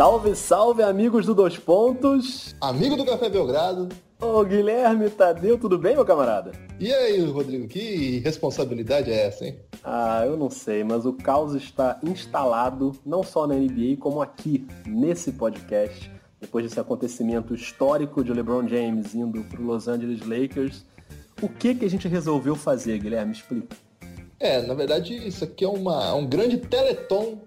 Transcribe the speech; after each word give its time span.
Salve, 0.00 0.34
salve, 0.34 0.82
amigos 0.82 1.26
do 1.26 1.34
Dois 1.34 1.58
Pontos. 1.58 2.56
Amigo 2.58 2.96
do 2.96 3.04
Café 3.04 3.28
Belgrado. 3.28 3.86
Ô, 4.18 4.42
Guilherme 4.42 5.10
Tadeu, 5.10 5.58
tudo 5.58 5.78
bem, 5.78 5.94
meu 5.94 6.06
camarada? 6.06 6.52
E 6.78 6.90
aí, 6.90 7.20
Rodrigo, 7.20 7.68
que 7.68 8.18
responsabilidade 8.20 9.10
é 9.10 9.26
essa, 9.26 9.44
hein? 9.44 9.58
Ah, 9.84 10.22
eu 10.24 10.38
não 10.38 10.48
sei, 10.48 10.82
mas 10.82 11.04
o 11.04 11.12
caos 11.12 11.54
está 11.54 12.00
instalado 12.02 12.98
não 13.04 13.22
só 13.22 13.46
na 13.46 13.54
NBA, 13.54 13.98
como 14.00 14.22
aqui, 14.22 14.66
nesse 14.86 15.32
podcast. 15.32 16.10
Depois 16.40 16.64
desse 16.64 16.80
acontecimento 16.80 17.54
histórico 17.54 18.24
de 18.24 18.32
LeBron 18.32 18.66
James 18.66 19.14
indo 19.14 19.44
para 19.44 19.60
Los 19.60 19.86
Angeles 19.86 20.20
Lakers, 20.26 20.82
o 21.42 21.48
que, 21.50 21.74
que 21.74 21.84
a 21.84 21.90
gente 21.90 22.08
resolveu 22.08 22.56
fazer, 22.56 22.98
Guilherme? 22.98 23.32
Explica. 23.32 23.76
É, 24.38 24.62
na 24.62 24.72
verdade, 24.72 25.14
isso 25.14 25.44
aqui 25.44 25.62
é 25.62 25.68
uma, 25.68 26.14
um 26.14 26.26
grande 26.26 26.56
teleton 26.56 27.38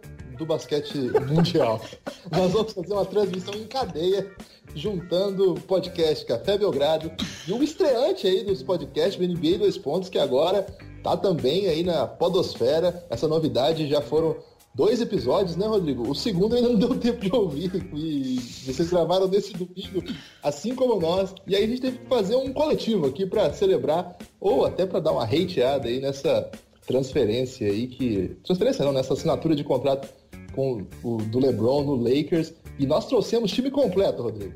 do 0.44 0.46
basquete 0.46 0.98
mundial. 1.28 1.82
Nós 2.32 2.52
vamos 2.52 2.74
fazer 2.74 2.94
uma 2.94 3.06
transmissão 3.06 3.54
em 3.56 3.66
cadeia, 3.66 4.30
juntando 4.76 5.56
podcast 5.68 6.26
Café 6.26 6.58
Belgrado 6.58 7.12
e 7.48 7.54
um 7.54 7.64
estreante 7.64 8.28
aí 8.28 8.44
dos 8.44 8.62
podcasts 8.62 9.16
do 9.16 9.26
NBA 9.26 9.58
Dois 9.60 9.78
Pontos, 9.78 10.10
que 10.10 10.20
agora 10.20 10.68
tá 11.02 11.18
também 11.18 11.68
aí 11.68 11.84
na 11.84 12.06
podosfera. 12.06 13.06
Essa 13.10 13.28
novidade 13.28 13.88
já 13.88 14.02
foram 14.02 14.36
dois 14.76 15.02
episódios, 15.02 15.56
né, 15.56 15.66
Rodrigo? 15.66 16.10
O 16.10 16.16
segundo 16.16 16.56
ainda 16.56 16.70
não 16.70 16.80
deu 16.80 17.00
tempo 17.00 17.22
de 17.22 17.34
ouvir 17.34 17.72
e 17.96 18.40
vocês 18.66 18.90
gravaram 18.90 19.28
nesse 19.28 19.54
domingo, 19.54 20.04
assim 20.42 20.76
como 20.76 21.00
nós. 21.00 21.34
E 21.48 21.56
aí 21.56 21.64
a 21.64 21.68
gente 21.68 21.82
teve 21.82 22.00
que 22.00 22.08
fazer 22.08 22.36
um 22.36 22.52
coletivo 22.52 23.08
aqui 23.08 23.26
para 23.26 23.54
celebrar 23.54 24.18
ou 24.42 24.66
até 24.66 24.86
para 24.86 25.00
dar 25.00 25.14
uma 25.14 25.24
hateada 25.24 25.88
aí 25.88 26.02
nessa 26.02 26.52
transferência 26.86 27.68
aí 27.68 27.88
que 27.88 28.36
transferência 28.44 28.84
não, 28.84 28.92
nessa 28.92 29.14
assinatura 29.14 29.56
de 29.56 29.64
contrato 29.64 30.08
com 30.54 30.86
o 31.04 31.18
do 31.18 31.40
LeBron 31.40 31.84
no 31.84 31.96
Lakers. 31.96 32.54
E 32.80 32.88
nós 32.88 33.06
trouxemos 33.06 33.52
time 33.52 33.70
completo, 33.70 34.24
Rodrigo. 34.24 34.56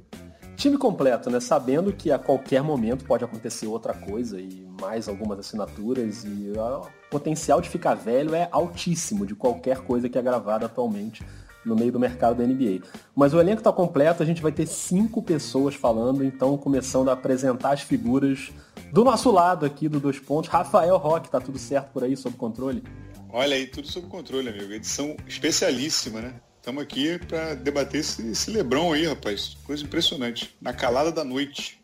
Time 0.56 0.76
completo, 0.76 1.30
né? 1.30 1.40
Sabendo 1.40 1.94
que 1.94 2.12
a 2.12 2.18
qualquer 2.18 2.64
momento 2.64 3.06
pode 3.06 3.24
acontecer 3.24 3.68
outra 3.68 3.94
coisa 3.94 4.40
e 4.42 4.68
mais 4.82 5.08
algumas 5.08 5.38
assinaturas 5.38 6.24
e 6.24 6.52
o 6.56 6.88
potencial 7.12 7.62
de 7.62 7.70
ficar 7.70 7.94
velho 7.94 8.34
é 8.34 8.48
altíssimo 8.52 9.24
de 9.26 9.36
qualquer 9.36 9.82
coisa 9.82 10.10
que 10.10 10.18
é 10.18 10.22
gravada 10.22 10.66
atualmente 10.66 11.24
no 11.64 11.76
meio 11.76 11.92
do 11.92 12.00
mercado 12.00 12.38
da 12.38 12.44
NBA. 12.44 12.82
Mas 13.16 13.34
o 13.34 13.40
elenco 13.40 13.60
está 13.60 13.72
completo, 13.72 14.24
a 14.24 14.26
gente 14.26 14.42
vai 14.42 14.52
ter 14.52 14.66
cinco 14.66 15.22
pessoas 15.22 15.76
falando, 15.76 16.24
então 16.24 16.58
começando 16.58 17.10
a 17.10 17.14
apresentar 17.14 17.74
as 17.74 17.82
figuras 17.82 18.52
do 18.92 19.04
nosso 19.04 19.30
lado 19.30 19.66
aqui 19.66 19.88
do 19.88 20.00
Dois 20.00 20.20
Pontos. 20.20 20.50
Rafael 20.50 20.98
Roque, 20.98 21.30
tá 21.30 21.40
tudo 21.40 21.60
certo 21.60 21.92
por 21.92 22.04
aí, 22.04 22.16
sob 22.16 22.36
controle? 22.36 22.84
Olha 23.30 23.56
aí, 23.56 23.68
tudo 23.68 23.88
sob 23.88 24.08
controle, 24.08 24.50
amigo. 24.50 24.72
Edição 24.72 25.16
especialíssima, 25.28 26.22
né? 26.22 26.34
Estamos 26.58 26.82
aqui 26.82 27.20
para 27.20 27.56
debater 27.56 28.00
esse, 28.00 28.26
esse 28.30 28.50
Lebrão 28.50 28.94
aí, 28.94 29.06
rapaz. 29.06 29.58
Coisa 29.66 29.84
impressionante. 29.84 30.56
Na 30.62 30.74
calada 30.74 31.12
da 31.12 31.24
noite. 31.24 31.80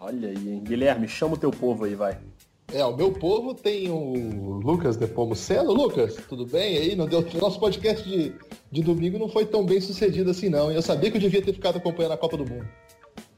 Olha 0.00 0.28
aí, 0.28 0.48
hein? 0.48 0.62
Guilherme, 0.64 1.06
chama 1.06 1.34
o 1.34 1.38
teu 1.38 1.50
povo 1.50 1.84
aí, 1.84 1.94
vai. 1.94 2.18
É, 2.72 2.84
o 2.84 2.96
meu 2.96 3.12
povo 3.12 3.54
tem 3.54 3.90
o 3.90 4.60
Lucas 4.62 4.96
Depomuceno. 4.96 5.72
Lucas, 5.72 6.16
tudo 6.28 6.46
bem 6.46 6.78
aí? 6.78 6.96
Não 6.96 7.06
deu... 7.06 7.26
Nosso 7.34 7.60
podcast 7.60 8.06
de, 8.06 8.32
de 8.70 8.82
domingo 8.82 9.18
não 9.18 9.28
foi 9.28 9.46
tão 9.46 9.64
bem 9.64 9.80
sucedido 9.80 10.30
assim, 10.30 10.48
não. 10.48 10.70
Eu 10.70 10.82
sabia 10.82 11.10
que 11.10 11.16
eu 11.18 11.20
devia 11.20 11.42
ter 11.42 11.52
ficado 11.52 11.76
acompanhando 11.76 12.12
a 12.12 12.18
Copa 12.18 12.36
do 12.36 12.46
Mundo. 12.46 12.68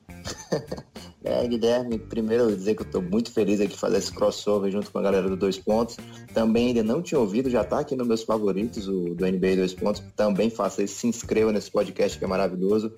É, 1.22 1.46
Guilherme, 1.46 1.98
primeiro 1.98 2.54
dizer 2.54 2.74
que 2.74 2.82
eu 2.82 2.86
estou 2.86 3.02
muito 3.02 3.30
feliz 3.30 3.60
aqui 3.60 3.76
fazer 3.76 3.98
esse 3.98 4.10
crossover 4.12 4.70
junto 4.70 4.90
com 4.90 4.98
a 4.98 5.02
galera 5.02 5.28
do 5.28 5.36
Dois 5.36 5.58
Pontos. 5.58 5.96
Também 6.32 6.68
ainda 6.68 6.82
não 6.82 7.02
tinha 7.02 7.20
ouvido, 7.20 7.50
já 7.50 7.60
está 7.60 7.80
aqui 7.80 7.94
nos 7.94 8.06
meus 8.06 8.22
favoritos, 8.22 8.88
o 8.88 9.14
do 9.14 9.27
NBA 9.27 9.56
Dois 9.56 9.74
Pontos. 9.74 10.02
Também 10.16 10.48
faça 10.48 10.82
isso, 10.82 10.94
se 10.94 11.06
inscreva 11.06 11.52
nesse 11.52 11.70
podcast 11.70 12.18
que 12.18 12.24
é 12.24 12.28
maravilhoso. 12.28 12.92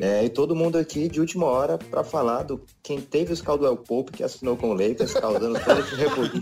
É, 0.00 0.24
e 0.24 0.28
todo 0.28 0.56
mundo 0.56 0.78
aqui 0.78 1.08
de 1.08 1.20
última 1.20 1.46
hora 1.46 1.78
para 1.78 2.02
falar 2.02 2.42
do 2.42 2.60
quem 2.82 3.00
teve 3.00 3.32
os 3.32 3.40
Caldwell 3.40 3.76
Pope 3.76 4.12
que 4.12 4.24
assinou 4.24 4.56
com 4.56 4.70
o 4.70 4.74
Lakers, 4.74 5.12
causando 5.12 5.60
todo 5.60 5.80
esse 5.80 5.94
rebuliço. 5.94 6.40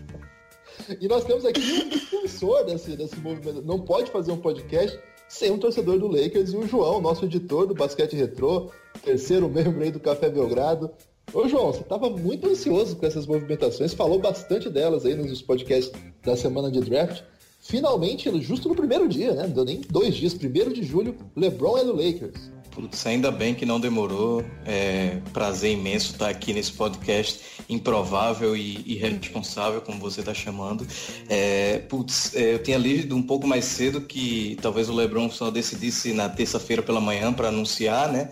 e 1.00 1.06
nós 1.06 1.24
temos 1.24 1.44
aqui 1.44 1.60
um 1.60 1.88
defensor 1.90 2.64
desse, 2.64 2.96
desse 2.96 3.16
movimento. 3.20 3.62
Não 3.62 3.78
pode 3.78 4.10
fazer 4.10 4.32
um 4.32 4.38
podcast 4.38 4.98
sem 5.30 5.48
um 5.52 5.58
torcedor 5.58 5.96
do 5.96 6.08
Lakers 6.08 6.52
e 6.52 6.56
o 6.56 6.66
João, 6.66 7.00
nosso 7.00 7.24
editor 7.24 7.64
do 7.64 7.72
Basquete 7.72 8.16
Retrô, 8.16 8.68
terceiro 9.00 9.48
membro 9.48 9.80
aí 9.80 9.92
do 9.92 10.00
Café 10.00 10.28
Belgrado. 10.28 10.90
Ô 11.32 11.46
João, 11.46 11.72
você 11.72 11.82
estava 11.82 12.10
muito 12.10 12.48
ansioso 12.48 12.96
com 12.96 13.06
essas 13.06 13.28
movimentações, 13.28 13.94
falou 13.94 14.18
bastante 14.18 14.68
delas 14.68 15.06
aí 15.06 15.14
nos 15.14 15.40
podcasts 15.40 15.92
da 16.24 16.36
semana 16.36 16.68
de 16.68 16.80
draft. 16.80 17.22
Finalmente, 17.60 18.28
justo 18.42 18.68
no 18.68 18.74
primeiro 18.74 19.08
dia, 19.08 19.32
né? 19.32 19.44
Não 19.44 19.54
deu 19.54 19.64
nem 19.64 19.80
dois 19.88 20.16
dias, 20.16 20.34
primeiro 20.34 20.72
de 20.72 20.82
julho, 20.82 21.14
LeBron 21.36 21.78
é 21.78 21.84
do 21.84 21.94
Lakers. 21.94 22.50
Putz, 22.70 23.04
ainda 23.06 23.30
bem 23.30 23.54
que 23.54 23.66
não 23.66 23.80
demorou. 23.80 24.44
É 24.64 25.18
prazer 25.32 25.72
imenso 25.72 26.12
estar 26.12 26.28
aqui 26.28 26.52
nesse 26.52 26.72
podcast 26.72 27.40
improvável 27.68 28.56
e 28.56 28.82
irresponsável, 28.86 29.80
como 29.80 29.98
você 29.98 30.20
está 30.20 30.32
chamando. 30.32 30.86
É, 31.28 31.78
putz, 31.88 32.34
é, 32.34 32.54
eu 32.54 32.62
tinha 32.62 32.78
lido 32.78 33.16
um 33.16 33.22
pouco 33.22 33.46
mais 33.46 33.64
cedo 33.64 34.00
que 34.00 34.56
talvez 34.62 34.88
o 34.88 34.94
LeBron 34.94 35.30
só 35.30 35.50
decidisse 35.50 36.12
na 36.12 36.28
terça-feira 36.28 36.82
pela 36.82 37.00
manhã 37.00 37.32
para 37.32 37.48
anunciar, 37.48 38.10
né? 38.12 38.30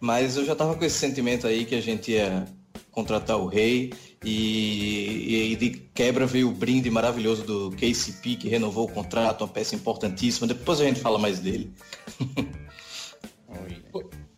Mas 0.00 0.36
eu 0.36 0.44
já 0.44 0.52
estava 0.52 0.74
com 0.74 0.84
esse 0.84 0.98
sentimento 0.98 1.46
aí 1.46 1.64
que 1.64 1.74
a 1.74 1.80
gente 1.80 2.12
ia 2.12 2.46
contratar 2.90 3.38
o 3.38 3.46
rei 3.46 3.92
e, 4.24 5.52
e, 5.52 5.56
de 5.56 5.70
quebra 5.94 6.26
veio 6.26 6.48
o 6.48 6.52
brinde 6.52 6.90
maravilhoso 6.90 7.44
do 7.44 7.70
KCP 7.70 8.36
que 8.36 8.48
renovou 8.48 8.86
o 8.86 8.92
contrato, 8.92 9.42
uma 9.42 9.48
peça 9.48 9.74
importantíssima. 9.74 10.46
Depois 10.46 10.80
a 10.80 10.84
gente 10.84 11.00
fala 11.00 11.18
mais 11.18 11.38
dele. 11.38 11.72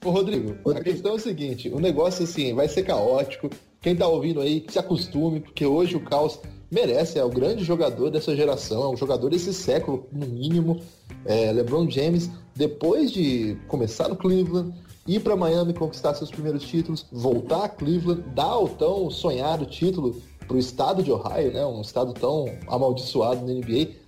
Ô, 0.03 0.11
Rodrigo, 0.11 0.56
Rodrigo, 0.65 0.71
a 0.71 0.83
questão 0.83 1.12
é 1.12 1.15
o 1.16 1.19
seguinte, 1.19 1.69
o 1.69 1.78
negócio 1.78 2.25
assim 2.25 2.55
vai 2.55 2.66
ser 2.69 2.84
caótico. 2.84 3.50
Quem 3.83 3.94
tá 3.94 4.06
ouvindo 4.06 4.41
aí, 4.41 4.65
se 4.69 4.78
acostume, 4.78 5.41
porque 5.41 5.66
hoje 5.66 5.94
o 5.94 6.00
Caos 6.00 6.38
merece, 6.71 7.19
é 7.19 7.25
o 7.25 7.28
grande 7.28 7.65
jogador 7.65 8.11
dessa 8.11 8.34
geração, 8.34 8.84
é 8.84 8.88
um 8.88 8.97
jogador 8.97 9.28
desse 9.28 9.53
século, 9.53 10.06
no 10.11 10.27
mínimo. 10.27 10.81
É, 11.27 11.53
LeBron 11.53 11.91
James, 11.91 12.31
depois 12.55 13.11
de 13.11 13.59
começar 13.69 14.09
no 14.09 14.16
Cleveland, 14.16 14.72
ir 15.06 15.21
para 15.21 15.37
Miami 15.37 15.75
conquistar 15.75 16.15
seus 16.15 16.31
primeiros 16.31 16.62
títulos, 16.62 17.06
voltar 17.12 17.65
a 17.65 17.69
Cleveland, 17.69 18.22
dar 18.34 18.56
o 18.56 18.69
tão 18.69 19.11
sonhado 19.11 19.67
título 19.67 20.21
para 20.47 20.56
o 20.56 20.59
estado 20.59 21.03
de 21.03 21.12
Ohio, 21.12 21.53
né, 21.53 21.65
um 21.65 21.81
estado 21.81 22.12
tão 22.12 22.47
amaldiçoado 22.67 23.47
na 23.47 23.53
NBA, 23.53 24.00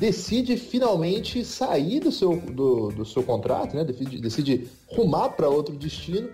decide 0.00 0.56
finalmente 0.56 1.44
sair 1.44 2.00
do 2.00 2.10
seu, 2.10 2.34
do, 2.34 2.88
do 2.88 3.04
seu 3.04 3.22
contrato, 3.22 3.76
né? 3.76 3.84
decide, 3.84 4.18
decide 4.18 4.70
rumar 4.88 5.36
para 5.36 5.46
outro 5.46 5.76
destino 5.76 6.30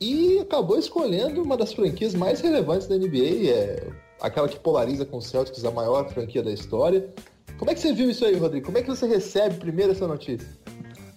e 0.00 0.40
acabou 0.40 0.76
escolhendo 0.76 1.40
uma 1.40 1.56
das 1.56 1.72
franquias 1.72 2.12
mais 2.12 2.40
relevantes 2.40 2.88
da 2.88 2.96
NBA, 2.96 3.50
é 3.50 3.88
aquela 4.20 4.48
que 4.48 4.58
polariza 4.58 5.06
com 5.06 5.18
o 5.18 5.22
Celtics, 5.22 5.64
a 5.64 5.70
maior 5.70 6.08
franquia 6.08 6.42
da 6.42 6.50
história. 6.50 7.08
Como 7.56 7.70
é 7.70 7.74
que 7.74 7.80
você 7.80 7.92
viu 7.92 8.10
isso 8.10 8.24
aí, 8.24 8.34
Rodrigo? 8.34 8.66
Como 8.66 8.78
é 8.78 8.82
que 8.82 8.88
você 8.88 9.06
recebe 9.06 9.58
primeiro 9.58 9.92
essa 9.92 10.08
notícia? 10.08 10.48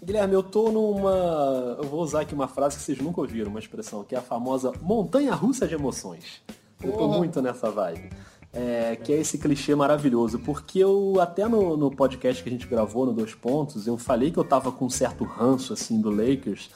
Guilherme, 0.03 0.35
eu 0.35 0.43
tô 0.43 0.71
numa. 0.71 1.77
Eu 1.79 1.85
vou 1.85 2.01
usar 2.01 2.21
aqui 2.21 2.33
uma 2.33 2.47
frase 2.47 2.77
que 2.77 2.83
vocês 2.83 2.99
nunca 2.99 3.19
ouviram, 3.19 3.49
uma 3.49 3.59
expressão, 3.59 4.03
que 4.03 4.13
é 4.13 4.19
a 4.19 4.21
famosa 4.21 4.71
montanha 4.81 5.33
russa 5.33 5.67
de 5.67 5.73
emoções. 5.73 6.43
Eu 6.81 6.91
tô 6.91 7.07
muito 7.07 7.41
nessa 7.41 7.71
vibe 7.71 8.09
é, 8.53 8.95
que 8.95 9.13
é 9.13 9.19
esse 9.19 9.37
clichê 9.37 9.75
maravilhoso, 9.75 10.39
porque 10.39 10.79
eu 10.79 11.19
até 11.19 11.47
no, 11.47 11.75
no, 11.77 11.91
podcast 11.91 12.41
que 12.41 12.49
a 12.49 12.51
gente 12.51 12.67
gravou 12.67 13.05
no 13.05 13.13
Dois 13.13 13.35
Pontos, 13.35 13.87
eu 13.87 13.97
falei 13.97 14.31
que 14.31 14.37
eu 14.37 14.43
tava 14.43 14.71
com 14.71 14.85
um 14.85 14.89
certo 14.89 15.23
ranço 15.23 15.73
assim 15.73 15.99
do 15.99 16.09
Lakers, 16.09 16.69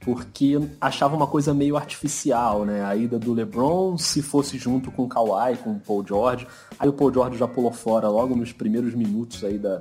porque 0.00 0.58
achava 0.80 1.14
uma 1.14 1.26
coisa 1.28 1.54
meio 1.54 1.76
artificial, 1.76 2.64
né? 2.64 2.84
A 2.84 2.96
ida 2.96 3.18
do 3.20 3.32
LeBron, 3.32 3.96
se 3.96 4.20
fosse 4.20 4.58
junto 4.58 4.90
com 4.90 5.04
o 5.04 5.08
Kawhi, 5.08 5.56
com 5.56 5.72
o 5.72 5.78
Paul 5.78 6.04
George, 6.04 6.46
aí 6.76 6.88
o 6.88 6.92
Paul 6.92 7.12
George 7.12 7.38
já 7.38 7.46
pulou 7.46 7.72
fora 7.72 8.08
logo 8.08 8.34
nos 8.34 8.52
primeiros 8.52 8.94
minutos 8.94 9.44
aí 9.44 9.58
da, 9.58 9.80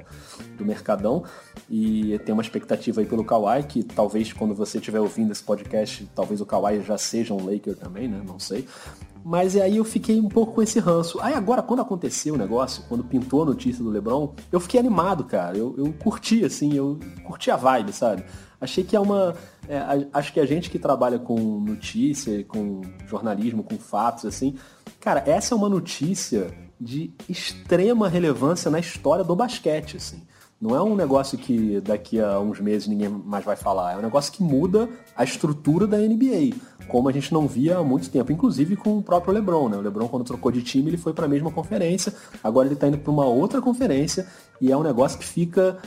do 0.58 0.64
Mercadão, 0.64 1.24
e 1.68 2.20
tem 2.20 2.34
uma 2.34 2.44
expectativa 2.44 3.02
aí 3.02 3.08
pelo 3.08 3.26
Kawhi, 3.26 3.64
que 3.64 3.84
talvez 3.84 4.32
quando 4.32 4.54
você 4.54 4.78
estiver 4.78 5.00
ouvindo 5.00 5.32
esse 5.32 5.44
podcast, 5.44 6.08
talvez 6.16 6.40
o 6.40 6.46
Kawhi 6.46 6.82
já 6.84 6.98
seja 7.00 7.34
um 7.34 7.44
Laker 7.44 7.76
também, 7.76 8.08
né? 8.08 8.22
Não 8.26 8.40
sei. 8.40 8.68
Mas 9.24 9.56
aí 9.56 9.78
eu 9.78 9.84
fiquei 9.84 10.20
um 10.20 10.28
pouco 10.28 10.54
com 10.54 10.62
esse 10.62 10.80
ranço. 10.80 11.20
Aí 11.22 11.34
agora, 11.34 11.62
quando 11.62 11.82
aconteceu 11.82 12.34
o 12.34 12.38
negócio, 12.38 12.84
quando 12.90 13.04
pintou 13.04 13.44
a 13.44 13.46
notícia 13.46 13.84
do 13.84 13.90
Lebron, 13.90 14.34
eu 14.52 14.60
fiquei 14.60 14.80
animado, 14.80 15.24
cara. 15.26 15.58
Eu, 15.58 15.76
eu 15.78 15.94
curti, 15.94 16.44
assim, 16.44 16.74
eu 16.74 17.00
curti 17.24 17.52
a 17.52 17.56
vibe, 17.56 17.94
sabe? 17.94 18.24
Achei 18.60 18.84
que 18.84 18.96
é 18.96 19.00
uma. 19.00 19.36
É, 19.68 20.08
acho 20.14 20.34
que 20.34 20.40
a 20.40 20.46
gente 20.46 20.70
que 20.70 20.78
trabalha 20.78 21.18
com 21.18 21.40
notícia, 21.60 22.44
com 22.46 22.82
jornalismo, 23.08 23.64
com 23.64 23.78
fatos, 23.78 24.26
assim. 24.26 24.56
Cara, 25.00 25.24
essa 25.26 25.54
é 25.54 25.58
uma 25.58 25.70
notícia 25.70 26.54
de 26.80 27.14
extrema 27.30 28.08
relevância 28.08 28.70
na 28.72 28.80
história 28.80 29.24
do 29.24 29.36
basquete, 29.36 29.98
assim. 29.98 30.24
Não 30.62 30.76
é 30.76 30.84
um 30.84 30.96
negócio 30.96 31.40
que 31.40 31.82
daqui 31.82 32.20
a 32.20 32.40
uns 32.40 32.60
meses 32.60 32.88
ninguém 32.88 33.10
mais 33.10 33.44
vai 33.44 33.56
falar. 33.56 33.94
É 33.94 33.98
um 33.98 34.02
negócio 34.02 34.32
que 34.32 34.44
muda 34.44 34.88
a 35.16 35.24
estrutura 35.24 35.88
da 35.88 35.98
NBA, 35.98 36.56
como 36.88 37.10
a 37.10 37.12
gente 37.12 37.34
não 37.34 37.48
via 37.48 37.80
há 37.80 37.84
muito 37.84 38.12
tempo, 38.12 38.32
inclusive 38.32 38.76
com 38.76 39.00
o 39.00 39.02
próprio 39.02 39.34
LeBron. 39.34 39.70
Né? 39.70 39.78
O 39.78 39.82
LeBron, 39.82 40.08
quando 40.08 40.24
trocou 40.24 40.52
de 40.52 40.62
time, 40.62 40.92
ele 40.92 40.98
foi 40.98 41.14
para 41.14 41.26
a 41.26 41.28
mesma 41.28 41.50
conferência. 41.50 42.14
Agora 42.44 42.68
ele 42.68 42.76
está 42.76 42.88
indo 42.88 43.00
para 43.00 43.12
uma 43.12 43.26
outra 43.26 43.60
conferência 43.60 44.28
e 44.62 44.72
é 44.72 44.78
um 44.78 44.84
negócio 44.84 45.18
que 45.18 45.26
fica 45.26 45.80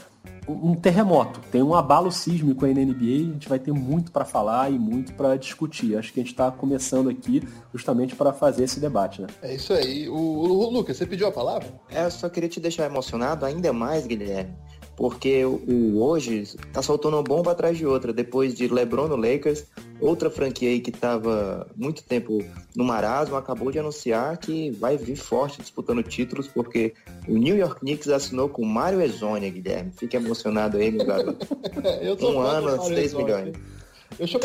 um 0.46 0.74
terremoto, 0.74 1.40
tem 1.50 1.62
um 1.62 1.74
abalo 1.74 2.12
sísmico 2.12 2.66
aí 2.66 2.74
na 2.74 2.80
NBA, 2.82 3.30
a 3.30 3.32
gente 3.32 3.48
vai 3.48 3.58
ter 3.58 3.72
muito 3.72 4.12
para 4.12 4.24
falar 4.24 4.70
e 4.70 4.78
muito 4.78 5.14
para 5.14 5.36
discutir. 5.36 5.96
Acho 5.96 6.12
que 6.12 6.20
a 6.20 6.22
gente 6.22 6.32
está 6.32 6.50
começando 6.50 7.08
aqui 7.08 7.42
justamente 7.72 8.14
para 8.14 8.32
fazer 8.32 8.64
esse 8.64 8.78
debate, 8.78 9.22
né? 9.22 9.28
É 9.42 9.54
isso 9.54 9.72
aí. 9.72 10.08
O, 10.08 10.14
o, 10.14 10.70
Lucas, 10.70 10.96
você 10.96 11.06
pediu 11.06 11.26
a 11.28 11.32
palavra? 11.32 11.68
É, 11.90 12.04
eu 12.04 12.10
só 12.10 12.28
queria 12.28 12.48
te 12.48 12.60
deixar 12.60 12.84
emocionado 12.84 13.46
ainda 13.46 13.72
mais, 13.72 14.06
Guilherme, 14.06 14.54
porque 14.96 15.44
o, 15.44 16.00
hoje 16.02 16.56
tá 16.72 16.82
soltando 16.82 17.14
uma 17.14 17.22
bomba 17.22 17.52
atrás 17.52 17.76
de 17.76 17.86
outra. 17.86 18.12
Depois 18.12 18.54
de 18.54 18.68
LeBron 18.68 19.08
no 19.08 19.16
Lakers, 19.16 19.64
outra 20.00 20.30
franquia 20.30 20.68
aí 20.68 20.80
que 20.80 20.90
estava 20.90 21.66
muito 21.76 22.02
tempo 22.02 22.44
no 22.74 22.84
marasmo 22.84 23.36
acabou 23.36 23.70
de 23.70 23.78
anunciar 23.78 24.36
que 24.38 24.70
vai 24.72 24.96
vir 24.96 25.16
forte 25.16 25.60
disputando 25.60 26.02
títulos, 26.02 26.48
porque 26.48 26.94
o 27.28 27.36
New 27.36 27.56
York 27.56 27.80
Knicks 27.80 28.08
assinou 28.08 28.48
com 28.48 28.64
Mário 28.64 29.00
Ezonia, 29.00 29.50
Guilherme. 29.50 29.92
Fique 29.96 30.16
emocionado 30.16 30.76
aí, 30.76 30.90
meu 30.90 31.06
garoto. 31.06 31.46
um 32.22 32.40
ano, 32.40 32.82
6 32.82 33.14
milhões. 33.14 33.54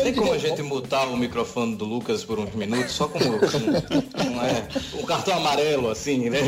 Tem 0.02 0.12
como 0.12 0.32
a 0.32 0.38
gente 0.38 0.62
mutar 0.62 1.06
o 1.08 1.16
microfone 1.16 1.76
do 1.76 1.84
Lucas 1.84 2.24
por 2.24 2.40
uns 2.40 2.52
minutos, 2.54 2.90
só 2.90 3.06
como, 3.06 3.38
como 3.38 4.40
é, 4.42 4.68
um 5.00 5.04
cartão 5.04 5.36
amarelo, 5.36 5.88
assim, 5.90 6.28
né? 6.28 6.40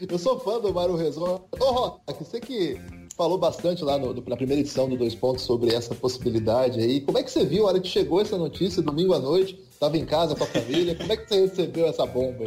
Eu 0.00 0.18
sou 0.18 0.38
fã 0.40 0.60
do 0.60 0.72
Mário 0.72 0.96
Rezon. 0.96 1.46
Ô, 1.58 1.64
Rock, 1.64 2.00
você 2.18 2.40
que 2.40 2.80
falou 3.16 3.38
bastante 3.38 3.82
lá 3.82 3.98
no, 3.98 4.12
na 4.12 4.36
primeira 4.36 4.60
edição 4.60 4.88
do 4.88 4.96
Dois 4.96 5.14
Pontos 5.14 5.44
sobre 5.44 5.74
essa 5.74 5.94
possibilidade 5.94 6.80
aí. 6.80 7.00
Como 7.00 7.18
é 7.18 7.22
que 7.22 7.30
você 7.30 7.44
viu 7.44 7.64
a 7.64 7.68
hora 7.68 7.80
que 7.80 7.88
chegou 7.88 8.20
essa 8.20 8.36
notícia, 8.36 8.82
domingo 8.82 9.14
à 9.14 9.18
noite? 9.18 9.58
Tava 9.80 9.96
em 9.96 10.04
casa 10.04 10.34
com 10.34 10.44
a 10.44 10.46
família. 10.46 10.94
Como 10.94 11.12
é 11.12 11.16
que 11.16 11.28
você 11.28 11.40
recebeu 11.42 11.86
essa 11.86 12.04
bomba? 12.04 12.46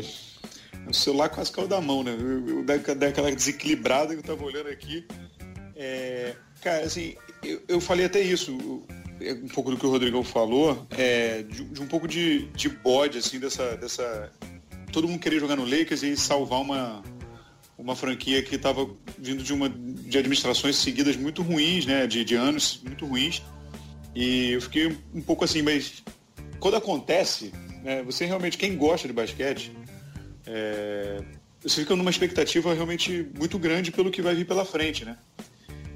O 0.88 0.94
celular 0.94 1.30
quase 1.30 1.52
caiu 1.52 1.68
da 1.68 1.82
mão, 1.82 2.04
né? 2.04 2.16
Eu, 2.20 2.60
eu, 2.60 2.66
daquela 2.96 3.32
desequilibrada 3.32 4.14
que 4.14 4.20
eu 4.20 4.24
tava 4.24 4.44
olhando 4.44 4.70
aqui. 4.70 5.06
É, 5.76 6.36
cara, 6.62 6.86
assim, 6.86 7.16
eu, 7.44 7.62
eu 7.68 7.82
falei 7.82 8.06
até 8.06 8.20
isso 8.20 8.84
é 9.22 9.34
um 9.34 9.48
pouco 9.48 9.72
do 9.72 9.78
que 9.78 9.86
o 9.86 9.90
Rodrigão 9.90 10.24
falou, 10.24 10.88
é, 10.98 11.44
de, 11.44 11.64
de, 11.66 11.82
um 11.82 11.88
pouco 11.88 12.08
de, 12.08 12.46
de 12.48 12.70
bode, 12.70 13.18
assim, 13.18 13.40
dessa, 13.40 13.76
dessa. 13.76 14.32
Todo 14.92 15.08
mundo 15.08 15.20
querer 15.20 15.40
jogar 15.40 15.56
no 15.56 15.64
Lakers 15.64 16.04
e 16.04 16.18
salvar 16.18 16.62
uma, 16.62 17.04
uma 17.78 17.96
franquia 17.96 18.42
que 18.42 18.56
estava 18.56 18.90
vindo 19.18 19.44
de 19.44 19.54
uma 19.54 19.70
de 19.70 20.18
administrações 20.18 20.76
seguidas 20.76 21.16
muito 21.16 21.42
ruins, 21.42 21.86
né? 21.86 22.08
De, 22.08 22.24
de 22.26 22.36
anos 22.36 22.82
muito 22.84 23.06
ruins. 23.06 23.42
E 24.16 24.52
eu 24.52 24.62
fiquei 24.62 24.98
um 25.14 25.22
pouco 25.22 25.46
assim, 25.46 25.62
mas 25.62 26.04
quando 26.60 26.76
acontece, 26.76 27.54
né, 27.84 28.04
você 28.04 28.26
realmente, 28.26 28.58
quem 28.58 28.76
gosta 28.76 29.08
de 29.08 29.14
basquete, 29.14 29.72
é, 30.46 31.24
você 31.62 31.82
fica 31.82 31.96
numa 31.96 32.10
expectativa 32.10 32.74
realmente 32.74 33.28
muito 33.38 33.58
grande 33.60 33.92
pelo 33.92 34.12
que 34.12 34.22
vai 34.22 34.36
vir 34.36 34.46
pela 34.46 34.66
frente, 34.66 35.06
né? 35.06 35.18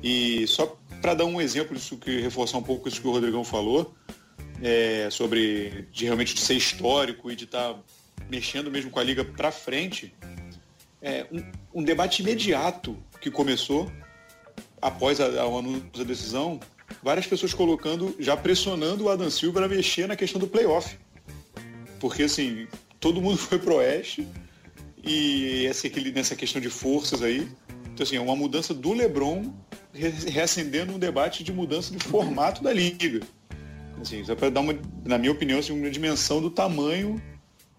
E 0.01 0.45
só 0.47 0.77
para 1.01 1.13
dar 1.13 1.25
um 1.25 1.41
exemplo 1.41 1.75
disso 1.75 1.97
que 1.97 2.21
reforçar 2.21 2.57
um 2.57 2.63
pouco 2.63 2.87
isso 2.87 3.01
que 3.01 3.07
o 3.07 3.11
Rodrigão 3.11 3.43
falou, 3.43 3.93
é, 4.61 5.09
sobre 5.09 5.87
de 5.91 6.05
realmente 6.05 6.33
de 6.33 6.41
ser 6.41 6.55
histórico 6.55 7.31
e 7.31 7.35
de 7.35 7.45
estar 7.45 7.73
tá 7.73 7.79
mexendo 8.29 8.71
mesmo 8.71 8.89
com 8.89 8.99
a 8.99 9.03
liga 9.03 9.23
para 9.23 9.51
frente, 9.51 10.13
é, 11.01 11.25
um, 11.31 11.81
um, 11.81 11.83
debate 11.83 12.21
imediato 12.21 12.97
que 13.19 13.29
começou 13.29 13.91
após 14.81 15.19
a, 15.19 15.45
o 15.45 15.59
anúncio 15.59 15.89
da 15.93 16.03
decisão, 16.03 16.59
várias 17.01 17.27
pessoas 17.27 17.53
colocando, 17.53 18.15
já 18.19 18.35
pressionando 18.35 19.05
o 19.05 19.09
Adam 19.09 19.29
Silva 19.29 19.59
para 19.59 19.69
mexer 19.69 20.07
na 20.07 20.15
questão 20.15 20.39
do 20.39 20.47
playoff. 20.47 20.97
Porque 21.99 22.23
assim, 22.23 22.67
todo 22.99 23.21
mundo 23.21 23.37
foi 23.39 23.59
pro 23.59 23.75
Oeste 23.75 24.27
e 25.03 25.65
essa, 25.67 25.87
nessa 26.13 26.35
questão 26.35 26.61
de 26.61 26.69
forças 26.69 27.21
aí. 27.21 27.47
Então 27.93 28.03
assim, 28.03 28.15
é 28.15 28.21
uma 28.21 28.35
mudança 28.35 28.73
do 28.73 28.93
Lebron 28.93 29.53
reacendendo 29.93 30.93
um 30.93 30.99
debate 30.99 31.43
de 31.43 31.53
mudança 31.53 31.95
de 31.95 32.03
formato 32.03 32.63
da 32.63 32.73
liga. 32.73 33.21
Assim, 34.01 34.23
só 34.23 34.35
para 34.35 34.49
dar 34.49 34.61
uma, 34.61 34.77
na 35.05 35.17
minha 35.17 35.31
opinião, 35.31 35.59
assim, 35.59 35.71
uma 35.71 35.89
dimensão 35.89 36.41
do 36.41 36.49
tamanho 36.49 37.21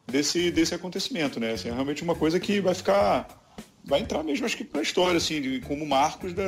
desse, 0.06 0.50
desse 0.50 0.74
acontecimento, 0.74 1.40
né? 1.40 1.52
Assim, 1.52 1.68
é 1.68 1.72
realmente 1.72 2.02
uma 2.02 2.14
coisa 2.14 2.38
que 2.38 2.60
vai 2.60 2.74
ficar, 2.74 3.28
vai 3.84 4.00
entrar 4.00 4.22
mesmo, 4.22 4.46
acho 4.46 4.56
que 4.56 4.64
para 4.64 4.80
a 4.80 4.82
história, 4.82 5.16
assim, 5.16 5.60
como 5.60 5.86
marcos 5.86 6.32
da, 6.32 6.44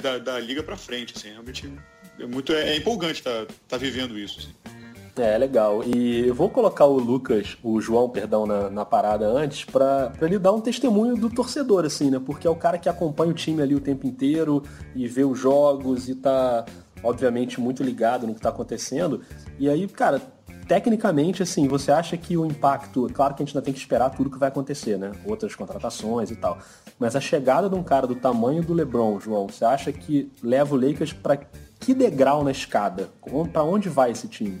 da, 0.00 0.18
da 0.18 0.40
liga 0.40 0.62
para 0.62 0.76
frente, 0.76 1.14
assim, 1.16 1.28
realmente 1.28 1.70
é 2.18 2.26
muito 2.26 2.52
é, 2.52 2.70
é 2.70 2.76
empolgante 2.76 3.20
estar 3.20 3.46
tá, 3.46 3.54
tá 3.68 3.76
vivendo 3.76 4.18
isso. 4.18 4.40
Assim. 4.40 4.76
É, 5.18 5.36
legal. 5.38 5.82
E 5.82 6.26
eu 6.26 6.34
vou 6.34 6.50
colocar 6.50 6.84
o 6.84 6.98
Lucas, 6.98 7.56
o 7.62 7.80
João, 7.80 8.08
perdão, 8.08 8.46
na, 8.46 8.68
na 8.68 8.84
parada 8.84 9.26
antes, 9.26 9.64
para 9.64 10.12
ele 10.20 10.38
dar 10.38 10.52
um 10.52 10.60
testemunho 10.60 11.16
do 11.16 11.30
torcedor, 11.30 11.86
assim, 11.86 12.10
né? 12.10 12.20
Porque 12.24 12.46
é 12.46 12.50
o 12.50 12.54
cara 12.54 12.76
que 12.76 12.88
acompanha 12.88 13.30
o 13.30 13.34
time 13.34 13.62
ali 13.62 13.74
o 13.74 13.80
tempo 13.80 14.06
inteiro 14.06 14.62
e 14.94 15.08
vê 15.08 15.24
os 15.24 15.38
jogos 15.38 16.08
e 16.10 16.14
tá, 16.14 16.66
obviamente, 17.02 17.58
muito 17.58 17.82
ligado 17.82 18.26
no 18.26 18.34
que 18.34 18.42
tá 18.42 18.50
acontecendo. 18.50 19.22
E 19.58 19.70
aí, 19.70 19.88
cara, 19.88 20.20
tecnicamente, 20.66 21.42
assim, 21.42 21.68
você 21.68 21.92
acha 21.92 22.16
que 22.16 22.36
o 22.36 22.44
impacto, 22.44 23.08
claro 23.12 23.34
que 23.34 23.42
a 23.42 23.46
gente 23.46 23.56
ainda 23.56 23.64
tem 23.64 23.72
que 23.72 23.80
esperar 23.80 24.10
tudo 24.10 24.30
que 24.30 24.38
vai 24.38 24.48
acontecer, 24.48 24.98
né? 24.98 25.12
Outras 25.24 25.54
contratações 25.54 26.30
e 26.30 26.36
tal. 26.36 26.58
Mas 26.98 27.14
a 27.14 27.20
chegada 27.20 27.68
de 27.68 27.74
um 27.74 27.82
cara 27.82 28.06
do 28.06 28.14
tamanho 28.14 28.62
do 28.62 28.74
LeBron, 28.74 29.20
João, 29.20 29.46
você 29.46 29.64
acha 29.64 29.92
que 29.92 30.30
leva 30.42 30.74
o 30.74 30.78
Lakers 30.78 31.12
para 31.12 31.38
que 31.78 31.94
degrau 31.94 32.42
na 32.42 32.50
escada? 32.50 33.08
Para 33.52 33.62
onde 33.62 33.88
vai 33.88 34.10
esse 34.10 34.28
time? 34.28 34.58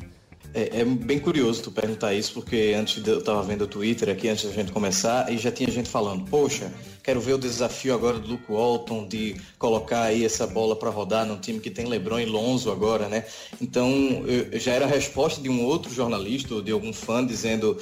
É, 0.54 0.80
é, 0.80 0.84
bem 0.84 1.18
curioso 1.18 1.62
tu 1.62 1.70
perguntar 1.70 2.14
isso, 2.14 2.32
porque 2.32 2.74
antes 2.78 3.02
de, 3.02 3.10
eu 3.10 3.18
estava 3.18 3.42
vendo 3.42 3.62
o 3.62 3.66
Twitter 3.66 4.08
aqui, 4.08 4.28
antes 4.28 4.44
da 4.44 4.52
gente 4.52 4.72
começar, 4.72 5.30
e 5.30 5.36
já 5.36 5.50
tinha 5.50 5.70
gente 5.70 5.88
falando, 5.88 6.24
poxa, 6.30 6.72
quero 7.02 7.20
ver 7.20 7.34
o 7.34 7.38
desafio 7.38 7.94
agora 7.94 8.18
do 8.18 8.28
Luke 8.28 8.50
Walton 8.50 9.06
de 9.06 9.36
colocar 9.58 10.02
aí 10.02 10.24
essa 10.24 10.46
bola 10.46 10.74
para 10.74 10.90
rodar 10.90 11.26
num 11.26 11.38
time 11.38 11.60
que 11.60 11.70
tem 11.70 11.86
LeBron 11.86 12.20
e 12.20 12.26
Lonzo 12.26 12.70
agora, 12.70 13.08
né? 13.08 13.24
Então, 13.60 13.90
eu, 14.26 14.58
já 14.58 14.72
era 14.72 14.86
a 14.86 14.88
resposta 14.88 15.40
de 15.40 15.48
um 15.48 15.62
outro 15.62 15.92
jornalista 15.92 16.54
ou 16.54 16.62
de 16.62 16.72
algum 16.72 16.92
fã 16.92 17.24
dizendo, 17.24 17.76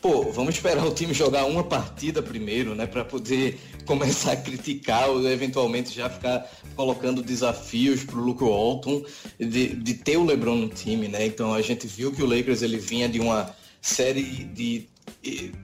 pô, 0.00 0.30
vamos 0.30 0.54
esperar 0.54 0.86
o 0.86 0.94
time 0.94 1.12
jogar 1.12 1.44
uma 1.44 1.64
partida 1.64 2.22
primeiro, 2.22 2.74
né, 2.74 2.86
para 2.86 3.04
poder 3.04 3.58
começar 3.84 4.32
a 4.32 4.36
criticar 4.36 5.08
ou 5.10 5.28
eventualmente 5.28 5.94
já 5.94 6.08
ficar 6.08 6.50
colocando 6.76 7.22
desafios 7.22 8.04
para 8.04 8.16
o 8.16 8.22
Luke 8.22 8.44
Walton 8.44 9.02
de, 9.38 9.74
de 9.74 9.94
ter 9.94 10.16
o 10.16 10.24
LeBron 10.24 10.56
no 10.56 10.68
time, 10.68 11.08
né? 11.08 11.26
Então 11.26 11.52
a 11.52 11.60
gente 11.60 11.86
viu 11.86 12.12
que 12.12 12.22
o 12.22 12.26
Lakers 12.26 12.62
ele 12.62 12.78
vinha 12.78 13.08
de 13.08 13.20
uma 13.20 13.54
série 13.80 14.22
de 14.22 14.88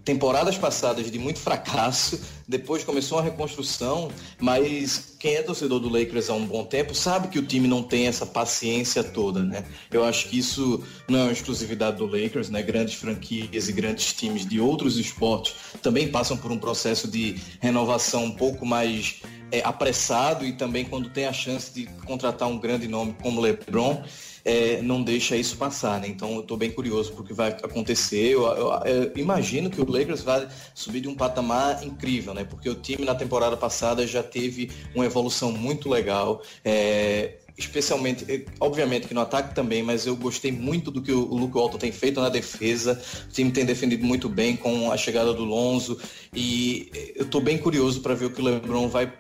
temporadas 0.05 0.59
passadas 0.59 1.11
de 1.11 1.19
muito 1.19 1.39
fracasso, 1.39 2.21
depois 2.47 2.85
começou 2.85 3.19
a 3.19 3.23
reconstrução, 3.23 4.11
mas 4.39 5.17
quem 5.19 5.37
é 5.37 5.43
torcedor 5.43 5.81
do 5.81 5.89
Lakers 5.89 6.29
há 6.29 6.35
um 6.35 6.47
bom 6.47 6.63
tempo 6.65 6.95
sabe 6.95 7.29
que 7.29 7.39
o 7.39 7.43
time 7.43 7.67
não 7.67 7.83
tem 7.83 8.07
essa 8.07 8.27
paciência 8.27 9.03
toda, 9.03 9.43
né? 9.43 9.65
Eu 9.91 10.05
acho 10.05 10.29
que 10.29 10.39
isso 10.39 10.85
não 11.09 11.21
é 11.21 11.23
uma 11.23 11.33
exclusividade 11.33 11.97
do 11.97 12.07
Lakers, 12.07 12.51
né? 12.51 12.63
Grandes 12.63 12.95
franquias 12.95 13.69
e 13.69 13.73
grandes 13.73 14.13
times 14.13 14.47
de 14.47 14.61
outros 14.61 14.99
esportes 14.99 15.55
também 15.83 16.09
passam 16.09 16.37
por 16.37 16.53
um 16.53 16.59
processo 16.59 17.09
de 17.09 17.37
renovação 17.61 18.25
um 18.25 18.33
pouco 18.33 18.67
mais 18.67 19.23
é, 19.51 19.63
apressado 19.65 20.45
e 20.45 20.53
também 20.53 20.85
quando 20.85 21.09
tem 21.09 21.27
a 21.27 21.33
chance 21.33 21.73
de 21.73 21.87
contratar 22.05 22.49
um 22.49 22.59
grande 22.59 22.87
nome 22.89 23.17
como 23.23 23.41
LeBron, 23.41 24.03
é, 24.47 24.81
não 24.81 25.03
deixa 25.03 25.37
isso 25.37 25.57
passar, 25.57 26.01
né? 26.01 26.07
Então 26.07 26.35
eu 26.35 26.41
estou 26.41 26.57
bem 26.57 26.71
curioso 26.71 27.13
porque 27.15 27.33
vai 27.33 27.49
acontecer. 27.49 28.29
Eu, 28.29 28.45
eu, 28.45 28.73
eu, 28.85 29.13
imagino 29.17 29.69
que 29.69 29.81
o 29.81 29.91
Lakers 29.91 30.23
vai 30.23 30.47
subir 30.73 31.01
de 31.01 31.09
um 31.09 31.17
patamar 31.17 31.85
incrível, 31.85 32.33
né? 32.33 32.45
Porque 32.45 32.71
o 32.71 32.77
time 32.77 33.05
na 33.05 33.17
temporada 33.17 33.57
passada 33.57 34.07
já 34.07 34.23
teve 34.23 34.71
uma 34.95 35.05
evolução 35.05 35.51
muito 35.51 35.89
legal. 35.89 36.43
É, 36.65 37.39
especialmente, 37.59 38.25
é, 38.31 38.45
obviamente 38.61 39.09
que 39.09 39.15
no 39.15 39.21
ataque 39.21 39.53
também, 39.53 39.83
mas 39.83 40.07
eu 40.07 40.15
gostei 40.15 40.53
muito 40.53 40.93
do 40.93 41.03
que 41.03 41.11
o 41.11 41.25
Luke 41.35 41.55
Walton 41.55 41.79
tem 41.79 41.91
feito 41.91 42.21
na 42.21 42.29
defesa. 42.29 43.03
O 43.29 43.33
time 43.33 43.51
tem 43.51 43.65
defendido 43.65 44.07
muito 44.07 44.29
bem 44.29 44.57
com 44.57 44.93
a 44.93 44.97
chegada 44.97 45.35
do 45.35 45.45
Lonzo 45.45 45.99
e 46.33 46.89
eu 47.17 47.25
estou 47.25 47.41
bem 47.41 47.59
curioso 47.59 48.01
para 48.01 48.15
ver 48.15 48.27
o 48.27 48.31
que 48.31 48.41
o 48.41 48.45
LeBron 48.45 48.87
vai 48.87 49.13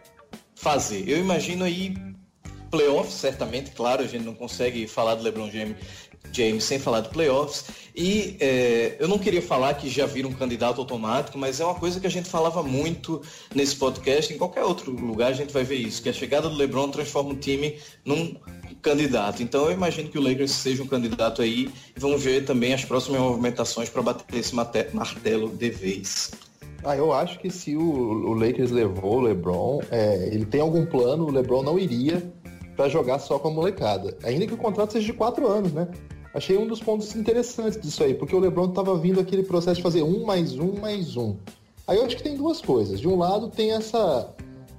fazer. 0.54 1.02
Eu 1.08 1.18
imagino 1.18 1.64
aí 1.64 1.96
playoffs, 2.76 3.14
certamente, 3.14 3.70
claro, 3.70 4.02
a 4.02 4.06
gente 4.06 4.24
não 4.24 4.34
consegue 4.34 4.86
falar 4.86 5.14
do 5.14 5.22
LeBron 5.22 5.50
James, 5.50 5.76
James 6.30 6.62
sem 6.62 6.78
falar 6.78 7.00
de 7.00 7.08
playoffs. 7.08 7.64
E 7.94 8.36
é, 8.38 8.96
eu 9.00 9.08
não 9.08 9.18
queria 9.18 9.40
falar 9.40 9.72
que 9.74 9.88
já 9.88 10.04
vira 10.04 10.28
um 10.28 10.32
candidato 10.32 10.78
automático, 10.80 11.38
mas 11.38 11.58
é 11.58 11.64
uma 11.64 11.74
coisa 11.74 11.98
que 11.98 12.06
a 12.06 12.10
gente 12.10 12.28
falava 12.28 12.62
muito 12.62 13.22
nesse 13.54 13.76
podcast. 13.76 14.32
Em 14.32 14.36
qualquer 14.36 14.64
outro 14.64 14.90
lugar 14.92 15.30
a 15.30 15.34
gente 15.34 15.52
vai 15.52 15.64
ver 15.64 15.76
isso, 15.76 16.02
que 16.02 16.10
a 16.10 16.12
chegada 16.12 16.50
do 16.50 16.56
LeBron 16.56 16.90
transforma 16.90 17.30
o 17.30 17.36
time 17.36 17.78
num 18.04 18.36
candidato. 18.82 19.42
Então 19.42 19.64
eu 19.64 19.72
imagino 19.72 20.10
que 20.10 20.18
o 20.18 20.22
Lakers 20.22 20.50
seja 20.50 20.82
um 20.82 20.86
candidato 20.86 21.40
aí 21.40 21.70
vamos 21.96 22.22
ver 22.22 22.44
também 22.44 22.74
as 22.74 22.84
próximas 22.84 23.20
movimentações 23.20 23.88
para 23.88 24.02
bater 24.02 24.38
esse 24.38 24.54
martelo 24.54 25.48
de 25.48 25.70
vez. 25.70 26.30
Ah, 26.84 26.96
eu 26.96 27.12
acho 27.12 27.40
que 27.40 27.50
se 27.50 27.74
o, 27.74 27.82
o 27.82 28.34
Lakers 28.34 28.70
levou 28.70 29.16
o 29.16 29.20
LeBron, 29.22 29.80
é, 29.90 30.28
ele 30.30 30.44
tem 30.44 30.60
algum 30.60 30.86
plano, 30.86 31.24
o 31.24 31.32
LeBron 31.32 31.62
não 31.62 31.78
iria 31.78 32.22
para 32.76 32.88
jogar 32.88 33.18
só 33.18 33.38
com 33.38 33.48
a 33.48 33.50
molecada. 33.50 34.16
Ainda 34.22 34.46
que 34.46 34.54
o 34.54 34.58
contrato 34.58 34.92
seja 34.92 35.06
de 35.06 35.12
quatro 35.12 35.48
anos, 35.48 35.72
né? 35.72 35.88
Achei 36.34 36.58
um 36.58 36.66
dos 36.66 36.80
pontos 36.80 37.16
interessantes 37.16 37.80
disso 37.80 38.04
aí, 38.04 38.12
porque 38.12 38.36
o 38.36 38.38
LeBron 38.38 38.66
estava 38.66 38.96
vindo 38.98 39.18
aquele 39.18 39.42
processo 39.42 39.76
de 39.76 39.82
fazer 39.82 40.02
um 40.02 40.24
mais 40.24 40.58
um 40.58 40.78
mais 40.78 41.16
um. 41.16 41.34
Aí 41.86 41.96
eu 41.96 42.04
acho 42.04 42.16
que 42.16 42.22
tem 42.22 42.36
duas 42.36 42.60
coisas. 42.60 43.00
De 43.00 43.08
um 43.08 43.16
lado 43.16 43.48
tem 43.48 43.72
essa 43.72 44.34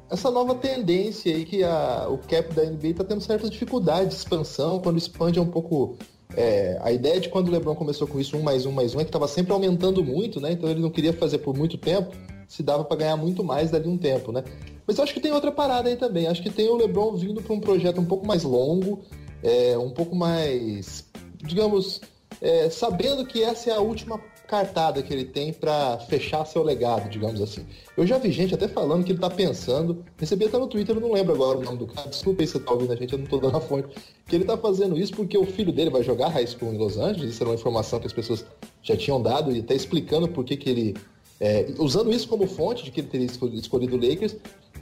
essa 0.10 0.32
nova 0.32 0.56
tendência 0.56 1.36
aí 1.36 1.44
que 1.44 1.64
a, 1.64 2.08
o 2.10 2.18
cap 2.18 2.54
da 2.54 2.64
NBA 2.64 2.90
está 2.90 3.04
tendo 3.04 3.22
certa 3.22 3.50
dificuldade 3.50 4.10
de 4.10 4.16
expansão, 4.16 4.80
quando 4.80 4.98
expande 4.98 5.40
é 5.40 5.42
um 5.42 5.48
pouco. 5.48 5.98
É, 6.36 6.78
a 6.84 6.92
ideia 6.92 7.20
de 7.20 7.30
quando 7.30 7.48
o 7.48 7.52
LeBron 7.52 7.74
começou 7.74 8.06
com 8.06 8.20
isso, 8.20 8.38
um 8.38 8.44
mais 8.44 8.66
um 8.66 8.72
mais 8.72 8.94
um, 8.94 9.00
é 9.00 9.04
que 9.04 9.10
estava 9.10 9.28
sempre 9.28 9.54
aumentando 9.54 10.04
muito, 10.04 10.40
né? 10.40 10.52
Então 10.52 10.70
ele 10.70 10.82
não 10.82 10.92
queria 10.92 11.12
fazer 11.12 11.40
por 11.40 11.58
muito 11.58 11.78
tempo, 11.78 12.16
se 12.48 12.62
dava 12.62 12.84
para 12.84 12.98
ganhar 12.98 13.18
muito 13.18 13.44
mais 13.44 13.72
dali 13.72 13.88
um 13.88 13.98
tempo, 13.98 14.32
né? 14.32 14.44
Mas 14.88 14.98
eu 14.98 15.04
acho 15.04 15.14
que 15.14 15.20
tem 15.20 15.34
outra 15.34 15.52
parada 15.52 15.90
aí 15.90 15.98
também. 15.98 16.28
Acho 16.28 16.42
que 16.42 16.50
tem 16.50 16.70
o 16.70 16.78
LeBron 16.78 17.14
vindo 17.16 17.42
para 17.42 17.54
um 17.54 17.60
projeto 17.60 18.00
um 18.00 18.06
pouco 18.06 18.26
mais 18.26 18.44
longo, 18.44 19.02
é, 19.44 19.78
um 19.78 19.90
pouco 19.90 20.16
mais, 20.16 21.06
digamos, 21.44 22.00
é, 22.42 22.70
sabendo 22.70 23.26
que 23.26 23.44
essa 23.44 23.70
é 23.70 23.74
a 23.74 23.82
última 23.82 24.18
cartada 24.48 25.04
que 25.04 25.14
ele 25.14 25.26
tem 25.26 25.52
para 25.52 26.00
fechar 26.00 26.46
seu 26.46 26.64
legado, 26.64 27.10
digamos 27.10 27.42
assim. 27.42 27.66
Eu 27.98 28.08
já 28.08 28.18
vi 28.18 28.32
gente 28.32 28.56
até 28.56 28.68
falando 28.68 29.04
que 29.04 29.12
ele 29.12 29.20
tá 29.20 29.30
pensando, 29.30 30.06
recebi 30.18 30.46
até 30.46 30.58
no 30.58 30.68
Twitter, 30.68 30.96
eu 30.96 31.02
não 31.02 31.12
lembro 31.12 31.34
agora 31.34 31.58
o 31.58 31.64
nome 31.64 31.80
do 31.80 31.88
cara, 31.88 32.08
desculpa 32.08 32.42
aí 32.42 32.48
se 32.48 32.54
você 32.54 32.60
tá 32.62 32.72
ouvindo 32.72 32.94
a 32.94 32.96
gente, 32.96 33.12
eu 33.12 33.20
não 33.20 33.26
tô 33.26 33.40
dando 33.40 33.58
a 33.58 33.60
fonte, 33.60 33.90
que 34.26 34.36
ele 34.36 34.46
tá 34.46 34.58
fazendo 34.58 34.98
isso 34.98 35.14
porque 35.14 35.38
o 35.38 35.46
filho 35.46 35.74
dele 35.74 35.90
vai 35.90 36.02
jogar 36.02 36.30
high 36.30 36.48
school 36.48 36.74
em 36.74 36.78
Los 36.78 36.98
Angeles, 36.98 37.34
isso 37.34 37.44
era 37.44 37.50
uma 37.50 37.56
informação 37.56 38.00
que 38.00 38.08
as 38.08 38.14
pessoas 38.14 38.46
já 38.82 38.96
tinham 38.96 39.22
dado 39.22 39.52
e 39.52 39.60
até 39.60 39.76
explicando 39.76 40.30
por 40.30 40.46
que 40.46 40.56
que 40.56 40.70
ele 40.70 40.96
é, 41.40 41.68
usando 41.78 42.12
isso 42.12 42.28
como 42.28 42.48
fonte 42.48 42.84
de 42.84 42.90
que 42.92 43.02
ele 43.02 43.08
teria 43.08 43.28
escolhido 43.28 43.96
o 43.96 44.00
Lakers, 44.00 44.36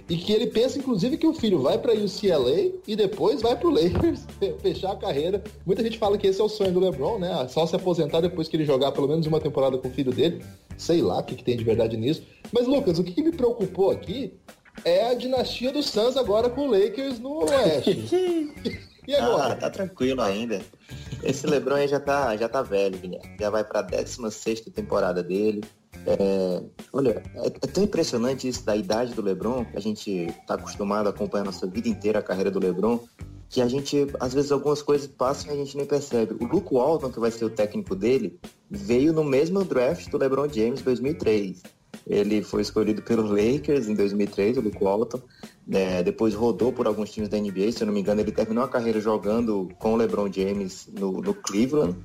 e 0.08 0.18
que 0.18 0.32
ele 0.32 0.48
pensa, 0.48 0.78
inclusive, 0.78 1.18
que 1.18 1.26
o 1.26 1.34
filho 1.34 1.60
vai 1.60 1.78
para 1.78 1.94
UCLA 1.94 2.72
e 2.88 2.96
depois 2.96 3.42
vai 3.42 3.56
para 3.56 3.68
o 3.68 3.72
Lakers 3.72 4.22
fechar 4.62 4.92
a 4.92 4.96
carreira. 4.96 5.44
Muita 5.66 5.82
gente 5.82 5.98
fala 5.98 6.18
que 6.18 6.28
esse 6.28 6.40
é 6.40 6.44
o 6.44 6.50
sonho 6.50 6.72
do 6.72 6.80
LeBron, 6.80 7.18
né? 7.18 7.48
Só 7.48 7.66
se 7.66 7.76
aposentar 7.76 8.22
depois 8.22 8.48
que 8.48 8.56
ele 8.56 8.66
jogar 8.66 8.92
pelo 8.92 9.08
menos 9.08 9.26
uma 9.26 9.40
temporada 9.40 9.78
com 9.78 9.88
o 9.88 9.92
filho 9.92 10.12
dele. 10.12 10.44
Sei 10.78 11.02
lá 11.02 11.20
o 11.20 11.24
que, 11.24 11.36
que 11.36 11.44
tem 11.44 11.58
de 11.58 11.64
verdade 11.64 11.98
nisso. 11.98 12.24
Mas, 12.52 12.68
Lucas, 12.68 13.00
o 13.00 13.04
que, 13.04 13.14
que 13.14 13.24
me 13.24 13.32
preocupou 13.32 13.90
aqui 13.90 14.34
é 14.84 15.08
a 15.10 15.14
dinastia 15.16 15.72
do 15.72 15.82
Suns 15.82 16.18
agora 16.18 16.50
com 16.50 16.68
o 16.68 16.72
Lakers 16.72 17.20
no 17.20 17.44
Oeste. 17.44 18.54
e 19.08 19.16
agora? 19.16 19.54
Ah, 19.54 19.56
tá 19.56 19.70
tranquilo 19.70 20.22
ainda. 20.22 20.62
Esse 21.24 21.48
LeBron 21.48 21.76
aí 21.76 21.88
já 21.88 22.00
tá, 22.00 22.36
já 22.38 22.48
tá 22.48 22.62
velho, 22.62 22.98
Guilherme. 22.98 23.36
Já 23.40 23.50
vai 23.50 23.64
pra 23.64 23.82
16 23.82 24.62
temporada 24.62 25.24
dele. 25.24 25.64
É, 26.06 26.62
olha, 26.94 27.24
é, 27.36 27.48
é, 27.48 27.50
tão 27.50 27.84
impressionante 27.84 28.48
isso 28.48 28.64
da 28.66 28.76
idade 28.76 29.14
do 29.14 29.22
LeBron, 29.22 29.66
que 29.66 29.78
a 29.78 29.82
gente 29.82 30.12
está 30.12 30.56
acostumado 30.56 31.08
a 31.08 31.10
acompanhar 31.10 31.46
nossa 31.46 31.66
vida 31.66 31.90
inteira 31.90 32.20
a 32.20 32.24
carreira 32.24 32.52
do 32.52 32.60
LeBron, 32.60 33.00
que 33.50 33.62
a 33.62 33.68
gente, 33.68 34.08
às 34.20 34.34
vezes, 34.34 34.52
algumas 34.52 34.82
coisas 34.82 35.08
passam 35.08 35.52
e 35.52 35.54
a 35.54 35.58
gente 35.58 35.78
nem 35.78 35.86
percebe. 35.86 36.36
O 36.40 36.46
Luke 36.46 36.74
Walton, 36.74 37.12
que 37.12 37.20
vai 37.20 37.32
ser 37.32 37.46
o 37.46 37.50
técnico 37.50 37.96
dele, 37.96 38.40
veio 38.70 39.14
no 39.14 39.24
mesmo 39.24 39.64
draft 39.64 40.10
do 40.10 40.18
LeBron 40.18 40.48
James 40.50 40.82
2003. 40.82 41.64
Ele 42.06 42.44
foi 42.44 42.62
escolhido 42.62 43.02
pelo 43.02 43.24
Lakers 43.24 43.88
em 43.88 43.96
2003, 43.96 44.58
o 44.58 44.62
Luke 44.62 44.84
Walton. 44.84 45.22
É, 45.72 46.04
depois 46.04 46.34
rodou 46.34 46.72
por 46.72 46.86
alguns 46.86 47.10
times 47.12 47.30
da 47.30 47.40
NBA, 47.40 47.72
se 47.72 47.82
eu 47.82 47.88
não 47.88 47.94
me 47.94 48.00
engano, 48.00 48.22
ele 48.22 48.32
terminou 48.32 48.64
a 48.64 48.68
carreira 48.68 49.00
jogando 49.00 49.70
com 49.80 49.94
o 49.94 49.96
LeBron 49.96 50.32
James 50.32 50.88
no, 50.94 51.22
no 51.22 51.34
Cleveland. 51.34 51.96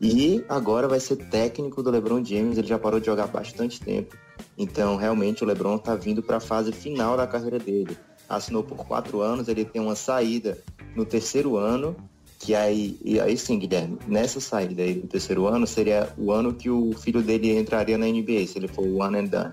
E 0.00 0.44
agora 0.48 0.88
vai 0.88 1.00
ser 1.00 1.16
técnico 1.16 1.82
do 1.82 1.90
LeBron 1.90 2.24
James, 2.24 2.58
ele 2.58 2.66
já 2.66 2.78
parou 2.78 3.00
de 3.00 3.06
jogar 3.06 3.26
bastante 3.26 3.80
tempo. 3.80 4.16
Então, 4.56 4.96
realmente, 4.96 5.42
o 5.42 5.46
LeBron 5.46 5.76
está 5.76 5.94
vindo 5.94 6.22
para 6.22 6.36
a 6.36 6.40
fase 6.40 6.72
final 6.72 7.16
da 7.16 7.26
carreira 7.26 7.58
dele. 7.58 7.96
Assinou 8.28 8.62
por 8.62 8.76
quatro 8.86 9.20
anos, 9.20 9.48
ele 9.48 9.64
tem 9.64 9.80
uma 9.80 9.94
saída 9.94 10.58
no 10.94 11.04
terceiro 11.04 11.56
ano, 11.56 11.96
que 12.38 12.54
aí, 12.54 12.98
e 13.04 13.18
aí 13.20 13.36
sim, 13.36 13.58
Guilherme, 13.58 13.98
nessa 14.06 14.40
saída 14.40 14.82
aí 14.82 14.94
do 14.94 15.06
terceiro 15.06 15.46
ano, 15.46 15.66
seria 15.66 16.12
o 16.18 16.32
ano 16.32 16.52
que 16.52 16.68
o 16.68 16.92
filho 16.92 17.22
dele 17.22 17.56
entraria 17.56 17.96
na 17.96 18.06
NBA, 18.06 18.46
se 18.46 18.58
ele 18.58 18.68
for 18.68 18.86
o 18.86 19.00
one 19.00 19.18
and 19.18 19.24
done. 19.24 19.52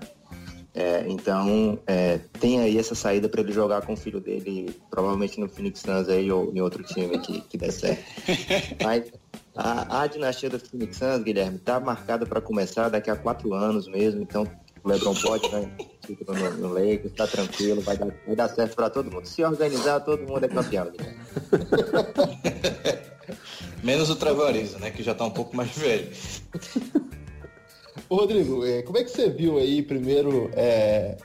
É, 0.74 1.04
então, 1.06 1.78
é, 1.86 2.18
tem 2.40 2.58
aí 2.60 2.76
essa 2.76 2.96
saída 2.96 3.28
para 3.28 3.40
ele 3.40 3.52
jogar 3.52 3.82
com 3.82 3.92
o 3.92 3.96
filho 3.96 4.18
dele, 4.18 4.74
provavelmente 4.90 5.38
no 5.38 5.48
Phoenix 5.48 5.78
Suns 5.80 6.08
aí 6.08 6.32
ou 6.32 6.52
em 6.52 6.60
outro 6.60 6.82
time 6.82 7.16
que, 7.20 7.40
que 7.42 7.56
der 7.56 7.70
certo. 7.70 8.02
Mas 8.82 9.12
a, 9.54 10.02
a 10.02 10.06
dinastia 10.08 10.50
do 10.50 10.58
Phoenix 10.58 10.96
Suns, 10.96 11.22
Guilherme, 11.22 11.58
está 11.58 11.78
marcada 11.78 12.26
para 12.26 12.40
começar 12.40 12.88
daqui 12.88 13.08
a 13.08 13.14
quatro 13.14 13.54
anos 13.54 13.86
mesmo, 13.86 14.20
então 14.20 14.44
o 14.82 14.88
LeBron 14.88 15.14
pode 15.14 15.48
ganhar 15.48 15.70
título 16.04 16.36
no, 16.36 16.50
no 16.56 16.68
Lakers, 16.74 17.12
tá 17.12 17.28
tranquilo, 17.28 17.80
vai 17.80 17.96
dar, 17.96 18.12
vai 18.26 18.34
dar 18.34 18.48
certo 18.48 18.74
para 18.74 18.90
todo 18.90 19.12
mundo. 19.12 19.26
Se 19.26 19.44
organizar, 19.44 20.00
todo 20.00 20.26
mundo 20.26 20.44
é 20.44 20.48
campeão, 20.48 20.90
Guilherme. 20.90 21.20
Menos 23.82 24.10
o 24.10 24.16
Trevor 24.16 24.52
né, 24.80 24.90
que 24.90 25.02
já 25.02 25.12
está 25.12 25.24
um 25.24 25.30
pouco 25.30 25.54
mais 25.54 25.70
velho. 25.76 26.10
Ô, 28.14 28.16
Rodrigo, 28.16 28.64
é, 28.64 28.80
como 28.82 28.96
é 28.96 29.02
que 29.02 29.10
você 29.10 29.28
viu 29.28 29.58
aí, 29.58 29.82
primeiro, 29.82 30.48
é, 30.54 31.16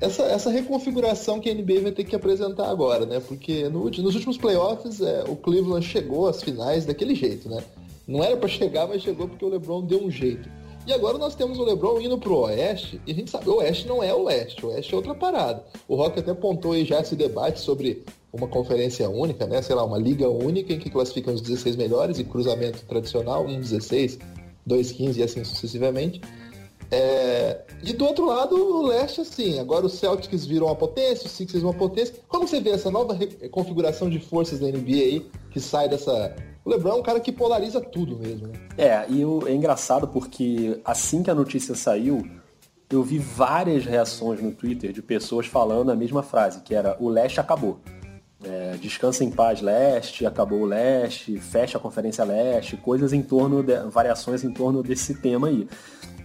essa, 0.00 0.24
essa 0.24 0.50
reconfiguração 0.50 1.38
que 1.38 1.48
a 1.48 1.54
NBA 1.54 1.82
vai 1.82 1.92
ter 1.92 2.02
que 2.02 2.16
apresentar 2.16 2.68
agora, 2.68 3.06
né? 3.06 3.20
Porque 3.20 3.68
no, 3.68 3.84
nos 3.84 4.14
últimos 4.16 4.36
playoffs 4.36 5.00
é, 5.00 5.22
o 5.28 5.36
Cleveland 5.36 5.86
chegou 5.86 6.26
às 6.26 6.42
finais 6.42 6.84
daquele 6.84 7.14
jeito, 7.14 7.48
né? 7.48 7.62
Não 8.08 8.24
era 8.24 8.36
para 8.36 8.48
chegar, 8.48 8.88
mas 8.88 9.02
chegou 9.02 9.28
porque 9.28 9.44
o 9.44 9.48
LeBron 9.48 9.82
deu 9.82 10.02
um 10.02 10.10
jeito. 10.10 10.50
E 10.84 10.92
agora 10.92 11.16
nós 11.16 11.36
temos 11.36 11.60
o 11.60 11.62
LeBron 11.62 12.00
indo 12.00 12.18
pro 12.18 12.38
Oeste, 12.38 13.00
e 13.06 13.12
a 13.12 13.14
gente 13.14 13.30
sabe, 13.30 13.48
o 13.48 13.58
Oeste 13.58 13.86
não 13.86 14.02
é 14.02 14.12
o 14.12 14.24
Leste, 14.24 14.66
o 14.66 14.70
Oeste 14.70 14.92
é 14.92 14.96
outra 14.96 15.14
parada. 15.14 15.64
O 15.86 15.94
Rock 15.94 16.18
até 16.18 16.32
apontou 16.32 16.72
aí 16.72 16.84
já 16.84 16.98
esse 16.98 17.14
debate 17.14 17.60
sobre 17.60 18.02
uma 18.32 18.48
conferência 18.48 19.08
única, 19.08 19.46
né? 19.46 19.62
Sei 19.62 19.76
lá, 19.76 19.84
uma 19.84 19.98
liga 19.98 20.28
única 20.28 20.72
em 20.72 20.78
que 20.80 20.90
classificam 20.90 21.34
os 21.34 21.40
16 21.40 21.76
melhores 21.76 22.18
e 22.18 22.24
cruzamento 22.24 22.84
tradicional, 22.86 23.46
um 23.46 23.60
16, 23.60 24.18
2, 24.66 24.92
15 24.92 25.20
e 25.20 25.22
assim 25.22 25.44
sucessivamente. 25.44 26.20
É... 26.90 27.60
E 27.82 27.92
do 27.92 28.04
outro 28.04 28.26
lado, 28.26 28.54
o 28.54 28.86
leste, 28.86 29.20
assim, 29.20 29.58
agora 29.58 29.86
os 29.86 29.94
Celtics 29.94 30.44
viram 30.44 30.66
uma 30.66 30.74
potência, 30.74 31.26
os 31.26 31.32
Sixers 31.32 31.62
uma 31.62 31.72
potência. 31.72 32.14
Como 32.28 32.46
você 32.46 32.60
vê 32.60 32.70
essa 32.70 32.90
nova 32.90 33.16
configuração 33.50 34.10
de 34.10 34.18
forças 34.18 34.58
da 34.58 34.66
NBA 34.66 34.90
aí, 34.90 35.26
que 35.50 35.60
sai 35.60 35.88
dessa... 35.88 36.34
O 36.62 36.68
LeBron 36.68 36.90
é 36.90 36.94
um 36.94 37.02
cara 37.02 37.20
que 37.20 37.32
polariza 37.32 37.80
tudo 37.80 38.18
mesmo, 38.18 38.48
né? 38.48 38.54
É, 38.76 39.06
e 39.08 39.22
é 39.22 39.54
engraçado 39.54 40.06
porque 40.06 40.78
assim 40.84 41.22
que 41.22 41.30
a 41.30 41.34
notícia 41.34 41.74
saiu, 41.74 42.22
eu 42.90 43.02
vi 43.02 43.18
várias 43.18 43.86
reações 43.86 44.42
no 44.42 44.52
Twitter 44.52 44.92
de 44.92 45.00
pessoas 45.00 45.46
falando 45.46 45.90
a 45.90 45.96
mesma 45.96 46.22
frase, 46.22 46.60
que 46.60 46.74
era 46.74 46.96
o 47.00 47.08
leste 47.08 47.40
acabou. 47.40 47.78
É, 48.42 48.76
descansa 48.80 49.22
em 49.22 49.30
paz 49.30 49.60
leste, 49.60 50.24
acabou 50.24 50.60
o 50.60 50.64
leste, 50.64 51.38
fecha 51.38 51.76
a 51.76 51.80
conferência 51.80 52.24
leste, 52.24 52.76
coisas 52.76 53.12
em 53.12 53.22
torno, 53.22 53.62
de, 53.62 53.76
variações 53.90 54.42
em 54.42 54.50
torno 54.50 54.82
desse 54.82 55.14
tema 55.14 55.48
aí. 55.48 55.68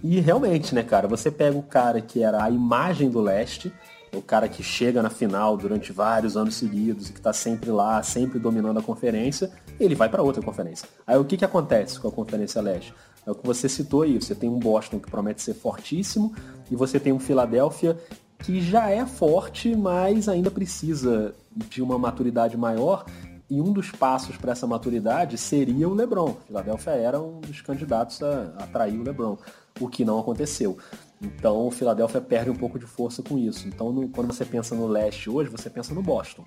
E 0.02 0.20
realmente, 0.20 0.74
né, 0.74 0.82
cara, 0.82 1.08
você 1.08 1.30
pega 1.30 1.58
o 1.58 1.64
cara 1.64 2.00
que 2.00 2.24
era 2.24 2.44
a 2.44 2.50
imagem 2.50 3.10
do 3.10 3.20
leste, 3.20 3.74
o 4.16 4.22
cara 4.22 4.48
que 4.48 4.64
chega 4.64 5.02
na 5.02 5.10
final 5.10 5.58
durante 5.58 5.92
vários 5.92 6.38
anos 6.38 6.56
seguidos 6.56 7.10
e 7.10 7.14
que 7.14 7.20
está 7.20 7.34
sempre 7.34 7.70
lá, 7.70 8.02
sempre 8.02 8.40
dominando 8.40 8.80
a 8.80 8.84
conferência, 8.84 9.52
ele 9.80 9.96
vai 9.96 10.08
para 10.08 10.24
outra 10.24 10.42
conferência. 10.42 10.88
Aí 11.06 11.18
o 11.18 11.26
que, 11.26 11.38
que 11.38 11.46
acontece 11.46 12.00
com 12.00 12.08
a 12.08 12.12
Conferência 12.12 12.62
Leste? 12.62 12.94
É 13.26 13.32
o 13.32 13.36
que 13.36 13.46
você 13.46 13.68
citou 13.68 14.04
aí, 14.04 14.22
você 14.22 14.36
tem 14.36 14.50
um 14.50 14.60
Boston 14.60 15.00
que 15.00 15.10
promete 15.10 15.42
ser 15.42 15.54
fortíssimo 15.54 16.34
e 16.70 16.76
você 16.76 17.00
tem 17.00 17.12
um 17.12 17.20
Philadelphia 17.20 17.98
que 18.40 18.62
já 18.62 18.90
é 18.90 19.06
forte, 19.06 19.76
mas 19.76 20.30
ainda 20.30 20.52
precisa 20.52 21.34
de 21.56 21.82
uma 21.82 21.98
maturidade 21.98 22.58
maior. 22.58 23.06
E 23.50 23.62
um 23.62 23.72
dos 23.72 23.92
passos 23.92 24.36
para 24.38 24.54
essa 24.54 24.66
maturidade 24.66 25.38
seria 25.38 25.88
o 25.88 25.94
LeBron. 25.94 26.36
Philadelphia 26.48 26.92
era 26.92 27.22
um 27.22 27.40
dos 27.40 27.62
candidatos 27.62 28.22
a 28.24 28.56
atrair 28.58 29.00
o 29.00 29.04
LeBron 29.04 29.38
o 29.80 29.88
que 29.88 30.06
não 30.06 30.20
aconteceu. 30.20 30.78
Então 31.22 31.68
o 31.68 31.72
Philadelphia 31.72 32.22
perde 32.22 32.50
um 32.50 32.56
pouco 32.56 32.80
de 32.80 32.86
força 32.86 33.22
com 33.22 33.38
isso. 33.38 33.68
Então 33.68 33.92
no, 33.92 34.10
quando 34.10 34.28
você 34.28 34.46
pensa 34.46 34.76
no 34.76 34.88
leste 34.88 35.30
hoje, 35.30 35.50
você 35.50 35.70
pensa 35.70 35.94
no 35.94 36.02
Boston. 36.02 36.44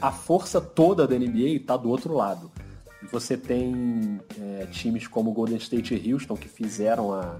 A 0.00 0.10
força 0.10 0.60
toda 0.60 1.06
da 1.06 1.16
NBA 1.16 1.56
está 1.56 1.76
do 1.76 1.88
outro 1.88 2.14
lado. 2.14 2.50
Você 3.12 3.36
tem 3.36 4.20
é, 4.40 4.66
times 4.66 5.06
como 5.06 5.32
Golden 5.32 5.56
State 5.58 5.94
e 5.94 6.12
Houston 6.12 6.34
que 6.36 6.48
fizeram 6.48 7.12
a, 7.12 7.36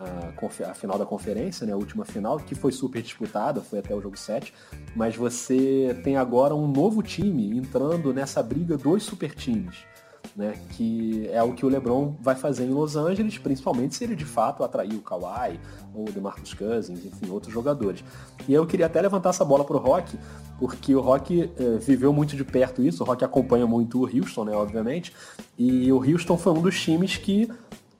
a, 0.00 0.70
a, 0.70 0.74
final 0.74 0.98
da 0.98 1.04
conferência, 1.04 1.66
né, 1.66 1.72
a 1.72 1.76
última 1.76 2.04
final, 2.04 2.38
que 2.38 2.54
foi 2.54 2.72
super 2.72 3.02
disputada, 3.02 3.60
foi 3.60 3.78
até 3.78 3.94
o 3.94 4.00
jogo 4.00 4.16
7, 4.16 4.52
mas 4.96 5.14
você 5.14 5.98
tem 6.02 6.16
agora 6.16 6.54
um 6.54 6.66
novo 6.66 7.02
time 7.02 7.56
entrando 7.56 8.12
nessa 8.12 8.42
briga 8.42 8.76
dos 8.76 9.02
super 9.02 9.34
times 9.34 9.90
né? 10.36 10.54
Que 10.70 11.28
é 11.32 11.42
o 11.42 11.52
que 11.52 11.64
o 11.64 11.68
LeBron 11.68 12.16
vai 12.20 12.34
fazer 12.34 12.64
em 12.64 12.70
Los 12.70 12.96
Angeles, 12.96 13.38
principalmente 13.38 13.94
se 13.94 14.04
ele 14.04 14.16
de 14.16 14.24
fato 14.24 14.62
atrair 14.62 14.94
o 14.94 15.00
Kawhi 15.00 15.58
ou 15.94 16.08
o 16.08 16.12
DeMarcus 16.12 16.54
Cousins, 16.54 17.04
enfim, 17.04 17.30
outros 17.30 17.52
jogadores. 17.52 18.04
E 18.48 18.54
eu 18.54 18.66
queria 18.66 18.86
até 18.86 19.00
levantar 19.00 19.30
essa 19.30 19.44
bola 19.44 19.64
pro 19.64 19.78
Rock, 19.78 20.18
porque 20.58 20.94
o 20.94 21.00
Rock 21.00 21.42
eh, 21.42 21.78
viveu 21.78 22.12
muito 22.12 22.36
de 22.36 22.44
perto 22.44 22.82
isso, 22.82 23.02
o 23.02 23.06
Rock 23.06 23.24
acompanha 23.24 23.66
muito 23.66 24.02
o 24.02 24.04
Houston, 24.04 24.44
né, 24.44 24.52
obviamente, 24.54 25.12
e 25.58 25.90
o 25.90 25.96
Houston 25.96 26.36
foi 26.36 26.52
um 26.52 26.62
dos 26.62 26.80
times 26.80 27.16
que 27.16 27.50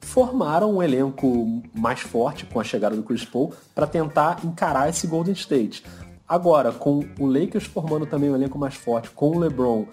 formaram 0.00 0.76
um 0.76 0.83
elenco 0.83 1.62
mais 1.75 2.00
forte 2.00 2.47
com 2.47 2.59
a 2.59 2.64
chegada 2.64 2.97
do 2.97 3.02
Chris 3.02 3.25
Paul 3.25 3.52
para 3.75 3.87
tentar 3.87 4.45
encarar 4.45 4.88
esse 4.88 5.07
Golden 5.07 5.35
State. 5.35 5.85
Agora, 6.28 6.73
com 6.73 7.04
o 7.19 7.26
Lakers 7.26 7.64
formando 7.64 8.07
também 8.07 8.30
um 8.30 8.35
elenco 8.35 8.59
mais 8.59 8.75
forte, 8.75 9.11
com 9.11 9.37
o 9.37 9.38
LeBron 9.38 9.87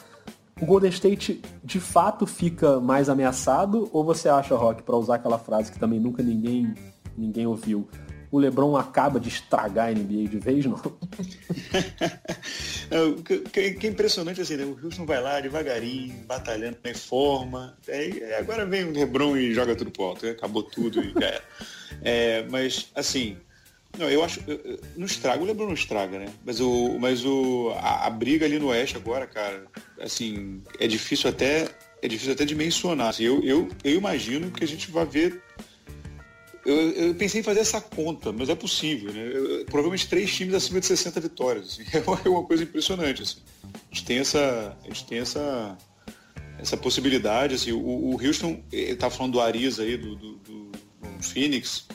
o 0.62 0.66
Golden 0.66 0.90
State 0.90 1.42
de 1.64 1.80
fato 1.80 2.26
fica 2.26 2.80
mais 2.80 3.10
ameaçado? 3.10 3.90
Ou 3.94 4.04
você 4.04 4.28
acha, 4.28 4.56
Rock, 4.56 4.82
para 4.82 4.96
usar 4.96 5.16
aquela 5.16 5.38
frase 5.38 5.72
que 5.72 5.80
também 5.80 6.00
nunca 6.00 6.24
ninguém, 6.24 6.74
ninguém 7.16 7.46
ouviu, 7.46 7.88
o 8.32 8.40
LeBron 8.40 8.76
acaba 8.76 9.20
de 9.20 9.30
estragar 9.30 9.88
a 9.90 9.92
NBA 9.92 10.28
de 10.30 10.38
vez, 10.40 10.66
não? 10.66 10.76
o 13.18 13.24
que, 13.24 13.60
é 13.60 13.88
impressionante 13.88 14.42
assim, 14.42 14.58
né? 14.58 14.66
o 14.66 14.78
Houston 14.84 15.06
vai 15.06 15.22
lá 15.22 15.40
devagarinho, 15.40 16.14
batalhando, 16.26 16.78
em 16.84 16.94
forma. 16.94 17.78
Aí, 17.88 18.22
agora 18.34 18.66
vem 18.66 18.86
o 18.86 18.92
LeBron 18.92 19.38
e 19.38 19.54
joga 19.54 19.76
tudo 19.76 19.92
pro 19.92 20.04
alto. 20.04 20.26
Né? 20.26 20.32
Acabou 20.32 20.64
tudo 20.64 21.02
e 21.02 21.14
já 21.14 21.28
era. 21.28 21.44
É, 22.02 22.46
mas, 22.50 22.92
assim, 22.96 23.38
não, 23.98 24.10
eu 24.10 24.24
acho. 24.24 24.42
Não 24.96 25.06
estraga, 25.06 25.42
o 25.42 25.46
Lebron 25.46 25.68
não 25.68 25.74
estraga, 25.74 26.20
né? 26.20 26.28
Mas, 26.46 26.60
o, 26.60 26.98
mas 27.00 27.26
o, 27.26 27.72
a, 27.78 28.08
a, 28.08 28.10
briga 28.10 28.46
ali 28.46 28.60
no 28.60 28.68
Oeste 28.68 28.96
agora, 28.96 29.26
cara, 29.26 29.66
assim, 30.00 30.62
é 30.80 30.88
difícil 30.88 31.30
até. 31.30 31.68
É 32.02 32.08
difícil 32.08 32.34
até 32.34 32.46
de 32.46 32.54
mencionar. 32.54 33.10
Assim, 33.10 33.24
eu, 33.24 33.44
eu, 33.44 33.68
eu 33.84 33.96
imagino 33.96 34.52
que 34.52 34.64
a 34.64 34.68
gente 34.68 34.92
vai 34.92 35.06
ver. 35.06 35.42
Eu, 36.68 36.92
eu 36.92 37.16
pensei 37.16 37.40
em 37.40 37.44
fazer 37.44 37.62
essa 37.62 37.80
conta, 37.80 38.34
mas 38.34 38.50
é 38.50 38.56
possível, 38.56 39.14
né? 39.14 39.32
Eu, 39.34 39.66
provavelmente 39.66 40.08
três 40.08 40.36
times 40.36 40.54
acima 40.54 40.82
de 40.82 40.86
60 40.86 41.20
vitórias. 41.22 41.68
Assim, 41.68 41.84
é 42.26 42.30
uma 42.30 42.44
coisa 42.44 42.64
impressionante. 42.64 43.24
Assim. 43.24 43.38
A 43.64 43.96
gente 43.96 44.06
tem 44.06 44.20
essa. 44.20 44.78
A 44.84 44.88
gente 44.88 45.06
tem 45.06 45.20
essa 45.20 45.78
essa 46.60 46.76
possibilidade. 46.76 47.56
Assim, 47.56 47.72
o, 47.72 47.80
o 47.80 48.22
Houston, 48.22 48.62
ele 48.72 48.96
tá 48.96 49.10
falando 49.10 49.34
do 49.34 49.42
Ariza 49.42 49.84
aí, 49.84 49.96
do, 49.96 50.16
do, 50.16 50.34
do, 50.38 50.72
do 50.72 51.24
Phoenix. 51.24 51.88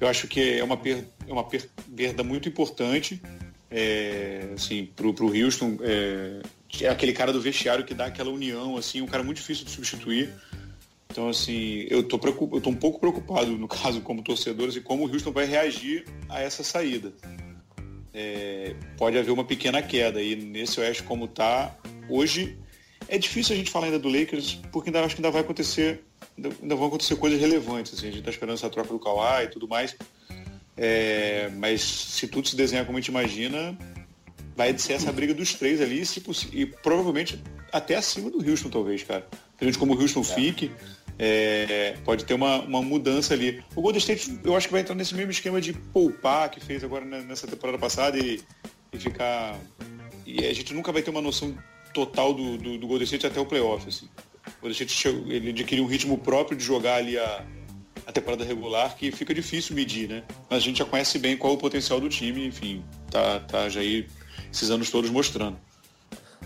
Eu 0.00 0.06
acho 0.06 0.28
que 0.28 0.58
é 0.58 0.64
uma, 0.64 0.76
per, 0.76 1.04
é 1.26 1.32
uma 1.32 1.44
perda 1.44 2.22
muito 2.22 2.48
importante 2.48 3.20
é, 3.70 4.50
assim, 4.54 4.88
para 4.94 5.06
o 5.06 5.44
Houston. 5.44 5.78
É, 5.80 6.42
é, 6.80 6.88
aquele 6.88 7.12
cara 7.12 7.32
do 7.32 7.40
vestiário 7.40 7.84
que 7.84 7.94
dá 7.94 8.06
aquela 8.06 8.30
união, 8.30 8.76
assim, 8.76 9.00
um 9.00 9.06
cara 9.06 9.22
muito 9.22 9.38
difícil 9.38 9.64
de 9.64 9.70
substituir. 9.70 10.30
Então, 11.12 11.28
assim, 11.28 11.86
eu 11.90 12.02
tô, 12.02 12.18
eu 12.52 12.60
tô 12.62 12.70
um 12.70 12.74
pouco 12.74 12.98
preocupado, 12.98 13.52
no 13.58 13.68
caso, 13.68 14.00
como 14.00 14.22
torcedor, 14.22 14.70
assim, 14.70 14.80
como 14.80 15.06
o 15.06 15.12
Houston 15.12 15.30
vai 15.30 15.44
reagir 15.44 16.06
a 16.26 16.40
essa 16.40 16.64
saída. 16.64 17.12
É, 18.14 18.74
pode 18.96 19.18
haver 19.18 19.30
uma 19.30 19.44
pequena 19.44 19.82
queda 19.82 20.20
aí 20.20 20.34
nesse 20.34 20.80
Oeste 20.80 21.02
como 21.02 21.28
tá. 21.28 21.76
Hoje 22.08 22.58
é 23.08 23.18
difícil 23.18 23.54
a 23.54 23.58
gente 23.58 23.70
falar 23.70 23.86
ainda 23.86 23.98
do 23.98 24.08
Lakers, 24.08 24.58
porque 24.72 24.88
ainda 24.88 25.04
acho 25.04 25.14
que 25.14 25.20
ainda 25.20 25.30
vai 25.30 25.42
acontecer 25.42 26.02
ainda 26.38 26.74
vão 26.74 26.86
acontecer 26.86 27.16
coisas 27.16 27.38
relevantes. 27.38 27.92
Assim, 27.92 28.08
a 28.08 28.10
gente 28.10 28.20
está 28.20 28.30
esperando 28.30 28.54
essa 28.54 28.70
troca 28.70 28.88
do 28.88 28.98
Kawhi 28.98 29.44
e 29.44 29.48
tudo 29.48 29.68
mais. 29.68 29.94
É, 30.76 31.50
mas 31.56 31.82
se 31.82 32.26
tudo 32.26 32.48
se 32.48 32.56
desenhar 32.56 32.86
como 32.86 32.96
a 32.96 33.00
gente 33.02 33.08
imagina, 33.08 33.76
vai 34.56 34.76
ser 34.78 34.94
essa 34.94 35.12
briga 35.12 35.34
dos 35.34 35.52
três 35.54 35.80
ali 35.80 36.04
se 36.06 36.22
e 36.52 36.64
provavelmente 36.64 37.38
até 37.70 37.96
acima 37.96 38.30
do 38.30 38.38
Houston, 38.38 38.70
talvez, 38.70 39.02
cara. 39.02 39.26
Dependendo 39.52 39.72
de 39.72 39.78
como 39.78 39.94
o 39.94 40.00
Houston 40.00 40.20
é. 40.20 40.24
fique, 40.24 40.70
é, 41.24 41.94
pode 42.04 42.24
ter 42.24 42.34
uma, 42.34 42.62
uma 42.62 42.82
mudança 42.82 43.32
ali. 43.32 43.62
O 43.76 43.80
Golden 43.80 44.00
State, 44.00 44.40
eu 44.42 44.56
acho 44.56 44.66
que 44.66 44.72
vai 44.72 44.80
entrar 44.80 44.96
nesse 44.96 45.14
mesmo 45.14 45.30
esquema 45.30 45.60
de 45.60 45.72
poupar 45.72 46.50
que 46.50 46.58
fez 46.58 46.82
agora 46.82 47.04
nessa 47.04 47.46
temporada 47.46 47.78
passada 47.78 48.18
e, 48.18 48.40
e 48.92 48.98
ficar. 48.98 49.56
E 50.26 50.44
a 50.44 50.52
gente 50.52 50.74
nunca 50.74 50.90
vai 50.90 51.00
ter 51.00 51.10
uma 51.10 51.22
noção 51.22 51.56
total 51.94 52.34
do, 52.34 52.58
do, 52.58 52.76
do 52.76 52.86
Golden 52.88 53.04
State 53.04 53.24
até 53.24 53.38
o 53.38 53.46
playoff, 53.46 53.86
assim. 53.88 54.08
A 54.60 54.68
gente 54.70 54.92
chegou, 54.92 55.30
ele 55.30 55.50
adquiriu 55.50 55.84
um 55.84 55.86
ritmo 55.86 56.18
próprio 56.18 56.58
de 56.58 56.64
jogar 56.64 56.96
ali 56.96 57.16
a, 57.16 57.46
a 58.04 58.10
temporada 58.10 58.44
regular 58.44 58.96
que 58.96 59.12
fica 59.12 59.32
difícil 59.32 59.76
medir, 59.76 60.08
né? 60.08 60.24
Mas 60.50 60.58
a 60.58 60.66
gente 60.66 60.80
já 60.80 60.84
conhece 60.84 61.20
bem 61.20 61.36
qual 61.36 61.52
é 61.52 61.56
o 61.56 61.58
potencial 61.58 62.00
do 62.00 62.08
time, 62.08 62.44
enfim, 62.44 62.84
tá, 63.08 63.38
tá 63.38 63.68
já 63.68 63.80
aí 63.80 64.08
esses 64.52 64.70
anos 64.70 64.90
todos 64.90 65.08
mostrando. 65.08 65.56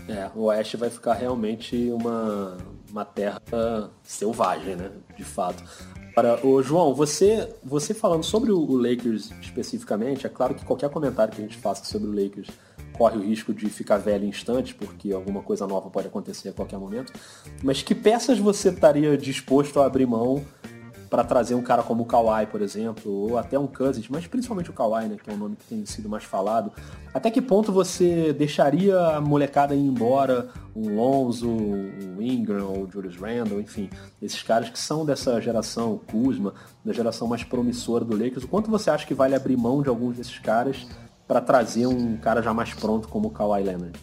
É, 0.07 0.29
o 0.35 0.43
Oeste 0.43 0.77
vai 0.77 0.91
ficar 0.91 1.15
realmente 1.15 1.75
uma, 1.91 2.57
uma 2.91 3.05
terra 3.05 3.41
selvagem, 4.03 4.75
né? 4.75 4.91
De 5.15 5.23
fato. 5.23 5.63
Para 6.15 6.45
o 6.45 6.63
João, 6.63 6.95
você, 6.95 7.47
você 7.63 7.93
falando 7.93 8.23
sobre 8.23 8.51
o 8.51 8.75
Lakers 8.75 9.31
especificamente, 9.41 10.25
é 10.25 10.29
claro 10.29 10.55
que 10.55 10.65
qualquer 10.65 10.89
comentário 10.89 11.33
que 11.33 11.41
a 11.41 11.45
gente 11.45 11.57
faça 11.57 11.85
sobre 11.85 12.07
o 12.07 12.11
Lakers 12.11 12.47
corre 12.97 13.17
o 13.17 13.21
risco 13.21 13.53
de 13.53 13.69
ficar 13.69 13.97
velho 13.97 14.25
em 14.25 14.29
instantes, 14.29 14.73
porque 14.73 15.13
alguma 15.13 15.43
coisa 15.43 15.67
nova 15.67 15.89
pode 15.89 16.07
acontecer 16.07 16.49
a 16.49 16.53
qualquer 16.53 16.79
momento. 16.79 17.13
Mas 17.63 17.83
que 17.83 17.93
peças 17.93 18.39
você 18.39 18.69
estaria 18.69 19.15
disposto 19.15 19.79
a 19.79 19.85
abrir 19.85 20.07
mão 20.07 20.43
para 21.09 21.23
trazer 21.23 21.55
um 21.55 21.61
cara 21.61 21.81
como 21.83 22.03
o 22.03 22.05
Kawhi, 22.05 22.45
por 22.47 22.61
exemplo, 22.61 23.11
ou 23.11 23.37
até 23.37 23.57
um 23.57 23.67
Cousins, 23.67 24.07
mas 24.09 24.27
principalmente 24.27 24.69
o 24.69 24.73
Kawhi, 24.73 25.07
né, 25.07 25.17
que 25.21 25.29
é 25.29 25.33
um 25.33 25.37
nome 25.37 25.55
que 25.55 25.65
tem 25.65 25.85
sido 25.85 26.09
mais 26.09 26.23
falado. 26.23 26.71
Até 27.13 27.31
que 27.31 27.41
ponto 27.41 27.71
você 27.71 28.33
deixaria 28.33 28.99
a 28.99 29.21
molecada 29.21 29.73
ir 29.73 29.79
embora, 29.79 30.49
um 30.75 30.95
Lonzo, 30.95 31.49
um 31.49 32.21
Ingram 32.21 32.67
ou 32.67 32.83
o 32.83 32.91
Julius 32.91 33.15
Randle, 33.15 33.59
enfim, 33.59 33.89
esses 34.21 34.43
caras 34.43 34.69
que 34.69 34.79
são 34.79 35.05
dessa 35.05 35.39
geração, 35.41 35.93
o 35.93 35.99
Kuzma, 35.99 36.53
da 36.83 36.93
geração 36.93 37.27
mais 37.27 37.43
promissora 37.43 38.05
do 38.05 38.15
Lakers, 38.15 38.43
o 38.43 38.47
quanto 38.47 38.69
você 38.69 38.89
acha 38.89 39.05
que 39.05 39.13
vale 39.13 39.35
abrir 39.35 39.57
mão 39.57 39.81
de 39.81 39.89
alguns 39.89 40.17
desses 40.17 40.37
caras 40.39 40.87
para 41.27 41.41
trazer 41.41 41.87
um 41.87 42.17
cara 42.17 42.41
já 42.41 42.53
mais 42.53 42.73
pronto 42.73 43.07
como 43.07 43.27
o 43.27 43.31
Kawhi 43.31 43.63
Leonard? 43.63 43.99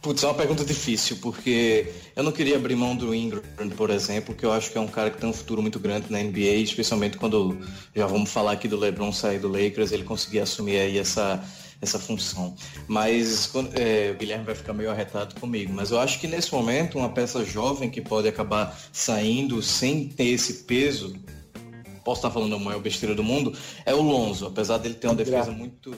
Putz, 0.00 0.22
é 0.22 0.26
uma 0.26 0.34
pergunta 0.34 0.64
difícil, 0.64 1.16
porque 1.20 1.92
eu 2.14 2.22
não 2.22 2.30
queria 2.30 2.54
abrir 2.54 2.76
mão 2.76 2.94
do 2.94 3.12
Ingram, 3.12 3.42
por 3.76 3.90
exemplo, 3.90 4.32
que 4.32 4.46
eu 4.46 4.52
acho 4.52 4.70
que 4.70 4.78
é 4.78 4.80
um 4.80 4.86
cara 4.86 5.10
que 5.10 5.18
tem 5.18 5.28
um 5.28 5.32
futuro 5.32 5.60
muito 5.60 5.80
grande 5.80 6.06
na 6.08 6.22
NBA, 6.22 6.54
especialmente 6.62 7.16
quando 7.16 7.58
já 7.96 8.06
vamos 8.06 8.30
falar 8.30 8.52
aqui 8.52 8.68
do 8.68 8.76
LeBron 8.76 9.12
sair 9.12 9.40
do 9.40 9.48
Lakers, 9.48 9.90
ele 9.90 10.04
conseguir 10.04 10.38
assumir 10.38 10.78
aí 10.78 10.98
essa, 10.98 11.44
essa 11.82 11.98
função. 11.98 12.54
Mas 12.86 13.52
é, 13.74 14.12
o 14.12 14.18
Guilherme 14.18 14.44
vai 14.44 14.54
ficar 14.54 14.72
meio 14.72 14.88
arretado 14.88 15.34
comigo. 15.40 15.72
Mas 15.72 15.90
eu 15.90 15.98
acho 15.98 16.20
que 16.20 16.28
nesse 16.28 16.52
momento, 16.52 16.98
uma 16.98 17.08
peça 17.08 17.44
jovem 17.44 17.90
que 17.90 18.00
pode 18.00 18.28
acabar 18.28 18.78
saindo 18.92 19.60
sem 19.60 20.08
ter 20.08 20.26
esse 20.28 20.62
peso, 20.62 21.16
posso 22.04 22.20
estar 22.20 22.30
falando 22.30 22.54
a 22.54 22.58
maior 22.58 22.80
besteira 22.80 23.16
do 23.16 23.24
mundo, 23.24 23.52
é 23.84 23.92
o 23.92 24.00
Lonzo, 24.00 24.46
apesar 24.46 24.78
dele 24.78 24.94
ter 24.94 25.08
uma 25.08 25.16
defesa 25.16 25.50
muito 25.50 25.92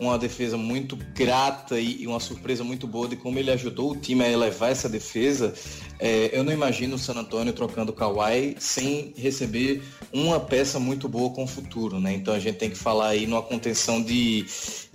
uma 0.00 0.18
defesa 0.18 0.56
muito 0.56 0.96
grata 1.14 1.78
e 1.78 2.06
uma 2.06 2.18
surpresa 2.18 2.64
muito 2.64 2.86
boa 2.86 3.06
de 3.06 3.16
como 3.16 3.38
ele 3.38 3.50
ajudou 3.50 3.92
o 3.92 3.96
time 3.96 4.24
a 4.24 4.30
elevar 4.30 4.70
essa 4.70 4.88
defesa. 4.88 5.52
É, 5.98 6.30
eu 6.32 6.42
não 6.42 6.52
imagino 6.52 6.96
o 6.96 6.98
San 6.98 7.12
Antonio 7.12 7.52
trocando 7.52 7.92
o 7.92 7.94
Kawhi 7.94 8.56
sem 8.58 9.12
receber 9.14 9.82
uma 10.10 10.40
peça 10.40 10.80
muito 10.80 11.06
boa 11.06 11.28
com 11.30 11.44
o 11.44 11.46
futuro, 11.46 12.00
né? 12.00 12.14
Então 12.14 12.32
a 12.32 12.38
gente 12.38 12.56
tem 12.56 12.70
que 12.70 12.78
falar 12.78 13.08
aí 13.08 13.26
numa 13.26 13.42
contenção 13.42 14.02
de, 14.02 14.46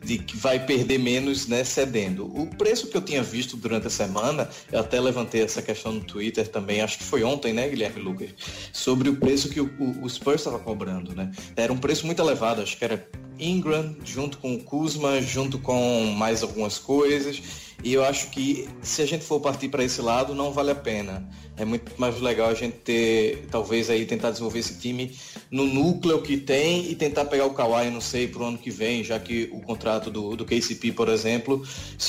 de 0.05 0.19
que 0.19 0.37
vai 0.37 0.63
perder 0.63 0.99
menos, 0.99 1.47
né, 1.47 1.63
cedendo. 1.63 2.25
O 2.25 2.47
preço 2.55 2.87
que 2.87 2.95
eu 2.95 3.01
tinha 3.01 3.23
visto 3.23 3.57
durante 3.57 3.87
a 3.87 3.89
semana, 3.89 4.47
eu 4.71 4.79
até 4.79 4.99
levantei 4.99 5.41
essa 5.41 5.61
questão 5.61 5.93
no 5.93 6.01
Twitter 6.01 6.47
também, 6.47 6.81
acho 6.81 6.99
que 6.99 7.03
foi 7.03 7.23
ontem, 7.23 7.51
né, 7.53 7.67
Guilherme 7.67 8.01
Lucas, 8.01 8.29
sobre 8.71 9.09
o 9.09 9.15
preço 9.15 9.49
que 9.49 9.59
o, 9.59 9.65
o, 9.79 10.05
o 10.05 10.09
Spurs 10.09 10.41
estava 10.41 10.59
cobrando, 10.59 11.15
né? 11.15 11.31
Era 11.55 11.73
um 11.73 11.77
preço 11.77 12.05
muito 12.05 12.21
elevado, 12.21 12.61
acho 12.61 12.77
que 12.77 12.85
era 12.85 13.09
Ingram 13.39 13.95
junto 14.03 14.37
com 14.37 14.53
o 14.53 14.63
Kuzma, 14.63 15.21
junto 15.21 15.57
com 15.59 16.05
mais 16.15 16.43
algumas 16.43 16.77
coisas. 16.77 17.41
E 17.83 17.93
eu 17.93 18.03
acho 18.03 18.29
que 18.29 18.67
se 18.81 19.01
a 19.01 19.05
gente 19.05 19.23
for 19.23 19.39
partir 19.39 19.69
para 19.69 19.83
esse 19.83 20.01
lado, 20.01 20.33
não 20.33 20.51
vale 20.51 20.71
a 20.71 20.75
pena. 20.75 21.27
É 21.57 21.65
muito 21.65 21.91
mais 21.99 22.19
legal 22.19 22.49
a 22.49 22.53
gente 22.53 22.77
ter, 22.77 23.45
talvez 23.51 23.89
aí 23.89 24.05
tentar 24.05 24.31
desenvolver 24.31 24.59
esse 24.59 24.79
time 24.79 25.15
no 25.51 25.65
núcleo 25.65 26.21
que 26.21 26.37
tem 26.37 26.89
e 26.89 26.95
tentar 26.95 27.25
pegar 27.25 27.45
o 27.45 27.53
Kawhi, 27.53 27.89
não 27.89 28.01
sei, 28.01 28.27
para 28.27 28.41
o 28.41 28.45
ano 28.45 28.57
que 28.57 28.69
vem, 28.69 29.03
já 29.03 29.19
que 29.19 29.49
o 29.51 29.61
contrato 29.61 30.09
do, 30.09 30.35
do 30.35 30.45
KCP, 30.45 30.91
por 30.91 31.09
exemplo, 31.09 31.63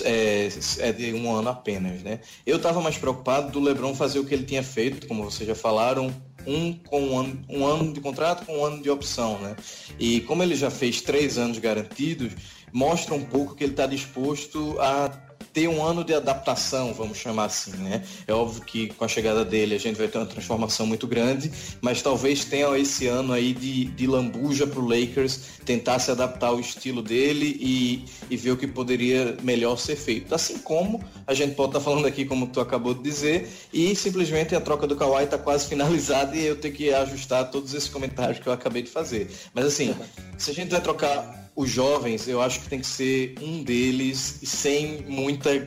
é, 0.05 0.49
é 0.81 0.93
de 0.93 1.13
um 1.13 1.35
ano 1.35 1.49
apenas, 1.49 2.03
né? 2.03 2.21
Eu 2.45 2.57
estava 2.57 2.81
mais 2.81 2.97
preocupado 2.97 3.53
do 3.53 3.61
LeBron 3.61 3.95
fazer 3.95 4.19
o 4.19 4.25
que 4.25 4.35
ele 4.35 4.45
tinha 4.45 4.63
feito, 4.63 5.07
como 5.07 5.25
vocês 5.25 5.49
já 5.49 5.55
falaram, 5.55 6.15
um 6.47 6.73
com 6.73 7.01
um 7.01 7.19
ano, 7.19 7.45
um 7.49 7.67
ano 7.67 7.93
de 7.93 8.01
contrato 8.01 8.47
com 8.47 8.59
um 8.59 8.65
ano 8.65 8.83
de 8.83 8.89
opção, 8.89 9.39
né? 9.41 9.57
E 9.99 10.21
como 10.21 10.43
ele 10.43 10.55
já 10.55 10.71
fez 10.71 11.01
três 11.01 11.39
anos 11.39 11.59
garantidos, 11.59 12.33
mostra 12.73 13.15
um 13.15 13.25
pouco 13.25 13.55
que 13.55 13.65
ele 13.65 13.73
está 13.73 13.87
disposto 13.87 14.77
a 14.79 15.26
ter 15.57 15.69
um 15.69 15.83
ano 15.83 16.05
de 16.05 16.13
adaptação, 16.13 16.93
vamos 16.93 17.17
chamar 17.17 17.47
assim, 17.47 17.75
né? 17.79 18.05
É 18.27 18.33
óbvio 18.35 18.63
que 18.63 18.89
com 18.89 19.07
a 19.07 19.09
chegada 19.09 19.43
dele 19.43 19.75
a 19.75 19.79
gente 19.79 19.97
vai 19.97 20.07
ter 20.07 20.19
uma 20.19 20.27
transformação 20.27 20.87
muito 20.87 21.07
grande, 21.07 21.51
mas 21.81 22.03
talvez 22.03 22.45
tenha 22.45 22.77
esse 22.77 23.07
ano 23.07 23.33
aí 23.33 23.55
de, 23.55 23.87
de 23.87 24.07
lambuja 24.07 24.67
para 24.67 24.79
o 24.79 24.87
Lakers 24.87 25.41
tentar 25.65 25.99
se 25.99 26.11
adaptar 26.11 26.49
ao 26.49 26.61
estilo 26.61 27.01
dele 27.01 27.57
e, 27.59 28.05
e 28.29 28.37
ver 28.37 28.51
o 28.51 28.57
que 28.59 28.67
poderia 28.67 29.35
melhor 29.43 29.79
ser 29.79 29.97
feito. 29.97 30.35
Assim 30.35 30.59
como 30.59 31.03
a 31.27 31.33
gente 31.33 31.55
pode 31.55 31.71
estar 31.71 31.79
tá 31.79 31.85
falando 31.87 32.07
aqui, 32.07 32.27
como 32.27 32.49
tu 32.49 32.61
acabou 32.61 32.93
de 32.93 33.03
dizer, 33.03 33.49
e 33.73 33.97
simplesmente 33.97 34.55
a 34.55 34.61
troca 34.61 34.87
do 34.87 34.95
Kawhi 34.95 35.25
está 35.25 35.39
quase 35.39 35.65
finalizada 35.71 36.37
e 36.37 36.45
eu 36.45 36.57
tenho 36.57 36.75
que 36.75 36.93
ajustar 36.93 37.51
todos 37.51 37.73
esses 37.73 37.89
comentários 37.89 38.39
que 38.39 38.47
eu 38.47 38.53
acabei 38.53 38.83
de 38.83 38.91
fazer. 38.91 39.31
Mas 39.55 39.65
assim, 39.65 39.97
se 40.37 40.51
a 40.51 40.55
gente 40.55 40.71
vai 40.71 40.83
trocar 40.83 41.46
os 41.57 41.71
jovens, 41.71 42.29
eu 42.29 42.43
acho 42.43 42.61
que 42.61 42.69
tem 42.69 42.81
que 42.81 42.87
ser 42.87 43.35
um 43.41 43.65
deles 43.65 44.41
sem 44.45 45.03
muita 45.09 45.67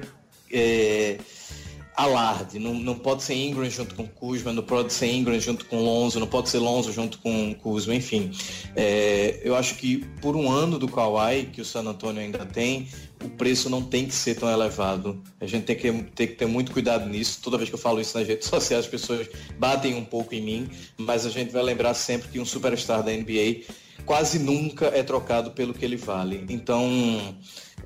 é, 0.51 1.17
alarde. 1.97 2.59
Não, 2.59 2.75
não 2.75 2.95
pode 2.95 3.23
ser 3.23 3.33
Ingram 3.33 3.69
junto 3.69 3.95
com 3.95 4.07
Kuzma, 4.07 4.53
não 4.53 4.61
pode 4.61 4.93
ser 4.93 5.07
Ingram 5.07 5.39
junto 5.39 5.65
com 5.65 5.83
Lonzo, 5.83 6.19
não 6.19 6.27
pode 6.27 6.47
ser 6.47 6.59
Lonzo 6.59 6.93
junto 6.93 7.17
com 7.17 7.55
Kuzma, 7.55 7.95
enfim. 7.95 8.31
É, 8.75 9.41
eu 9.43 9.55
acho 9.55 9.75
que 9.75 10.05
por 10.21 10.35
um 10.35 10.49
ano 10.49 10.77
do 10.77 10.87
Kawhi, 10.87 11.47
que 11.51 11.59
o 11.59 11.65
San 11.65 11.81
Antonio 11.81 12.21
ainda 12.21 12.45
tem, 12.45 12.87
o 13.23 13.29
preço 13.29 13.67
não 13.69 13.81
tem 13.81 14.05
que 14.05 14.13
ser 14.13 14.35
tão 14.35 14.49
elevado. 14.49 15.21
A 15.41 15.47
gente 15.47 15.63
tem 15.63 15.75
que, 15.75 15.91
tem 16.15 16.27
que 16.27 16.35
ter 16.35 16.45
muito 16.45 16.71
cuidado 16.71 17.09
nisso. 17.09 17.39
Toda 17.43 17.57
vez 17.57 17.67
que 17.67 17.75
eu 17.75 17.79
falo 17.79 17.99
isso 17.99 18.17
nas 18.17 18.27
redes 18.27 18.47
sociais, 18.47 18.85
as 18.85 18.91
pessoas 18.91 19.27
batem 19.57 19.95
um 19.95 20.05
pouco 20.05 20.35
em 20.35 20.41
mim, 20.41 20.69
mas 20.97 21.25
a 21.25 21.29
gente 21.29 21.51
vai 21.51 21.63
lembrar 21.63 21.95
sempre 21.95 22.29
que 22.29 22.39
um 22.39 22.45
superstar 22.45 23.01
da 23.01 23.11
NBA 23.11 23.63
quase 24.09 24.39
nunca 24.39 24.87
é 24.87 25.03
trocado 25.03 25.51
pelo 25.51 25.71
que 25.71 25.85
ele 25.85 25.95
vale. 25.95 26.43
Então, 26.49 26.83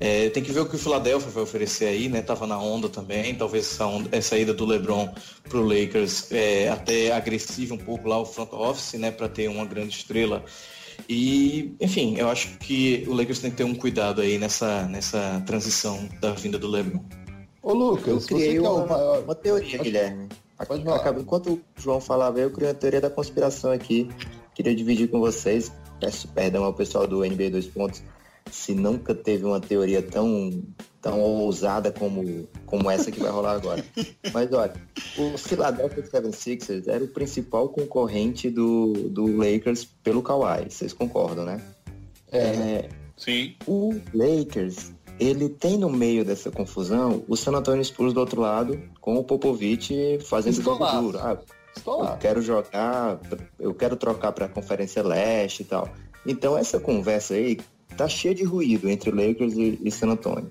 é, 0.00 0.30
tem 0.30 0.42
que 0.42 0.50
ver 0.50 0.60
o 0.60 0.66
que 0.66 0.74
o 0.74 0.78
Philadelphia 0.78 1.30
vai 1.30 1.42
oferecer 1.42 1.84
aí, 1.84 2.08
né? 2.08 2.22
Tava 2.22 2.46
na 2.46 2.58
onda 2.58 2.88
também, 2.88 3.34
talvez 3.34 3.66
essa, 3.66 3.86
onda, 3.86 4.08
essa 4.10 4.38
ida 4.38 4.54
do 4.54 4.64
LeBron 4.64 5.12
pro 5.50 5.62
Lakers 5.62 6.32
é, 6.32 6.70
até 6.70 7.12
agressiva 7.12 7.74
um 7.74 7.78
pouco 7.78 8.08
lá 8.08 8.18
o 8.18 8.24
front 8.24 8.50
office, 8.54 8.94
né? 8.94 9.10
Para 9.10 9.28
ter 9.28 9.48
uma 9.48 9.66
grande 9.66 9.96
estrela. 9.96 10.42
E, 11.06 11.76
enfim, 11.78 12.16
eu 12.16 12.30
acho 12.30 12.56
que 12.56 13.04
o 13.06 13.12
Lakers 13.12 13.40
tem 13.40 13.50
que 13.50 13.58
ter 13.58 13.64
um 13.64 13.74
cuidado 13.74 14.22
aí 14.22 14.38
nessa, 14.38 14.86
nessa 14.86 15.42
transição 15.44 16.08
da 16.22 16.32
vinda 16.32 16.58
do 16.58 16.68
LeBron. 16.68 17.04
Ô 17.62 17.74
Lucas, 17.74 18.06
eu 18.06 18.20
criei 18.20 18.58
uma, 18.58 18.70
uma, 18.70 19.18
uma 19.18 19.34
teoria, 19.34 19.76
Guilherme. 19.76 20.30
Pode 20.66 20.84
falar. 20.84 20.96
Acaba, 20.96 21.20
enquanto 21.20 21.52
o 21.52 21.60
João 21.76 22.00
falava, 22.00 22.40
eu 22.40 22.50
criei 22.50 22.70
uma 22.70 22.74
teoria 22.74 23.02
da 23.02 23.10
conspiração 23.10 23.72
aqui. 23.72 24.08
Queria 24.54 24.74
dividir 24.74 25.08
com 25.08 25.20
vocês. 25.20 25.70
Peço 26.04 26.28
perdão 26.28 26.64
ao 26.64 26.74
pessoal 26.74 27.06
do 27.06 27.24
NBA 27.24 27.50
2 27.50 27.66
pontos 27.68 28.02
se 28.50 28.74
nunca 28.74 29.14
teve 29.14 29.44
uma 29.44 29.58
teoria 29.58 30.02
tão, 30.02 30.62
tão 31.00 31.20
ousada 31.20 31.90
como, 31.90 32.46
como 32.66 32.90
essa 32.90 33.10
que 33.10 33.20
vai 33.20 33.30
rolar 33.30 33.52
agora. 33.52 33.84
Mas 34.32 34.52
olha, 34.52 34.74
o 35.16 35.38
Philadelphia 35.38 36.02
76ers 36.02 36.86
era 36.86 37.02
o 37.02 37.08
principal 37.08 37.68
concorrente 37.70 38.50
do, 38.50 38.92
do 39.08 39.34
Lakers 39.36 39.86
pelo 40.02 40.22
Kawhi. 40.22 40.70
Vocês 40.70 40.92
concordam, 40.92 41.44
né? 41.44 41.60
É. 42.30 42.38
é 42.38 42.88
Sim. 43.16 43.54
O 43.66 43.94
Lakers, 44.12 44.92
ele 45.18 45.48
tem 45.48 45.78
no 45.78 45.88
meio 45.88 46.24
dessa 46.24 46.50
confusão 46.50 47.24
o 47.26 47.36
San 47.36 47.52
Antonio 47.52 47.84
Spurs 47.84 48.12
do 48.12 48.20
outro 48.20 48.40
lado, 48.40 48.78
com 49.00 49.16
o 49.16 49.24
Popovich 49.24 50.18
fazendo 50.24 50.60
jogo 50.60 50.84
duro. 50.84 51.18
Ah, 51.18 51.38
eu 51.86 52.16
quero 52.18 52.40
jogar, 52.40 53.20
eu 53.58 53.74
quero 53.74 53.96
trocar 53.96 54.32
para 54.32 54.46
a 54.46 54.48
Conferência 54.48 55.02
Leste 55.02 55.62
e 55.62 55.64
tal. 55.64 55.88
Então 56.26 56.56
essa 56.56 56.80
conversa 56.80 57.34
aí 57.34 57.58
tá 57.96 58.08
cheia 58.08 58.34
de 58.34 58.44
ruído 58.44 58.88
entre 58.88 59.10
Lakers 59.10 59.54
e, 59.54 59.78
e 59.82 59.90
San 59.90 60.08
Antonio. 60.08 60.48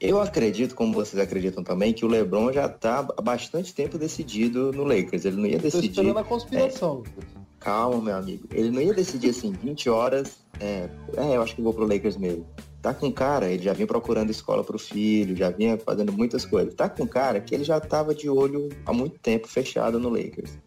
Eu 0.00 0.20
acredito, 0.20 0.74
como 0.74 0.92
vocês 0.92 1.22
acreditam 1.22 1.62
também, 1.62 1.92
que 1.92 2.04
o 2.04 2.08
LeBron 2.08 2.52
já 2.52 2.66
está 2.66 3.06
há 3.16 3.22
bastante 3.22 3.72
tempo 3.72 3.96
decidido 3.96 4.72
no 4.72 4.82
Lakers. 4.82 5.24
Ele 5.24 5.36
não 5.36 5.46
ia 5.46 5.60
decidir. 5.60 5.90
Tô 5.90 6.00
esperando 6.00 6.18
a 6.18 6.24
conspiração. 6.24 7.04
É, 7.06 7.24
calma, 7.60 8.02
meu 8.02 8.16
amigo. 8.16 8.48
Ele 8.50 8.72
não 8.72 8.82
ia 8.82 8.92
decidir 8.92 9.30
assim, 9.30 9.52
20 9.52 9.88
horas. 9.88 10.38
É, 10.58 10.88
é, 11.16 11.36
eu 11.36 11.42
acho 11.42 11.54
que 11.54 11.62
vou 11.62 11.72
pro 11.72 11.86
Lakers 11.86 12.16
mesmo. 12.16 12.44
Tá 12.82 12.92
com 12.92 13.12
cara, 13.12 13.48
ele 13.48 13.62
já 13.62 13.72
vinha 13.72 13.86
procurando 13.86 14.30
escola 14.30 14.64
pro 14.64 14.76
filho, 14.76 15.36
já 15.36 15.50
vinha 15.50 15.78
fazendo 15.78 16.12
muitas 16.12 16.44
coisas. 16.44 16.74
Tá 16.74 16.88
com 16.88 17.06
cara 17.06 17.40
que 17.40 17.54
ele 17.54 17.62
já 17.62 17.78
tava 17.78 18.12
de 18.12 18.28
olho 18.28 18.68
há 18.84 18.92
muito 18.92 19.20
tempo 19.20 19.46
fechado 19.46 20.00
no 20.00 20.08
Lakers. 20.08 20.58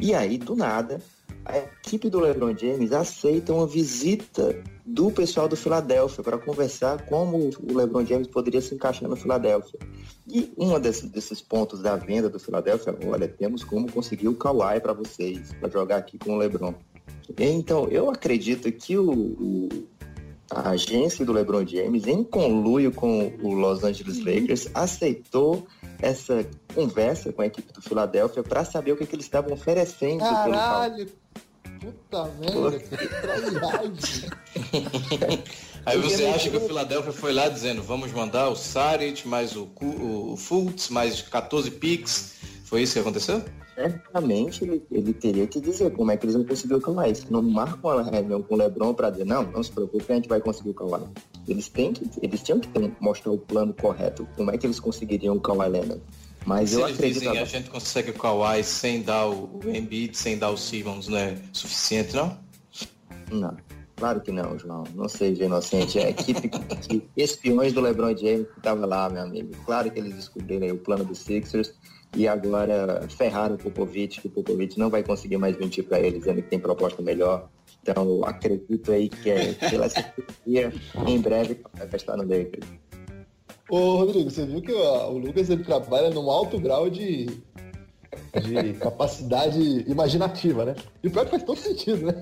E 0.00 0.12
aí, 0.12 0.36
do 0.36 0.56
nada, 0.56 1.00
a 1.44 1.58
equipe 1.58 2.10
do 2.10 2.18
LeBron 2.18 2.56
James 2.56 2.92
aceita 2.92 3.52
uma 3.52 3.66
visita 3.66 4.60
do 4.84 5.12
pessoal 5.12 5.48
do 5.48 5.56
Philadelphia 5.56 6.24
para 6.24 6.36
conversar 6.36 7.06
como 7.06 7.38
o 7.38 7.76
LeBron 7.76 8.04
James 8.04 8.26
poderia 8.26 8.60
se 8.60 8.74
encaixar 8.74 9.08
no 9.08 9.14
Philadelphia. 9.14 9.78
E 10.26 10.52
um 10.58 10.76
desses, 10.80 11.08
desses 11.08 11.40
pontos 11.40 11.80
da 11.80 11.94
venda 11.94 12.28
do 12.28 12.40
Philadelphia, 12.40 12.96
olha, 13.06 13.28
temos 13.28 13.62
como 13.62 13.90
conseguir 13.90 14.26
o 14.26 14.34
Kawhi 14.34 14.80
para 14.80 14.92
vocês, 14.92 15.52
para 15.60 15.68
jogar 15.68 15.98
aqui 15.98 16.18
com 16.18 16.34
o 16.34 16.36
LeBron. 16.36 16.74
Então, 17.38 17.86
eu 17.88 18.10
acredito 18.10 18.70
que 18.72 18.98
o, 18.98 19.10
o, 19.10 19.68
a 20.54 20.70
agência 20.70 21.24
do 21.24 21.32
LeBron 21.32 21.66
James, 21.66 22.06
em 22.06 22.22
conluio 22.22 22.92
com 22.92 23.32
o 23.42 23.52
Los 23.52 23.82
Angeles 23.82 24.18
uhum. 24.18 24.24
Lakers, 24.24 24.68
aceitou 24.74 25.66
essa 26.00 26.46
conversa 26.74 27.32
com 27.32 27.42
a 27.42 27.46
equipe 27.46 27.72
do 27.72 27.80
Philadelphia 27.80 28.42
para 28.42 28.64
saber 28.64 28.92
o 28.92 28.96
que, 28.96 29.06
que 29.06 29.14
eles 29.14 29.26
estavam 29.26 29.52
oferecendo. 29.52 30.20
Caralho, 30.20 31.08
Puta 31.82 32.30
merda, 32.38 32.78
que 32.78 33.08
trairagem. 33.08 34.30
Aí 35.84 35.98
você 35.98 36.26
acha 36.26 36.48
que 36.48 36.56
o 36.56 36.60
Philadelphia 36.60 37.12
foi 37.12 37.32
lá 37.32 37.48
dizendo, 37.48 37.82
vamos 37.82 38.12
mandar 38.12 38.48
o 38.50 38.54
Saric, 38.54 39.26
mais 39.26 39.56
o, 39.56 39.68
o 39.80 40.36
Fultz, 40.36 40.90
mais 40.90 41.22
14 41.22 41.72
picks. 41.72 42.34
Foi 42.72 42.84
isso 42.84 42.94
que 42.94 43.00
aconteceu? 43.00 43.44
Certamente 43.74 44.64
ele, 44.64 44.82
ele, 44.90 45.12
teria 45.12 45.46
que 45.46 45.60
dizer 45.60 45.92
como 45.92 46.10
é 46.10 46.16
que 46.16 46.24
eles 46.24 46.34
vão 46.34 46.42
conseguir 46.42 46.72
o 46.72 46.80
Kawhi. 46.80 47.14
Se 47.14 47.30
não 47.30 47.42
marcam 47.42 47.90
uma 47.90 48.02
reunião 48.02 48.40
com 48.40 48.54
o 48.54 48.56
Lebron 48.56 48.94
para 48.94 49.10
dizer, 49.10 49.26
não, 49.26 49.42
não 49.42 49.62
se 49.62 49.70
preocupe, 49.70 50.10
a 50.10 50.14
gente 50.14 50.26
vai 50.26 50.40
conseguir 50.40 50.70
o 50.70 50.74
Kawhi. 50.74 51.02
Eles, 51.46 51.68
têm 51.68 51.92
que, 51.92 52.08
eles 52.22 52.42
tinham 52.42 52.58
que 52.58 52.68
ter, 52.68 52.90
mostrar 52.98 53.30
o 53.30 53.36
plano 53.36 53.74
correto, 53.74 54.26
como 54.38 54.50
é 54.50 54.56
que 54.56 54.66
eles 54.66 54.80
conseguiriam 54.80 55.36
o 55.36 55.40
Kawhi 55.42 55.68
Leonard. 55.68 56.00
Mas 56.46 56.70
Se 56.70 56.76
eu 56.76 56.86
eles 56.86 56.94
acredito. 56.94 57.20
Dizem, 57.20 57.38
a 57.38 57.44
gente 57.44 57.68
consegue 57.68 58.10
o 58.10 58.14
Kawhi 58.14 58.64
sem 58.64 59.02
dar 59.02 59.28
o 59.28 59.60
Embiid, 59.66 60.16
sem 60.16 60.38
dar 60.38 60.48
o 60.48 60.56
Simmons, 60.56 61.08
não 61.08 61.18
é 61.18 61.36
suficiente, 61.52 62.16
não? 62.16 62.38
Não. 63.30 63.54
Claro 63.96 64.22
que 64.22 64.32
não, 64.32 64.58
João. 64.58 64.84
Não 64.94 65.10
seja 65.10 65.44
inocente. 65.44 65.98
É 65.98 66.06
a 66.06 66.08
equipe 66.08 66.48
que, 66.48 67.06
espiões 67.18 67.74
do 67.74 67.82
LeBron 67.82 68.16
James 68.16 68.48
que 68.48 68.58
estava 68.58 68.86
lá, 68.86 69.10
meu 69.10 69.24
amigo. 69.24 69.54
Claro 69.66 69.90
que 69.90 69.98
eles 69.98 70.14
descobriram 70.14 70.74
o 70.74 70.78
plano 70.78 71.04
dos 71.04 71.18
Sixers 71.18 71.74
e 72.16 72.28
agora 72.28 73.06
ferraram 73.08 73.54
o 73.54 73.58
Popovich, 73.58 74.20
que 74.20 74.26
o 74.26 74.30
Popovich 74.30 74.78
não 74.78 74.90
vai 74.90 75.02
conseguir 75.02 75.38
mais 75.38 75.56
mentir 75.58 75.84
para 75.84 76.00
eles, 76.00 76.20
dizendo 76.20 76.42
que 76.42 76.48
tem 76.48 76.58
proposta 76.58 77.00
melhor. 77.02 77.48
Então, 77.82 78.22
acredito 78.24 78.92
aí 78.92 79.08
que, 79.08 79.30
é, 79.30 79.54
que 79.54 79.74
ela 79.74 79.88
se 79.88 80.04
em 81.06 81.20
breve 81.20 81.60
vai 81.74 81.88
estar 81.94 82.16
no 82.16 82.22
Lakers. 82.22 82.66
Ô, 83.68 83.96
Rodrigo, 83.96 84.30
você 84.30 84.44
viu 84.44 84.60
que 84.60 84.72
ó, 84.72 85.10
o 85.10 85.18
Lucas 85.18 85.48
ele 85.48 85.64
trabalha 85.64 86.10
num 86.10 86.30
alto 86.30 86.60
grau 86.60 86.90
de, 86.90 87.26
de 87.26 88.74
capacidade 88.78 89.58
imaginativa, 89.90 90.66
né? 90.66 90.74
E 91.02 91.08
o 91.08 91.10
pior 91.10 91.22
é 91.22 91.24
que 91.24 91.30
faz 91.30 91.42
todo 91.42 91.58
sentido, 91.58 92.06
né? 92.06 92.12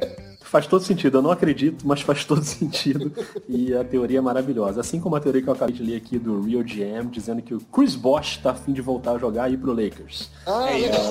Faz 0.50 0.66
todo 0.66 0.82
sentido, 0.82 1.18
eu 1.18 1.22
não 1.22 1.30
acredito, 1.30 1.86
mas 1.86 2.00
faz 2.00 2.24
todo 2.24 2.42
sentido. 2.42 3.12
E 3.48 3.72
a 3.72 3.84
teoria 3.84 4.18
é 4.18 4.20
maravilhosa. 4.20 4.80
Assim 4.80 4.98
como 4.98 5.14
a 5.14 5.20
teoria 5.20 5.40
que 5.40 5.48
eu 5.48 5.52
acabei 5.52 5.72
de 5.72 5.80
ler 5.80 5.98
aqui 5.98 6.18
do 6.18 6.42
Real 6.42 6.64
GM, 6.64 7.08
dizendo 7.08 7.40
que 7.40 7.54
o 7.54 7.60
Chris 7.60 7.94
Bosh 7.94 8.38
tá 8.38 8.50
afim 8.50 8.72
de 8.72 8.82
voltar 8.82 9.12
a 9.12 9.18
jogar 9.18 9.44
aí 9.44 9.56
pro 9.56 9.72
Lakers. 9.72 10.28
Ah, 10.44 10.68
é 10.72 10.78
legal. 10.78 11.02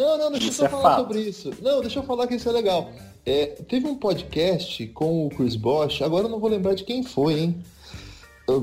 Não, 0.00 0.18
não, 0.18 0.30
deixa 0.30 0.48
isso 0.48 0.62
eu 0.62 0.66
é 0.66 0.68
falar 0.70 0.82
fato. 0.82 1.00
sobre 1.02 1.20
isso. 1.20 1.50
Não, 1.60 1.82
deixa 1.82 1.98
eu 1.98 2.02
falar 2.04 2.26
que 2.26 2.34
isso 2.36 2.48
é 2.48 2.52
legal. 2.52 2.90
É, 3.26 3.46
teve 3.68 3.86
um 3.86 3.96
podcast 3.96 4.86
com 4.88 5.26
o 5.26 5.28
Chris 5.28 5.54
Bosh, 5.54 6.00
agora 6.00 6.24
eu 6.24 6.30
não 6.30 6.40
vou 6.40 6.48
lembrar 6.48 6.72
de 6.72 6.84
quem 6.84 7.02
foi, 7.02 7.38
hein? 7.38 7.62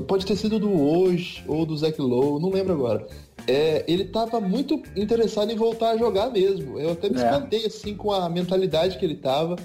Pode 0.08 0.26
ter 0.26 0.34
sido 0.36 0.58
do 0.58 0.82
hoje 0.82 1.44
ou 1.46 1.64
do 1.64 1.76
Zach 1.76 1.98
Lowe, 2.00 2.42
não 2.42 2.50
lembro 2.50 2.72
agora. 2.72 3.06
É, 3.46 3.84
ele 3.88 4.04
estava 4.04 4.40
muito 4.40 4.82
interessado 4.96 5.50
em 5.50 5.56
voltar 5.56 5.90
a 5.90 5.96
jogar 5.96 6.30
mesmo. 6.30 6.78
Eu 6.78 6.92
até 6.92 7.08
me 7.08 7.20
é. 7.20 7.24
espantei 7.24 7.66
assim 7.66 7.94
com 7.94 8.12
a 8.12 8.28
mentalidade 8.28 8.98
que 8.98 9.04
ele 9.04 9.14
estava. 9.14 9.56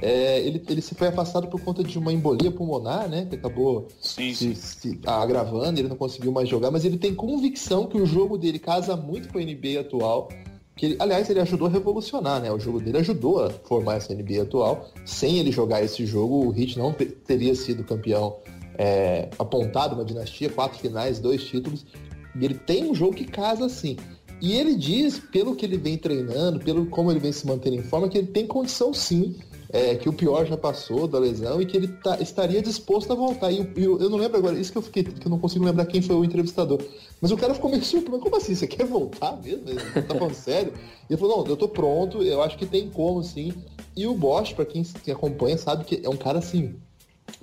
É, 0.00 0.40
ele, 0.40 0.62
ele 0.68 0.80
se 0.80 0.94
foi 0.94 1.08
afastado 1.08 1.46
por 1.48 1.60
conta 1.60 1.82
de 1.82 1.98
uma 1.98 2.12
embolia 2.12 2.50
pulmonar, 2.50 3.08
né? 3.08 3.26
Que 3.28 3.36
acabou 3.36 3.88
sim, 4.00 4.34
se, 4.34 4.54
se 4.54 5.00
agravando, 5.06 5.80
ele 5.80 5.88
não 5.88 5.96
conseguiu 5.96 6.32
mais 6.32 6.48
jogar, 6.48 6.70
mas 6.70 6.84
ele 6.84 6.98
tem 6.98 7.14
convicção 7.14 7.86
que 7.86 7.96
o 7.96 8.04
jogo 8.04 8.36
dele 8.36 8.58
casa 8.58 8.96
muito 8.96 9.28
com 9.28 9.38
a 9.38 9.42
NBA 9.42 9.80
atual. 9.80 10.28
Que 10.76 10.86
ele, 10.86 10.96
aliás, 10.98 11.30
ele 11.30 11.40
ajudou 11.40 11.68
a 11.68 11.70
revolucionar, 11.70 12.40
né? 12.40 12.50
O 12.50 12.58
jogo 12.58 12.80
dele 12.80 12.98
ajudou 12.98 13.44
a 13.44 13.50
formar 13.50 13.94
essa 13.94 14.12
NBA 14.12 14.42
atual. 14.42 14.88
Sem 15.04 15.38
ele 15.38 15.52
jogar 15.52 15.82
esse 15.82 16.04
jogo, 16.04 16.48
o 16.48 16.58
Heat 16.58 16.76
não 16.78 16.92
teria 16.92 17.54
sido 17.54 17.84
campeão 17.84 18.36
é, 18.76 19.28
apontado 19.38 19.94
uma 19.94 20.04
dinastia, 20.04 20.50
quatro 20.50 20.78
finais, 20.78 21.18
dois 21.18 21.44
títulos. 21.44 21.86
E 22.34 22.44
ele 22.44 22.54
tem 22.54 22.90
um 22.90 22.94
jogo 22.94 23.14
que 23.14 23.24
casa 23.24 23.66
assim. 23.66 23.96
E 24.40 24.52
ele 24.52 24.74
diz, 24.74 25.18
pelo 25.18 25.54
que 25.54 25.64
ele 25.64 25.78
vem 25.78 25.96
treinando, 25.96 26.60
pelo 26.60 26.86
como 26.86 27.10
ele 27.10 27.20
vem 27.20 27.32
se 27.32 27.46
mantendo 27.46 27.76
em 27.76 27.82
forma, 27.82 28.08
que 28.08 28.18
ele 28.18 28.26
tem 28.26 28.46
condição 28.46 28.92
sim, 28.92 29.36
é, 29.74 29.94
que 29.94 30.08
o 30.08 30.12
pior 30.12 30.46
já 30.46 30.56
passou 30.56 31.08
da 31.08 31.18
lesão 31.18 31.60
e 31.60 31.66
que 31.66 31.76
ele 31.76 31.88
tá, 31.88 32.20
estaria 32.20 32.62
disposto 32.62 33.12
a 33.12 33.16
voltar. 33.16 33.50
E 33.50 33.58
eu, 33.76 34.00
eu, 34.00 34.10
não 34.10 34.18
lembro 34.18 34.38
agora, 34.38 34.58
isso 34.58 34.70
que 34.70 34.78
eu 34.78 34.82
fiquei, 34.82 35.02
que 35.02 35.26
eu 35.26 35.30
não 35.30 35.38
consigo 35.38 35.64
lembrar 35.64 35.86
quem 35.86 36.02
foi 36.02 36.14
o 36.14 36.24
entrevistador. 36.24 36.80
Mas 37.20 37.30
o 37.30 37.36
cara 37.36 37.54
ficou 37.54 37.70
meio 37.70 37.82
surpreso, 37.82 38.12
mas 38.12 38.22
como 38.22 38.36
assim? 38.36 38.54
Você 38.54 38.66
quer 38.66 38.86
voltar 38.86 39.40
mesmo? 39.42 39.68
Ele 39.68 39.80
tá 39.80 40.14
falando 40.14 40.34
sério? 40.34 40.72
E 41.08 41.12
ele 41.12 41.20
falou, 41.20 41.38
não, 41.38 41.46
eu 41.46 41.56
tô 41.56 41.68
pronto, 41.68 42.22
eu 42.22 42.42
acho 42.42 42.58
que 42.58 42.66
tem 42.66 42.88
como 42.88 43.22
sim. 43.24 43.52
E 43.96 44.06
o 44.06 44.14
Bosch, 44.14 44.52
para 44.52 44.64
quem, 44.64 44.82
quem 44.82 45.14
acompanha, 45.14 45.56
sabe 45.56 45.84
que 45.84 46.00
é 46.04 46.08
um 46.08 46.16
cara 46.16 46.38
assim, 46.38 46.76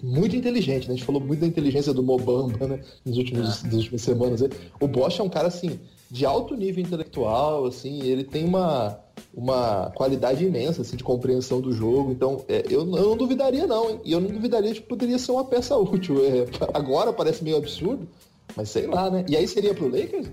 muito 0.02 0.36
inteligente, 0.36 0.88
né? 0.88 0.94
A 0.94 0.98
gente 0.98 1.06
falou 1.06 1.22
muito 1.22 1.40
da 1.40 1.48
inteligência 1.48 1.94
do 1.94 2.04
Mobamba, 2.04 2.68
né? 2.68 2.80
Nos 3.06 3.18
últimos, 3.18 3.64
é. 3.64 3.68
nas 3.68 3.76
últimas 3.76 4.02
semanas. 4.02 4.42
O 4.80 4.88
Bosch 4.88 5.20
é 5.20 5.24
um 5.24 5.30
cara, 5.30 5.48
assim, 5.48 5.80
de 6.10 6.26
alto 6.26 6.56
nível 6.56 6.84
intelectual, 6.84 7.66
assim, 7.66 8.02
ele 8.02 8.24
tem 8.24 8.44
uma, 8.44 9.00
uma 9.34 9.92
qualidade 9.96 10.44
imensa, 10.44 10.82
assim, 10.82 10.98
de 10.98 11.04
compreensão 11.04 11.62
do 11.62 11.72
jogo. 11.72 12.12
Então, 12.12 12.44
é, 12.50 12.64
eu, 12.70 12.82
eu 12.82 13.10
não 13.10 13.18
duvidaria, 13.18 13.66
não, 13.66 13.90
hein? 13.90 14.02
E 14.04 14.12
eu 14.12 14.20
não 14.20 14.30
duvidaria 14.30 14.74
de 14.74 14.82
que 14.82 14.88
poderia 14.88 15.18
ser 15.18 15.32
uma 15.32 15.46
peça 15.46 15.76
útil. 15.80 16.24
É, 16.26 16.46
agora 16.74 17.14
parece 17.14 17.44
meio 17.44 17.58
absurdo, 17.58 18.08
mas 18.56 18.70
sei 18.70 18.88
lá, 18.88 19.10
né? 19.10 19.26
E 19.30 19.38
aí 19.38 19.48
seria 19.48 19.74
pro 19.74 19.86
Lakers? 19.88 20.28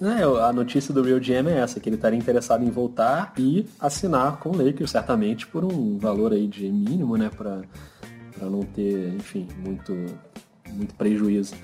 É, 0.00 0.22
a 0.22 0.52
notícia 0.52 0.92
do 0.92 1.02
Real 1.02 1.18
GM 1.18 1.48
é 1.48 1.60
essa, 1.60 1.80
que 1.80 1.88
ele 1.88 1.96
estaria 1.96 2.18
interessado 2.18 2.62
em 2.62 2.68
voltar 2.68 3.32
e 3.38 3.64
assinar 3.80 4.38
com 4.38 4.50
o 4.50 4.62
Lakers, 4.62 4.90
certamente 4.90 5.46
por 5.46 5.64
um 5.64 5.96
valor 5.96 6.34
aí 6.34 6.46
de 6.46 6.68
mínimo, 6.68 7.16
né, 7.16 7.30
para 7.34 7.62
para 8.38 8.48
não 8.48 8.62
ter, 8.62 9.14
enfim, 9.14 9.48
muito, 9.58 9.92
muito 10.68 10.94
prejuízo. 10.94 11.54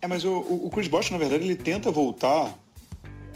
É, 0.00 0.06
mas 0.06 0.24
o, 0.24 0.32
o 0.32 0.70
Chris 0.70 0.88
Bosh, 0.88 1.10
na 1.10 1.18
verdade, 1.18 1.44
ele 1.44 1.56
tenta 1.56 1.90
voltar 1.90 2.54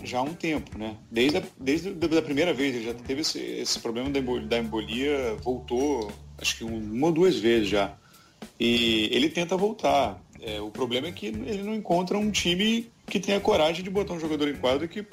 já 0.02 0.18
há 0.18 0.22
um 0.22 0.34
tempo, 0.34 0.78
né? 0.78 0.96
Desde 1.10 1.38
a, 1.38 1.42
desde 1.58 1.88
a 1.90 2.22
primeira 2.22 2.52
vez, 2.52 2.74
ele 2.74 2.84
já 2.84 2.94
teve 2.94 3.22
esse, 3.22 3.38
esse 3.38 3.80
problema 3.80 4.10
da 4.10 4.18
embolia, 4.18 4.46
da 4.46 4.58
embolia, 4.58 5.34
voltou 5.42 6.12
acho 6.38 6.58
que 6.58 6.64
uma 6.64 7.06
ou 7.06 7.12
duas 7.12 7.36
vezes 7.36 7.68
já. 7.68 7.96
E 8.58 9.08
ele 9.12 9.28
tenta 9.28 9.56
voltar. 9.56 10.22
É, 10.40 10.60
o 10.60 10.70
problema 10.70 11.08
é 11.08 11.12
que 11.12 11.26
ele 11.26 11.62
não 11.62 11.74
encontra 11.74 12.18
um 12.18 12.30
time 12.30 12.90
que 13.06 13.18
tenha 13.18 13.40
coragem 13.40 13.82
de 13.82 13.90
botar 13.90 14.12
um 14.12 14.20
jogador 14.20 14.48
em 14.48 14.56
quadro 14.56 14.86
que 14.86 15.06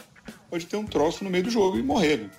pode 0.50 0.66
ter 0.66 0.76
um 0.76 0.86
troço 0.86 1.24
no 1.24 1.30
meio 1.30 1.46
do 1.46 1.50
jogo 1.50 1.78
e 1.78 1.84
morrer. 1.84 2.18
Né? 2.18 2.30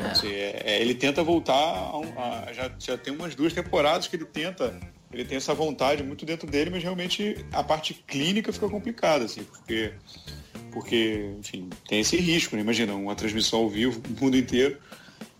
É. 0.00 0.10
Assim, 0.10 0.28
é, 0.28 0.62
é, 0.64 0.80
ele 0.80 0.94
tenta 0.94 1.22
voltar, 1.22 1.54
a, 1.54 2.46
a, 2.48 2.52
já, 2.52 2.70
já 2.78 2.98
tem 2.98 3.14
umas 3.14 3.34
duas 3.34 3.52
temporadas 3.52 4.06
que 4.06 4.16
ele 4.16 4.24
tenta, 4.24 4.78
ele 5.12 5.24
tem 5.24 5.36
essa 5.36 5.54
vontade 5.54 6.02
muito 6.02 6.24
dentro 6.24 6.48
dele, 6.48 6.70
mas 6.70 6.82
realmente 6.82 7.44
a 7.52 7.62
parte 7.62 7.94
clínica 7.94 8.52
fica 8.52 8.68
complicada, 8.68 9.24
assim, 9.24 9.42
porque, 9.44 9.92
porque 10.70 11.34
enfim, 11.38 11.68
tem 11.88 12.00
esse 12.00 12.16
risco, 12.16 12.56
né? 12.56 12.62
Imagina, 12.62 12.94
uma 12.94 13.14
transmissão 13.14 13.60
ao 13.60 13.68
vivo, 13.68 14.00
o 14.08 14.22
mundo 14.24 14.36
inteiro, 14.36 14.78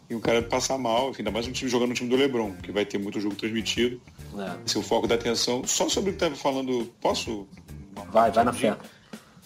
e 0.09 0.14
o 0.14 0.20
cara 0.20 0.42
passar 0.42 0.77
mal, 0.77 1.11
enfim, 1.11 1.20
ainda 1.20 1.31
mais 1.31 1.46
um 1.46 1.53
time 1.53 1.70
jogando 1.70 1.90
no 1.90 1.94
time 1.94 2.11
do 2.11 2.16
Lebron, 2.16 2.53
que 2.57 2.73
vai 2.73 2.85
ter 2.85 2.99
muito 2.99 3.20
jogo 3.20 3.37
transmitido. 3.37 4.01
É. 4.37 4.59
Esse 4.66 4.77
é 4.77 4.81
o 4.81 4.83
foco 4.83 5.07
da 5.07 5.14
atenção. 5.14 5.62
Só 5.64 5.88
sobre 5.88 6.11
o 6.11 6.12
que 6.12 6.16
estava 6.16 6.35
falando, 6.35 6.92
posso? 7.01 7.46
Vai, 8.11 8.33
vai 8.33 8.44
na 8.44 8.53
fé. 8.53 8.77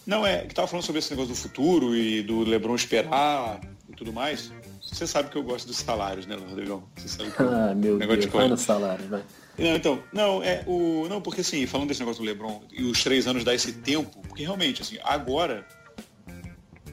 Não, 0.07 0.27
é, 0.27 0.40
que 0.40 0.48
estava 0.53 0.66
falando 0.66 0.85
sobre 0.85 1.00
esse 1.00 1.11
negócio 1.11 1.35
do 1.35 1.37
futuro 1.37 1.94
e 1.94 2.22
do 2.22 2.40
Lebron 2.40 2.74
esperar 2.74 3.61
e 3.90 3.92
tudo 3.92 4.12
mais. 4.12 4.53
Você 4.94 5.09
sabe 5.09 5.28
que 5.28 5.37
eu 5.37 5.42
gosto 5.42 5.66
dos 5.66 5.78
salários, 5.78 6.24
né, 6.24 6.37
Rodrigão? 6.37 6.85
Você 6.96 7.09
sabe 7.09 7.30
que 7.33 7.42
ah, 7.42 7.74
meu 7.74 7.98
negócio 7.98 8.20
Deus, 8.20 8.20
de 8.20 8.28
vai 8.30 8.48
no 8.48 8.57
salário, 8.57 9.04
vai. 9.09 9.22
Não, 9.59 9.74
então, 9.74 10.02
não, 10.12 10.42
é 10.42 10.62
o. 10.68 11.09
Não, 11.09 11.20
porque 11.20 11.40
assim, 11.40 11.66
falando 11.66 11.88
desse 11.88 12.00
negócio 12.00 12.22
do 12.22 12.26
Lebron 12.26 12.62
e 12.72 12.85
os 12.85 13.02
três 13.02 13.26
anos 13.26 13.42
dá 13.42 13.52
esse 13.52 13.72
tempo, 13.72 14.20
porque 14.28 14.44
realmente, 14.44 14.83
assim, 14.83 14.96
agora 15.02 15.66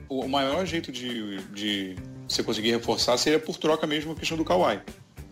o 0.09 0.27
maior 0.27 0.65
jeito 0.65 0.91
de, 0.91 1.37
de 1.53 1.95
você 2.27 2.43
conseguir 2.43 2.71
reforçar 2.71 3.17
seria 3.17 3.39
por 3.39 3.57
troca 3.57 3.85
mesmo 3.85 4.13
a 4.13 4.15
questão 4.15 4.35
do 4.35 4.43
Kawhi. 4.43 4.81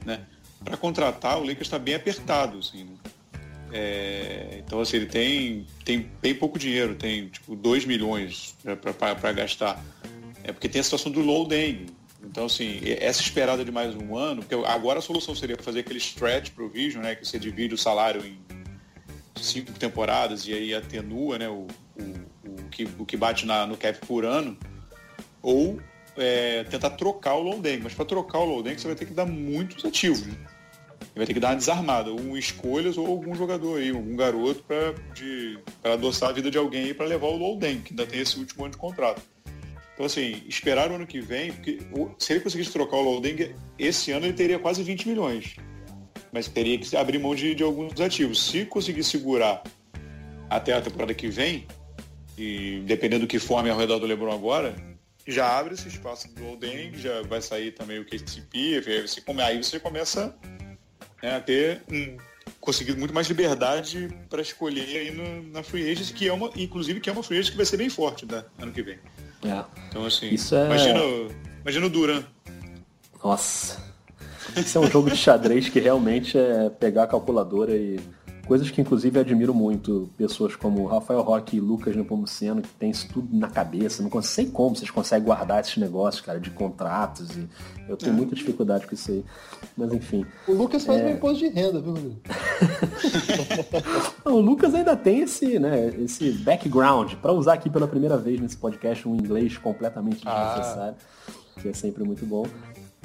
Né? 0.06 0.22
Para 0.64 0.78
contratar, 0.78 1.38
o 1.38 1.42
Lakers 1.42 1.62
está 1.62 1.80
bem 1.80 1.96
apertado. 1.96 2.60
Assim, 2.60 2.84
né? 2.84 2.94
é, 3.74 4.64
então, 4.66 4.80
assim, 4.80 4.98
ele 4.98 5.08
tem, 5.08 5.66
tem 5.84 6.10
bem 6.22 6.36
pouco 6.36 6.60
dinheiro, 6.60 6.94
tem 6.94 7.30
tipo 7.30 7.56
2 7.56 7.86
milhões 7.86 8.56
para 9.20 9.32
gastar. 9.32 9.84
É 10.44 10.52
porque 10.52 10.70
tem 10.70 10.80
a 10.80 10.84
situação 10.84 11.12
do 11.12 11.20
low 11.20 11.48
dang. 11.48 11.99
Então, 12.24 12.46
assim, 12.46 12.80
essa 12.84 13.22
esperada 13.22 13.64
de 13.64 13.72
mais 13.72 13.96
um 13.96 14.16
ano, 14.18 14.44
porque 14.44 14.56
agora 14.68 15.00
a 15.00 15.02
solução 15.02 15.34
seria 15.34 15.58
fazer 15.58 15.80
aquele 15.80 16.00
stretch 16.00 16.52
provision, 16.52 17.02
né, 17.02 17.16
que 17.16 17.26
você 17.26 17.40
divide 17.40 17.74
o 17.74 17.78
salário 17.78 18.26
em 18.26 18.38
cinco 19.36 19.72
temporadas 19.74 20.46
e 20.46 20.54
aí 20.54 20.74
atenua 20.74 21.38
né, 21.38 21.48
o, 21.48 21.66
o, 21.98 22.02
o, 22.46 22.70
que, 22.70 22.88
o 22.98 23.06
que 23.06 23.16
bate 23.16 23.46
na, 23.46 23.66
no 23.66 23.78
cap 23.78 23.98
por 24.06 24.26
ano, 24.26 24.58
ou 25.42 25.80
é, 26.18 26.66
tentar 26.66 26.92
trocar 26.92 27.36
o 27.36 27.42
Londeng. 27.42 27.82
Mas 27.82 27.94
para 27.94 28.06
trocar 28.06 28.40
o 28.40 28.46
Londeng 28.46 28.78
você 28.78 28.88
vai 28.88 28.96
ter 28.96 29.06
que 29.06 29.14
dar 29.14 29.26
muitos 29.26 29.84
ativos. 29.86 30.26
Né? 30.26 30.36
Vai 31.16 31.26
ter 31.26 31.34
que 31.34 31.40
dar 31.40 31.50
uma 31.50 31.56
desarmada, 31.56 32.12
ou 32.12 32.38
escolhas 32.38 32.98
ou 32.98 33.06
algum 33.06 33.36
jogador 33.36 33.80
aí, 33.80 33.90
algum 33.90 34.16
garoto 34.16 34.64
para 34.64 35.94
adoçar 35.94 36.30
a 36.30 36.34
vida 36.34 36.52
de 36.52 36.58
alguém 36.58 36.94
para 36.94 37.06
levar 37.06 37.28
o 37.28 37.38
Londeng, 37.38 37.82
que 37.82 37.92
ainda 37.92 38.06
tem 38.06 38.22
esse 38.22 38.38
último 38.38 38.64
ano 38.64 38.72
de 38.72 38.78
contrato. 38.78 39.22
Então, 40.00 40.06
assim, 40.06 40.42
esperar 40.48 40.90
o 40.90 40.96
ano 40.96 41.06
que 41.06 41.20
vem, 41.20 41.52
porque 41.52 41.80
se 42.18 42.32
ele 42.32 42.40
conseguisse 42.40 42.72
trocar 42.72 42.96
o 42.96 43.02
Londeng, 43.02 43.54
esse 43.78 44.14
ano 44.14 44.28
ele 44.28 44.34
teria 44.34 44.58
quase 44.58 44.82
20 44.82 45.10
milhões. 45.10 45.58
Mas 46.32 46.48
teria 46.48 46.78
que 46.78 46.96
abrir 46.96 47.20
mão 47.20 47.36
de, 47.36 47.54
de 47.54 47.64
alguns 47.64 48.00
ativos. 48.00 48.42
Se 48.42 48.64
conseguir 48.64 49.04
segurar 49.04 49.62
até 50.50 50.72
a 50.72 50.80
temporada 50.80 51.14
que 51.14 51.28
vem, 51.28 51.68
e 52.38 52.82
dependendo 52.86 53.26
do 53.26 53.28
que 53.28 53.40
forme 53.40 53.70
ao 53.70 53.78
redor 53.78 54.00
do 54.00 54.06
Lebron 54.06 54.32
agora, 54.32 54.74
já 55.28 55.60
abre 55.60 55.74
esse 55.74 55.90
espaço 55.90 56.34
do 56.34 56.48
Oldeng, 56.48 56.98
já 56.98 57.22
vai 57.24 57.42
sair 57.42 57.74
também 57.74 58.00
o 58.00 58.06
KCP, 58.06 58.82
come, 59.26 59.42
aí 59.42 59.62
você 59.62 59.82
começa 59.82 60.34
né, 61.22 61.36
a 61.36 61.42
ter 61.42 61.82
um, 61.92 62.16
conseguido 62.62 62.98
muito 62.98 63.14
mais 63.14 63.28
liberdade 63.28 64.08
para 64.30 64.42
escolher 64.42 64.98
aí 64.98 65.12
no, 65.12 65.44
na 65.52 65.62
Free 65.62 65.92
Agents, 65.92 66.12
que 66.12 66.26
é 66.26 66.32
uma, 66.32 66.50
inclusive 66.56 67.02
que 67.02 67.10
é 67.10 67.12
uma 67.12 67.22
Free 67.22 67.40
Agents 67.40 67.50
que 67.50 67.58
vai 67.58 67.66
ser 67.66 67.76
bem 67.76 67.90
forte 67.90 68.26
né, 68.26 68.46
ano 68.60 68.72
que 68.72 68.82
vem. 68.82 68.98
É. 69.44 69.64
Então 69.90 70.06
assim, 70.06 70.30
Isso 70.30 70.56
é... 70.56 70.66
imagina, 70.66 71.00
imagina 71.62 71.86
o 71.86 71.90
Duran. 71.90 72.24
Nossa. 73.24 73.90
Isso 74.56 74.78
é 74.78 74.82
um 74.82 74.90
jogo 74.90 75.10
de 75.10 75.18
xadrez 75.18 75.70
que 75.70 75.80
realmente 75.80 76.38
é 76.38 76.70
pegar 76.70 77.04
a 77.04 77.08
calculadora 77.08 77.76
e 77.76 78.00
Coisas 78.50 78.72
que 78.72 78.82
inclusive 78.82 79.20
admiro 79.20 79.54
muito, 79.54 80.10
pessoas 80.18 80.56
como 80.56 80.84
Rafael 80.88 81.22
Roque 81.22 81.58
e 81.58 81.60
Lucas 81.60 81.96
Nepomuceno, 81.96 82.64
que 82.64 82.70
tem 82.70 82.90
isso 82.90 83.08
tudo 83.14 83.28
na 83.32 83.48
cabeça, 83.48 84.02
não 84.02 84.22
sei 84.24 84.48
como 84.48 84.76
vocês 84.76 84.90
conseguem 84.90 85.24
guardar 85.24 85.60
esses 85.60 85.78
negócios, 85.78 86.26
cara, 86.26 86.40
de 86.40 86.50
contratos, 86.50 87.30
e 87.38 87.48
eu 87.88 87.96
tenho 87.96 88.14
é. 88.14 88.16
muita 88.16 88.36
dificuldade 88.36 88.88
com 88.88 88.96
isso 88.96 89.12
aí. 89.12 89.24
Mas 89.78 89.94
enfim. 89.94 90.26
O 90.48 90.54
Lucas 90.54 90.84
faz 90.84 91.00
é... 91.00 91.06
um 91.06 91.10
imposto 91.12 91.38
de 91.38 91.50
renda, 91.50 91.80
viu, 91.80 91.94
Rodrigo? 91.94 92.22
o 94.26 94.40
Lucas 94.40 94.74
ainda 94.74 94.96
tem 94.96 95.20
esse, 95.20 95.60
né, 95.60 95.94
esse 96.00 96.32
background, 96.32 97.14
para 97.22 97.32
usar 97.32 97.54
aqui 97.54 97.70
pela 97.70 97.88
primeira 97.88 98.18
vez 98.18 98.40
nesse 98.40 98.58
podcast 98.58 99.08
um 99.08 99.14
inglês 99.14 99.60
completamente 99.60 100.24
ah. 100.26 100.56
desnecessário, 100.56 100.96
ah. 100.98 101.62
que 101.62 101.70
é 101.70 101.74
sempre 101.74 102.04
muito 102.04 102.26
bom. 102.26 102.48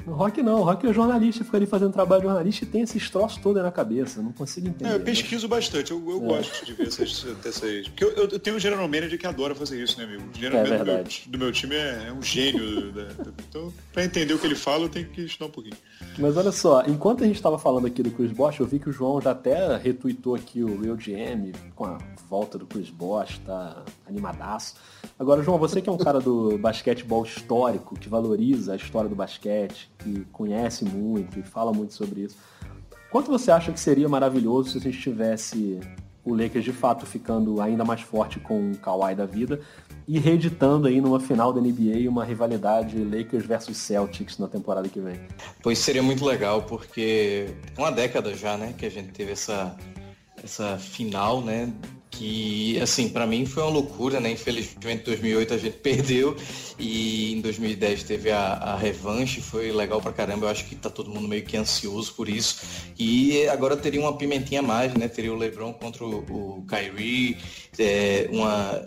O 0.07 0.11
Rock 0.11 0.43
não, 0.43 0.61
o 0.61 0.63
Rock 0.63 0.85
é 0.85 0.93
jornalista, 0.93 1.43
fica 1.43 1.57
ali 1.57 1.65
fazendo 1.65 1.91
trabalho 1.91 2.21
de 2.21 2.27
jornalista 2.27 2.63
e 2.63 2.67
tem 2.67 2.81
esses 2.81 3.09
troços 3.09 3.37
todos 3.41 3.61
na 3.61 3.71
cabeça. 3.71 4.21
Não 4.21 4.31
consigo 4.31 4.67
entender. 4.67 4.91
É, 4.91 4.95
eu 4.95 4.99
pesquiso 4.99 5.47
bastante, 5.47 5.91
eu, 5.91 6.03
eu 6.09 6.17
é. 6.17 6.27
gosto 6.27 6.65
de 6.65 6.73
ver 6.73 6.87
essas. 6.87 7.25
essas... 7.43 7.87
Porque 7.87 8.03
eu, 8.03 8.11
eu, 8.11 8.39
tenho 8.39 8.55
um 8.55 8.59
general 8.59 8.87
manager 8.87 9.17
que 9.17 9.25
adora 9.25 9.55
fazer 9.55 9.81
isso, 9.81 9.97
né, 9.97 10.03
amigo? 10.03 10.23
O 10.31 10.37
general 10.37 10.65
é 10.65 10.69
manager 10.69 10.85
do 10.85 10.93
meu, 10.93 11.03
do 11.27 11.37
meu, 11.39 11.51
time 11.51 11.75
é, 11.75 12.05
é 12.07 12.13
um 12.13 12.21
gênio. 12.21 12.91
da, 12.91 13.07
então, 13.49 13.73
pra 13.91 14.03
entender 14.03 14.33
o 14.33 14.39
que 14.39 14.45
ele 14.45 14.55
fala, 14.55 14.83
eu 14.83 14.89
tenho 14.89 15.07
que 15.07 15.21
estudar 15.21 15.47
um 15.47 15.51
pouquinho. 15.51 15.77
Mas 16.19 16.37
olha 16.37 16.51
só, 16.51 16.83
enquanto 16.85 17.23
a 17.23 17.27
gente 17.27 17.37
estava 17.37 17.57
falando 17.57 17.87
aqui 17.87 18.03
do 18.03 18.11
Chris 18.11 18.31
Bosh, 18.31 18.59
eu 18.59 18.67
vi 18.67 18.79
que 18.79 18.89
o 18.89 18.93
João 18.93 19.19
já 19.19 19.31
até 19.31 19.75
retweetou 19.77 20.35
aqui 20.35 20.63
o 20.63 20.81
Real 20.81 20.95
GM 20.95 21.51
com 21.75 21.85
a 21.85 21.97
volta 22.29 22.57
do 22.57 22.65
Chris 22.65 22.89
Bosh, 22.89 23.39
tá 23.45 23.83
animadaço. 24.07 24.75
Agora, 25.17 25.43
João, 25.43 25.57
você 25.57 25.81
que 25.81 25.89
é 25.89 25.91
um 25.91 25.97
cara 25.97 26.19
do 26.19 26.57
basquetebol 26.57 27.23
histórico, 27.23 27.95
que 27.95 28.09
valoriza 28.09 28.73
a 28.73 28.75
história 28.75 29.09
do 29.09 29.15
basquete, 29.15 29.91
que 29.99 30.25
conhece 30.31 30.83
muito 30.85 31.39
e 31.39 31.43
fala 31.43 31.71
muito 31.71 31.93
sobre 31.93 32.21
isso, 32.21 32.37
quanto 33.11 33.29
você 33.29 33.51
acha 33.51 33.71
que 33.71 33.79
seria 33.79 34.09
maravilhoso 34.09 34.71
se 34.71 34.77
a 34.77 34.81
gente 34.81 34.99
tivesse 34.99 35.79
o 36.25 36.33
Lakers 36.33 36.65
de 36.65 36.73
fato 36.73 37.05
ficando 37.05 37.61
ainda 37.61 37.85
mais 37.85 38.01
forte 38.01 38.39
com 38.39 38.71
o 38.71 38.77
Kawhi 38.77 39.13
da 39.13 39.27
vida 39.27 39.61
e 40.07 40.19
reeditando 40.19 40.87
aí 40.87 40.99
numa 40.99 41.19
final 41.19 41.53
da 41.53 41.61
NBA 41.61 42.09
uma 42.09 42.25
rivalidade 42.25 42.97
Lakers 42.97 43.45
versus 43.45 43.77
Celtics 43.77 44.39
na 44.39 44.47
temporada 44.47 44.89
que 44.89 44.99
vem? 44.99 45.19
Pois 45.61 45.77
seria 45.77 46.01
muito 46.01 46.25
legal, 46.25 46.63
porque 46.63 47.47
uma 47.77 47.91
década 47.91 48.33
já, 48.35 48.57
né, 48.57 48.73
que 48.75 48.85
a 48.85 48.91
gente 48.91 49.11
teve 49.11 49.31
essa, 49.31 49.75
essa 50.43 50.77
final, 50.77 51.41
né, 51.41 51.71
que, 52.17 52.79
assim, 52.81 53.09
para 53.09 53.27
mim 53.27 53.45
foi 53.45 53.63
uma 53.63 53.71
loucura, 53.71 54.19
né? 54.19 54.31
Infelizmente, 54.31 55.01
em 55.01 55.05
2008 55.05 55.53
a 55.53 55.57
gente 55.57 55.77
perdeu 55.79 56.35
e 56.79 57.33
em 57.33 57.41
2010 57.41 58.03
teve 58.03 58.31
a, 58.31 58.53
a, 58.53 58.77
revanche, 58.77 59.41
foi 59.41 59.71
legal 59.71 60.01
pra 60.01 60.13
caramba. 60.13 60.45
Eu 60.45 60.49
acho 60.49 60.65
que 60.65 60.75
tá 60.75 60.89
todo 60.89 61.09
mundo 61.09 61.27
meio 61.27 61.43
que 61.43 61.57
ansioso 61.57 62.13
por 62.13 62.29
isso. 62.29 62.61
E 62.97 63.47
agora 63.49 63.75
teria 63.75 63.99
uma 63.99 64.17
pimentinha 64.17 64.61
a 64.61 64.63
mais, 64.63 64.93
né? 64.93 65.07
Teria 65.07 65.33
o 65.33 65.37
LeBron 65.37 65.73
contra 65.73 66.03
o, 66.05 66.19
o 66.19 66.65
Kyrie, 66.67 67.37
é, 67.77 68.27
uma, 68.31 68.83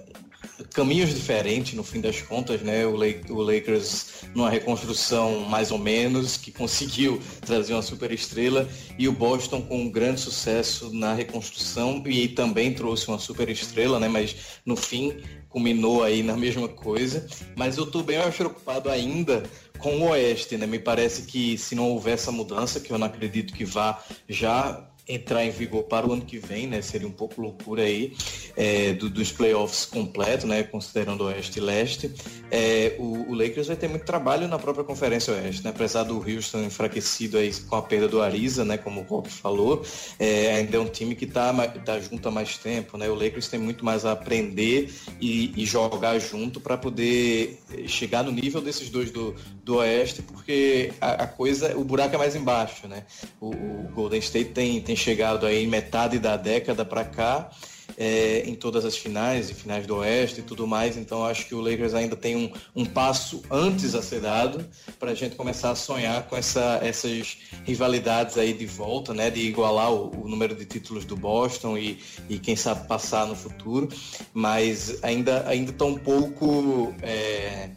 caminhos 0.72 1.14
diferentes 1.14 1.74
no 1.74 1.82
fim 1.82 2.00
das 2.00 2.20
contas, 2.20 2.60
né? 2.62 2.86
O, 2.86 2.96
Lakers 3.42 4.24
numa 4.34 4.50
reconstrução 4.50 5.40
mais 5.40 5.70
ou 5.70 5.78
menos, 5.78 6.36
que 6.36 6.50
conseguiu 6.50 7.20
trazer 7.44 7.74
uma 7.74 7.82
super 7.82 8.10
estrela, 8.12 8.68
e 8.98 9.08
o 9.08 9.12
Boston 9.12 9.62
com 9.62 9.82
um 9.82 9.90
grande 9.90 10.20
sucesso 10.20 10.92
na 10.92 11.14
reconstrução 11.14 12.02
e 12.06 12.28
também 12.28 12.72
trouxe 12.74 13.08
uma 13.08 13.18
super 13.18 13.48
estrela, 13.48 13.98
né? 14.00 14.08
Mas 14.08 14.36
no 14.64 14.76
fim 14.76 15.16
culminou 15.48 16.02
aí 16.02 16.22
na 16.22 16.36
mesma 16.36 16.68
coisa. 16.68 17.26
Mas 17.56 17.76
eu 17.76 17.84
estou 17.84 18.02
bem 18.02 18.18
mais 18.18 18.34
preocupado 18.34 18.90
ainda 18.90 19.42
com 19.78 19.96
o 19.98 20.08
Oeste, 20.10 20.56
né? 20.56 20.66
Me 20.66 20.78
parece 20.78 21.22
que 21.22 21.56
se 21.56 21.74
não 21.74 21.90
houver 21.90 22.14
essa 22.14 22.32
mudança, 22.32 22.80
que 22.80 22.92
eu 22.92 22.98
não 22.98 23.06
acredito 23.06 23.54
que 23.54 23.64
vá 23.64 24.02
já 24.28 24.88
entrar 25.08 25.44
em 25.44 25.50
vigor 25.50 25.84
para 25.84 26.06
o 26.06 26.12
ano 26.12 26.22
que 26.22 26.38
vem, 26.38 26.66
né? 26.66 26.82
Seria 26.82 27.08
um 27.08 27.12
pouco 27.12 27.40
loucura 27.40 27.82
aí 27.82 28.12
é, 28.56 28.92
do, 28.92 29.08
dos 29.08 29.32
playoffs 29.32 29.86
completo, 29.86 30.46
né? 30.46 30.62
Considerando 30.62 31.24
Oeste 31.24 31.58
e 31.58 31.62
Leste. 31.62 32.12
É, 32.50 32.94
o, 32.98 33.30
o, 33.30 33.34
Lakers 33.34 33.68
vai 33.68 33.76
ter 33.76 33.88
muito 33.88 34.04
trabalho 34.04 34.46
na 34.46 34.58
própria 34.58 34.84
Conferência 34.84 35.32
Oeste, 35.32 35.64
né? 35.64 35.70
Apesar 35.70 36.02
do 36.02 36.18
Houston 36.18 36.62
enfraquecido 36.62 37.38
aí 37.38 37.52
com 37.68 37.76
a 37.76 37.82
perda 37.82 38.08
do 38.08 38.20
Ariza, 38.20 38.64
né? 38.64 38.76
Como 38.76 39.00
o 39.00 39.04
Rock 39.04 39.30
falou, 39.30 39.82
é, 40.18 40.56
ainda 40.56 40.76
é 40.76 40.80
um 40.80 40.88
time 40.88 41.14
que 41.14 41.24
está 41.24 41.54
tá 41.84 41.98
junto 41.98 42.28
há 42.28 42.30
mais 42.30 42.58
tempo, 42.58 42.98
né? 42.98 43.08
O 43.08 43.14
Lakers 43.14 43.48
tem 43.48 43.58
muito 43.58 43.84
mais 43.84 44.04
a 44.04 44.12
aprender 44.12 44.92
e, 45.20 45.52
e 45.56 45.64
jogar 45.64 46.18
junto 46.18 46.60
para 46.60 46.76
poder 46.76 47.58
chegar 47.86 48.22
no 48.22 48.30
nível 48.30 48.60
desses 48.60 48.90
dois 48.90 49.10
do, 49.10 49.34
do 49.68 49.76
Oeste, 49.76 50.22
porque 50.22 50.94
a, 50.98 51.24
a 51.24 51.26
coisa, 51.26 51.76
o 51.76 51.84
buraco 51.84 52.14
é 52.14 52.18
mais 52.18 52.34
embaixo, 52.34 52.88
né? 52.88 53.04
O, 53.38 53.50
o 53.50 53.90
Golden 53.94 54.18
State 54.18 54.52
tem, 54.52 54.80
tem 54.80 54.96
chegado 54.96 55.44
aí 55.44 55.66
metade 55.66 56.18
da 56.18 56.38
década 56.38 56.86
para 56.86 57.04
cá 57.04 57.50
é, 57.98 58.44
em 58.46 58.54
todas 58.54 58.86
as 58.86 58.96
finais 58.96 59.50
e 59.50 59.54
finais 59.54 59.86
do 59.86 59.96
Oeste 59.96 60.40
e 60.40 60.42
tudo 60.42 60.66
mais. 60.66 60.96
Então 60.96 61.22
acho 61.22 61.46
que 61.46 61.54
o 61.54 61.60
Lakers 61.60 61.92
ainda 61.92 62.16
tem 62.16 62.34
um, 62.34 62.50
um 62.74 62.86
passo 62.86 63.42
antes 63.50 63.94
a 63.94 64.00
ser 64.00 64.22
dado 64.22 64.66
para 64.98 65.10
a 65.10 65.14
gente 65.14 65.36
começar 65.36 65.72
a 65.72 65.74
sonhar 65.74 66.22
com 66.28 66.36
essa, 66.38 66.80
essas 66.82 67.36
rivalidades 67.66 68.38
aí 68.38 68.54
de 68.54 68.64
volta, 68.64 69.12
né? 69.12 69.30
De 69.30 69.40
igualar 69.40 69.92
o, 69.92 70.24
o 70.24 70.28
número 70.30 70.54
de 70.54 70.64
títulos 70.64 71.04
do 71.04 71.14
Boston 71.14 71.76
e, 71.76 71.98
e 72.26 72.38
quem 72.38 72.56
sabe 72.56 72.88
passar 72.88 73.26
no 73.26 73.36
futuro. 73.36 73.86
Mas 74.32 75.04
ainda 75.04 75.46
ainda 75.46 75.84
um 75.84 75.98
pouco 75.98 76.94
é, 77.02 77.68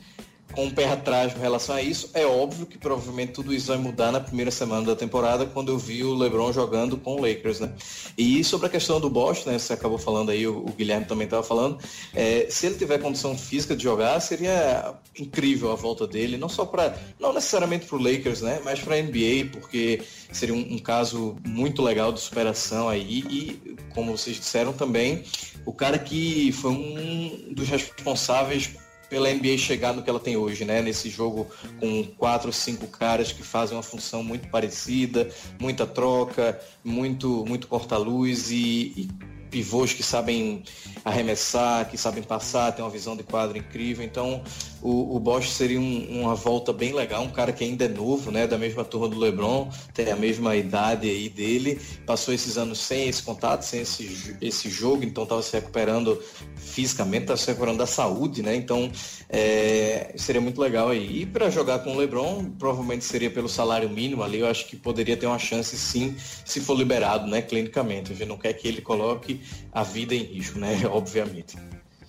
com 0.52 0.68
o 0.68 0.74
pé 0.74 0.88
atrás 0.88 1.34
com 1.34 1.40
relação 1.40 1.76
a 1.76 1.82
isso. 1.82 2.10
É 2.14 2.26
óbvio 2.26 2.66
que 2.66 2.78
provavelmente 2.78 3.34
tudo 3.34 3.54
isso 3.54 3.68
vai 3.68 3.78
mudar 3.78 4.12
na 4.12 4.20
primeira 4.20 4.52
semana 4.52 4.86
da 4.86 4.96
temporada, 4.96 5.46
quando 5.46 5.72
eu 5.72 5.78
vi 5.78 6.04
o 6.04 6.14
LeBron 6.14 6.52
jogando 6.52 6.98
com 6.98 7.16
o 7.16 7.22
Lakers, 7.22 7.60
né? 7.60 7.74
E 8.18 8.44
sobre 8.44 8.68
a 8.68 8.70
questão 8.70 9.00
do 9.00 9.10
Boston, 9.10 9.52
né, 9.52 9.60
você 9.60 9.74
acabou 9.74 9.98
falando 9.98 10.32
aí, 10.32 10.48
o, 10.48 10.66
Guilherme 10.78 11.06
também 11.06 11.26
estava 11.26 11.44
falando, 11.44 11.78
é, 12.14 12.48
se 12.50 12.66
ele 12.66 12.76
tiver 12.76 12.98
condição 13.00 13.38
física 13.38 13.76
de 13.76 13.84
jogar, 13.84 14.20
seria 14.20 14.94
incrível 15.18 15.72
a 15.72 15.76
volta 15.76 16.08
dele, 16.08 16.38
não 16.38 16.50
só 16.50 16.66
para, 16.66 16.98
não 17.20 17.34
necessariamente 17.34 17.86
para 17.86 17.98
o 17.98 18.02
Lakers, 18.02 18.42
né? 18.42 18.62
Mas 18.64 18.80
para 18.80 18.96
a 18.96 19.02
NBA, 19.02 19.50
porque 19.52 20.02
seria 20.32 20.56
um, 20.56 20.76
um 20.76 20.80
caso 20.80 21.36
muito 21.46 21.82
legal 21.82 22.12
de 22.12 22.20
superação 22.20 22.90
aí 22.90 23.24
e, 23.30 23.76
como 23.94 24.18
vocês 24.18 24.38
disseram 24.38 24.74
também, 24.74 25.24
o 25.66 25.74
cara 25.74 25.98
que 26.00 26.52
foi 26.52 26.72
um 26.72 27.54
dos 27.54 27.68
responsáveis 27.68 28.72
pela 29.12 29.30
NBA 29.30 29.58
chegar 29.58 29.94
no 29.94 30.02
que 30.02 30.10
ela 30.10 30.22
tem 30.22 30.38
hoje, 30.38 30.64
né? 30.64 30.82
Nesse 30.82 31.10
jogo 31.10 31.46
com 31.82 32.02
quatro, 32.18 32.54
cinco 32.54 32.88
caras 32.88 33.34
que 33.34 33.44
fazem 33.44 33.76
uma 33.76 33.84
função 33.84 34.24
muito 34.24 34.48
parecida, 34.48 35.30
muita 35.60 35.86
troca, 35.86 36.58
muito, 36.82 37.46
muito 37.46 37.68
corta-luz 37.68 38.50
e, 38.52 38.94
e 38.96 39.10
pivôs 39.50 39.92
que 39.92 40.02
sabem 40.02 40.64
arremessar, 41.04 41.90
que 41.90 41.98
sabem 41.98 42.24
passar, 42.24 42.72
tem 42.72 42.86
uma 42.86 42.90
visão 42.90 43.18
de 43.18 43.24
quadro 43.24 43.58
incrível. 43.58 44.06
Então, 44.06 44.42
o, 44.82 45.16
o 45.16 45.20
Bosch 45.20 45.50
seria 45.50 45.80
um, 45.80 46.22
uma 46.22 46.36
volta 46.36 46.74
bem 46.74 46.94
legal, 46.94 47.24
um 47.24 47.30
cara 47.30 47.52
que 47.52 47.64
ainda 47.64 47.86
é 47.86 47.88
novo, 47.88 48.32
né, 48.32 48.48
da 48.48 48.58
mesma 48.58 48.84
turma 48.84 49.08
do 49.08 49.18
LeBron, 49.18 49.70
tem 49.94 50.12
a 50.12 50.16
mesma 50.16 50.56
idade 50.56 51.10
aí 51.10 51.30
dele, 51.30 51.80
passou 52.06 52.34
esses 52.34 52.58
anos 52.58 52.80
sem 52.80 53.08
esse 53.08 53.22
contato, 53.22 53.64
sem 53.64 53.82
esse, 53.82 54.36
esse 54.42 54.70
jogo, 54.70 55.04
então 55.04 55.24
estava 55.24 55.42
se 55.42 55.54
recuperando 55.54 56.22
fisicamente, 56.56 57.24
estava 57.24 57.38
se 57.38 57.48
recuperando 57.48 57.78
da 57.78 57.86
saúde, 57.86 58.42
né? 58.42 58.56
Então, 58.56 58.92
é, 59.30 60.14
seria 60.18 60.42
muito 60.42 60.60
legal 60.60 60.90
aí. 60.90 61.22
E 61.22 61.26
para 61.26 61.50
jogar 61.50 61.80
com 61.80 61.94
o 61.94 61.98
LeBron, 61.98 62.46
provavelmente 62.58 63.06
seria 63.06 63.30
pelo 63.30 63.48
salário 63.48 63.90
mínimo 63.90 64.24
ali, 64.24 64.40
eu 64.40 64.48
acho 64.48 64.68
que 64.68 64.76
poderia 64.76 65.16
ter 65.16 65.28
uma 65.28 65.40
chance 65.40 65.78
sim, 65.78 66.16
se 66.46 66.60
for 66.60 66.76
liberado, 66.76 67.28
né, 67.28 67.42
clinicamente. 67.42 68.12
A 68.12 68.16
gente 68.16 68.28
não 68.28 68.38
quer 68.38 68.54
que 68.54 68.68
ele 68.68 68.82
coloque 68.82 69.42
a 69.72 69.84
vida 69.84 70.16
em 70.16 70.24
risco, 70.24 70.60
né? 70.60 70.82
Obviamente. 70.92 71.58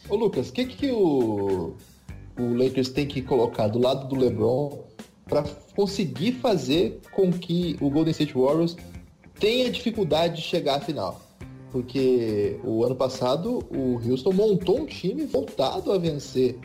Ô 0.08 0.16
Lucas, 0.16 0.48
o 0.48 0.52
que, 0.52 0.66
que 0.66 0.90
o, 0.90 1.76
o 2.38 2.54
Lakers 2.54 2.88
tem 2.88 3.06
que 3.06 3.22
colocar 3.22 3.68
do 3.68 3.78
lado 3.78 4.08
do 4.08 4.16
LeBron 4.16 4.84
para 5.28 5.44
conseguir 5.74 6.32
fazer 6.32 7.00
com 7.12 7.30
que 7.30 7.76
o 7.80 7.90
Golden 7.90 8.10
State 8.10 8.34
Warriors 8.34 8.76
tenha 9.38 9.70
dificuldade 9.70 10.36
de 10.36 10.42
chegar 10.42 10.76
à 10.76 10.80
final? 10.80 11.20
Porque 11.70 12.58
o 12.62 12.84
ano 12.84 12.94
passado 12.94 13.64
o 13.70 14.00
Houston 14.06 14.32
montou 14.32 14.80
um 14.80 14.86
time 14.86 15.24
voltado 15.24 15.90
a 15.90 15.98
vencer 15.98 16.58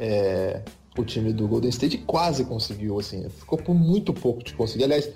é, 0.00 0.62
o 0.96 1.04
time 1.04 1.32
do 1.32 1.46
Golden 1.46 1.70
State 1.70 1.96
e 1.96 1.98
quase 1.98 2.44
conseguiu, 2.44 2.98
assim, 2.98 3.28
ficou 3.28 3.58
por 3.58 3.74
muito 3.74 4.12
pouco 4.12 4.42
de 4.42 4.52
conseguir. 4.54 4.84
Aliás, 4.84 5.10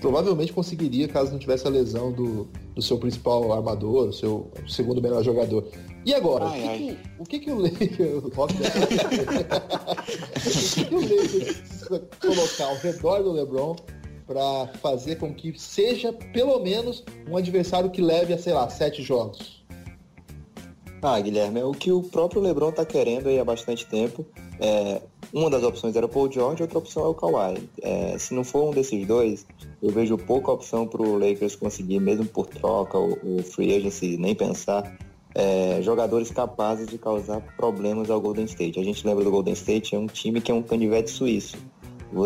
provavelmente 0.00 0.52
conseguiria 0.52 1.08
caso 1.08 1.32
não 1.32 1.38
tivesse 1.38 1.66
a 1.66 1.70
lesão 1.70 2.12
do, 2.12 2.48
do 2.74 2.82
seu 2.82 2.98
principal 2.98 3.52
armador, 3.52 4.08
o 4.08 4.12
seu 4.12 4.50
segundo 4.66 5.02
melhor 5.02 5.22
jogador. 5.22 5.68
E 6.04 6.14
agora, 6.14 6.46
ai, 6.46 6.96
o, 7.18 7.24
que 7.24 7.38
que, 7.40 7.50
o 7.50 7.62
que, 7.70 7.86
que 7.88 8.02
o 8.02 8.18
Lakers. 8.18 8.24
o 8.34 8.46
que, 10.74 10.84
que 10.84 10.94
o 10.94 11.00
Lakers 11.00 11.58
precisa 11.58 12.02
colocar 12.20 12.66
ao 12.66 12.76
redor 12.76 13.22
do 13.22 13.32
LeBron 13.32 13.76
para 14.26 14.68
fazer 14.80 15.16
com 15.16 15.34
que 15.34 15.58
seja 15.58 16.12
pelo 16.12 16.60
menos 16.60 17.04
um 17.28 17.36
adversário 17.36 17.90
que 17.90 18.00
leve 18.00 18.32
a, 18.32 18.38
sei 18.38 18.52
lá, 18.52 18.68
sete 18.70 19.02
jogos? 19.02 19.57
Ah, 21.00 21.20
Guilherme, 21.20 21.60
é 21.60 21.64
o 21.64 21.72
que 21.72 21.92
o 21.92 22.02
próprio 22.02 22.42
LeBron 22.42 22.70
está 22.70 22.84
querendo 22.84 23.28
aí 23.28 23.38
há 23.38 23.44
bastante 23.44 23.86
tempo. 23.86 24.26
É, 24.58 25.00
uma 25.32 25.48
das 25.48 25.62
opções 25.62 25.94
era 25.94 26.06
o 26.06 26.08
Paul 26.08 26.30
George, 26.30 26.62
outra 26.62 26.78
opção 26.78 27.04
é 27.04 27.08
o 27.08 27.14
Kawhi. 27.14 27.68
É, 27.80 28.18
se 28.18 28.34
não 28.34 28.42
for 28.42 28.68
um 28.68 28.70
desses 28.72 29.06
dois, 29.06 29.46
eu 29.80 29.90
vejo 29.90 30.18
pouca 30.18 30.50
opção 30.50 30.88
para 30.88 31.00
o 31.00 31.16
Lakers 31.16 31.54
conseguir, 31.54 32.00
mesmo 32.00 32.26
por 32.26 32.46
troca, 32.46 32.98
o, 32.98 33.12
o 33.22 33.42
free 33.44 33.76
agency, 33.76 34.16
nem 34.16 34.34
pensar, 34.34 34.98
é, 35.34 35.80
jogadores 35.82 36.32
capazes 36.32 36.88
de 36.88 36.98
causar 36.98 37.40
problemas 37.56 38.10
ao 38.10 38.20
Golden 38.20 38.46
State. 38.46 38.80
A 38.80 38.82
gente 38.82 39.06
lembra 39.06 39.22
do 39.22 39.30
Golden 39.30 39.54
State, 39.54 39.94
é 39.94 39.98
um 39.98 40.06
time 40.06 40.40
que 40.40 40.50
é 40.50 40.54
um 40.54 40.62
canivete 40.62 41.10
suíço. 41.10 41.56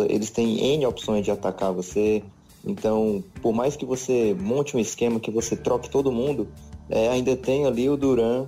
Eles 0.09 0.31
têm 0.31 0.75
N 0.75 0.87
opções 0.87 1.25
de 1.25 1.31
atacar 1.31 1.73
você. 1.73 2.23
Então, 2.65 3.23
por 3.43 3.53
mais 3.53 3.77
que 3.77 3.85
você 3.85 4.35
monte 4.41 4.77
um 4.77 4.81
esquema 4.81 5.19
que 5.19 5.31
você 5.31 5.57
troque 5.57 5.91
todo 5.91 6.13
mundo, 6.13 6.49
é, 6.93 7.09
ainda 7.09 7.35
tem 7.37 7.67
ali 7.67 7.89
o 7.89 7.97
Duran 7.97 8.47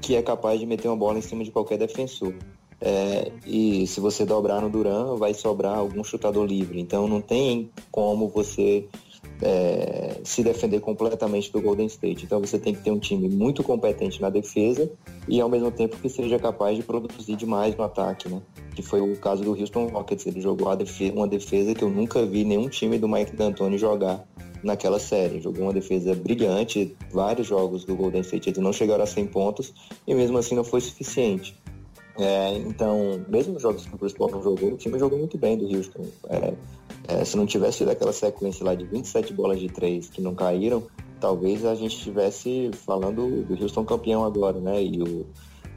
que 0.00 0.14
é 0.14 0.22
capaz 0.22 0.60
de 0.60 0.66
meter 0.66 0.88
uma 0.88 0.96
bola 0.96 1.18
em 1.18 1.22
cima 1.22 1.42
de 1.42 1.50
qualquer 1.50 1.78
defensor. 1.78 2.34
É, 2.78 3.32
e 3.46 3.86
se 3.86 4.00
você 4.00 4.26
dobrar 4.26 4.60
no 4.60 4.68
Duran, 4.68 5.16
vai 5.16 5.32
sobrar 5.32 5.78
algum 5.78 6.04
chutador 6.04 6.46
livre. 6.46 6.78
Então 6.78 7.08
não 7.08 7.22
tem 7.22 7.70
como 7.90 8.28
você 8.28 8.86
é, 9.44 10.20
se 10.24 10.42
defender 10.42 10.80
completamente 10.80 11.52
do 11.52 11.60
Golden 11.60 11.86
State. 11.86 12.24
Então 12.24 12.40
você 12.40 12.58
tem 12.58 12.74
que 12.74 12.82
ter 12.82 12.90
um 12.90 12.98
time 12.98 13.28
muito 13.28 13.62
competente 13.62 14.20
na 14.20 14.30
defesa 14.30 14.90
e 15.28 15.38
ao 15.38 15.50
mesmo 15.50 15.70
tempo 15.70 15.98
que 15.98 16.08
seja 16.08 16.38
capaz 16.38 16.76
de 16.76 16.82
produzir 16.82 17.36
demais 17.36 17.76
no 17.76 17.84
ataque, 17.84 18.28
né? 18.28 18.40
Que 18.74 18.82
foi 18.82 19.02
o 19.02 19.14
caso 19.16 19.44
do 19.44 19.52
Houston 19.52 19.86
Rockets. 19.88 20.26
Ele 20.26 20.40
jogou 20.40 20.74
defesa, 20.74 21.14
uma 21.14 21.28
defesa 21.28 21.74
que 21.74 21.84
eu 21.84 21.90
nunca 21.90 22.24
vi 22.24 22.42
nenhum 22.44 22.68
time 22.68 22.98
do 22.98 23.06
Mike 23.06 23.36
D'Antoni 23.36 23.76
jogar 23.76 24.26
naquela 24.62 24.98
série. 24.98 25.42
Jogou 25.42 25.64
uma 25.64 25.74
defesa 25.74 26.14
brilhante, 26.14 26.96
vários 27.12 27.46
jogos 27.46 27.84
do 27.84 27.94
Golden 27.94 28.22
State 28.22 28.48
eles 28.48 28.58
não 28.58 28.72
chegaram 28.72 29.04
a 29.04 29.06
100 29.06 29.26
pontos 29.26 29.74
e 30.06 30.14
mesmo 30.14 30.38
assim 30.38 30.54
não 30.54 30.64
foi 30.64 30.80
suficiente. 30.80 31.54
É, 32.18 32.56
então, 32.58 33.24
mesmo 33.28 33.54
nos 33.54 33.62
jogos 33.62 33.86
que 33.86 33.94
o 33.94 33.98
Chris 33.98 34.12
Paul 34.12 34.30
não 34.30 34.42
jogou, 34.42 34.72
o 34.72 34.76
time 34.76 34.98
jogou 34.98 35.18
muito 35.18 35.36
bem 35.36 35.58
do 35.58 35.66
Houston. 35.66 36.04
É, 36.28 36.54
é, 37.08 37.24
se 37.24 37.36
não 37.36 37.44
tivesse 37.44 37.78
tido 37.78 37.90
aquela 37.90 38.12
sequência 38.12 38.64
lá 38.64 38.74
de 38.74 38.84
27 38.84 39.32
bolas 39.32 39.58
de 39.58 39.68
três 39.68 40.08
que 40.08 40.20
não 40.20 40.34
caíram, 40.34 40.84
talvez 41.20 41.64
a 41.64 41.74
gente 41.74 41.96
estivesse 41.96 42.70
falando 42.86 43.44
do 43.44 43.62
Houston 43.62 43.84
campeão 43.84 44.24
agora, 44.24 44.60
né? 44.60 44.82
E 44.82 45.02
o, 45.02 45.26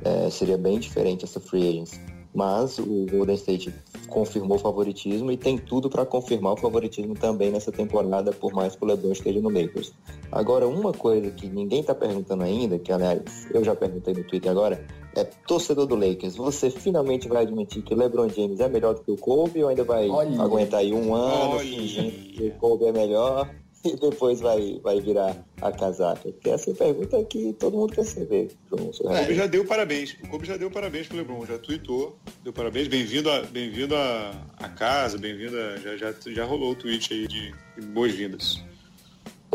é, 0.04 0.30
seria 0.30 0.58
bem 0.58 0.80
diferente 0.80 1.26
essa 1.26 1.40
free 1.40 1.70
agency. 1.70 2.00
Mas 2.34 2.78
o 2.78 3.08
Golden 3.10 3.36
State 3.36 3.74
confirmou 4.10 4.58
o 4.58 4.60
favoritismo 4.60 5.32
e 5.32 5.38
tem 5.38 5.58
tudo 5.58 5.90
para 5.90 6.06
confirmar 6.06 6.54
o 6.54 6.58
favoritismo 6.58 7.16
também 7.16 7.50
nessa 7.50 7.72
temporada, 7.72 8.32
por 8.32 8.54
mais 8.54 8.76
que 8.76 8.84
o 8.84 8.88
LeBron 8.88 9.12
esteja 9.12 9.42
no 9.42 9.50
Lakers. 9.50 9.92
Agora, 10.32 10.68
uma 10.68 10.94
coisa 10.94 11.32
que 11.32 11.48
ninguém 11.48 11.80
está 11.80 11.96
perguntando 11.96 12.44
ainda, 12.44 12.78
que 12.78 12.92
aliás 12.92 13.48
eu 13.52 13.64
já 13.64 13.76
perguntei 13.76 14.14
no 14.14 14.24
Twitter 14.24 14.52
agora, 14.52 14.86
é 15.18 15.24
torcedor 15.48 15.88
do 15.88 15.96
Lakers, 15.96 16.36
você 16.36 16.70
finalmente 16.70 17.28
vai 17.28 17.44
admitir 17.44 17.82
que 17.82 17.94
o 17.94 17.98
LeBron 17.98 18.30
James 18.30 18.60
é 18.60 18.70
melhor 18.70 18.94
do 18.94 19.02
que 19.02 19.12
o 19.12 19.18
Kobe 19.18 19.64
ou 19.64 19.70
ainda 19.70 19.84
vai 19.84 20.08
Olha. 20.10 20.42
aguentar 20.42 20.82
aí 20.82 20.94
um 20.94 21.16
ano 21.16 21.60
fingindo 21.60 22.12
que 22.12 22.48
o 22.48 22.52
Kobe 22.60 22.86
é 22.86 22.92
melhor 22.92 23.50
e 23.84 23.96
depois 23.96 24.40
vai, 24.40 24.80
vai 24.84 25.02
virar 25.02 25.36
a 25.62 25.72
casaca? 25.72 26.32
Que 26.32 26.52
essa 26.52 26.70
é 26.70 26.74
a 26.74 26.76
pergunta 26.76 27.24
que 27.26 27.54
todo 27.54 27.78
mundo 27.78 27.94
quer 27.94 28.04
saber. 28.04 28.52
O 28.70 28.92
Kobe 28.92 29.34
já 29.34 29.48
deu 29.48 29.66
parabéns. 29.66 30.16
O 30.24 30.28
Kobe 30.28 30.46
já 30.46 30.56
deu 30.56 30.70
parabéns 30.70 31.08
pro 31.08 31.18
LeBron, 31.18 31.46
já 31.46 31.58
tweetou, 31.58 32.18
deu 32.44 32.54
parabéns, 32.54 32.88
bem-vindo 32.88 33.30
a, 33.32 33.42
bem 33.42 33.72
a, 33.96 34.66
a 34.66 34.70
casa, 34.70 35.18
bem-vindo 35.18 35.58
a, 35.58 35.78
já, 35.78 35.98
já, 35.98 36.14
já 36.28 36.46
rolou 36.46 36.72
o 36.72 36.76
tweet 36.76 37.14
aí 37.14 37.28
de, 37.28 37.54
de 37.76 37.88
boas-vindas. 37.88 38.62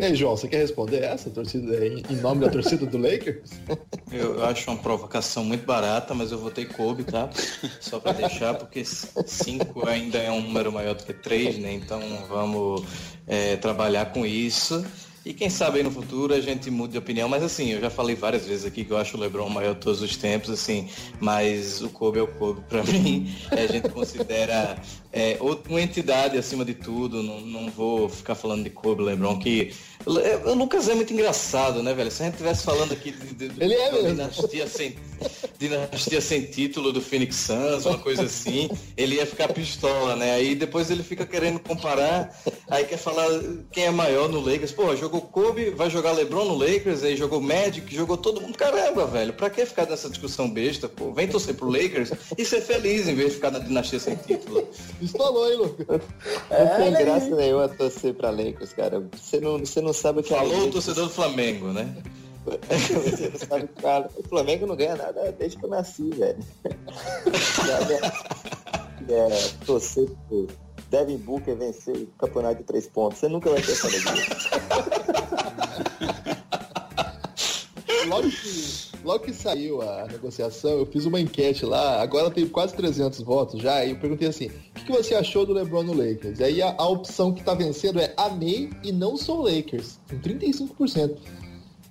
E 0.01 0.05
aí, 0.05 0.15
João, 0.17 0.37
você 0.37 0.49
quer 0.49 0.59
responder 0.59 1.03
essa 1.03 1.29
torcida 1.29 1.87
em 1.87 2.17
nome 2.17 2.41
da 2.41 2.51
torcida 2.51 2.87
do 2.87 2.97
Lakers? 2.97 3.51
Eu 4.11 4.45
acho 4.45 4.71
uma 4.71 4.81
provocação 4.81 5.45
muito 5.45 5.65
barata, 5.65 6.13
mas 6.15 6.31
eu 6.33 6.39
votei 6.39 6.67
Kobe, 6.67 7.03
tá? 7.03 7.31
Só 7.81 7.99
para 7.99 8.13
deixar, 8.13 8.55
porque 8.55 8.85
5 8.85 9.89
ainda 9.89 10.19
é 10.19 10.31
um 10.31 10.43
número 10.43 10.71
maior 10.71 10.95
do 10.95 11.03
que 11.03 11.15
3, 11.15 11.57
né? 11.59 11.73
Então 11.73 12.01
vamos 12.29 12.85
é, 13.27 13.57
trabalhar 13.57 14.13
com 14.13 14.27
isso. 14.27 14.85
E 15.25 15.33
quem 15.33 15.49
sabe 15.49 15.79
aí 15.79 15.85
no 15.85 15.91
futuro 15.91 16.35
a 16.35 16.41
gente 16.41 16.69
mude 16.71 16.93
de 16.93 16.99
opinião, 16.99 17.29
mas 17.29 17.43
assim, 17.45 17.71
eu 17.71 17.81
já 17.81 17.89
falei 17.89 18.17
várias 18.17 18.45
vezes 18.45 18.67
aqui 18.67 18.85
que 18.85 18.91
eu 18.91 18.97
acho 18.97 19.17
o 19.17 19.21
LeBron 19.21 19.47
o 19.47 19.51
maior 19.51 19.75
de 19.75 19.81
todos 19.81 20.03
os 20.03 20.17
tempos, 20.17 20.51
assim, 20.51 20.89
mas 21.21 21.81
o 21.81 21.89
Kobe 21.89 22.19
é 22.19 22.23
o 22.23 22.27
Kobe 22.27 22.61
para 22.69 22.83
mim. 22.91 23.33
A 23.51 23.67
gente 23.67 23.89
considera 23.89 24.77
é, 25.13 25.37
uma 25.69 25.81
entidade 25.81 26.39
acima 26.39 26.65
de 26.65 26.75
tudo, 26.75 27.23
não, 27.23 27.41
não 27.41 27.71
vou 27.71 28.09
ficar 28.09 28.35
falando 28.35 28.65
de 28.65 28.71
Kobe 28.71 29.03
LeBron, 29.03 29.39
que 29.39 29.73
o 30.07 30.55
Lucas 30.55 30.89
é 30.89 30.95
muito 30.95 31.13
engraçado, 31.13 31.83
né, 31.83 31.95
velho? 31.95 32.11
Se 32.11 32.23
a 32.23 32.25
gente 32.25 32.35
estivesse 32.35 32.65
falando 32.65 32.93
aqui 32.93 33.13
de, 33.13 33.49
de, 33.49 33.63
Ele 33.63 33.75
é 33.75 34.03
dinastia, 34.03 34.67
sem, 34.67 34.97
dinastia 35.59 36.21
sem 36.21 36.43
título 36.43 36.93
do 36.93 37.01
Phoenix 37.01 37.37
Suns, 37.37 37.87
uma 37.87 37.99
coisa 37.99 38.25
assim, 38.25 38.69
ele 38.97 39.17
ia 39.17 39.27
ficar 39.27 39.53
pistola, 39.53 40.17
né? 40.17 40.35
Aí 40.35 40.55
depois 40.55 40.91
ele 40.91 41.03
fica 41.03 41.25
querendo 41.25 41.61
comparar, 41.61 42.37
aí 42.69 42.85
quer 42.85 42.97
falar 42.97 43.29
quem 43.71 43.85
é 43.85 43.91
maior 43.91 44.29
no 44.29 44.41
Lakers. 44.41 44.73
Pô, 44.73 44.97
jogou 44.97 45.21
Kobe, 45.21 45.71
vai 45.71 45.89
jogar 45.89 46.13
LeBron 46.13 46.47
no 46.47 46.57
Lakers, 46.57 47.05
aí 47.05 47.17
jogou 47.17 47.41
Magic, 47.41 47.95
jogou 47.95 48.17
todo 48.17 48.41
mundo. 48.41 48.57
Caramba, 48.57 49.07
velho, 49.07 49.33
pra 49.33 49.51
que 49.51 49.65
ficar 49.65 49.87
nessa 49.87 50.09
discussão 50.09 50.51
besta, 50.51 50.89
pô? 50.89 51.13
Vem 51.13 51.29
torcer 51.29 51.55
pro 51.55 51.71
Lakers 51.71 52.11
e 52.37 52.45
ser 52.45 52.61
feliz 52.61 53.07
em 53.07 53.15
vez 53.15 53.29
de 53.29 53.35
ficar 53.37 53.51
na 53.51 53.61
dinastia 53.61 54.01
sem 54.01 54.17
título. 54.17 54.69
Estolou, 55.03 55.51
hein, 55.51 55.57
Lucas? 55.59 55.87
Não 56.51 56.77
tem 56.77 56.93
graça 56.93 57.35
nenhuma 57.35 57.69
torcer 57.69 58.15
pra 58.15 58.31
Lakers, 58.31 58.73
cara. 58.73 59.03
Você 59.17 59.41
não, 59.41 59.59
você 59.59 59.81
não 59.81 59.93
sabe 59.93 60.21
o 60.21 60.23
que 60.23 60.31
Falou 60.31 60.47
o 60.47 60.57
Lakers- 60.57 60.73
torcedor 60.73 61.05
do 61.07 61.11
Flamengo, 61.13 61.67
né? 61.73 61.95
Você 62.45 63.29
não 63.29 63.39
sabe 63.39 63.69
que 63.69 63.81
cara, 63.83 64.09
o 64.17 64.23
Flamengo 64.29 64.67
não 64.67 64.75
ganha 64.75 64.97
nada 64.97 65.33
desde 65.39 65.57
que 65.59 65.65
eu 65.65 65.71
nasci, 65.71 66.11
velho. 66.11 66.39
É, 69.09 69.29
torcer 69.65 70.09
pro 70.29 70.49
Devin 70.91 71.19
Booker 71.19 71.57
vencer 71.57 71.97
o 71.97 72.07
campeonato 72.19 72.57
de 72.57 72.65
três 72.65 72.87
pontos. 72.87 73.19
Você 73.19 73.29
nunca 73.29 73.51
vai 73.51 73.61
ter 73.63 73.73
essa 73.73 73.87
alegria. 73.87 74.27
Logo 78.07 78.29
que, 78.29 79.05
logo 79.05 79.25
que 79.25 79.33
saiu 79.33 79.83
a 79.83 80.07
negociação, 80.07 80.73
eu 80.73 80.87
fiz 80.87 81.05
uma 81.05 81.21
enquete 81.21 81.65
lá, 81.65 82.03
agora 82.03 82.31
tem 82.31 82.47
quase 82.47 82.75
300 82.75 83.21
votos 83.21 83.61
já, 83.61 83.85
e 83.85 83.91
eu 83.91 83.97
perguntei 83.97 84.29
assim, 84.29 84.47
o 84.47 84.75
que, 84.75 84.85
que 84.87 84.93
você 84.93 85.15
achou 85.15 85.47
do 85.47 85.53
LeBron 85.53 85.83
no 85.83 85.93
Lakers? 85.93 86.41
Aí 86.41 86.61
a, 86.63 86.75
a 86.77 86.89
opção 86.89 87.33
que 87.33 87.43
tá 87.43 87.55
vencendo 87.55 88.01
é 88.01 88.13
amei 88.17 88.71
e 88.83 88.93
não 88.93 89.17
sou 89.17 89.43
Lakers, 89.43 89.99
com 90.09 90.19
35%. 90.19 91.17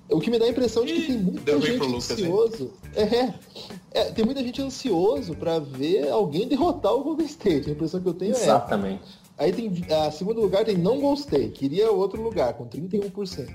O 0.09 0.19
que 0.19 0.29
me 0.29 0.37
dá 0.37 0.45
a 0.45 0.49
impressão 0.49 0.85
de 0.85 0.93
que 0.93 1.07
tem 1.07 1.17
muita 1.17 1.39
deu 1.39 1.61
gente 1.61 1.79
Lucas, 1.79 2.11
ansioso. 2.11 2.73
É, 2.93 3.33
é, 3.91 4.03
tem 4.11 4.25
muita 4.25 4.43
gente 4.43 4.61
ansioso 4.61 5.33
pra 5.35 5.57
ver 5.57 6.09
alguém 6.09 6.47
derrotar 6.47 6.93
o 6.93 7.01
Golden 7.01 7.25
State. 7.25 7.69
A 7.69 7.71
impressão 7.71 8.01
que 8.01 8.09
eu 8.09 8.13
tenho 8.13 8.31
é 8.31 8.35
essa. 8.35 8.43
Exatamente. 8.43 9.21
Aí 9.37 9.53
tem, 9.53 9.71
a 10.05 10.11
segundo 10.11 10.41
lugar 10.41 10.65
tem 10.65 10.77
não 10.77 10.99
gostei, 10.99 11.49
queria 11.49 11.89
outro 11.89 12.21
lugar, 12.21 12.53
com 12.53 12.67
31%. 12.67 13.49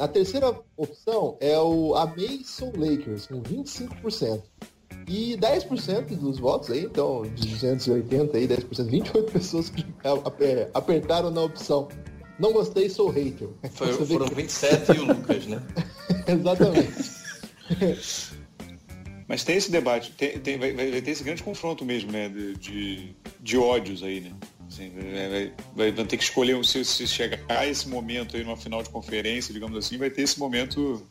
A 0.00 0.06
terceira 0.08 0.54
opção 0.76 1.36
é 1.40 1.58
o 1.58 1.94
Amei 1.94 2.42
Sou 2.44 2.72
Lakers, 2.76 3.26
com 3.26 3.42
25%. 3.42 4.42
E 5.06 5.36
10% 5.38 6.16
dos 6.18 6.38
votos 6.38 6.70
aí, 6.70 6.84
então, 6.84 7.22
de 7.22 7.48
280 7.48 8.36
aí, 8.36 8.46
10%, 8.46 8.84
28 8.90 9.32
pessoas 9.32 9.70
que 9.70 9.84
aper- 10.24 10.70
apertaram 10.74 11.30
na 11.30 11.42
opção. 11.42 11.88
Não 12.38 12.52
gostei, 12.52 12.88
sou 12.90 13.08
hater. 13.08 13.48
Foi- 13.72 13.92
foram 13.92 14.26
27 14.26 14.92
e 14.92 14.98
o 14.98 15.06
Lucas, 15.06 15.46
né? 15.46 15.62
Exatamente. 16.28 16.92
Mas 19.26 19.44
tem 19.44 19.56
esse 19.56 19.70
debate, 19.70 20.12
tem, 20.12 20.38
tem- 20.38 20.58
vai, 20.58 20.72
vai 20.72 21.02
ter 21.02 21.10
esse 21.10 21.24
grande 21.24 21.42
confronto 21.42 21.84
mesmo, 21.84 22.12
né? 22.12 22.28
De, 22.28 22.54
de, 22.56 23.16
de 23.40 23.58
ódios 23.58 24.02
aí, 24.02 24.20
né? 24.20 24.32
Assim, 24.68 24.90
vai, 24.90 25.28
vai- 25.28 25.52
vai- 25.74 25.92
vai 25.92 26.04
ter 26.04 26.16
que 26.16 26.22
escolher 26.24 26.54
um- 26.56 26.62
se, 26.62 26.84
se 26.84 27.06
chegar 27.06 27.40
a 27.48 27.66
esse 27.66 27.88
momento 27.88 28.36
aí 28.36 28.44
numa 28.44 28.56
final 28.56 28.82
de 28.82 28.90
conferência, 28.90 29.52
digamos 29.54 29.76
assim, 29.78 29.96
vai 29.96 30.10
ter 30.10 30.22
esse 30.22 30.38
momento 30.38 31.06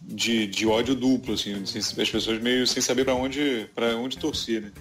de, 0.00 0.46
de 0.46 0.66
ódio 0.66 0.94
duplo, 0.94 1.34
assim, 1.34 1.62
as 1.62 1.92
pessoas 1.92 2.40
meio 2.40 2.66
sem 2.66 2.82
saber 2.82 3.04
para 3.04 3.14
onde, 3.14 3.68
onde 4.00 4.16
torcer, 4.18 4.62
né? 4.62 4.72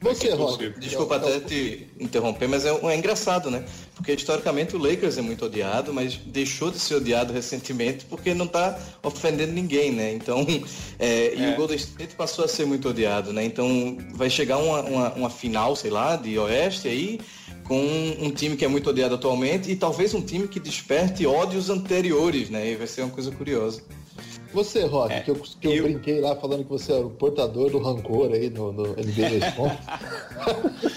Você, 0.00 0.28
Rock. 0.30 0.78
Desculpa 0.78 1.16
até 1.16 1.40
te 1.40 1.88
interromper, 1.98 2.46
mas 2.46 2.66
é, 2.66 2.70
é 2.70 2.96
engraçado, 2.96 3.50
né? 3.50 3.64
Porque 3.94 4.12
historicamente 4.12 4.76
o 4.76 4.78
Lakers 4.78 5.16
é 5.16 5.22
muito 5.22 5.46
odiado, 5.46 5.92
mas 5.92 6.16
deixou 6.16 6.70
de 6.70 6.78
ser 6.78 6.96
odiado 6.96 7.32
recentemente 7.32 8.04
porque 8.04 8.34
não 8.34 8.46
tá 8.46 8.78
ofendendo 9.02 9.52
ninguém, 9.52 9.92
né? 9.92 10.12
Então, 10.12 10.46
é, 10.98 11.34
e 11.34 11.42
É. 11.42 11.52
o 11.52 11.56
Golden 11.56 11.76
State 11.76 12.14
passou 12.14 12.44
a 12.44 12.48
ser 12.48 12.66
muito 12.66 12.90
odiado, 12.90 13.32
né? 13.32 13.44
Então 13.44 13.96
vai 14.14 14.28
chegar 14.28 14.58
uma, 14.58 14.82
uma, 14.82 15.12
uma 15.14 15.30
final, 15.30 15.74
sei 15.74 15.90
lá, 15.90 16.14
de 16.16 16.38
Oeste 16.38 16.88
aí, 16.88 17.18
com 17.64 17.80
um 18.20 18.30
time 18.30 18.54
que 18.54 18.66
é 18.66 18.68
muito 18.68 18.90
odiado 18.90 19.14
atualmente 19.14 19.70
e 19.70 19.76
talvez 19.76 20.12
um 20.12 20.20
time 20.20 20.46
que 20.46 20.60
desperte 20.60 21.26
ódios 21.26 21.70
anteriores, 21.70 22.50
né? 22.50 22.70
E 22.70 22.76
vai 22.76 22.86
ser 22.86 23.00
uma 23.00 23.10
coisa 23.10 23.30
curiosa. 23.30 23.82
Você, 24.52 24.84
Rock, 24.86 25.12
É, 25.12 25.20
que 25.20 25.30
eu, 25.30 25.34
que 25.36 25.66
eu 25.68 25.72
eu- 25.72 25.82
brinquei 25.84 26.20
lá 26.20 26.34
falando 26.36 26.64
que 26.64 26.70
você 26.70 26.92
era 26.92 27.06
o 27.06 27.10
portador 27.10 27.70
do 27.70 27.78
rancor 27.78 28.32
aí 28.32 28.48
no, 28.50 28.72
no 28.72 28.82
NBA 28.94 29.28
2 29.30 29.54
pontos. 29.54 29.86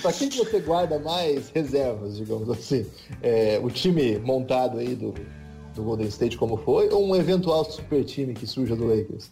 pra 0.01 0.13
quem 0.13 0.29
que 0.29 0.37
você 0.37 0.59
guarda 0.59 0.99
mais 0.99 1.49
reservas, 1.49 2.17
digamos 2.17 2.49
assim? 2.49 2.85
É, 3.21 3.59
o 3.61 3.69
time 3.69 4.17
montado 4.19 4.77
aí 4.77 4.95
do, 4.95 5.13
do 5.75 5.83
Golden 5.83 6.07
State 6.07 6.37
como 6.37 6.57
foi, 6.57 6.89
ou 6.89 7.05
um 7.05 7.15
eventual 7.15 7.65
super 7.65 8.03
time 8.05 8.33
que 8.33 8.45
surja 8.47 8.75
do 8.75 8.85
Lakers? 8.87 9.31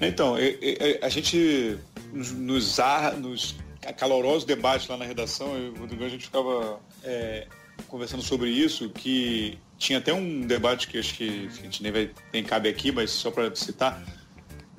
Então, 0.00 0.36
é- 0.36 0.56
é- 0.62 0.90
é- 0.92 0.98
a 1.02 1.08
gente 1.08 1.78
nos, 2.12 2.32
nos, 2.32 2.78
nos 3.20 3.56
calorosos 3.96 4.44
debates 4.44 4.88
lá 4.88 4.96
na 4.96 5.04
redação, 5.04 5.56
eu, 5.56 5.72
o 5.74 5.78
Rodrigo, 5.80 6.04
a 6.04 6.08
gente 6.08 6.24
ficava 6.24 6.80
é, 7.04 7.46
conversando 7.88 8.22
sobre 8.22 8.48
isso, 8.50 8.88
que 8.90 9.58
tinha 9.80 9.98
até 9.98 10.12
um 10.12 10.42
debate 10.42 10.86
que 10.86 10.98
acho 10.98 11.14
que 11.14 11.48
a 11.58 11.62
gente 11.62 11.82
nem, 11.82 11.90
vai, 11.90 12.10
nem 12.32 12.44
cabe 12.44 12.68
aqui, 12.68 12.92
mas 12.92 13.10
só 13.10 13.30
para 13.30 13.52
citar, 13.56 14.00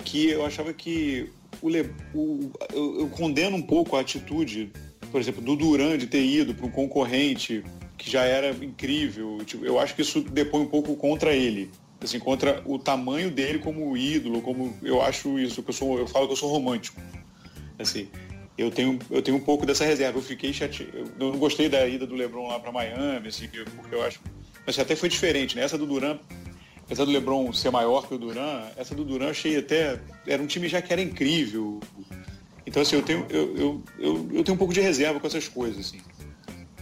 que 0.04 0.28
eu 0.30 0.46
achava 0.46 0.72
que 0.72 1.28
o, 1.60 1.68
Le- 1.68 1.90
o- 2.14 2.50
eu, 2.72 3.00
eu 3.00 3.08
condeno 3.08 3.56
um 3.56 3.62
pouco 3.62 3.96
a 3.96 4.00
atitude, 4.00 4.70
por 5.10 5.20
exemplo, 5.20 5.42
do 5.42 5.56
Duran 5.56 5.98
de 5.98 6.06
ter 6.06 6.24
ido 6.24 6.54
para 6.54 6.64
um 6.66 6.70
concorrente 6.70 7.64
que 7.98 8.08
já 8.08 8.22
era 8.24 8.50
incrível. 8.64 9.38
Tipo, 9.44 9.64
eu 9.66 9.78
acho 9.78 9.94
que 9.94 10.02
isso 10.02 10.20
depõe 10.20 10.62
um 10.62 10.66
pouco 10.68 10.94
contra 10.96 11.34
ele. 11.34 11.70
Assim, 12.00 12.18
contra 12.18 12.62
o 12.64 12.78
tamanho 12.78 13.30
dele 13.30 13.58
como 13.58 13.96
ídolo, 13.96 14.40
como 14.40 14.76
eu 14.82 15.02
acho 15.02 15.38
isso, 15.38 15.64
eu 15.66 15.72
sou, 15.72 15.98
eu 15.98 16.06
falo 16.06 16.26
que 16.26 16.32
eu 16.32 16.36
sou 16.36 16.50
romântico. 16.50 17.00
Assim, 17.78 18.08
eu 18.56 18.70
tenho, 18.70 18.98
eu 19.10 19.20
tenho 19.22 19.36
um 19.36 19.40
pouco 19.40 19.66
dessa 19.66 19.84
reserva. 19.84 20.18
Eu 20.18 20.22
fiquei 20.22 20.52
chateado. 20.52 20.92
Eu 21.18 21.30
não 21.32 21.38
gostei 21.38 21.68
da 21.68 21.86
ida 21.86 22.06
do 22.06 22.14
LeBron 22.14 22.46
lá 22.48 22.58
para 22.60 22.70
Miami, 22.72 23.28
assim, 23.28 23.48
que- 23.48 23.64
porque 23.76 23.94
eu 23.94 24.02
acho. 24.02 24.20
Mas 24.66 24.78
até 24.78 24.94
foi 24.94 25.08
diferente, 25.08 25.56
né? 25.56 25.62
Essa 25.62 25.76
do 25.76 25.86
Duran, 25.86 26.18
apesar 26.78 27.04
do 27.04 27.10
LeBron 27.10 27.52
ser 27.52 27.70
maior 27.70 28.06
que 28.06 28.14
o 28.14 28.18
Duran, 28.18 28.62
essa 28.76 28.94
do 28.94 29.04
Duran 29.04 29.30
achei 29.30 29.56
até. 29.56 30.00
Era 30.26 30.42
um 30.42 30.46
time 30.46 30.68
já 30.68 30.80
que 30.80 30.92
era 30.92 31.02
incrível. 31.02 31.80
Então, 32.66 32.82
assim, 32.82 32.96
eu 32.96 33.02
tenho, 33.02 33.26
eu, 33.28 33.56
eu, 33.56 33.82
eu, 33.98 34.28
eu 34.34 34.44
tenho 34.44 34.54
um 34.54 34.58
pouco 34.58 34.72
de 34.72 34.80
reserva 34.80 35.18
com 35.18 35.26
essas 35.26 35.48
coisas, 35.48 35.86
assim. 35.86 36.00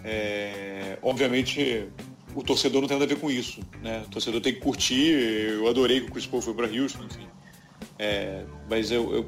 É, 0.04 0.98
obviamente, 1.02 1.88
o 2.34 2.42
torcedor 2.42 2.80
não 2.80 2.88
tem 2.88 2.98
nada 2.98 3.10
a 3.10 3.14
ver 3.14 3.20
com 3.20 3.30
isso, 3.30 3.60
né? 3.82 4.02
O 4.06 4.10
torcedor 4.10 4.40
tem 4.40 4.54
que 4.54 4.60
curtir. 4.60 5.12
Eu 5.54 5.68
adorei 5.68 6.00
que 6.00 6.08
o 6.08 6.10
Chris 6.10 6.26
Paul 6.26 6.42
foi 6.42 6.54
para 6.54 6.66
Houston, 6.66 7.04
enfim. 7.04 7.26
É, 7.98 8.44
mas 8.68 8.90
eu, 8.90 9.12
eu, 9.14 9.26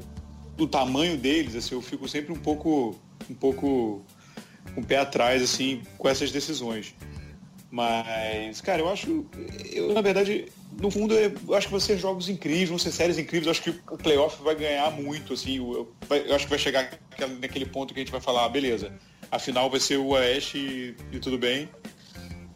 do 0.55 0.67
tamanho 0.67 1.17
deles, 1.17 1.55
assim, 1.55 1.75
eu 1.75 1.81
fico 1.81 2.07
sempre 2.07 2.31
um 2.31 2.37
pouco, 2.37 2.99
um 3.29 3.33
pouco 3.33 4.03
com 4.73 4.81
o 4.81 4.85
pé 4.85 4.97
atrás, 4.97 5.41
assim, 5.41 5.81
com 5.97 6.07
essas 6.07 6.31
decisões. 6.31 6.95
Mas, 7.73 8.61
cara, 8.61 8.83
eu 8.83 8.87
acho, 8.87 9.25
eu 9.71 9.95
na 9.95 10.01
verdade, 10.01 10.45
no 10.79 10.91
fundo, 10.91 11.15
eu 11.15 11.55
acho 11.55 11.65
que 11.65 11.71
vão 11.71 11.79
ser 11.79 11.97
jogos 11.97 12.29
incríveis, 12.29 12.69
vão 12.69 12.77
ser 12.77 12.91
séries 12.91 13.17
incríveis. 13.17 13.47
Eu 13.47 13.51
acho 13.51 13.63
que 13.63 13.71
o 13.91 13.97
playoff 13.97 14.43
vai 14.43 14.53
ganhar 14.53 14.91
muito, 14.91 15.33
assim. 15.33 15.57
Eu, 15.57 15.91
eu 16.07 16.35
acho 16.35 16.45
que 16.45 16.51
vai 16.51 16.59
chegar 16.59 16.87
naquele 17.41 17.65
ponto 17.65 17.91
que 17.91 17.99
a 17.99 18.03
gente 18.03 18.11
vai 18.11 18.21
falar, 18.21 18.45
ah, 18.45 18.49
beleza, 18.49 18.93
a 19.31 19.39
final 19.39 19.71
vai 19.71 19.79
ser 19.79 19.97
o 19.97 20.09
Oeste 20.09 20.55
e, 20.55 21.15
e 21.15 21.19
tudo 21.19 21.35
bem. 21.35 21.67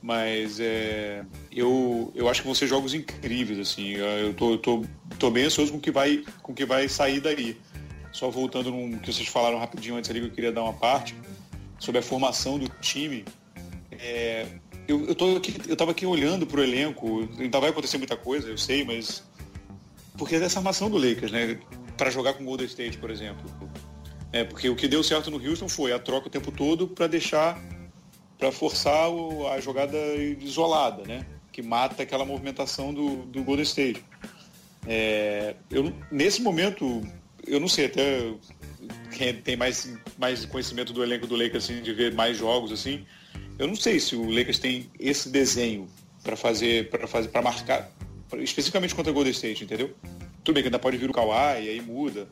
Mas 0.04 0.60
é, 0.60 1.26
eu, 1.52 2.12
eu 2.14 2.30
acho 2.30 2.42
que 2.42 2.46
vão 2.46 2.54
ser 2.54 2.68
jogos 2.68 2.94
incríveis, 2.94 3.58
assim. 3.58 3.94
Eu 3.94 4.36
tô, 4.36 4.52
eu 4.52 4.58
tô, 4.60 4.86
tô 5.18 5.32
bem 5.32 5.46
ansioso 5.46 5.72
com 5.72 5.80
o 5.80 5.82
que 5.82 5.90
vai, 5.90 6.24
com 6.44 6.54
que 6.54 6.64
vai 6.64 6.88
sair 6.88 7.22
daí. 7.22 7.58
Só 8.12 8.30
voltando 8.30 8.70
no 8.70 9.00
que 9.00 9.12
vocês 9.12 9.28
falaram 9.28 9.58
rapidinho 9.58 9.96
antes 9.96 10.12
ali, 10.12 10.20
que 10.20 10.28
eu 10.28 10.32
queria 10.32 10.52
dar 10.52 10.62
uma 10.62 10.74
parte 10.74 11.16
sobre 11.80 11.98
a 11.98 12.04
formação 12.04 12.60
do 12.60 12.70
time. 12.82 13.26
É, 14.00 14.46
eu, 14.88 15.06
eu, 15.08 15.16
tô 15.16 15.36
aqui, 15.36 15.56
eu 15.68 15.76
tava 15.76 15.92
aqui 15.92 16.06
olhando 16.06 16.46
pro 16.48 16.64
elenco, 16.64 17.28
ainda 17.40 17.60
vai 17.60 17.70
acontecer 17.70 17.98
muita 17.98 18.16
coisa, 18.16 18.48
eu 18.48 18.58
sei, 18.58 18.84
mas. 18.84 19.24
Porque 20.18 20.36
é 20.36 20.40
dessa 20.40 20.60
armação 20.60 20.90
do 20.90 20.98
Lakers, 20.98 21.32
né? 21.32 21.60
Para 21.98 22.10
jogar 22.10 22.34
com 22.34 22.44
o 22.44 22.46
Golden 22.46 22.66
State, 22.68 22.98
por 22.98 23.10
exemplo. 23.12 23.44
É, 24.32 24.44
porque 24.44 24.68
o 24.70 24.76
que 24.76 24.88
deu 24.88 25.04
certo 25.04 25.30
no 25.32 25.38
Houston 25.38 25.70
foi 25.70 25.94
a 25.94 26.00
troca 26.00 26.28
o 26.28 26.30
tempo 26.30 26.52
todo 26.52 26.88
para 26.88 27.08
deixar. 27.08 27.60
para 28.38 28.52
forçar 28.52 29.10
o- 29.10 29.48
a 29.48 29.60
jogada 29.60 29.98
isolada, 30.40 31.02
né? 31.06 31.26
Que 31.52 31.60
mata 31.64 32.04
aquela 32.04 32.24
movimentação 32.24 32.94
do, 32.94 33.26
do 33.26 33.44
Golden 33.44 33.64
State. 33.64 34.04
É, 34.86 35.56
eu, 35.72 35.92
nesse 36.12 36.42
momento, 36.42 37.02
eu 37.48 37.60
não 37.60 37.68
sei, 37.68 37.86
até 37.88 38.32
quem 39.18 39.34
tem 39.34 39.56
mais, 39.58 39.92
mais 40.20 40.46
conhecimento 40.46 40.94
do 40.94 41.02
elenco 41.04 41.26
do 41.26 41.36
Lakers, 41.36 41.64
assim, 41.64 41.82
de 41.82 41.92
ver 41.94 42.14
mais 42.14 42.38
jogos, 42.38 42.72
assim, 42.72 43.06
eu 43.58 43.68
não 43.68 43.76
sei 43.76 44.00
se 44.00 44.16
o 44.16 44.30
Lakers 44.30 44.60
tem 44.60 44.90
esse 45.00 45.30
desenho 45.30 45.88
para 46.24 46.36
fazer, 46.36 46.90
para 46.90 47.08
fazer, 47.08 47.30
para 47.30 47.42
marcar, 47.42 47.90
pra- 48.30 48.42
especificamente 48.42 48.94
contra 48.96 49.12
o 49.12 49.14
Golden 49.14 49.32
State, 49.32 49.64
entendeu? 49.64 49.92
Tudo 50.44 50.56
bem 50.56 50.64
que 50.64 50.68
ainda 50.68 50.80
pode 50.80 50.98
vir 50.98 51.10
o 51.10 51.14
Kawhi, 51.14 51.68
aí 51.70 51.82
muda, 51.82 52.28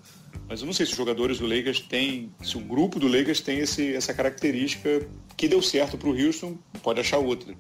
Mas 0.48 0.62
eu 0.62 0.66
não 0.68 0.74
sei 0.74 0.86
se 0.86 0.92
os 0.92 0.98
jogadores 0.98 1.40
do 1.40 1.48
Lakers 1.48 1.80
têm, 1.82 2.32
se 2.44 2.56
o 2.56 2.60
grupo 2.60 3.00
do 3.00 3.08
Lakers 3.08 3.42
tem 3.42 3.60
esse, 3.60 3.96
essa 3.96 4.14
característica 4.14 5.08
que 5.36 5.48
deu 5.48 5.62
certo 5.62 5.98
para 5.98 6.08
o 6.08 6.12
Houston, 6.14 6.56
pode 6.84 7.00
achar 7.00 7.18
outra. 7.18 7.54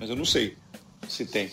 Mas 0.00 0.08
eu 0.08 0.16
não 0.16 0.24
sei 0.24 0.56
se 1.06 1.26
tem. 1.26 1.50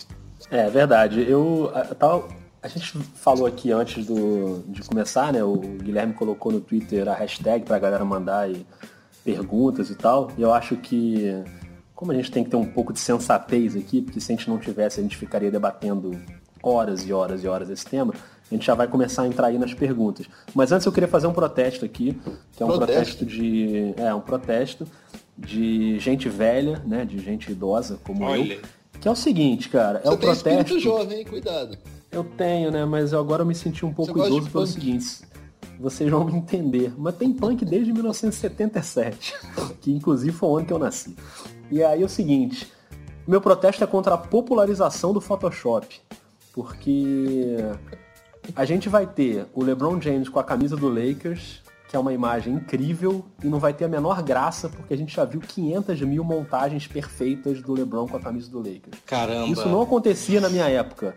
É 0.50 0.70
verdade. 0.70 1.20
Eu, 1.28 1.70
tal, 1.98 2.28
a 2.62 2.68
gente 2.68 2.96
falou 3.16 3.46
aqui 3.46 3.70
antes 3.70 4.06
do, 4.06 4.64
de 4.68 4.80
começar, 4.82 5.30
né? 5.32 5.44
O 5.44 5.56
Guilherme 5.58 6.14
colocou 6.14 6.50
no 6.50 6.60
Twitter 6.60 7.06
a 7.06 7.14
hashtag 7.14 7.66
para 7.66 7.76
a 7.76 7.78
galera 7.78 8.04
mandar 8.04 8.50
e, 8.50 8.64
perguntas 9.28 9.90
e 9.90 9.94
tal. 9.94 10.30
E 10.38 10.42
eu 10.42 10.54
acho 10.54 10.76
que, 10.76 11.34
como 11.94 12.12
a 12.12 12.14
gente 12.14 12.30
tem 12.30 12.42
que 12.42 12.48
ter 12.48 12.56
um 12.56 12.64
pouco 12.64 12.94
de 12.94 12.98
sensatez 12.98 13.76
aqui, 13.76 14.00
porque 14.00 14.20
se 14.20 14.32
a 14.32 14.36
gente 14.36 14.48
não 14.48 14.58
tivesse, 14.58 15.00
a 15.00 15.02
gente 15.02 15.18
ficaria 15.18 15.50
debatendo 15.50 16.18
horas 16.62 17.06
e 17.06 17.12
horas 17.12 17.44
e 17.44 17.46
horas 17.46 17.68
esse 17.68 17.84
tema, 17.84 18.14
a 18.50 18.54
gente 18.54 18.64
já 18.64 18.74
vai 18.74 18.88
começar 18.88 19.22
a 19.22 19.26
entrar 19.26 19.48
aí 19.48 19.58
nas 19.58 19.74
perguntas. 19.74 20.26
Mas 20.54 20.72
antes 20.72 20.86
eu 20.86 20.92
queria 20.92 21.08
fazer 21.08 21.26
um 21.26 21.34
protesto 21.34 21.84
aqui, 21.84 22.18
que 22.52 22.62
é 22.62 22.66
um 22.66 22.68
protesto, 22.70 23.18
protesto 23.18 23.26
de. 23.26 23.94
É, 23.98 24.14
um 24.14 24.20
protesto 24.20 24.86
de 25.36 25.98
gente 25.98 26.28
velha, 26.30 26.82
né? 26.86 27.04
De 27.04 27.18
gente 27.18 27.52
idosa 27.52 27.98
como 28.02 28.24
Olha. 28.24 28.54
eu. 28.54 28.60
Que 28.98 29.06
é 29.06 29.10
o 29.10 29.14
seguinte, 29.14 29.68
cara, 29.68 29.98
é 29.98 30.08
Você 30.08 30.14
o 30.14 30.18
protesto. 30.18 30.48
Espírito 30.48 30.80
jovem, 30.80 31.18
hein? 31.18 31.24
Cuidado. 31.24 31.78
Eu 32.10 32.24
tenho, 32.24 32.70
né? 32.70 32.84
Mas 32.84 33.12
agora 33.12 33.42
eu 33.42 33.46
me 33.46 33.54
senti 33.54 33.84
um 33.84 33.92
pouco 33.92 34.18
idoso 34.18 34.50
pelo 34.50 34.66
seguinte. 34.66 35.20
Vocês 35.78 36.10
vão 36.10 36.24
me 36.24 36.34
entender. 36.38 36.92
Mas 36.96 37.16
tem 37.16 37.32
punk 37.32 37.64
desde 37.64 37.92
1977, 37.92 39.34
que 39.80 39.92
inclusive 39.92 40.32
foi 40.32 40.48
o 40.48 40.56
ano 40.56 40.66
que 40.66 40.72
eu 40.72 40.78
nasci. 40.78 41.16
E 41.70 41.82
aí 41.82 42.02
é 42.02 42.04
o 42.04 42.08
seguinte, 42.08 42.72
meu 43.26 43.40
protesto 43.40 43.84
é 43.84 43.86
contra 43.86 44.14
a 44.14 44.18
popularização 44.18 45.12
do 45.12 45.20
Photoshop. 45.20 46.00
Porque 46.52 47.56
a 48.56 48.64
gente 48.64 48.88
vai 48.88 49.06
ter 49.06 49.46
o 49.54 49.62
LeBron 49.62 50.00
James 50.00 50.28
com 50.28 50.40
a 50.40 50.44
camisa 50.44 50.76
do 50.76 50.88
Lakers, 50.88 51.62
que 51.88 51.96
é 51.96 51.98
uma 51.98 52.12
imagem 52.12 52.54
incrível, 52.54 53.24
e 53.42 53.46
não 53.46 53.58
vai 53.58 53.72
ter 53.72 53.84
a 53.84 53.88
menor 53.88 54.22
graça, 54.22 54.68
porque 54.68 54.92
a 54.92 54.96
gente 54.96 55.14
já 55.14 55.24
viu 55.24 55.40
500 55.40 56.00
mil 56.02 56.22
montagens 56.24 56.86
perfeitas 56.86 57.62
do 57.62 57.72
LeBron 57.72 58.06
com 58.06 58.16
a 58.16 58.20
camisa 58.20 58.50
do 58.50 58.58
Lakers. 58.58 58.98
Caramba! 59.06 59.48
Isso 59.48 59.68
não 59.68 59.82
acontecia 59.82 60.40
na 60.40 60.48
minha 60.48 60.68
época. 60.68 61.16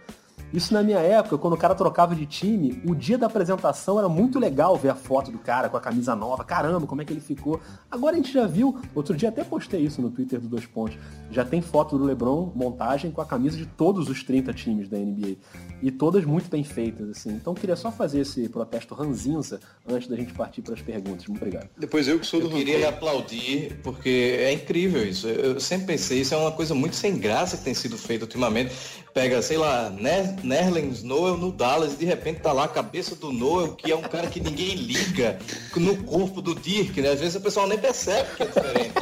Isso 0.53 0.73
na 0.73 0.83
minha 0.83 0.99
época, 0.99 1.37
quando 1.37 1.53
o 1.53 1.57
cara 1.57 1.73
trocava 1.73 2.13
de 2.13 2.25
time, 2.25 2.81
o 2.85 2.93
dia 2.93 3.17
da 3.17 3.27
apresentação 3.27 3.97
era 3.97 4.09
muito 4.09 4.37
legal 4.37 4.75
ver 4.75 4.89
a 4.89 4.95
foto 4.95 5.31
do 5.31 5.39
cara 5.39 5.69
com 5.69 5.77
a 5.77 5.81
camisa 5.81 6.15
nova. 6.15 6.43
Caramba, 6.43 6.85
como 6.85 7.01
é 7.01 7.05
que 7.05 7.13
ele 7.13 7.21
ficou. 7.21 7.59
Agora 7.89 8.15
a 8.15 8.17
gente 8.17 8.33
já 8.33 8.45
viu, 8.45 8.79
outro 8.93 9.15
dia 9.15 9.29
até 9.29 9.43
postei 9.43 9.81
isso 9.81 10.01
no 10.01 10.11
Twitter 10.11 10.39
do 10.39 10.47
Dois 10.47 10.65
Pontos. 10.65 10.97
Já 11.31 11.45
tem 11.45 11.61
foto 11.61 11.97
do 11.97 12.03
LeBron, 12.03 12.51
montagem 12.53 13.11
com 13.11 13.21
a 13.21 13.25
camisa 13.25 13.57
de 13.57 13.65
todos 13.65 14.09
os 14.09 14.23
30 14.23 14.53
times 14.53 14.89
da 14.89 14.97
NBA. 14.97 15.37
E 15.81 15.89
todas 15.89 16.25
muito 16.25 16.49
bem 16.49 16.63
feitas, 16.63 17.09
assim. 17.09 17.31
Então 17.31 17.53
queria 17.53 17.75
só 17.75 17.91
fazer 17.91 18.19
esse 18.19 18.47
protesto 18.49 18.93
ranzinza 18.93 19.59
antes 19.87 20.07
da 20.07 20.15
gente 20.15 20.33
partir 20.33 20.61
para 20.61 20.73
as 20.73 20.81
perguntas. 20.81 21.25
Muito 21.27 21.41
obrigado. 21.41 21.69
Depois 21.77 22.07
eu 22.07 22.19
que 22.19 22.25
sou 22.25 22.41
do 22.41 22.47
Eu 22.47 22.51
queria 22.51 22.89
aplaudir, 22.89 23.79
porque 23.83 24.37
é 24.39 24.51
incrível 24.51 25.07
isso. 25.07 25.27
Eu 25.27 25.59
sempre 25.59 25.87
pensei, 25.87 26.21
isso 26.21 26.33
é 26.33 26.37
uma 26.37 26.51
coisa 26.51 26.75
muito 26.75 26.95
sem 26.95 27.17
graça 27.17 27.57
que 27.57 27.63
tem 27.63 27.73
sido 27.73 27.97
feito 27.97 28.23
ultimamente. 28.23 28.73
Pega, 29.14 29.41
sei 29.41 29.57
lá? 29.57 29.91
Nerlens 30.43 31.03
Noel 31.03 31.38
no 31.38 31.51
Dallas 31.51 31.93
e 31.93 31.97
de 31.97 32.05
repente 32.05 32.39
tá 32.39 32.53
lá 32.53 32.64
a 32.64 32.68
cabeça 32.68 33.16
do 33.16 33.32
Noel, 33.32 33.74
que 33.76 33.91
é 33.91 33.95
um 33.95 34.01
cara 34.01 34.28
que 34.28 34.39
ninguém 34.39 34.76
liga, 34.76 35.38
no 35.76 36.03
corpo 36.03 36.41
do 36.41 36.55
Dirk, 36.55 37.01
né? 37.01 37.09
Às 37.09 37.20
vezes 37.20 37.36
o 37.36 37.41
pessoal 37.41 37.68
nem 37.68 37.78
percebe 37.78 38.30
que 38.36 38.43
é 38.43 38.45
diferente. 38.45 38.93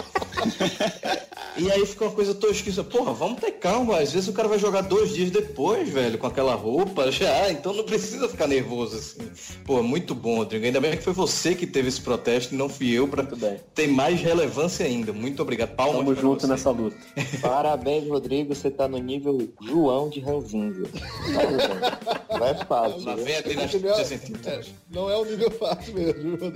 E 1.57 1.69
aí 1.69 1.85
fica 1.85 2.05
uma 2.05 2.11
coisa 2.13 2.33
tosquinha. 2.33 2.83
Porra, 2.83 3.11
vamos 3.11 3.41
ter 3.41 3.51
calma. 3.51 3.99
Às 3.99 4.13
vezes 4.13 4.29
o 4.29 4.33
cara 4.33 4.47
vai 4.47 4.57
jogar 4.57 4.81
dois 4.81 5.13
dias 5.13 5.29
depois, 5.29 5.89
velho, 5.89 6.17
com 6.17 6.25
aquela 6.25 6.55
roupa. 6.55 7.11
Já, 7.11 7.51
então 7.51 7.73
não 7.73 7.83
precisa 7.83 8.29
ficar 8.29 8.47
nervoso 8.47 8.95
assim. 8.95 9.29
Pô, 9.65 9.83
muito 9.83 10.15
bom, 10.15 10.37
Rodrigo. 10.37 10.65
Ainda 10.65 10.79
bem 10.79 10.95
que 10.95 11.03
foi 11.03 11.11
você 11.11 11.53
que 11.53 11.67
teve 11.67 11.89
esse 11.89 11.99
protesto 11.99 12.53
e 12.53 12.57
não 12.57 12.69
fui 12.69 12.91
eu 12.91 13.07
pra 13.07 13.27
ter 13.75 13.87
mais 13.87 14.21
relevância 14.21 14.85
ainda. 14.85 15.11
Muito 15.11 15.41
obrigado. 15.41 15.75
Palmas 15.75 15.97
Tamo 15.97 16.15
junto 16.15 16.41
você. 16.41 16.47
nessa 16.47 16.71
luta. 16.71 16.95
Parabéns, 17.41 18.07
Rodrigo. 18.07 18.55
Você 18.55 18.71
tá 18.71 18.87
no 18.87 18.97
nível 18.97 19.49
João 19.61 19.98
de 20.07 20.19
Ranzinza. 20.19 20.83
Não 22.29 22.45
é 22.45 22.53
fácil. 22.65 23.01
Nas 23.01 23.19
não, 23.19 23.27
é, 23.27 23.41
não 24.91 25.09
é 25.09 25.17
um 25.17 25.25
nível 25.25 25.49
fácil 25.51 25.95
mesmo. 25.95 26.37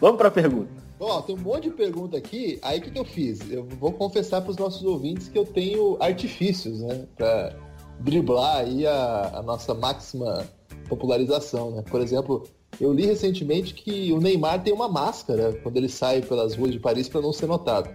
Vamos 0.00 0.16
pra 0.16 0.30
pergunta. 0.30 0.70
Ó, 0.98 1.22
tem 1.22 1.34
um 1.34 1.38
monte 1.38 1.64
de 1.64 1.70
pergunta 1.70 2.16
aqui. 2.16 2.58
Aí 2.62 2.78
o 2.78 2.82
que, 2.82 2.90
que 2.90 2.98
eu 2.98 3.04
fiz? 3.04 3.50
Eu 3.50 3.64
vou 3.64 3.92
confessar 3.92 4.42
para 4.42 4.50
os 4.50 4.56
nossos 4.56 4.84
ouvintes 4.84 5.28
que 5.28 5.38
eu 5.38 5.46
tenho 5.46 5.96
artifícios, 6.00 6.80
né? 6.80 7.06
Para 7.16 7.56
driblar 8.00 8.58
aí 8.58 8.86
a, 8.86 9.30
a, 9.34 9.42
nossa 9.42 9.74
máxima 9.74 10.46
popularização, 10.88 11.70
né? 11.70 11.82
Por 11.90 12.00
exemplo, 12.00 12.46
eu 12.78 12.92
li 12.92 13.06
recentemente 13.06 13.72
que 13.72 14.12
o 14.12 14.20
Neymar 14.20 14.62
tem 14.62 14.72
uma 14.72 14.88
máscara 14.88 15.58
quando 15.62 15.76
ele 15.76 15.88
sai 15.88 16.20
pelas 16.20 16.54
ruas 16.54 16.72
de 16.72 16.80
Paris 16.80 17.08
para 17.08 17.20
não 17.20 17.32
ser 17.32 17.46
notado. 17.46 17.90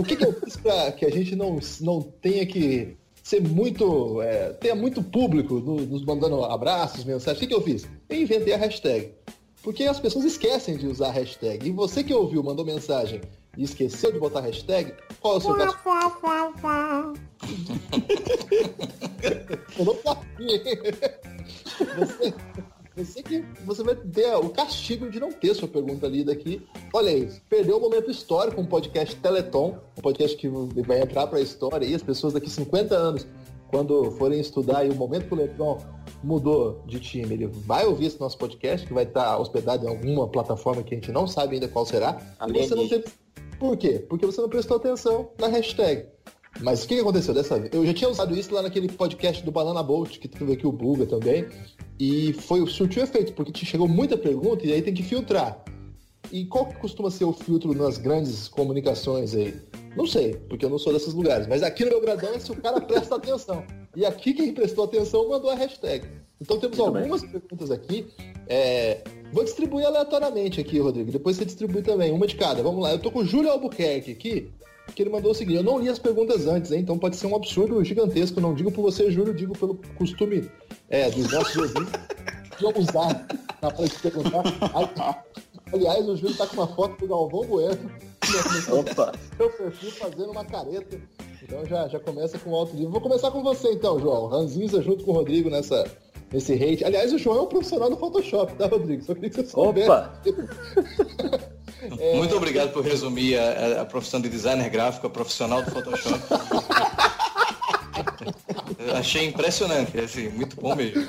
O 0.00 0.04
que, 0.04 0.16
que 0.16 0.24
eu 0.24 0.32
fiz 0.32 0.56
para 0.56 0.92
que 0.92 1.04
a 1.04 1.10
gente 1.10 1.36
não, 1.36 1.58
não 1.80 2.00
tenha 2.00 2.46
que 2.46 2.96
ser 3.22 3.40
muito. 3.40 4.22
É, 4.22 4.52
tenha 4.54 4.74
muito 4.74 5.02
público 5.02 5.60
nos 5.60 6.04
mandando 6.04 6.42
abraços, 6.44 7.04
mensagens? 7.04 7.36
O 7.36 7.40
que, 7.40 7.46
que 7.46 7.54
eu 7.54 7.62
fiz? 7.62 7.86
Eu 8.08 8.20
inventei 8.20 8.54
a 8.54 8.56
hashtag. 8.56 9.12
Porque 9.62 9.84
as 9.84 10.00
pessoas 10.00 10.24
esquecem 10.24 10.76
de 10.76 10.86
usar 10.86 11.08
a 11.08 11.12
hashtag. 11.12 11.68
E 11.68 11.72
você 11.72 12.02
que 12.02 12.14
ouviu, 12.14 12.42
mandou 12.42 12.64
mensagem 12.64 13.20
e 13.56 13.62
esqueceu 13.62 14.10
de 14.10 14.18
botar 14.18 14.40
hashtag, 14.40 14.94
qual 15.20 15.34
é 15.34 15.36
o 15.36 15.40
seu 15.40 15.54
caso? 15.54 15.76
Eu 19.78 19.84
não 19.84 19.94
você, 21.96 22.34
você 23.04 23.22
que 23.22 23.44
você 23.64 23.82
vai 23.82 23.94
ter 23.94 24.34
o 24.36 24.48
castigo 24.50 25.10
de 25.10 25.18
não 25.18 25.32
ter 25.32 25.54
sua 25.54 25.68
pergunta 25.68 26.06
lida 26.06 26.32
aqui. 26.32 26.62
Olha 26.92 27.10
aí, 27.10 27.30
perdeu 27.48 27.78
o 27.78 27.80
momento 27.80 28.10
histórico, 28.10 28.60
um 28.60 28.66
podcast 28.66 29.16
Teleton, 29.16 29.78
um 29.98 30.02
podcast 30.02 30.36
que 30.36 30.48
vai 30.82 31.00
entrar 31.00 31.26
para 31.26 31.38
a 31.38 31.42
história 31.42 31.86
e 31.86 31.94
as 31.94 32.02
pessoas 32.02 32.32
daqui 32.32 32.50
50 32.50 32.94
anos, 32.94 33.26
quando 33.68 34.10
forem 34.12 34.40
estudar 34.40 34.84
e 34.84 34.90
o 34.90 34.94
momento 34.94 35.26
que 35.28 35.34
o 35.34 35.36
Letron 35.36 35.78
mudou 36.22 36.82
de 36.86 37.00
time, 37.00 37.34
ele 37.34 37.46
vai 37.46 37.86
ouvir 37.86 38.06
esse 38.06 38.20
nosso 38.20 38.36
podcast, 38.36 38.86
que 38.86 38.92
vai 38.92 39.04
estar 39.04 39.38
hospedado 39.38 39.86
em 39.86 39.88
alguma 39.88 40.28
plataforma 40.28 40.82
que 40.82 40.94
a 40.94 40.98
gente 40.98 41.12
não 41.12 41.26
sabe 41.26 41.54
ainda 41.54 41.68
qual 41.68 41.86
será. 41.86 42.20
E 42.48 42.52
você 42.52 42.74
não 42.74 42.88
teve... 42.88 43.04
Por 43.58 43.76
quê? 43.76 44.04
Porque 44.08 44.24
você 44.24 44.40
não 44.40 44.48
prestou 44.48 44.78
atenção 44.78 45.30
na 45.38 45.46
hashtag. 45.46 46.06
Mas 46.58 46.84
o 46.84 46.88
que 46.88 46.98
aconteceu 46.98 47.32
dessa 47.32 47.58
vez? 47.58 47.72
Eu 47.72 47.86
já 47.86 47.94
tinha 47.94 48.10
usado 48.10 48.36
isso 48.36 48.52
lá 48.52 48.62
naquele 48.62 48.88
podcast 48.88 49.44
do 49.44 49.52
Banana 49.52 49.82
Bolt, 49.82 50.18
que 50.18 50.28
teve 50.28 50.52
aqui 50.52 50.66
o 50.66 50.72
Buga 50.72 51.06
também. 51.06 51.46
E 51.98 52.32
foi 52.32 52.66
surtiu 52.66 53.02
efeito, 53.02 53.32
porque 53.34 53.52
te 53.52 53.64
chegou 53.64 53.86
muita 53.86 54.16
pergunta 54.16 54.66
e 54.66 54.72
aí 54.72 54.82
tem 54.82 54.92
que 54.92 55.02
filtrar. 55.02 55.62
E 56.32 56.44
qual 56.44 56.66
que 56.66 56.76
costuma 56.76 57.10
ser 57.10 57.24
o 57.24 57.32
filtro 57.32 57.74
nas 57.74 57.98
grandes 57.98 58.48
comunicações 58.48 59.34
aí? 59.34 59.54
Não 59.96 60.06
sei, 60.06 60.34
porque 60.48 60.64
eu 60.64 60.70
não 60.70 60.78
sou 60.78 60.92
desses 60.92 61.12
lugares. 61.12 61.46
Mas 61.46 61.62
aqui 61.62 61.84
no 61.84 61.90
meu 61.90 62.00
gradão 62.00 62.32
é 62.32 62.38
se 62.38 62.52
o 62.52 62.56
cara 62.56 62.80
presta 62.82 63.16
atenção. 63.16 63.64
E 63.96 64.06
aqui 64.06 64.32
quem 64.32 64.52
prestou 64.52 64.84
atenção 64.84 65.28
mandou 65.28 65.50
a 65.50 65.54
hashtag. 65.54 66.06
Então 66.40 66.58
temos 66.58 66.78
algumas 66.78 67.22
perguntas 67.22 67.70
aqui. 67.70 68.06
É... 68.46 69.02
Vou 69.32 69.44
distribuir 69.44 69.86
aleatoriamente 69.86 70.60
aqui, 70.60 70.78
Rodrigo. 70.78 71.10
Depois 71.10 71.36
você 71.36 71.44
distribui 71.44 71.82
também, 71.82 72.12
uma 72.12 72.26
de 72.26 72.36
cada. 72.36 72.62
Vamos 72.62 72.82
lá. 72.82 72.92
Eu 72.92 72.98
tô 72.98 73.10
com 73.10 73.20
o 73.20 73.24
Júlio 73.24 73.50
Albuquerque 73.50 74.12
aqui, 74.12 74.50
que 74.94 75.02
ele 75.02 75.10
mandou 75.10 75.32
o 75.32 75.34
seguinte. 75.34 75.56
Eu 75.56 75.62
não 75.62 75.78
li 75.78 75.88
as 75.88 75.98
perguntas 75.98 76.46
antes, 76.46 76.72
hein? 76.72 76.80
então 76.80 76.98
pode 76.98 77.16
ser 77.16 77.26
um 77.26 77.36
absurdo 77.36 77.82
gigantesco. 77.84 78.40
Não 78.40 78.54
digo 78.54 78.70
por 78.70 78.82
você, 78.82 79.10
Júlio, 79.10 79.34
digo 79.34 79.56
pelo 79.56 79.78
costume 79.96 80.50
é, 80.88 81.10
dos 81.10 81.30
nossos 81.32 81.56
ouvintes 81.56 81.92
de 82.58 82.78
usar 82.78 83.26
na 83.62 83.68
hora 83.68 83.88
de 83.88 83.98
perguntar. 83.98 85.24
Aliás, 85.72 86.08
o 86.08 86.16
Júlio 86.16 86.36
tá 86.36 86.46
com 86.46 86.56
uma 86.56 86.68
foto 86.68 87.00
do 87.00 87.08
Galvão 87.08 87.46
Bueno. 87.46 87.90
Opa! 88.70 89.12
Seu 89.36 89.50
perfil 89.50 89.90
fazendo 89.92 90.30
uma 90.30 90.44
careta. 90.44 91.00
Então 91.42 91.64
já, 91.64 91.88
já 91.88 91.98
começa 91.98 92.38
com 92.38 92.54
alto 92.54 92.74
nível. 92.74 92.90
Vou 92.90 93.00
começar 93.00 93.30
com 93.30 93.42
você 93.42 93.72
então, 93.72 93.98
João. 93.98 94.26
Ranzinza 94.26 94.82
junto 94.82 95.04
com 95.04 95.12
o 95.12 95.14
Rodrigo 95.14 95.48
nessa, 95.48 95.84
nesse 96.32 96.52
hate. 96.52 96.84
Aliás, 96.84 97.12
o 97.12 97.18
João 97.18 97.38
é 97.38 97.42
um 97.42 97.46
profissional 97.46 97.88
do 97.88 97.96
Photoshop, 97.96 98.54
tá, 98.54 98.66
Rodrigo? 98.66 99.02
Só 99.04 99.14
queria 99.14 99.30
que 99.30 99.36
você 99.36 99.46
soubesse. 99.46 99.88
Opa! 99.88 100.12
é... 101.82 101.88
Muito 102.16 102.36
obrigado 102.36 102.72
por 102.72 102.84
resumir 102.84 103.38
a, 103.38 103.82
a, 103.82 103.84
profissão 103.84 104.20
de 104.20 104.28
designer 104.28 104.68
gráfico, 104.70 105.06
a 105.06 105.10
profissional 105.10 105.62
do 105.62 105.70
Photoshop. 105.70 106.20
Achei 108.98 109.26
impressionante, 109.26 109.98
assim, 109.98 110.28
muito 110.30 110.56
bom 110.56 110.74
mesmo. 110.74 111.06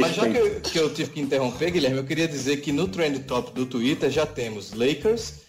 Mas 0.00 0.14
já 0.14 0.28
que 0.28 0.36
eu, 0.36 0.60
que 0.60 0.78
eu, 0.78 0.94
tive 0.94 1.10
que 1.10 1.20
interromper, 1.20 1.70
Guilherme, 1.70 1.98
eu 1.98 2.04
queria 2.04 2.26
dizer 2.26 2.58
que 2.58 2.72
no 2.72 2.88
Trend 2.88 3.18
Top 3.24 3.52
do 3.52 3.66
Twitter 3.66 4.10
já 4.10 4.24
temos 4.24 4.72
Lakers, 4.72 5.40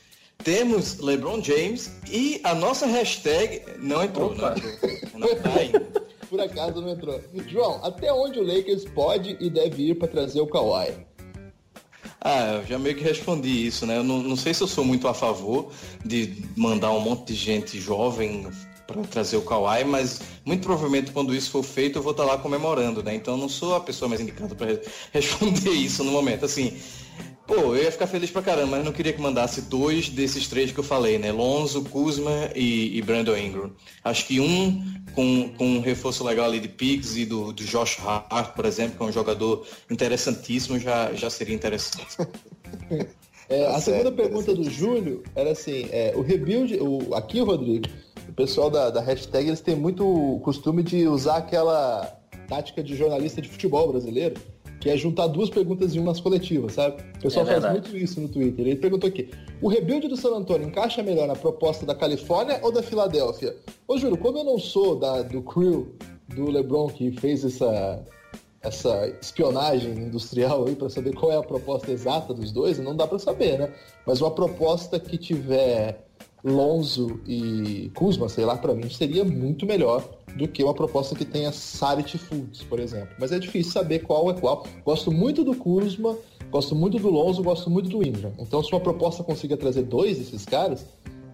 temos 0.43 0.99
LeBron 0.99 1.41
James 1.41 1.91
e 2.09 2.41
a 2.43 2.53
nossa 2.53 2.85
hashtag 2.85 3.61
não 3.79 4.03
entrou, 4.03 4.31
Opa. 4.31 4.55
não 4.55 4.57
entrou. 4.57 4.91
Não 5.13 5.35
tá 5.35 5.59
ainda. 5.59 5.79
Por 6.29 6.39
acaso 6.39 6.81
não 6.81 6.89
entrou. 6.89 7.19
João, 7.47 7.83
até 7.83 8.11
onde 8.11 8.39
o 8.39 8.43
Lakers 8.43 8.85
pode 8.85 9.35
e 9.39 9.49
deve 9.49 9.89
ir 9.89 9.95
para 9.95 10.07
trazer 10.07 10.39
o 10.39 10.47
Kawhi? 10.47 10.93
Ah, 12.23 12.59
eu 12.61 12.67
já 12.67 12.77
meio 12.77 12.95
que 12.95 13.03
respondi 13.03 13.65
isso, 13.65 13.85
né? 13.85 13.97
Eu 13.97 14.03
não, 14.03 14.21
não 14.21 14.35
sei 14.35 14.53
se 14.53 14.61
eu 14.61 14.67
sou 14.67 14.85
muito 14.85 15.07
a 15.07 15.13
favor 15.13 15.71
de 16.05 16.43
mandar 16.55 16.91
um 16.91 16.99
monte 16.99 17.27
de 17.29 17.35
gente 17.35 17.79
jovem 17.79 18.47
trazer 19.09 19.37
o 19.37 19.41
Kawhi, 19.41 19.85
mas 19.85 20.21
muito 20.45 20.63
provavelmente 20.63 21.11
quando 21.11 21.33
isso 21.33 21.49
for 21.49 21.63
feito 21.63 21.97
eu 21.97 22.03
vou 22.03 22.11
estar 22.11 22.25
tá 22.25 22.33
lá 22.33 22.37
comemorando, 22.37 23.01
né? 23.01 23.15
Então 23.15 23.35
eu 23.35 23.39
não 23.39 23.49
sou 23.49 23.75
a 23.75 23.79
pessoa 23.79 24.09
mais 24.09 24.21
indicada 24.21 24.53
para 24.53 24.67
responder 25.11 25.71
isso 25.71 26.03
no 26.03 26.11
momento. 26.11 26.45
Assim, 26.45 26.77
pô, 27.47 27.75
eu 27.75 27.77
ia 27.77 27.91
ficar 27.91 28.07
feliz 28.07 28.29
pra 28.31 28.41
caramba, 28.41 28.77
mas 28.77 28.85
não 28.85 28.91
queria 28.91 29.13
que 29.13 29.21
mandasse 29.21 29.61
dois 29.63 30.09
desses 30.09 30.47
três 30.47 30.71
que 30.71 30.79
eu 30.79 30.83
falei, 30.83 31.17
né? 31.17 31.31
Lonzo, 31.31 31.83
Kuzma 31.83 32.49
e, 32.55 32.97
e 32.97 33.01
Brandon 33.01 33.37
Ingram. 33.37 33.71
Acho 34.03 34.25
que 34.25 34.39
um 34.39 34.83
com, 35.13 35.49
com 35.57 35.65
um 35.65 35.81
reforço 35.81 36.23
legal 36.23 36.45
ali 36.45 36.59
de 36.59 36.67
Pix 36.67 37.15
e 37.15 37.25
do, 37.25 37.51
do 37.51 37.63
Josh 37.63 37.99
Hart, 37.99 38.53
por 38.55 38.65
exemplo, 38.65 38.97
que 38.97 39.03
é 39.03 39.05
um 39.05 39.11
jogador 39.11 39.65
interessantíssimo, 39.89 40.79
já, 40.79 41.13
já 41.13 41.29
seria 41.29 41.55
interessante. 41.55 42.17
É, 43.49 43.65
a 43.67 43.81
segunda 43.81 44.09
pergunta 44.13 44.55
do 44.55 44.63
Júlio 44.63 45.23
era 45.35 45.51
assim, 45.51 45.89
é, 45.91 46.13
o 46.15 46.21
rebuild, 46.21 46.73
o, 46.79 47.13
aqui, 47.13 47.41
Rodrigo, 47.41 47.85
o 48.29 48.31
pessoal 48.31 48.69
da, 48.69 48.89
da 48.89 49.01
hashtag, 49.01 49.45
eles 49.45 49.59
têm 49.59 49.75
muito 49.75 50.39
costume 50.41 50.81
de 50.81 51.05
usar 51.05 51.35
aquela 51.35 52.17
tática 52.47 52.81
de 52.81 52.95
jornalista 52.95 53.41
de 53.41 53.49
futebol 53.49 53.91
brasileiro, 53.91 54.39
que 54.81 54.89
é 54.89 54.97
juntar 54.97 55.27
duas 55.27 55.49
perguntas 55.49 55.95
em 55.95 55.99
uma 55.99 56.11
coletivas, 56.19 56.73
sabe? 56.73 57.01
O 57.19 57.21
pessoal 57.21 57.47
é 57.47 57.61
faz 57.61 57.71
muito 57.71 57.95
isso 57.95 58.19
no 58.19 58.27
Twitter. 58.27 58.67
Ele 58.67 58.75
perguntou 58.75 59.07
aqui, 59.07 59.29
o 59.61 59.69
rebuild 59.69 60.07
do 60.07 60.17
San 60.17 60.35
Antonio 60.35 60.67
encaixa 60.67 61.01
melhor 61.03 61.27
na 61.27 61.35
proposta 61.35 61.85
da 61.85 61.95
Califórnia 61.95 62.59
ou 62.63 62.71
da 62.71 62.81
Filadélfia? 62.81 63.55
Ô, 63.87 63.97
Júlio, 63.97 64.17
como 64.17 64.39
eu 64.39 64.43
não 64.43 64.57
sou 64.59 64.99
da, 64.99 65.21
do 65.21 65.41
crew 65.43 65.95
do 66.27 66.49
LeBron 66.49 66.89
que 66.89 67.11
fez 67.11 67.45
essa 67.45 68.03
essa 68.63 69.07
espionagem 69.19 69.91
industrial 69.91 70.67
aí 70.67 70.75
para 70.75 70.87
saber 70.87 71.15
qual 71.15 71.31
é 71.31 71.35
a 71.35 71.41
proposta 71.41 71.91
exata 71.91 72.31
dos 72.31 72.51
dois, 72.51 72.77
não 72.77 72.95
dá 72.95 73.07
para 73.07 73.17
saber, 73.17 73.57
né? 73.57 73.73
Mas 74.05 74.21
uma 74.21 74.29
proposta 74.29 74.99
que 74.99 75.17
tiver 75.17 76.05
Lonzo 76.43 77.19
e 77.27 77.91
Kuzma, 77.93 78.27
sei 78.27 78.45
lá, 78.45 78.57
para 78.57 78.73
mim 78.73 78.89
seria 78.89 79.23
muito 79.23 79.65
melhor 79.65 80.03
do 80.35 80.47
que 80.47 80.63
uma 80.63 80.73
proposta 80.73 81.15
que 81.15 81.25
tenha 81.25 81.51
Sarit 81.51 82.17
Foods, 82.17 82.63
por 82.63 82.79
exemplo. 82.79 83.09
Mas 83.19 83.31
é 83.31 83.39
difícil 83.39 83.71
saber 83.71 83.99
qual 83.99 84.29
é 84.29 84.33
qual. 84.33 84.65
Gosto 84.83 85.11
muito 85.11 85.43
do 85.43 85.55
Kuzma, 85.55 86.17
gosto 86.49 86.75
muito 86.75 86.97
do 86.97 87.09
Lonzo, 87.09 87.43
gosto 87.43 87.69
muito 87.69 87.89
do 87.89 88.05
Ingram. 88.05 88.33
Então, 88.39 88.63
se 88.63 88.71
uma 88.71 88.79
proposta 88.79 89.23
consiga 89.23 89.55
trazer 89.55 89.83
dois 89.83 90.17
desses 90.17 90.45
caras, 90.45 90.85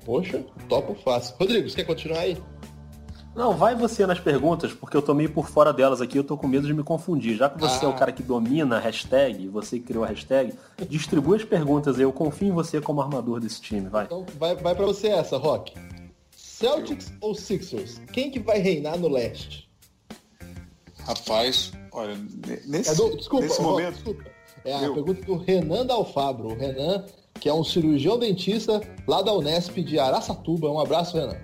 poxa, 0.06 0.44
topo 0.68 0.96
fácil. 0.96 1.36
Rodrigo, 1.40 1.70
você 1.70 1.78
quer 1.78 1.86
continuar 1.86 2.20
aí? 2.20 2.38
Não, 3.38 3.56
vai 3.56 3.76
você 3.76 4.04
nas 4.08 4.20
perguntas, 4.20 4.74
porque 4.74 4.98
eu 4.98 5.02
tô 5.02 5.14
meio 5.14 5.32
por 5.32 5.48
fora 5.48 5.72
delas 5.72 6.02
aqui, 6.02 6.18
eu 6.18 6.24
tô 6.24 6.36
com 6.36 6.48
medo 6.48 6.66
de 6.66 6.74
me 6.74 6.82
confundir. 6.82 7.38
Já 7.38 7.48
que 7.48 7.60
você 7.60 7.86
ah. 7.86 7.88
é 7.88 7.88
o 7.88 7.92
ah. 7.92 7.94
cara 7.96 8.12
que 8.12 8.24
domina 8.24 8.78
a 8.78 8.80
hashtag, 8.80 9.48
você 9.48 9.78
que 9.78 9.86
criou 9.86 10.04
a 10.04 10.08
hashtag, 10.08 10.56
distribui 10.90 11.38
as 11.38 11.44
perguntas 11.44 11.98
aí, 11.98 12.02
eu 12.02 12.12
confio 12.12 12.48
em 12.48 12.52
você 12.52 12.82
como 12.82 13.00
armador 13.00 13.40
desse 13.40 13.62
time, 13.62 13.88
vai. 13.88 14.06
Então 14.06 14.26
vai, 14.40 14.56
vai 14.56 14.74
pra 14.74 14.88
você 14.88 15.10
essa, 15.10 15.38
Rock. 15.38 15.72
Celtics 16.36 17.14
ou 17.22 17.36
Sixers? 17.36 18.02
Quem 18.12 18.32
que 18.32 18.40
vai 18.40 18.58
reinar 18.58 18.98
no 18.98 19.08
leste? 19.08 19.70
Rapaz, 21.06 21.72
olha, 21.92 22.18
nesse, 22.66 22.90
é 22.90 22.96
do, 22.96 23.16
desculpa, 23.16 23.46
nesse 23.46 23.62
Rock, 23.62 23.72
momento... 23.72 23.94
Desculpa. 23.94 24.24
É 24.66 24.74
a 24.74 24.82
eu... 24.82 24.96
pergunta 24.96 25.22
do 25.22 25.38
Renan 25.38 25.86
Dalfabro. 25.86 26.48
O 26.48 26.58
Renan, 26.58 27.06
que 27.40 27.48
é 27.48 27.54
um 27.54 27.64
cirurgião 27.64 28.18
dentista 28.18 28.82
lá 29.08 29.22
da 29.22 29.32
Unesp 29.32 29.78
de 29.78 30.00
Araçatuba. 30.00 30.72
Um 30.72 30.80
abraço, 30.80 31.16
Renan. 31.16 31.38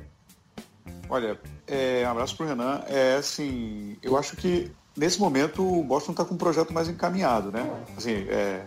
Olha, 1.07 1.39
é, 1.67 2.03
um 2.05 2.11
abraço 2.11 2.35
pro 2.35 2.45
Renan. 2.45 2.81
É 2.87 3.15
assim, 3.15 3.97
eu 4.01 4.17
acho 4.17 4.35
que 4.35 4.71
nesse 4.95 5.19
momento 5.19 5.63
o 5.63 5.83
Boston 5.83 6.11
está 6.11 6.25
com 6.25 6.35
um 6.35 6.37
projeto 6.37 6.73
mais 6.73 6.87
encaminhado, 6.87 7.51
né? 7.51 7.69
Assim, 7.97 8.25
é, 8.29 8.65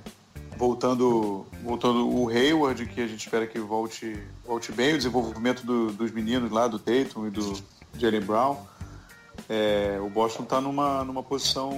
voltando, 0.56 1.46
voltando 1.62 2.08
o 2.08 2.28
Hayward, 2.28 2.86
que 2.86 3.00
a 3.00 3.06
gente 3.06 3.20
espera 3.20 3.46
que 3.46 3.58
volte, 3.58 4.18
volte 4.44 4.72
bem, 4.72 4.94
o 4.94 4.96
desenvolvimento 4.96 5.64
do, 5.64 5.92
dos 5.92 6.10
meninos 6.10 6.50
lá, 6.50 6.66
do 6.66 6.78
Tatum 6.78 7.26
e 7.26 7.30
do 7.30 7.54
Jalen 7.98 8.22
Brown. 8.22 8.56
É, 9.48 9.98
o 10.00 10.08
Boston 10.08 10.42
está 10.42 10.60
numa, 10.60 11.04
numa 11.04 11.22
posição 11.22 11.70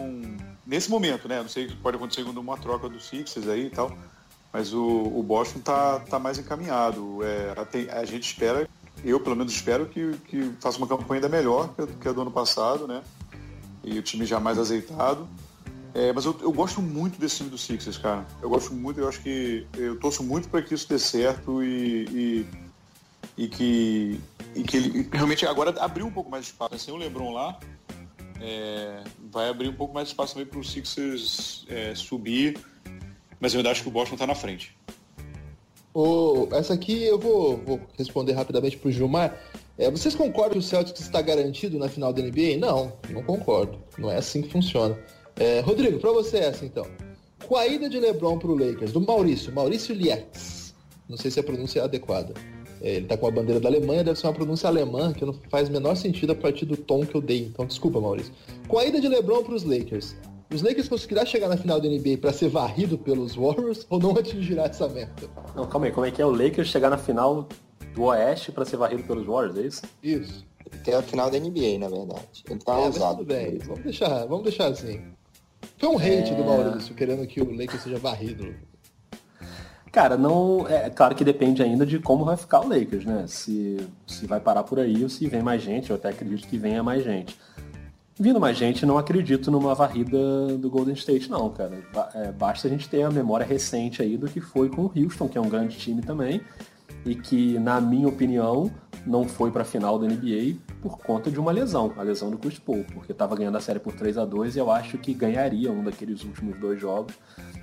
nesse 0.66 0.88
momento, 0.90 1.28
né? 1.28 1.40
Não 1.42 1.48
sei, 1.48 1.68
pode 1.82 1.96
acontecer 1.96 2.24
com 2.24 2.30
uma 2.30 2.56
troca 2.56 2.88
dos 2.88 3.06
Sixers 3.06 3.48
aí 3.48 3.66
e 3.66 3.70
tal, 3.70 3.96
mas 4.52 4.72
o, 4.72 4.86
o 4.86 5.22
Boston 5.22 5.58
está 5.58 6.00
tá 6.00 6.18
mais 6.18 6.38
encaminhado. 6.38 7.18
É, 7.22 7.54
a, 7.92 8.00
a 8.00 8.04
gente 8.04 8.24
espera 8.24 8.68
eu 9.04 9.20
pelo 9.20 9.36
menos 9.36 9.52
espero 9.52 9.86
que, 9.86 10.12
que 10.26 10.50
faça 10.60 10.78
uma 10.78 10.86
campanha 10.86 11.18
ainda 11.18 11.28
melhor 11.28 11.74
que 12.00 12.08
a, 12.08 12.12
do 12.12 12.22
ano 12.22 12.30
passado, 12.30 12.86
né? 12.86 13.02
E 13.84 13.98
o 13.98 14.02
time 14.02 14.24
já 14.24 14.40
mais 14.40 14.58
azeitado. 14.58 15.28
É, 15.94 16.12
mas 16.12 16.24
eu, 16.24 16.36
eu, 16.42 16.52
gosto 16.52 16.82
muito 16.82 17.18
desse 17.18 17.38
time 17.38 17.50
do 17.50 17.58
Sixers, 17.58 17.98
cara. 17.98 18.26
Eu 18.42 18.50
gosto 18.50 18.74
muito, 18.74 19.00
eu 19.00 19.08
acho 19.08 19.20
que 19.20 19.66
eu 19.76 19.98
torço 19.98 20.22
muito 20.22 20.48
para 20.48 20.62
que 20.62 20.74
isso 20.74 20.88
dê 20.88 20.98
certo 20.98 21.62
e, 21.62 22.46
e, 23.36 23.44
e, 23.44 23.48
que, 23.48 24.20
e 24.54 24.62
que 24.62 24.76
ele 24.76 25.08
realmente 25.10 25.46
agora 25.46 25.74
abriu 25.82 26.06
um 26.06 26.10
pouco 26.10 26.30
mais 26.30 26.44
de 26.44 26.50
espaço. 26.52 26.78
Sem 26.78 26.92
o 26.92 26.96
LeBron 26.96 27.32
lá, 27.32 27.58
é, 28.40 29.02
vai 29.30 29.48
abrir 29.48 29.68
um 29.68 29.74
pouco 29.74 29.94
mais 29.94 30.08
de 30.08 30.12
espaço 30.12 30.34
também 30.34 30.46
para 30.46 30.60
o 30.60 30.64
Sixers 30.64 31.66
é, 31.68 31.94
subir. 31.94 32.60
Mas 33.40 33.54
eu 33.54 33.58
ainda 33.58 33.70
acho 33.70 33.82
que 33.82 33.88
o 33.88 33.92
Boston 33.92 34.14
está 34.14 34.26
na 34.26 34.34
frente. 34.34 34.77
Essa 36.52 36.74
aqui 36.74 37.04
eu 37.04 37.18
vou, 37.18 37.56
vou 37.58 37.80
responder 37.96 38.32
rapidamente 38.32 38.76
para 38.76 38.88
o 38.88 38.92
Gilmar. 38.92 39.38
É, 39.76 39.90
vocês 39.90 40.14
concordam 40.14 40.52
que 40.52 40.58
o 40.58 40.62
Celtics 40.62 41.00
está 41.00 41.22
garantido 41.22 41.78
na 41.78 41.88
final 41.88 42.12
da 42.12 42.22
NBA? 42.22 42.56
Não, 42.58 42.92
não 43.10 43.22
concordo. 43.22 43.78
Não 43.96 44.10
é 44.10 44.16
assim 44.16 44.42
que 44.42 44.50
funciona. 44.50 44.98
É, 45.36 45.60
Rodrigo, 45.60 45.98
para 45.98 46.12
você 46.12 46.38
essa 46.38 46.64
então. 46.64 46.86
Com 47.46 47.56
a 47.56 47.66
ida 47.66 47.88
de 47.88 47.98
LeBron 47.98 48.38
para 48.38 48.50
o 48.50 48.58
Lakers, 48.58 48.92
do 48.92 49.00
Maurício, 49.00 49.52
Maurício 49.52 49.94
Lietz, 49.94 50.74
não 51.08 51.16
sei 51.16 51.30
se 51.30 51.40
a 51.40 51.42
pronúncia 51.42 51.80
é 51.80 51.84
adequada. 51.84 52.34
É, 52.80 52.96
ele 52.96 53.04
está 53.04 53.16
com 53.16 53.26
a 53.26 53.30
bandeira 53.30 53.60
da 53.60 53.68
Alemanha, 53.68 54.04
deve 54.04 54.18
ser 54.18 54.26
uma 54.26 54.34
pronúncia 54.34 54.68
alemã, 54.68 55.12
que 55.12 55.24
não 55.24 55.34
faz 55.48 55.68
menor 55.68 55.96
sentido 55.96 56.32
a 56.32 56.34
partir 56.34 56.66
do 56.66 56.76
tom 56.76 57.06
que 57.06 57.14
eu 57.14 57.20
dei. 57.20 57.46
Então, 57.46 57.64
desculpa, 57.66 58.00
Maurício. 58.00 58.32
Com 58.66 58.78
a 58.78 58.84
ida 58.84 59.00
de 59.00 59.08
LeBron 59.08 59.42
para 59.42 59.54
os 59.54 59.64
Lakers, 59.64 60.16
os 60.52 60.62
Lakers 60.62 60.88
conseguirá 60.88 61.24
chegar 61.26 61.48
na 61.48 61.56
final 61.56 61.80
da 61.80 61.88
NBA 61.88 62.18
para 62.20 62.32
ser 62.32 62.48
varrido 62.48 62.96
pelos 62.96 63.34
Warriors 63.34 63.86
ou 63.90 63.98
não 63.98 64.12
atingirá 64.18 64.64
essa 64.64 64.88
meta? 64.88 65.28
Não, 65.54 65.66
calma 65.66 65.86
aí, 65.86 65.92
como 65.92 66.06
é 66.06 66.10
que 66.10 66.22
é 66.22 66.26
o 66.26 66.30
Lakers 66.30 66.68
chegar 66.68 66.90
na 66.90 66.98
final 66.98 67.48
do 67.94 68.02
Oeste 68.04 68.52
para 68.52 68.64
ser 68.64 68.76
varrido 68.76 69.02
pelos 69.02 69.26
Warriors, 69.26 69.56
é 69.58 69.62
isso? 69.62 69.82
Isso. 70.02 70.46
Tem 70.84 70.94
a 70.94 71.02
final 71.02 71.30
da 71.30 71.38
NBA, 71.38 71.78
na 71.78 71.88
verdade. 71.88 72.44
Ele 72.48 72.60
tá 72.60 72.78
é, 72.78 72.88
usado. 72.88 73.18
Tudo 73.18 73.26
bem, 73.26 73.58
vamos 73.58 73.82
deixar, 73.82 74.26
vamos 74.26 74.44
deixar 74.44 74.66
assim. 74.66 75.00
Foi 75.76 75.88
um 75.88 75.96
hate 75.96 76.32
é... 76.32 76.34
do 76.34 76.44
Maurício 76.44 76.94
querendo 76.94 77.26
que 77.26 77.40
o 77.40 77.50
Lakers 77.50 77.82
seja 77.82 77.98
varrido. 77.98 78.54
Cara, 79.90 80.16
não. 80.16 80.66
É 80.68 80.90
claro 80.90 81.14
que 81.14 81.24
depende 81.24 81.62
ainda 81.62 81.86
de 81.86 81.98
como 81.98 82.24
vai 82.24 82.36
ficar 82.36 82.60
o 82.60 82.68
Lakers, 82.68 83.04
né? 83.04 83.24
Se, 83.26 83.78
se 84.06 84.26
vai 84.26 84.38
parar 84.38 84.62
por 84.62 84.78
aí 84.78 85.02
ou 85.02 85.08
se 85.08 85.26
vem 85.26 85.42
mais 85.42 85.62
gente, 85.62 85.90
eu 85.90 85.96
até 85.96 86.10
acredito 86.10 86.46
que 86.46 86.58
venha 86.58 86.82
mais 86.82 87.02
gente. 87.02 87.38
Vindo 88.20 88.40
mais 88.40 88.56
gente, 88.56 88.84
não 88.84 88.98
acredito 88.98 89.48
numa 89.48 89.76
varrida 89.76 90.56
do 90.58 90.68
Golden 90.68 90.94
State, 90.94 91.30
não, 91.30 91.48
cara. 91.50 91.78
É, 92.14 92.32
basta 92.32 92.66
a 92.66 92.70
gente 92.70 92.88
ter 92.88 93.02
a 93.02 93.10
memória 93.10 93.46
recente 93.46 94.02
aí 94.02 94.16
do 94.16 94.26
que 94.26 94.40
foi 94.40 94.68
com 94.68 94.82
o 94.82 94.92
Houston, 94.94 95.28
que 95.28 95.38
é 95.38 95.40
um 95.40 95.48
grande 95.48 95.78
time 95.78 96.02
também, 96.02 96.40
e 97.06 97.14
que, 97.14 97.56
na 97.60 97.80
minha 97.80 98.08
opinião, 98.08 98.72
não 99.06 99.24
foi 99.24 99.52
para 99.52 99.62
a 99.62 99.64
final 99.64 100.00
da 100.00 100.08
NBA 100.08 100.56
por 100.82 100.98
conta 100.98 101.30
de 101.30 101.38
uma 101.38 101.52
lesão, 101.52 101.92
a 101.96 102.02
lesão 102.02 102.28
do 102.28 102.38
Chris 102.38 102.58
Paul, 102.58 102.84
porque 102.92 103.12
estava 103.12 103.36
ganhando 103.36 103.56
a 103.56 103.60
série 103.60 103.78
por 103.78 103.94
3 103.94 104.18
a 104.18 104.24
2 104.24 104.56
e 104.56 104.58
eu 104.58 104.70
acho 104.70 104.98
que 104.98 105.14
ganharia 105.14 105.70
um 105.70 105.84
daqueles 105.84 106.24
últimos 106.24 106.58
dois 106.58 106.80
jogos, 106.80 107.14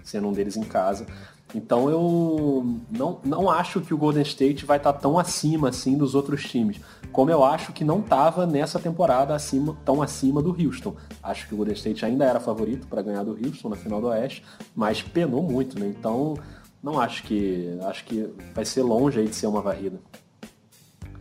sendo 0.03 0.30
um 0.30 0.32
deles 0.32 0.56
em 0.56 0.64
casa. 0.64 1.06
Então 1.54 1.89
eu 1.89 2.80
não, 2.89 3.20
não 3.24 3.50
acho 3.50 3.80
que 3.82 3.93
o 3.93 3.98
Golden 3.98 4.24
State 4.24 4.66
vai 4.66 4.78
estar 4.78 4.93
tá 4.93 5.00
tão 5.00 5.18
acima 5.18 5.70
assim 5.70 5.98
dos 5.98 6.16
outros 6.16 6.43
times, 6.43 6.80
como 7.12 7.30
eu 7.32 7.43
acho 7.43 7.72
que 7.72 7.84
não 7.84 8.00
estava 8.00 8.46
nessa 8.46 8.80
temporada 8.80 9.34
acima, 9.36 9.78
tão 9.86 10.02
acima 10.02 10.41
do 10.41 10.50
Houston. 10.50 10.96
Acho 11.22 11.48
que 11.48 11.54
o 11.54 11.58
Golden 11.58 11.76
State 11.76 12.04
ainda 12.04 12.26
era 12.26 12.39
favorito 12.39 12.88
para 12.88 13.02
ganhar 13.02 13.24
do 13.24 13.32
Houston 13.32 13.70
na 13.70 13.76
final 13.76 14.02
do 14.02 14.08
Oeste, 14.08 14.43
mas 14.76 15.02
penou 15.02 15.43
muito, 15.43 15.80
né? 15.80 15.88
Então 15.88 16.36
não 16.82 17.00
acho 17.00 17.24
que 17.24 17.78
acho 17.84 18.04
que 18.06 18.30
vai 18.54 18.66
ser 18.66 18.82
longe 18.82 19.20
aí 19.20 19.28
de 19.28 19.36
ser 19.36 19.48
uma 19.48 19.62
varrida. 19.62 20.00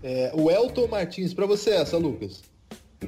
É, 0.02 0.32
o 0.34 0.50
Elton 0.50 0.88
Martins, 0.88 1.32
para 1.32 1.46
você 1.46 1.70
essa, 1.70 1.96
Lucas. 1.96 2.42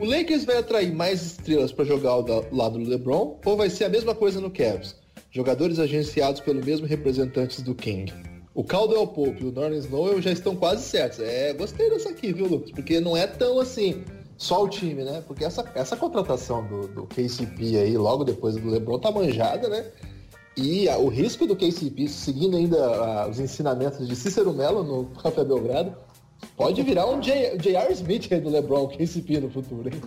O 0.01 0.05
Lakers 0.05 0.45
vai 0.45 0.59
atrair 0.59 0.95
mais 0.95 1.23
estrelas 1.23 1.73
para 1.73 1.85
jogar 1.85 2.11
ao 2.11 2.25
lado 2.53 2.79
do 2.79 2.89
LeBron 2.89 3.39
ou 3.45 3.57
vai 3.57 3.69
ser 3.69 3.85
a 3.85 3.89
mesma 3.89 4.15
coisa 4.15 4.41
no 4.41 4.51
Cavs? 4.51 4.95
Jogadores 5.37 5.79
agenciados 5.79 6.41
pelo 6.41 6.65
mesmo 6.65 6.87
representantes 6.87 7.61
do 7.61 7.75
King. 7.75 8.13
O 8.55 8.65
Caldwell 8.65 9.07
Pope 9.07 9.45
e 9.45 9.47
o 9.47 9.53
Norman 9.53 9.77
Snow 9.77 10.21
já 10.21 10.33
estão 10.33 10.57
quase 10.57 10.83
certos. 10.83 11.21
É, 11.21 11.53
gostei 11.53 11.91
dessa 11.91 12.09
aqui, 12.09 12.33
viu, 12.33 12.47
Lucas? 12.47 12.71
Porque 12.71 12.99
não 13.01 13.15
é 13.15 13.27
tão 13.27 13.61
assim, 13.61 14.03
só 14.39 14.65
o 14.65 14.69
time, 14.69 15.05
né? 15.05 15.23
Porque 15.27 15.45
essa, 15.45 15.71
essa 15.75 15.95
contratação 15.95 16.67
do, 16.67 16.89
do 16.89 17.07
KCP 17.07 17.77
aí, 17.77 17.99
logo 17.99 18.25
depois 18.25 18.57
do 18.57 18.67
LeBron, 18.67 18.99
tá 18.99 19.11
manjada, 19.11 19.69
né? 19.69 19.85
E 20.57 20.89
a, 20.89 20.97
o 20.97 21.09
risco 21.09 21.47
do 21.47 21.55
KCP, 21.55 22.09
seguindo 22.09 22.57
ainda 22.57 22.83
a, 22.83 23.29
os 23.29 23.39
ensinamentos 23.39 24.09
de 24.09 24.17
Cícero 24.17 24.55
Mello 24.55 24.83
no 24.83 25.05
Café 25.23 25.45
Belgrado, 25.45 25.95
pode 26.57 26.83
virar 26.83 27.07
um 27.07 27.21
J.R. 27.21 27.93
Smith 27.93 28.33
aí 28.33 28.41
do 28.41 28.49
LeBron, 28.49 28.89
KCP 28.89 29.41
no 29.41 29.51
futuro, 29.51 29.91
hein? 29.91 30.01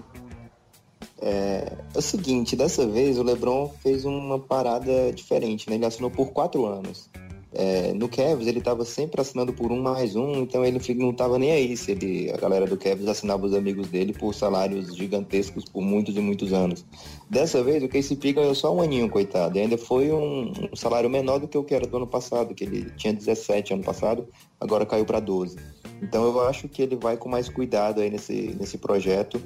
É, 1.21 1.73
é, 1.93 1.97
o 1.97 2.01
seguinte, 2.01 2.55
dessa 2.55 2.87
vez 2.87 3.17
o 3.17 3.23
LeBron 3.23 3.69
fez 3.83 4.05
uma 4.05 4.39
parada 4.39 5.11
diferente, 5.11 5.69
né? 5.69 5.75
Ele 5.75 5.85
assinou 5.85 6.09
por 6.09 6.31
quatro 6.31 6.65
anos. 6.65 7.09
é, 7.51 7.93
no 7.93 8.07
Cavs 8.07 8.45
ele 8.45 8.59
estava 8.59 8.85
sempre 8.85 9.19
assinando 9.19 9.51
por 9.51 9.71
um 9.71 9.81
mais 9.81 10.15
um, 10.15 10.35
então 10.35 10.63
ele 10.63 10.79
não 10.95 11.09
estava 11.09 11.39
nem 11.39 11.51
aí 11.51 11.75
se 11.75 11.91
ele, 11.91 12.31
a 12.31 12.37
galera 12.37 12.67
do 12.67 12.77
Cavs 12.77 13.07
assinava 13.07 13.43
os 13.43 13.55
amigos 13.55 13.87
dele 13.87 14.13
por 14.13 14.35
salários 14.35 14.95
gigantescos 14.95 15.65
por 15.65 15.81
muitos 15.81 16.15
e 16.15 16.19
muitos 16.19 16.53
anos. 16.53 16.85
Dessa 17.27 17.63
vez 17.63 17.83
o 17.83 17.89
KCP 17.89 18.33
ganhou 18.33 18.53
só 18.53 18.73
um 18.73 18.81
aninho, 18.81 19.09
coitado, 19.09 19.57
e 19.57 19.61
ainda 19.61 19.77
foi 19.79 20.11
um, 20.11 20.51
um 20.71 20.75
salário 20.75 21.09
menor 21.09 21.39
do 21.39 21.47
que 21.47 21.57
o 21.57 21.63
que 21.63 21.73
era 21.73 21.87
do 21.87 21.97
ano 21.97 22.07
passado, 22.07 22.53
que 22.53 22.63
ele 22.63 22.91
tinha 22.95 23.13
17 23.13 23.73
ano 23.73 23.83
passado, 23.83 24.27
agora 24.59 24.85
caiu 24.85 25.05
para 25.05 25.19
12. 25.19 25.57
Então 26.01 26.23
eu 26.23 26.47
acho 26.47 26.69
que 26.69 26.81
ele 26.83 26.95
vai 26.95 27.17
com 27.17 27.27
mais 27.27 27.49
cuidado 27.49 27.99
aí 27.99 28.09
nesse, 28.09 28.55
nesse 28.59 28.77
projeto 28.77 29.41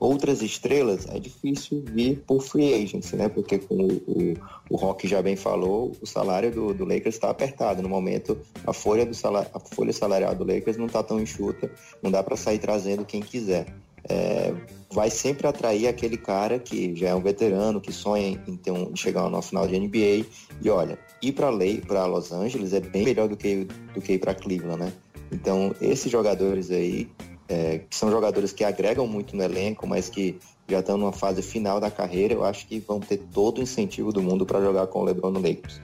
outras 0.00 0.42
estrelas, 0.42 1.06
é 1.08 1.18
difícil 1.18 1.82
vir 1.86 2.22
por 2.26 2.40
free 2.40 2.74
agency, 2.74 3.16
né? 3.16 3.28
Porque 3.28 3.58
como 3.58 3.86
o, 3.86 4.34
o 4.70 4.76
Rock 4.76 5.08
já 5.08 5.20
bem 5.20 5.36
falou, 5.36 5.92
o 6.00 6.06
salário 6.06 6.50
do, 6.50 6.74
do 6.74 6.84
Lakers 6.84 7.16
está 7.16 7.30
apertado. 7.30 7.82
No 7.82 7.88
momento, 7.88 8.38
a 8.66 8.72
folha, 8.72 9.04
do 9.04 9.14
salário, 9.14 9.50
a 9.52 9.60
folha 9.60 9.92
salarial 9.92 10.34
do 10.34 10.44
Lakers 10.44 10.76
não 10.76 10.86
está 10.86 11.02
tão 11.02 11.20
enxuta, 11.20 11.70
não 12.02 12.10
dá 12.10 12.22
para 12.22 12.36
sair 12.36 12.58
trazendo 12.58 13.04
quem 13.04 13.20
quiser. 13.20 13.66
É, 14.08 14.54
vai 14.90 15.10
sempre 15.10 15.46
atrair 15.46 15.86
aquele 15.86 16.16
cara 16.16 16.58
que 16.58 16.94
já 16.94 17.08
é 17.08 17.14
um 17.14 17.20
veterano, 17.20 17.80
que 17.80 17.92
sonha 17.92 18.40
em, 18.46 18.56
ter 18.56 18.70
um, 18.70 18.90
em 18.90 18.96
chegar 18.96 19.28
no 19.28 19.42
final 19.42 19.66
de 19.66 19.78
NBA. 19.78 20.26
E 20.62 20.70
olha, 20.70 20.98
ir 21.20 21.32
para 21.32 22.06
Los 22.06 22.32
Angeles 22.32 22.72
é 22.72 22.80
bem 22.80 23.04
melhor 23.04 23.28
do 23.28 23.36
que, 23.36 23.66
do 23.94 24.00
que 24.00 24.14
ir 24.14 24.18
para 24.18 24.34
Cleveland, 24.34 24.80
né? 24.80 24.92
Então, 25.30 25.74
esses 25.80 26.10
jogadores 26.10 26.70
aí 26.70 27.08
é, 27.48 27.78
que 27.78 27.96
são 27.96 28.10
jogadores 28.10 28.52
que 28.52 28.62
agregam 28.62 29.06
muito 29.06 29.34
no 29.34 29.42
elenco, 29.42 29.86
mas 29.86 30.08
que 30.08 30.38
já 30.68 30.80
estão 30.80 30.98
numa 30.98 31.12
fase 31.12 31.40
final 31.40 31.80
da 31.80 31.90
carreira, 31.90 32.34
eu 32.34 32.44
acho 32.44 32.66
que 32.66 32.78
vão 32.78 33.00
ter 33.00 33.18
todo 33.32 33.58
o 33.58 33.62
incentivo 33.62 34.12
do 34.12 34.22
mundo 34.22 34.44
para 34.44 34.60
jogar 34.60 34.86
com 34.88 35.00
o 35.00 35.04
LeBron 35.04 35.30
no 35.30 35.40
Lakers. 35.40 35.80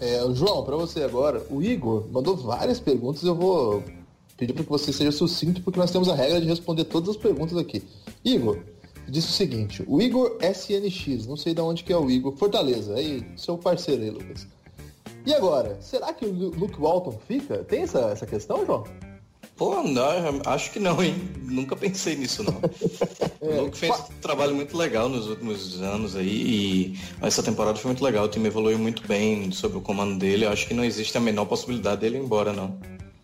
É, 0.00 0.20
João, 0.32 0.64
para 0.64 0.76
você 0.76 1.02
agora, 1.02 1.44
o 1.50 1.62
Igor 1.62 2.06
mandou 2.10 2.36
várias 2.36 2.80
perguntas, 2.80 3.22
eu 3.22 3.34
vou 3.34 3.82
pedir 4.36 4.52
para 4.52 4.64
que 4.64 4.70
você 4.70 4.92
seja 4.92 5.12
sucinto, 5.12 5.60
porque 5.60 5.78
nós 5.78 5.90
temos 5.90 6.08
a 6.08 6.14
regra 6.14 6.40
de 6.40 6.46
responder 6.46 6.84
todas 6.84 7.10
as 7.10 7.16
perguntas 7.16 7.58
aqui. 7.58 7.82
Igor, 8.24 8.60
disse 9.08 9.28
o 9.28 9.32
seguinte, 9.32 9.84
o 9.86 10.00
Igor 10.00 10.38
SNX, 10.40 11.26
não 11.26 11.36
sei 11.36 11.52
de 11.52 11.60
onde 11.60 11.82
que 11.84 11.92
é 11.92 11.96
o 11.96 12.08
Igor, 12.08 12.34
Fortaleza, 12.36 12.94
aí, 12.94 13.26
seu 13.36 13.58
parceiro 13.58 14.02
aí, 14.02 14.10
Lucas. 14.10 14.46
E 15.26 15.34
agora, 15.34 15.76
será 15.80 16.12
que 16.12 16.24
o 16.24 16.32
Luke 16.32 16.80
Walton 16.80 17.18
fica? 17.26 17.58
Tem 17.64 17.82
essa, 17.82 18.00
essa 18.10 18.24
questão, 18.24 18.64
João? 18.64 18.84
Pô, 19.58 19.82
não, 19.82 20.40
acho 20.46 20.70
que 20.70 20.78
não, 20.78 21.02
hein? 21.02 21.16
Nunca 21.42 21.74
pensei 21.74 22.14
nisso, 22.14 22.44
não. 22.44 22.60
é, 23.42 23.58
o 23.58 23.64
Luke 23.64 23.76
fez 23.76 23.92
um 23.92 24.20
trabalho 24.20 24.54
muito 24.54 24.76
legal 24.76 25.08
nos 25.08 25.26
últimos 25.26 25.82
anos 25.82 26.14
aí 26.14 26.28
e 26.28 26.98
essa 27.20 27.42
temporada 27.42 27.76
foi 27.76 27.88
muito 27.88 28.04
legal. 28.04 28.26
O 28.26 28.28
time 28.28 28.46
evoluiu 28.46 28.78
muito 28.78 29.04
bem 29.08 29.50
sob 29.50 29.76
o 29.76 29.80
comando 29.80 30.16
dele. 30.16 30.44
Eu 30.44 30.50
acho 30.50 30.68
que 30.68 30.72
não 30.72 30.84
existe 30.84 31.18
a 31.18 31.20
menor 31.20 31.44
possibilidade 31.46 32.02
dele 32.02 32.18
ir 32.18 32.22
embora, 32.22 32.52
não. 32.52 32.78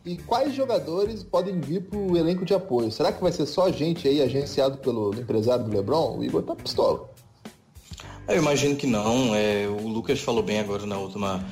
E 0.04 0.16
quais 0.16 0.52
jogadores 0.52 1.22
podem 1.22 1.60
vir 1.60 1.82
para 1.82 1.98
o 1.98 2.16
elenco 2.16 2.44
de 2.44 2.52
apoio? 2.52 2.90
Será 2.90 3.12
que 3.12 3.22
vai 3.22 3.30
ser 3.30 3.46
só 3.46 3.70
gente 3.70 4.08
aí 4.08 4.20
agenciado 4.20 4.78
pelo 4.78 5.14
empresário 5.14 5.64
do 5.64 5.70
LeBron? 5.70 6.18
O 6.18 6.24
Igor 6.24 6.42
tá 6.42 6.56
pistola. 6.56 7.08
Eu 8.26 8.38
imagino 8.38 8.74
que 8.74 8.88
não. 8.88 9.34
É, 9.36 9.68
o 9.68 9.86
Lucas 9.86 10.20
falou 10.20 10.42
bem 10.42 10.58
agora 10.58 10.84
na 10.84 10.98
última 10.98 11.46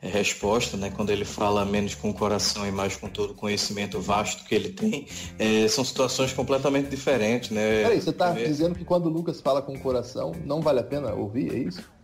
resposta, 0.00 0.76
né, 0.76 0.90
quando 0.94 1.10
ele 1.10 1.24
fala 1.24 1.64
menos 1.64 1.94
com 1.94 2.10
o 2.10 2.14
coração 2.14 2.66
e 2.66 2.70
mais 2.70 2.96
com 2.96 3.08
todo 3.08 3.30
o 3.30 3.34
conhecimento 3.34 4.00
vasto 4.00 4.44
que 4.44 4.54
ele 4.54 4.68
tem, 4.68 5.06
é, 5.38 5.66
são 5.68 5.84
situações 5.84 6.32
completamente 6.32 6.88
diferentes, 6.88 7.50
né? 7.50 7.82
Peraí, 7.82 8.00
você 8.00 8.10
está 8.10 8.32
dizendo 8.32 8.74
que 8.74 8.84
quando 8.84 9.06
o 9.06 9.08
Lucas 9.08 9.40
fala 9.40 9.62
com 9.62 9.74
o 9.74 9.80
coração, 9.80 10.32
não 10.44 10.60
vale 10.60 10.80
a 10.80 10.84
pena 10.84 11.12
ouvir, 11.14 11.52
é 11.52 11.58
isso? 11.58 11.95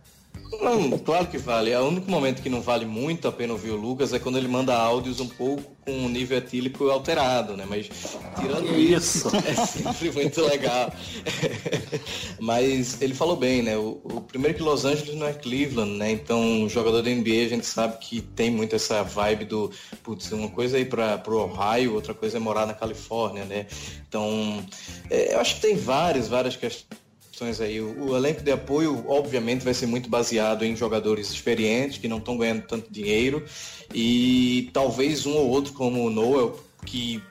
Não, 0.61 0.97
claro 0.99 1.27
que 1.27 1.37
vale. 1.37 1.75
O 1.75 1.87
único 1.87 2.09
momento 2.09 2.41
que 2.41 2.49
não 2.49 2.61
vale 2.61 2.85
muito 2.85 3.27
a 3.27 3.31
pena 3.31 3.53
ouvir 3.53 3.71
o 3.71 3.75
Lucas 3.75 4.13
é 4.13 4.19
quando 4.19 4.37
ele 4.37 4.47
manda 4.47 4.75
áudios 4.75 5.19
um 5.19 5.27
pouco 5.27 5.73
com 5.85 5.91
um 5.91 6.09
nível 6.09 6.37
etílico 6.37 6.89
alterado, 6.89 7.57
né? 7.57 7.65
Mas 7.67 7.89
tirando 8.39 8.77
isso, 8.79 9.29
é 9.45 9.65
sempre 9.65 10.11
muito 10.11 10.41
legal. 10.41 10.91
Mas 12.39 13.01
ele 13.01 13.13
falou 13.13 13.35
bem, 13.35 13.61
né? 13.61 13.77
O, 13.77 14.01
o, 14.03 14.21
primeiro 14.21 14.55
que 14.55 14.63
Los 14.63 14.85
Angeles 14.85 15.15
não 15.15 15.27
é 15.27 15.33
Cleveland, 15.33 15.97
né? 15.97 16.11
Então, 16.11 16.67
jogador 16.69 17.01
da 17.01 17.09
NBA 17.09 17.45
a 17.45 17.49
gente 17.49 17.65
sabe 17.65 17.97
que 17.97 18.21
tem 18.21 18.49
muito 18.49 18.75
essa 18.75 19.03
vibe 19.03 19.45
do, 19.45 19.71
putz, 20.03 20.31
uma 20.31 20.49
coisa 20.49 20.77
é 20.77 20.81
ir 20.81 20.85
para 20.85 21.17
pro 21.17 21.39
Ohio, 21.39 21.93
outra 21.93 22.13
coisa 22.13 22.37
é 22.37 22.39
morar 22.39 22.65
na 22.65 22.73
Califórnia, 22.73 23.45
né? 23.45 23.67
Então, 24.07 24.65
é, 25.09 25.33
eu 25.33 25.39
acho 25.39 25.55
que 25.55 25.61
tem 25.61 25.75
várias, 25.75 26.27
várias 26.27 26.55
questões 26.55 27.02
aí. 27.61 27.81
O, 27.81 28.09
o, 28.09 28.15
elenco 28.15 28.43
de 28.43 28.51
apoio, 28.51 29.03
obviamente, 29.07 29.63
vai 29.63 29.73
ser 29.73 29.87
muito 29.87 30.09
baseado 30.09 30.63
em 30.63 30.75
jogadores 30.75 31.31
experientes 31.31 31.97
que 31.97 32.07
não 32.07 32.17
estão 32.17 32.37
ganhando 32.37 32.63
tanto 32.67 32.91
dinheiro 32.91 33.43
e 33.93 34.69
talvez 34.73 35.25
um 35.25 35.33
ou 35.33 35.49
outro 35.49 35.73
como 35.73 36.05
o 36.05 36.09
Noel 36.09 36.59
que 36.85 37.21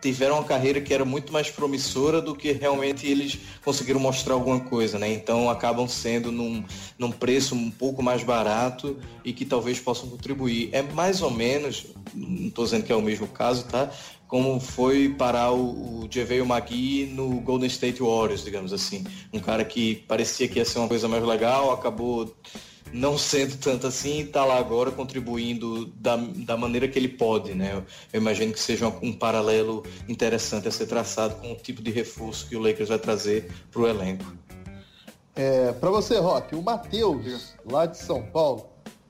tiveram 0.00 0.36
uma 0.36 0.44
carreira 0.44 0.80
que 0.80 0.92
era 0.92 1.04
muito 1.04 1.32
mais 1.32 1.50
promissora 1.50 2.20
do 2.20 2.34
que 2.34 2.52
realmente 2.52 3.06
eles 3.06 3.38
conseguiram 3.64 3.98
mostrar 3.98 4.34
alguma 4.34 4.60
coisa, 4.60 4.98
né? 4.98 5.12
Então 5.12 5.50
acabam 5.50 5.88
sendo 5.88 6.30
num, 6.30 6.64
num 6.98 7.10
preço 7.10 7.54
um 7.54 7.70
pouco 7.70 8.02
mais 8.02 8.22
barato 8.22 8.96
e 9.24 9.32
que 9.32 9.44
talvez 9.44 9.80
possam 9.80 10.08
contribuir. 10.08 10.70
É 10.72 10.82
mais 10.82 11.22
ou 11.22 11.30
menos, 11.30 11.86
não 12.14 12.48
estou 12.48 12.64
dizendo 12.64 12.84
que 12.84 12.92
é 12.92 12.96
o 12.96 13.02
mesmo 13.02 13.26
caso, 13.26 13.64
tá? 13.66 13.90
Como 14.28 14.60
foi 14.60 15.08
parar 15.08 15.50
o, 15.52 16.02
o 16.02 16.04
McGee 16.04 17.06
no 17.06 17.40
Golden 17.40 17.66
State 17.66 18.00
Warriors, 18.00 18.44
digamos 18.44 18.74
assim. 18.74 19.02
Um 19.32 19.40
cara 19.40 19.64
que 19.64 19.96
parecia 20.06 20.46
que 20.46 20.58
ia 20.58 20.64
ser 20.66 20.78
uma 20.78 20.86
coisa 20.86 21.08
mais 21.08 21.24
legal, 21.24 21.72
acabou 21.72 22.36
não 22.92 23.18
sendo 23.18 23.56
tanto 23.56 23.86
assim 23.86 24.18
e 24.18 24.22
está 24.22 24.44
lá 24.44 24.58
agora 24.58 24.90
contribuindo 24.90 25.86
da, 25.96 26.16
da 26.16 26.56
maneira 26.56 26.86
que 26.86 26.98
ele 26.98 27.08
pode, 27.08 27.54
né? 27.54 27.72
Eu, 27.72 27.84
eu 28.12 28.20
imagino 28.20 28.52
que 28.52 28.60
seja 28.60 28.88
um, 28.88 28.98
um, 29.08 29.12
paralelo 29.12 29.84
interessante 30.06 30.68
a 30.68 30.70
ser 30.70 30.86
traçado 30.86 31.34
com 31.36 31.52
o 31.52 31.56
tipo 31.56 31.82
de 31.82 31.90
reforço 31.90 32.46
que 32.48 32.56
o 32.56 32.60
Lakers 32.60 32.90
vai 32.90 32.98
trazer 32.98 33.50
para 33.70 33.80
o 33.80 33.88
elenco. 33.88 34.24
É, 35.34 35.72
para 35.72 35.90
você, 35.90 36.18
Rock, 36.18 36.54
o 36.54 36.62
Matheus, 36.62 37.54
lá 37.64 37.86
de 37.86 37.96
São 37.96 38.22
Paulo, 38.22 38.68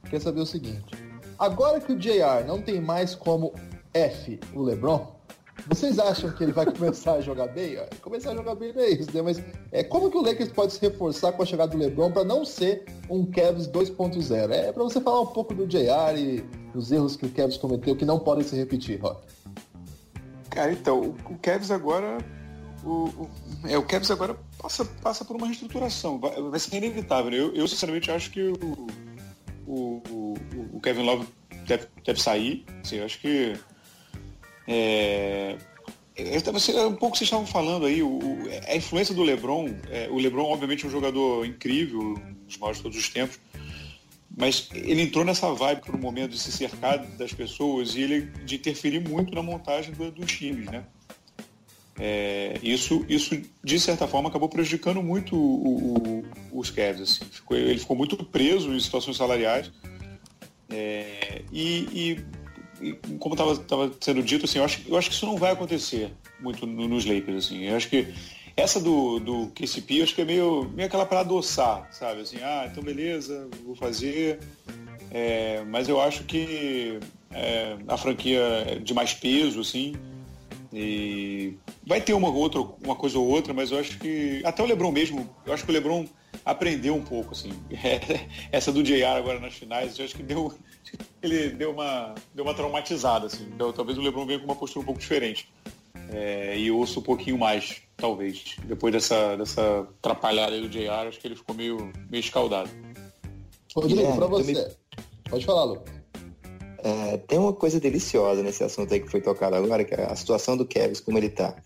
quer 0.09 0.21
saber 0.21 0.41
o 0.41 0.47
seguinte. 0.47 0.85
Agora 1.39 1.81
que 1.81 1.93
o 1.93 1.97
JR 1.97 2.45
não 2.47 2.61
tem 2.61 2.81
mais 2.81 3.15
como 3.15 3.55
F, 3.99 4.41
o 4.55 4.63
LeBron, 4.63 5.19
vocês 5.67 5.99
acham 5.99 6.31
que 6.31 6.43
ele 6.43 6.53
vai 6.53 6.67
começar 6.73 7.15
a 7.15 7.21
jogar 7.21 7.49
bem? 7.49 7.77
Começar 8.01 8.31
a 8.31 8.35
jogar 8.35 8.55
bem 8.55 8.73
não 8.73 8.83
é 8.83 8.91
isso, 8.91 9.15
né? 9.15 9.23
Mas 9.23 9.43
é, 9.73 9.83
como 9.83 10.11
que 10.11 10.17
o 10.17 10.23
Lakers 10.23 10.53
pode 10.53 10.73
se 10.73 10.81
reforçar 10.81 11.33
com 11.33 11.43
a 11.43 11.47
chegada 11.47 11.73
do 11.73 11.79
LeBron 11.79 12.13
para 12.13 12.25
não 12.25 12.45
ser 12.45 12.85
um 13.11 13.27
Cavs 13.27 13.67
2.0? 13.67 14.51
É 14.51 14.73
para 14.73 14.83
você 14.83 15.01
falar 15.01 15.21
um 15.21 15.27
pouco 15.27 15.55
do 15.55 15.67
JR 15.67 16.17
e 16.17 16.41
dos 16.73 16.93
erros 16.93 17.17
que 17.17 17.27
o 17.27 17.31
Cavs 17.31 17.57
cometeu 17.57 17.97
que 17.97 18.05
não 18.05 18.19
podem 18.19 18.45
se 18.45 18.57
repetir, 18.57 19.01
Rock. 19.01 19.23
Cara, 20.51 20.73
então, 20.73 21.15
o, 21.29 21.39
Cavs 21.39 21.71
agora. 21.71 22.19
O, 22.85 23.09
o, 23.09 23.31
é, 23.65 23.77
o 23.77 23.83
Cavs 23.83 24.11
agora 24.11 24.37
passa, 24.59 24.85
passa 25.03 25.25
por 25.25 25.37
uma 25.37 25.47
reestruturação. 25.47 26.19
Vai, 26.19 26.41
vai 26.41 26.59
ser 26.59 26.77
inevitável. 26.77 27.33
Eu, 27.33 27.55
eu, 27.55 27.69
sinceramente, 27.69 28.11
acho 28.11 28.31
que 28.31 28.43
o, 28.43 28.87
o, 29.67 30.03
o, 30.09 30.35
o 30.75 30.81
Kevin 30.81 31.03
Love 31.03 31.27
deve, 31.67 31.87
deve 32.05 32.21
sair. 32.21 32.65
Assim, 32.83 32.97
eu 32.97 33.05
acho 33.05 33.21
que 33.21 33.59
é, 34.69 35.57
é 36.15 36.87
um 36.87 36.95
pouco 36.95 37.17
vocês 37.17 37.27
estavam 37.27 37.47
falando 37.47 37.87
aí, 37.87 38.03
o, 38.03 38.19
a 38.67 38.77
influência 38.77 39.15
do 39.15 39.23
Lebron, 39.23 39.71
é, 39.91 40.09
o 40.11 40.19
Lebron 40.19 40.45
obviamente 40.45 40.85
é 40.85 40.89
um 40.89 40.91
jogador 40.91 41.47
incrível, 41.47 42.01
um 42.01 42.35
dos 42.47 42.59
maiores 42.59 42.77
de 42.79 42.83
todos 42.83 42.99
os 42.99 43.09
tempos, 43.09 43.41
mas 44.37 44.69
ele 44.75 45.03
entrou 45.03 45.25
nessa 45.25 45.53
vibe 45.55 45.81
por 45.81 45.95
um 45.95 45.99
momento 45.99 46.33
de 46.33 46.39
se 46.39 46.53
cercar 46.53 46.99
das 47.17 47.33
pessoas 47.33 47.95
e 47.95 48.03
ele 48.03 48.21
de 48.45 48.57
interferir 48.57 49.01
muito 49.01 49.35
na 49.35 49.43
montagem 49.43 49.95
do, 49.95 50.11
dos 50.11 50.31
times, 50.31 50.67
né? 50.67 50.85
É, 52.01 52.61
isso, 52.63 53.05
isso, 53.09 53.41
de 53.65 53.81
certa 53.81 54.07
forma, 54.07 54.29
acabou 54.29 54.49
prejudicando 54.49 55.03
muito 55.03 55.35
o, 55.35 56.23
o, 56.53 56.61
os 56.61 56.71
Cavs. 56.71 57.01
Assim. 57.01 57.25
Ficou, 57.25 57.57
ele 57.57 57.79
ficou 57.79 57.97
muito 57.97 58.17
preso 58.25 58.73
em 58.73 58.79
situações 58.79 59.17
salariais. 59.17 59.73
É, 60.71 61.43
e, 61.51 61.89
e 61.93 62.25
como 63.19 63.35
estava 63.35 63.93
sendo 64.01 64.23
dito, 64.23 64.45
assim, 64.45 64.59
eu 64.59 64.65
acho, 64.65 64.83
eu 64.87 64.97
acho 64.97 65.09
que 65.09 65.15
isso 65.15 65.27
não 65.27 65.37
vai 65.37 65.53
acontecer 65.53 66.13
muito 66.41 66.67
nos 66.67 67.05
Lakers. 67.05 67.47
Assim. 67.47 67.65
Eu 67.65 67.77
acho 67.77 67.89
que 67.89 68.09
essa 68.57 68.81
do, 68.81 69.21
do 69.21 69.47
KCP, 69.49 70.03
acho 70.03 70.15
que 70.15 70.23
é 70.23 70.25
meio, 70.25 70.71
meio 70.75 70.89
aquela 70.89 71.07
para 71.07 71.21
adoçar, 71.21 71.89
sabe? 71.93 72.23
Assim, 72.23 72.39
ah, 72.43 72.69
então 72.71 72.83
beleza, 72.83 73.49
vou 73.65 73.75
fazer. 73.75 74.41
É, 75.11 75.65
mas 75.69 75.89
eu 75.89 76.01
acho 76.01 76.25
que 76.25 76.99
é, 77.31 77.77
a 77.87 77.97
franquia 77.97 78.41
é 78.41 78.75
de 78.79 78.93
mais 78.93 79.15
peso, 79.15 79.61
assim, 79.61 79.95
e 80.73 81.55
vai 81.87 82.01
ter 82.01 82.13
uma, 82.13 82.29
outra, 82.29 82.61
uma 82.61 82.95
coisa 82.95 83.19
ou 83.19 83.27
outra, 83.27 83.55
mas 83.55 83.71
eu 83.71 83.79
acho 83.79 83.99
que. 83.99 84.43
Até 84.45 84.63
o 84.63 84.67
Lebron 84.67 84.93
mesmo, 84.93 85.29
eu 85.47 85.53
acho 85.53 85.65
que 85.65 85.71
o 85.71 85.73
Lebron 85.75 86.07
aprendeu 86.45 86.95
um 86.95 87.03
pouco, 87.03 87.33
assim. 87.33 87.53
Essa 88.53 88.71
do 88.71 88.83
JR 88.83 89.17
agora 89.17 89.41
nas 89.41 89.55
finais, 89.55 89.99
eu 89.99 90.05
acho 90.05 90.15
que 90.15 90.23
deu. 90.23 90.53
Ele 91.23 91.51
deu 91.51 91.73
uma, 91.73 92.15
deu 92.35 92.45
uma 92.45 92.55
traumatizada, 92.55 93.27
assim. 93.27 93.49
Então, 93.55 93.73
talvez 93.73 93.99
o 93.99 94.01
Lebron 94.01 94.27
venha 94.27 94.39
com 94.39 94.45
uma 94.45 94.57
postura 94.57 94.83
um 94.83 94.87
pouco 94.87 95.01
diferente. 95.01 95.49
É, 96.11 96.59
e 96.59 96.71
ouço 96.71 97.01
um 97.01 97.03
pouquinho 97.03 97.37
mais, 97.37 97.83
talvez. 97.97 98.57
Depois 98.65 98.93
dessa, 98.93 99.37
dessa 99.37 99.87
atrapalhada 99.99 100.61
do 100.61 100.69
JR, 100.69 101.09
acho 101.09 101.21
que 101.21 101.27
ele 101.27 101.37
ficou 101.37 101.55
meio, 101.55 101.93
meio 102.11 102.21
escaldado. 102.21 102.71
Rodrigo, 103.75 104.01
é, 104.01 104.17
pra 104.17 104.27
você. 104.27 104.77
Pode 105.29 105.45
falar, 105.45 105.65
Lu. 105.65 105.83
É, 106.79 107.17
tem 107.19 107.39
uma 107.39 107.53
coisa 107.53 107.81
deliciosa 107.81 108.43
nesse 108.43 108.63
assunto 108.63 108.95
aí 108.95 109.01
que 109.01 109.11
foi 109.11 109.21
tocado 109.21 109.57
agora, 109.57 109.85
que 109.85 109.95
é 109.95 110.05
a 110.05 110.15
situação 110.15 110.57
do 110.57 110.65
Kevin, 110.65 110.95
como 111.05 111.19
ele 111.19 111.29
tá. 111.29 111.57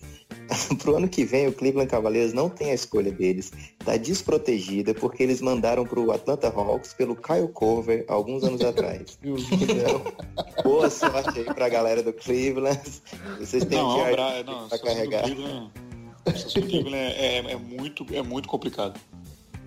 pro 0.82 0.96
ano 0.96 1.08
que 1.08 1.24
vem, 1.24 1.46
o 1.46 1.52
Cleveland 1.52 1.90
Cavaliers 1.90 2.32
não 2.32 2.48
tem 2.48 2.70
a 2.70 2.74
escolha 2.74 3.10
deles. 3.10 3.52
Tá 3.84 3.96
desprotegida 3.96 4.94
porque 4.94 5.22
eles 5.22 5.40
mandaram 5.40 5.84
pro 5.84 6.10
Atlanta 6.12 6.48
Hawks 6.48 6.92
pelo 6.94 7.16
Kyle 7.16 7.48
Corver 7.48 8.04
alguns 8.08 8.44
anos 8.44 8.62
atrás. 8.62 9.18
então, 9.22 10.02
boa 10.62 10.90
sorte 10.90 11.40
aí 11.40 11.44
pra 11.44 11.68
galera 11.68 12.02
do 12.02 12.12
Cleveland. 12.12 12.80
Vocês 13.38 13.64
têm 13.64 13.78
não, 13.78 13.94
que 13.94 14.16
não, 14.44 14.68
pra 14.68 14.78
carregar. 14.78 15.24
Cleveland 15.24 16.94
é, 16.94 17.36
é, 17.36 17.52
é, 17.52 17.56
muito, 17.56 18.06
é 18.12 18.22
muito 18.22 18.48
complicado. 18.48 18.98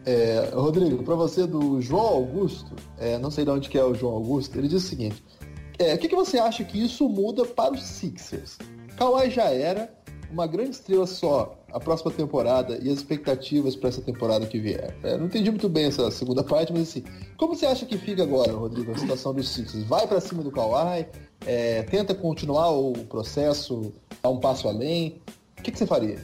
É, 0.06 0.52
Rodrigo, 0.54 1.04
para 1.04 1.16
você 1.16 1.48
do 1.48 1.82
João 1.82 2.06
Augusto, 2.06 2.76
é, 3.00 3.18
não 3.18 3.32
sei 3.32 3.44
de 3.44 3.50
onde 3.50 3.70
que 3.70 3.78
é 3.78 3.84
o 3.84 3.96
João 3.96 4.14
Augusto, 4.14 4.56
ele 4.56 4.68
diz 4.68 4.84
o 4.84 4.88
seguinte: 4.88 5.24
é, 5.80 5.96
o 5.96 5.98
que, 5.98 6.08
que 6.08 6.16
você 6.16 6.38
acha 6.38 6.64
que 6.64 6.84
isso 6.84 7.10
muda 7.10 7.44
para 7.44 7.74
os 7.74 7.84
Sixers? 7.84 8.58
Kawhi 8.98 9.32
já 9.32 9.46
era 9.46 9.92
uma 10.36 10.46
grande 10.46 10.72
estrela 10.72 11.08
só 11.08 11.58
a 11.72 11.80
próxima 11.80 12.12
temporada 12.12 12.78
e 12.82 12.90
as 12.90 12.98
expectativas 12.98 13.74
para 13.74 13.88
essa 13.88 14.02
temporada 14.02 14.46
que 14.46 14.60
vier. 14.60 14.94
É, 15.02 15.18
não 15.18 15.28
entendi 15.28 15.50
muito 15.50 15.70
bem 15.70 15.86
essa 15.86 16.12
segunda 16.12 16.44
parte, 16.44 16.74
mas 16.74 16.90
assim, 16.90 17.06
como 17.38 17.56
você 17.56 17.66
acha 17.66 17.86
que 17.86 17.98
fica 17.98 18.24
agora, 18.24 18.52
Rodrigo, 18.52 18.92
a 18.92 18.98
situação 18.98 19.34
dos 19.34 19.48
Sixers? 19.48 19.86
Vai 19.86 20.06
para 20.06 20.20
cima 20.20 20.44
do 20.44 20.52
Kawhi? 20.52 21.08
É, 21.46 21.84
tenta 21.84 22.14
continuar 22.14 22.70
o 22.72 22.92
processo, 23.06 23.94
dar 24.22 24.30
um 24.30 24.40
passo 24.40 24.68
além? 24.68 25.22
O 25.58 25.62
que, 25.62 25.72
que 25.72 25.78
você 25.78 25.86
faria? 25.86 26.20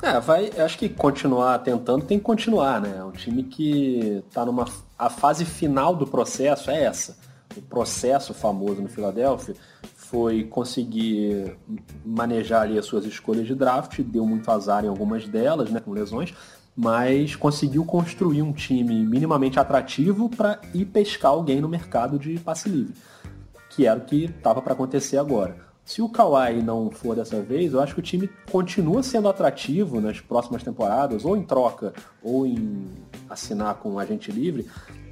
É, 0.00 0.20
vai, 0.20 0.52
acho 0.58 0.78
que 0.78 0.88
continuar 0.88 1.58
tentando 1.60 2.04
tem 2.04 2.18
que 2.18 2.24
continuar, 2.24 2.80
né? 2.80 3.02
Um 3.02 3.10
time 3.10 3.42
que 3.42 4.22
está 4.28 4.44
numa. 4.44 4.66
A 4.96 5.10
fase 5.10 5.44
final 5.44 5.96
do 5.96 6.06
processo 6.06 6.70
é 6.70 6.84
essa. 6.84 7.16
O 7.56 7.62
processo 7.62 8.34
famoso 8.34 8.82
no 8.82 8.88
Filadélfia 8.88 9.54
foi 10.10 10.44
conseguir 10.44 11.56
manejar 12.04 12.62
ali 12.62 12.78
as 12.78 12.86
suas 12.86 13.04
escolhas 13.04 13.46
de 13.46 13.54
draft, 13.54 14.00
deu 14.00 14.24
muito 14.24 14.50
azar 14.50 14.84
em 14.84 14.88
algumas 14.88 15.26
delas, 15.26 15.70
né, 15.70 15.80
com 15.80 15.92
lesões, 15.92 16.32
mas 16.76 17.34
conseguiu 17.34 17.84
construir 17.84 18.42
um 18.42 18.52
time 18.52 19.04
minimamente 19.04 19.58
atrativo 19.58 20.28
para 20.28 20.60
ir 20.72 20.84
pescar 20.86 21.32
alguém 21.32 21.60
no 21.60 21.68
mercado 21.68 22.18
de 22.18 22.38
passe 22.38 22.68
livre, 22.68 22.94
que 23.70 23.86
era 23.86 23.98
o 23.98 24.04
que 24.04 24.24
estava 24.24 24.62
para 24.62 24.74
acontecer 24.74 25.18
agora. 25.18 25.56
Se 25.84 26.02
o 26.02 26.08
Kawhi 26.08 26.62
não 26.62 26.90
for 26.90 27.14
dessa 27.14 27.40
vez, 27.40 27.72
eu 27.72 27.80
acho 27.80 27.94
que 27.94 28.00
o 28.00 28.02
time 28.02 28.28
continua 28.50 29.02
sendo 29.02 29.28
atrativo 29.28 30.00
nas 30.00 30.20
próximas 30.20 30.62
temporadas, 30.62 31.24
ou 31.24 31.36
em 31.36 31.42
troca, 31.42 31.92
ou 32.22 32.44
em 32.46 32.86
assinar 33.30 33.76
com 33.76 33.92
um 33.92 33.98
agente 33.98 34.30
livre, 34.32 34.66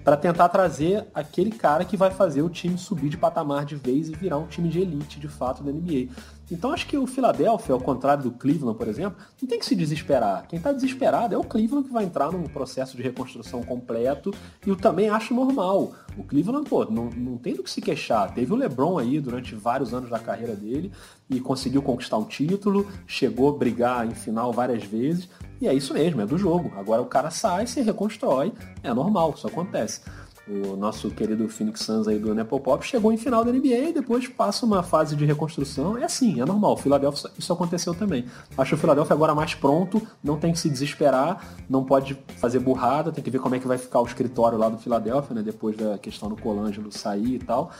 para 0.04 0.18
tentar 0.18 0.50
trazer 0.50 1.06
aquele 1.14 1.50
cara 1.50 1.84
que 1.84 1.96
vai 1.96 2.10
fazer 2.10 2.42
o 2.42 2.50
time 2.50 2.76
subir 2.76 3.08
de 3.08 3.16
patamar 3.16 3.64
de 3.64 3.74
vez 3.74 4.10
e 4.10 4.12
virar 4.12 4.36
um 4.36 4.46
time 4.46 4.68
de 4.68 4.80
elite 4.80 5.18
de 5.18 5.28
fato 5.28 5.62
da 5.62 5.72
NBA. 5.72 6.08
Então 6.50 6.72
acho 6.72 6.86
que 6.86 6.96
o 6.96 7.06
Philadelphia, 7.06 7.74
ao 7.74 7.80
contrário 7.80 8.22
do 8.22 8.30
Cleveland, 8.30 8.76
por 8.76 8.88
exemplo, 8.88 9.18
não 9.40 9.48
tem 9.48 9.58
que 9.58 9.64
se 9.64 9.74
desesperar. 9.74 10.46
Quem 10.46 10.58
está 10.58 10.72
desesperado 10.72 11.34
é 11.34 11.38
o 11.38 11.44
Cleveland 11.44 11.86
que 11.86 11.92
vai 11.92 12.04
entrar 12.04 12.30
num 12.30 12.44
processo 12.44 12.96
de 12.96 13.02
reconstrução 13.02 13.62
completo 13.62 14.32
e 14.64 14.68
eu 14.68 14.76
também 14.76 15.08
acho 15.08 15.34
normal. 15.34 15.92
O 16.16 16.22
Cleveland, 16.22 16.68
pô, 16.68 16.84
não, 16.84 17.10
não 17.10 17.36
tem 17.38 17.54
do 17.54 17.62
que 17.62 17.70
se 17.70 17.80
queixar. 17.80 18.32
Teve 18.34 18.52
o 18.52 18.56
LeBron 18.56 18.98
aí 18.98 19.18
durante 19.18 19.54
vários 19.54 19.94
anos 19.94 20.10
da 20.10 20.18
carreira 20.18 20.54
dele 20.54 20.92
e 21.28 21.40
conseguiu 21.40 21.82
conquistar 21.82 22.18
um 22.18 22.24
título, 22.24 22.86
chegou 23.06 23.48
a 23.54 23.58
brigar 23.58 24.06
em 24.06 24.14
final 24.14 24.52
várias 24.52 24.84
vezes 24.84 25.28
e 25.60 25.66
é 25.66 25.72
isso 25.72 25.94
mesmo, 25.94 26.20
é 26.20 26.26
do 26.26 26.36
jogo. 26.36 26.72
Agora 26.76 27.00
o 27.00 27.06
cara 27.06 27.30
sai, 27.30 27.66
se 27.66 27.80
reconstrói, 27.80 28.52
é 28.82 28.92
normal, 28.92 29.32
isso 29.36 29.46
acontece 29.46 30.02
o 30.46 30.76
nosso 30.76 31.10
querido 31.10 31.48
Phoenix 31.48 31.80
Suns 31.80 32.06
aí 32.06 32.18
do 32.18 32.34
Nepopop, 32.34 32.84
chegou 32.86 33.12
em 33.12 33.16
final 33.16 33.44
da 33.44 33.50
NBA 33.50 33.88
e 33.88 33.92
depois 33.92 34.28
passa 34.28 34.66
uma 34.66 34.82
fase 34.82 35.16
de 35.16 35.24
reconstrução. 35.24 35.96
É 35.96 36.04
assim, 36.04 36.40
é 36.40 36.44
normal. 36.44 36.76
Philadelphia, 36.76 37.30
isso 37.38 37.52
aconteceu 37.52 37.94
também. 37.94 38.26
Acho 38.56 38.74
o 38.74 38.78
Philadelphia 38.78 39.14
agora 39.14 39.34
mais 39.34 39.54
pronto, 39.54 40.02
não 40.22 40.36
tem 40.36 40.52
que 40.52 40.58
se 40.58 40.68
desesperar, 40.68 41.56
não 41.68 41.84
pode 41.84 42.18
fazer 42.36 42.58
burrada, 42.58 43.10
tem 43.10 43.24
que 43.24 43.30
ver 43.30 43.38
como 43.38 43.54
é 43.54 43.58
que 43.58 43.66
vai 43.66 43.78
ficar 43.78 44.00
o 44.00 44.04
escritório 44.04 44.58
lá 44.58 44.68
do 44.68 44.76
Philadelphia, 44.76 45.34
né? 45.34 45.42
Depois 45.42 45.76
da 45.76 45.96
questão 45.96 46.28
do 46.28 46.36
Colangelo 46.36 46.92
sair 46.92 47.36
e 47.36 47.38
tal. 47.38 47.70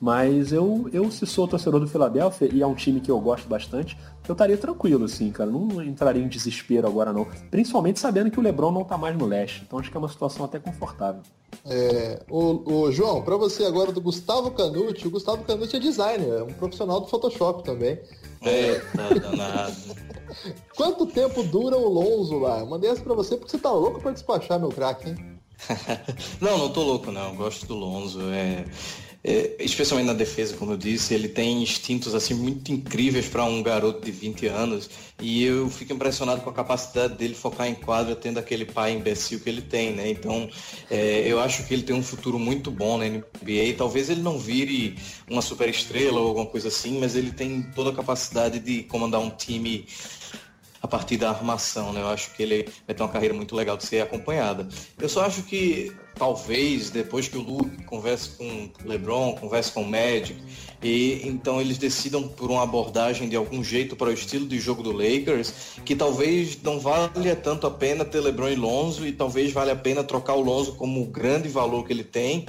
Mas 0.00 0.52
eu, 0.52 0.88
eu 0.92 1.10
se 1.10 1.26
sou 1.26 1.48
torcedor 1.48 1.80
do 1.80 1.88
Philadelphia, 1.88 2.50
e 2.52 2.60
é 2.60 2.66
um 2.66 2.74
time 2.74 3.00
que 3.00 3.10
eu 3.10 3.18
gosto 3.18 3.48
bastante, 3.48 3.96
eu 4.30 4.34
estaria 4.34 4.56
tranquilo, 4.56 5.04
assim, 5.04 5.30
cara. 5.30 5.50
Não 5.50 5.82
entraria 5.82 6.22
em 6.22 6.28
desespero 6.28 6.86
agora, 6.86 7.12
não. 7.12 7.26
Principalmente 7.50 7.98
sabendo 7.98 8.30
que 8.30 8.38
o 8.38 8.42
Lebron 8.42 8.70
não 8.70 8.84
tá 8.84 8.96
mais 8.96 9.16
no 9.16 9.26
leste. 9.26 9.62
Então 9.66 9.78
acho 9.78 9.90
que 9.90 9.96
é 9.96 10.00
uma 10.00 10.08
situação 10.08 10.44
até 10.44 10.58
confortável. 10.58 11.22
É, 11.66 12.22
o, 12.30 12.72
o 12.72 12.92
João, 12.92 13.22
para 13.22 13.36
você 13.36 13.64
agora 13.64 13.92
do 13.92 14.00
Gustavo 14.00 14.52
Canucci, 14.52 15.06
o 15.06 15.10
Gustavo 15.10 15.44
Canucci 15.44 15.76
é 15.76 15.80
designer, 15.80 16.38
é 16.38 16.42
um 16.42 16.52
profissional 16.52 17.00
do 17.00 17.08
Photoshop 17.08 17.64
também. 17.64 17.98
É, 18.42 18.78
tá 18.78 19.08
danado. 19.08 19.76
Quanto 20.76 21.06
tempo 21.06 21.42
dura 21.42 21.76
o 21.76 21.88
Lonzo 21.88 22.38
lá? 22.38 22.60
Eu 22.60 22.66
mandei 22.66 22.88
essa 22.88 23.02
pra 23.02 23.14
você 23.14 23.36
porque 23.36 23.50
você 23.50 23.58
tá 23.58 23.70
louco 23.70 24.00
pra 24.00 24.12
despachar 24.12 24.58
meu 24.58 24.70
craque, 24.70 25.10
hein? 25.10 25.40
não, 26.40 26.56
não 26.56 26.72
tô 26.72 26.82
louco 26.82 27.12
não, 27.12 27.30
eu 27.30 27.34
gosto 27.34 27.66
do 27.66 27.74
Lonzo. 27.74 28.20
É 28.30 28.64
é, 29.22 29.56
especialmente 29.60 30.06
na 30.06 30.14
defesa, 30.14 30.56
como 30.56 30.72
eu 30.72 30.76
disse, 30.78 31.12
ele 31.12 31.28
tem 31.28 31.62
instintos 31.62 32.14
assim 32.14 32.32
muito 32.32 32.72
incríveis 32.72 33.28
para 33.28 33.44
um 33.44 33.62
garoto 33.62 34.02
de 34.02 34.10
20 34.10 34.46
anos 34.46 34.88
e 35.20 35.44
eu 35.44 35.68
fico 35.68 35.92
impressionado 35.92 36.40
com 36.40 36.48
a 36.48 36.52
capacidade 36.54 37.14
dele 37.16 37.34
focar 37.34 37.68
em 37.68 37.74
quadra 37.74 38.16
tendo 38.16 38.38
aquele 38.38 38.64
pai 38.64 38.92
imbecil 38.92 39.38
que 39.38 39.50
ele 39.50 39.60
tem, 39.60 39.92
né? 39.92 40.08
Então, 40.08 40.48
é, 40.90 41.24
eu 41.26 41.38
acho 41.38 41.66
que 41.66 41.74
ele 41.74 41.82
tem 41.82 41.94
um 41.94 42.02
futuro 42.02 42.38
muito 42.38 42.70
bom 42.70 42.96
na 42.96 43.04
NBA. 43.04 43.74
Talvez 43.76 44.08
ele 44.08 44.22
não 44.22 44.38
vire 44.38 44.96
uma 45.28 45.42
super 45.42 45.68
estrela 45.68 46.18
ou 46.18 46.28
alguma 46.28 46.46
coisa 46.46 46.68
assim, 46.68 46.98
mas 46.98 47.14
ele 47.14 47.30
tem 47.30 47.62
toda 47.74 47.90
a 47.90 47.94
capacidade 47.94 48.58
de 48.58 48.84
comandar 48.84 49.20
um 49.20 49.30
time 49.30 49.86
a 50.82 50.88
partir 50.88 51.18
da 51.18 51.28
armação, 51.28 51.92
né? 51.92 52.00
Eu 52.00 52.08
acho 52.08 52.32
que 52.34 52.42
ele 52.42 52.68
vai 52.86 52.96
ter 52.96 53.02
uma 53.02 53.10
carreira 53.10 53.34
muito 53.34 53.54
legal 53.54 53.76
de 53.76 53.84
ser 53.84 54.00
acompanhada. 54.00 54.66
Eu 54.98 55.08
só 55.10 55.26
acho 55.26 55.42
que 55.42 55.92
talvez 56.14 56.90
depois 56.90 57.28
que 57.28 57.38
o 57.38 57.42
Luke 57.42 57.84
converse 57.84 58.30
com 58.30 58.70
o 58.84 58.88
LeBron, 58.88 59.34
converse 59.36 59.72
com 59.72 59.82
o 59.82 59.88
Magic, 59.88 60.36
e 60.82 61.20
então 61.24 61.60
eles 61.60 61.78
decidam 61.78 62.26
por 62.26 62.50
uma 62.50 62.62
abordagem 62.62 63.28
de 63.28 63.36
algum 63.36 63.62
jeito 63.62 63.96
para 63.96 64.08
o 64.08 64.12
estilo 64.12 64.46
de 64.46 64.58
jogo 64.58 64.82
do 64.82 64.92
Lakers, 64.92 65.52
que 65.84 65.94
talvez 65.94 66.60
não 66.62 66.80
valha 66.80 67.36
tanto 67.36 67.66
a 67.66 67.70
pena 67.70 68.04
ter 68.04 68.20
LeBron 68.20 68.48
e 68.48 68.56
Lonzo 68.56 69.06
e 69.06 69.12
talvez 69.12 69.52
valha 69.52 69.72
a 69.72 69.76
pena 69.76 70.02
trocar 70.02 70.34
o 70.34 70.40
Lonzo 70.40 70.74
como 70.74 71.02
o 71.02 71.06
grande 71.06 71.48
valor 71.48 71.86
que 71.86 71.92
ele 71.92 72.04
tem 72.04 72.46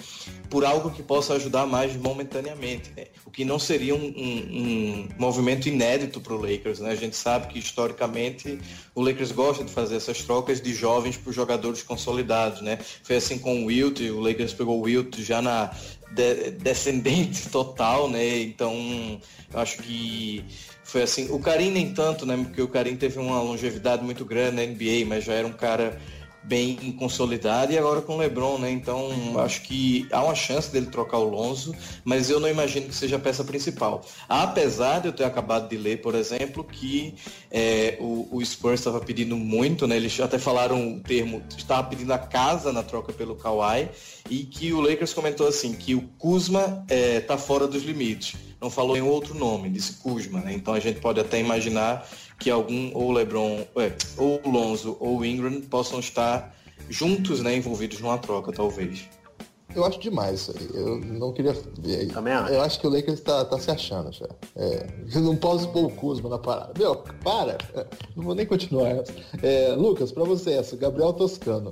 por 0.50 0.66
algo 0.66 0.92
que 0.92 1.02
possa 1.02 1.34
ajudar 1.36 1.66
mais 1.66 1.96
momentaneamente, 1.96 2.92
né? 2.96 3.06
o 3.26 3.32
que 3.32 3.46
não 3.46 3.58
seria 3.58 3.96
um, 3.96 4.04
um, 4.04 4.50
um 4.52 5.10
movimento 5.18 5.70
inédito 5.70 6.20
para 6.20 6.34
o 6.34 6.38
Lakers. 6.38 6.82
Né? 6.82 6.92
A 6.92 6.96
gente 6.96 7.16
sabe 7.16 7.48
que 7.48 7.58
historicamente 7.58 8.60
o 8.94 9.02
Lakers 9.02 9.32
gosta 9.32 9.64
de 9.64 9.72
fazer 9.72 9.96
essas 9.96 10.22
trocas 10.24 10.60
de 10.60 10.74
jovens 10.74 11.16
por 11.16 11.32
jogadores 11.32 11.82
consolidados. 11.82 12.62
Né? 12.62 12.78
Foi 13.02 13.16
assim 13.16 13.40
com 13.40 13.51
o 13.58 13.66
Wilt, 13.66 14.00
o 14.00 14.20
Lakers 14.20 14.54
pegou 14.54 14.80
o 14.80 14.82
Wilt 14.82 15.20
já 15.20 15.42
na 15.42 15.72
de, 16.12 16.52
descendente 16.52 17.48
total, 17.52 18.10
né? 18.10 18.42
Então 18.42 19.20
acho 19.54 19.78
que 19.78 20.44
foi 20.84 21.04
assim. 21.04 21.30
O 21.32 21.40
Karim 21.40 21.72
nem 21.72 21.94
tanto, 21.94 22.26
né? 22.26 22.38
Porque 22.38 22.62
o 22.62 22.68
Karim 22.68 22.96
teve 22.96 23.20
uma 23.20 23.42
longevidade 23.42 24.04
muito 24.04 24.26
grande 24.26 24.56
na 24.58 24.64
NBA, 24.64 25.06
mas 25.08 25.24
já 25.24 25.34
era 25.34 25.48
um 25.48 25.54
cara 25.54 26.00
bem 26.44 26.76
consolidado 26.94 27.72
e 27.72 27.78
agora 27.78 28.02
com 28.02 28.16
o 28.16 28.18
LeBron, 28.18 28.58
né? 28.58 28.72
Então 28.72 29.10
acho 29.40 29.62
que 29.62 30.08
há 30.12 30.24
uma 30.24 30.36
chance 30.36 30.72
dele 30.72 30.88
trocar 30.88 31.18
o 31.18 31.30
Lonzo, 31.30 31.76
mas 32.04 32.30
eu 32.30 32.40
não 32.40 32.50
imagino 32.50 32.88
que 32.88 32.96
seja 32.96 33.18
a 33.18 33.20
peça 33.20 33.44
principal. 33.44 34.04
Apesar 34.28 35.00
de 35.00 35.08
eu 35.08 35.14
ter 35.14 35.24
acabado 35.24 35.70
de 35.70 35.78
ler, 35.78 36.02
por 36.02 36.16
exemplo, 36.16 36.64
que 36.64 37.16
é, 37.52 37.98
o, 38.00 38.28
o, 38.32 38.46
Spurs 38.46 38.80
estava 38.80 39.00
pedindo 39.00 39.36
muito, 39.38 39.88
né? 39.88 39.96
Eles 39.96 40.20
até 40.20 40.40
falaram 40.40 40.96
o 40.96 41.00
termo, 41.00 41.42
estava 41.56 41.88
pedindo 41.88 42.12
a 42.12 42.18
casa 42.18 42.74
na 42.74 42.84
troca 42.84 43.14
pelo 43.14 43.36
Kawhi 43.36 43.90
e 44.30 44.44
que 44.44 44.74
o 44.74 44.82
Lakers 44.82 45.14
comentou 45.14 45.48
assim 45.48 45.74
que 45.74 45.94
o 45.94 46.02
Kuzma 46.18 46.86
está 46.90 47.36
é, 47.36 47.38
fora 47.38 47.68
dos 47.68 47.84
limites. 47.84 48.36
Não 48.60 48.70
falou 48.70 48.96
em 48.96 49.02
outro 49.02 49.34
nome, 49.34 49.70
disse 49.70 49.94
Kuzma, 49.94 50.40
né? 50.40 50.54
Então 50.54 50.74
a 50.74 50.80
gente 50.80 51.00
pode 51.00 51.20
até 51.20 51.40
imaginar 51.40 52.08
que 52.42 52.50
algum 52.50 52.92
ou 52.96 53.12
LeBron, 53.12 53.64
é, 53.78 53.94
ou 54.18 54.42
Lonzo 54.44 54.98
ou 55.00 55.24
Ingram 55.24 55.62
possam 55.62 56.00
estar 56.00 56.56
juntos, 56.90 57.40
né, 57.42 57.56
envolvidos 57.56 58.02
numa 58.02 58.18
troca, 58.18 58.52
talvez. 58.52 59.08
Eu 59.76 59.86
acho 59.86 60.00
demais 60.00 60.42
isso 60.42 60.54
aí. 60.58 60.70
Eu 60.74 60.98
não 61.00 61.32
queria. 61.32 61.54
Também 62.12 62.34
acho. 62.34 62.54
Eu 62.54 62.62
acho 62.62 62.80
que 62.80 62.88
o 62.88 62.90
Lakers 62.90 63.22
tá, 63.22 63.46
tá 63.46 63.58
se 63.58 63.72
achando 63.72 64.12
já. 64.12 64.28
É, 64.56 64.88
eu 65.16 65.22
não 65.22 65.38
posso 65.38 65.70
pôr 65.70 65.86
o 65.86 65.90
Kuzma 65.92 66.30
na 66.30 66.40
parada. 66.40 66.74
Meu, 66.78 66.96
para! 67.24 67.58
Não 68.16 68.24
vou 68.24 68.36
nem 68.36 68.46
continuar. 68.46 69.04
É, 69.42 69.74
Lucas, 69.78 70.12
pra 70.12 70.26
você 70.26 70.54
essa, 70.54 70.76
Gabriel 70.76 71.14
Toscano. 71.14 71.72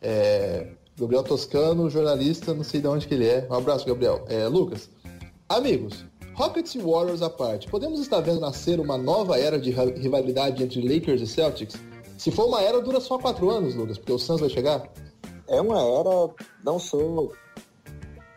É, 0.00 0.68
Gabriel 0.98 1.22
Toscano, 1.22 1.88
jornalista, 1.88 2.52
não 2.54 2.64
sei 2.64 2.80
de 2.80 2.88
onde 2.88 3.06
que 3.06 3.14
ele 3.14 3.28
é. 3.28 3.46
Um 3.48 3.54
abraço, 3.54 3.86
Gabriel. 3.86 4.24
É, 4.28 4.48
Lucas, 4.48 4.90
amigos, 5.48 6.04
Rockets 6.34 6.74
e 6.74 6.78
Warriors 6.78 7.20
à 7.22 7.28
parte, 7.28 7.68
podemos 7.68 8.00
estar 8.00 8.20
vendo 8.20 8.40
nascer 8.40 8.80
uma 8.80 8.96
nova 8.96 9.38
era 9.38 9.58
de 9.58 9.70
rivalidade 9.70 10.62
entre 10.62 10.80
Lakers 10.80 11.20
e 11.20 11.26
Celtics? 11.26 11.74
Se 12.16 12.30
for 12.30 12.46
uma 12.46 12.62
era, 12.62 12.80
dura 12.80 13.00
só 13.00 13.18
quatro 13.18 13.50
anos, 13.50 13.74
Lucas, 13.74 13.98
porque 13.98 14.12
o 14.12 14.18
Suns 14.18 14.40
vai 14.40 14.48
chegar? 14.48 14.88
É 15.48 15.60
uma 15.60 15.80
era, 15.80 16.30
não 16.64 16.78
sou 16.78 17.32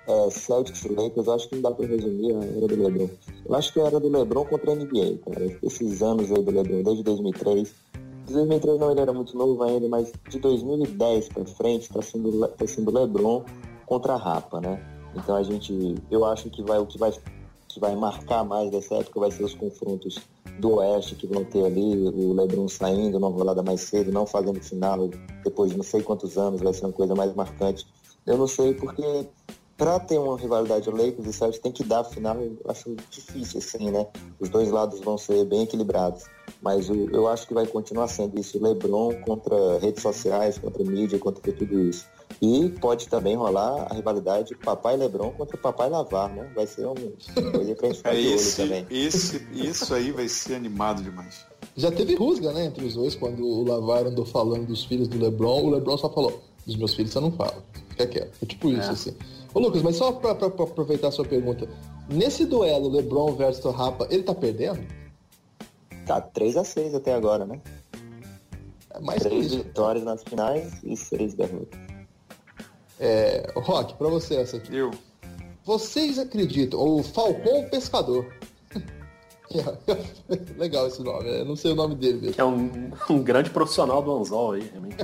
é, 0.08 0.30
Celtics 0.30 0.84
e 0.84 0.90
Lakers, 0.90 1.28
acho 1.28 1.50
que 1.50 1.56
não 1.56 1.62
dá 1.62 1.72
para 1.72 1.86
resumir 1.86 2.36
a 2.36 2.44
era 2.44 2.68
do 2.68 2.84
LeBron. 2.84 3.10
Eu 3.46 3.56
acho 3.56 3.72
que 3.72 3.80
a 3.80 3.86
era 3.86 4.00
do 4.00 4.10
LeBron 4.10 4.46
contra 4.46 4.72
a 4.72 4.76
NBA, 4.76 5.20
cara. 5.26 5.58
Esses 5.64 6.02
anos 6.02 6.32
aí 6.32 6.44
do 6.44 6.52
LeBron, 6.52 6.84
desde 6.84 7.04
2003. 7.04 7.76
De 8.26 8.34
2003 8.34 8.80
não, 8.80 8.92
ele 8.92 9.02
era 9.02 9.14
muito 9.14 9.38
novo 9.38 9.64
ainda, 9.64 9.88
mas 9.88 10.12
de 10.30 10.40
2010 10.40 11.30
para 11.30 11.46
frente 11.46 11.84
está 11.84 12.02
sendo, 12.02 12.48
tá 12.48 12.68
sendo 12.68 12.92
LeBron 12.92 13.44
contra 13.86 14.14
a 14.14 14.18
Rapa, 14.18 14.60
né? 14.60 14.84
Então 15.16 15.36
a 15.36 15.44
gente, 15.44 15.96
eu 16.12 16.26
acho 16.26 16.50
que 16.50 16.62
vai 16.64 16.80
o 16.80 16.86
que 16.86 16.98
vai 16.98 17.14
que 17.76 17.80
vai 17.82 17.94
marcar 17.94 18.44
mais 18.46 18.72
dessa 18.72 18.96
época 18.96 19.20
vai 19.20 19.30
ser 19.30 19.44
os 19.44 19.54
confrontos 19.54 20.18
do 20.60 20.76
Oeste 20.76 21.16
que 21.16 21.28
vão 21.28 21.44
ter 21.44 21.66
ali, 21.66 22.08
o 22.08 22.34
LeBron 22.34 22.70
saindo 22.70 23.20
numa 23.20 23.30
rolada 23.30 23.62
mais 23.62 23.82
cedo, 23.82 24.14
não 24.14 24.26
fazendo 24.26 24.62
final 24.62 25.10
depois 25.44 25.72
de 25.72 25.78
não 25.78 25.84
sei 25.84 26.02
quantos 26.02 26.38
anos, 26.38 26.62
vai 26.62 26.74
ser 26.74 26.86
uma 26.86 26.94
coisa 26.94 27.14
mais 27.14 27.36
marcante. 27.36 27.86
Eu 28.26 28.38
não 28.38 28.48
sei 28.48 28.74
porque 28.74 29.28
para 29.78 30.00
ter 30.00 30.18
uma 30.18 30.38
rivalidade 30.38 30.90
Lakers 30.90 31.28
e 31.28 31.34
Celtics 31.34 31.62
tem 31.62 31.72
que 31.72 31.84
dar 31.84 32.06
final, 32.06 32.38
eu 32.38 32.58
acho 32.70 32.96
difícil 33.12 33.60
assim, 33.60 33.92
né? 33.92 34.08
Os 34.40 34.48
dois 34.48 34.72
lados 34.72 35.02
vão 35.02 35.18
ser 35.18 35.44
bem 35.44 35.64
equilibrados, 35.64 36.24
mas 36.62 36.88
eu, 36.88 37.10
eu 37.10 37.28
acho 37.28 37.46
que 37.46 37.54
vai 37.54 37.68
continuar 37.68 38.08
sendo 38.08 38.40
isso, 38.40 38.58
LeBron 38.64 39.22
contra 39.24 39.80
redes 39.80 40.02
sociais, 40.02 40.58
contra 40.58 40.82
mídia, 40.82 41.20
contra 41.20 41.52
tudo 41.52 41.78
isso. 41.82 42.08
E 42.42 42.70
pode 42.82 43.08
também 43.08 43.36
rolar 43.36 43.88
a 43.90 43.94
rivalidade 43.94 44.56
Papai 44.56 44.98
Lebron 44.98 45.32
contra 45.32 45.58
Papai 45.58 45.90
Lavar, 45.90 46.30
né? 46.34 46.52
Vai 46.54 46.68
ser 46.68 46.86
um 46.86 46.94
coisa 46.94 47.76
pra 47.76 47.88
gente 47.88 47.98
ficar 47.98 48.14
é 48.14 48.22
de 48.22 48.28
esse, 48.28 48.62
olho 48.62 48.70
também. 48.70 48.88
Esse, 48.90 49.48
isso 49.54 49.94
aí 49.94 50.12
vai 50.12 50.28
ser 50.28 50.56
animado 50.56 51.02
demais. 51.02 51.46
Já 51.78 51.92
teve 51.92 52.16
rusga, 52.16 52.52
né, 52.52 52.66
entre 52.66 52.86
os 52.86 52.96
dois, 52.96 53.16
quando 53.16 53.46
o 53.46 53.64
Lavar 53.64 54.06
andou 54.06 54.26
falando 54.26 54.68
dos 54.68 54.84
filhos 54.84 55.08
do 55.08 55.18
Lebron, 55.18 55.64
o 55.64 55.70
Lebron 55.70 55.98
só 55.98 56.10
falou, 56.10 56.42
dos 56.66 56.76
meus 56.76 56.94
filhos 56.94 57.12
você 57.12 57.20
não 57.20 57.32
fala. 57.32 57.64
Fica 57.90 58.08
quieto. 58.08 58.38
É 58.42 58.46
tipo 58.46 58.70
isso, 58.70 58.90
é. 58.90 58.94
assim. 58.94 59.16
Ô 59.54 59.60
Lucas, 59.60 59.82
mas 59.82 59.96
só 59.96 60.12
pra, 60.12 60.36
pra, 60.36 60.50
pra, 60.50 60.66
aproveitar 60.66 61.08
a 61.08 61.12
sua 61.12 61.26
pergunta, 61.26 61.68
nesse 62.10 62.46
duelo 62.46 62.90
LeBron 62.90 63.34
versus 63.36 63.74
Rapa, 63.74 64.08
ele 64.12 64.24
tá 64.24 64.36
perdendo? 64.36 64.86
Tá 66.06 66.22
3x6 66.22 66.96
até 66.96 67.14
agora, 67.14 67.46
né? 67.46 67.62
É 68.94 69.00
mais 69.00 69.22
Três 69.22 69.54
vitórias 69.54 70.04
nas 70.04 70.24
finais 70.24 70.82
e 70.84 70.96
seis 70.96 71.34
derrotas. 71.34 71.85
É, 73.00 73.52
Rock, 73.56 73.96
pra 73.96 74.08
você 74.08 74.36
essa 74.36 74.58
aqui. 74.58 74.76
Eu. 74.76 74.92
Vocês 75.64 76.20
acreditam, 76.20 76.80
o 76.80 77.02
Falcão 77.04 77.68
Pescador. 77.70 78.26
Legal 80.58 80.88
esse 80.88 81.02
nome, 81.02 81.30
eu 81.30 81.46
não 81.46 81.56
sei 81.56 81.72
o 81.72 81.76
nome 81.76 81.96
dele 81.96 82.20
mesmo. 82.22 82.36
É 82.38 82.44
um, 82.44 82.92
um 83.10 83.24
grande 83.24 83.50
profissional 83.50 84.02
do 84.02 84.12
anzol 84.12 84.54
aí, 84.54 84.70
realmente. 84.72 84.98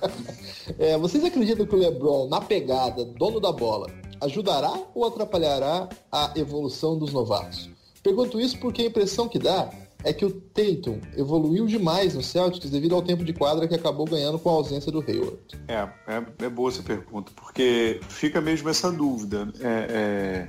é, 0.78 0.96
vocês 0.98 1.24
acreditam 1.24 1.66
que 1.66 1.74
o 1.74 1.78
LeBron, 1.78 2.28
na 2.28 2.40
pegada, 2.40 3.04
dono 3.04 3.40
da 3.40 3.52
bola, 3.52 3.86
ajudará 4.20 4.72
ou 4.94 5.06
atrapalhará 5.06 5.88
a 6.10 6.32
evolução 6.36 6.98
dos 6.98 7.12
novatos? 7.12 7.70
Pergunto 8.02 8.40
isso 8.40 8.58
porque 8.58 8.82
a 8.82 8.86
impressão 8.86 9.28
que 9.28 9.38
dá 9.38 9.70
é 10.04 10.12
que 10.12 10.24
o 10.24 10.30
Tatum 10.30 11.00
evoluiu 11.16 11.66
demais 11.66 12.14
no 12.14 12.22
Celtics 12.22 12.70
devido 12.70 12.94
ao 12.94 13.02
tempo 13.02 13.24
de 13.24 13.32
quadra 13.32 13.66
que 13.66 13.74
acabou 13.74 14.06
ganhando 14.06 14.38
com 14.38 14.50
a 14.50 14.52
ausência 14.52 14.92
do 14.92 15.00
Hayward. 15.00 15.38
É, 15.68 15.88
é, 16.06 16.44
é 16.44 16.48
boa 16.48 16.70
essa 16.70 16.82
pergunta, 16.82 17.32
porque 17.34 18.00
fica 18.08 18.40
mesmo 18.40 18.68
essa 18.68 18.90
dúvida. 18.90 19.52
É, 19.60 20.48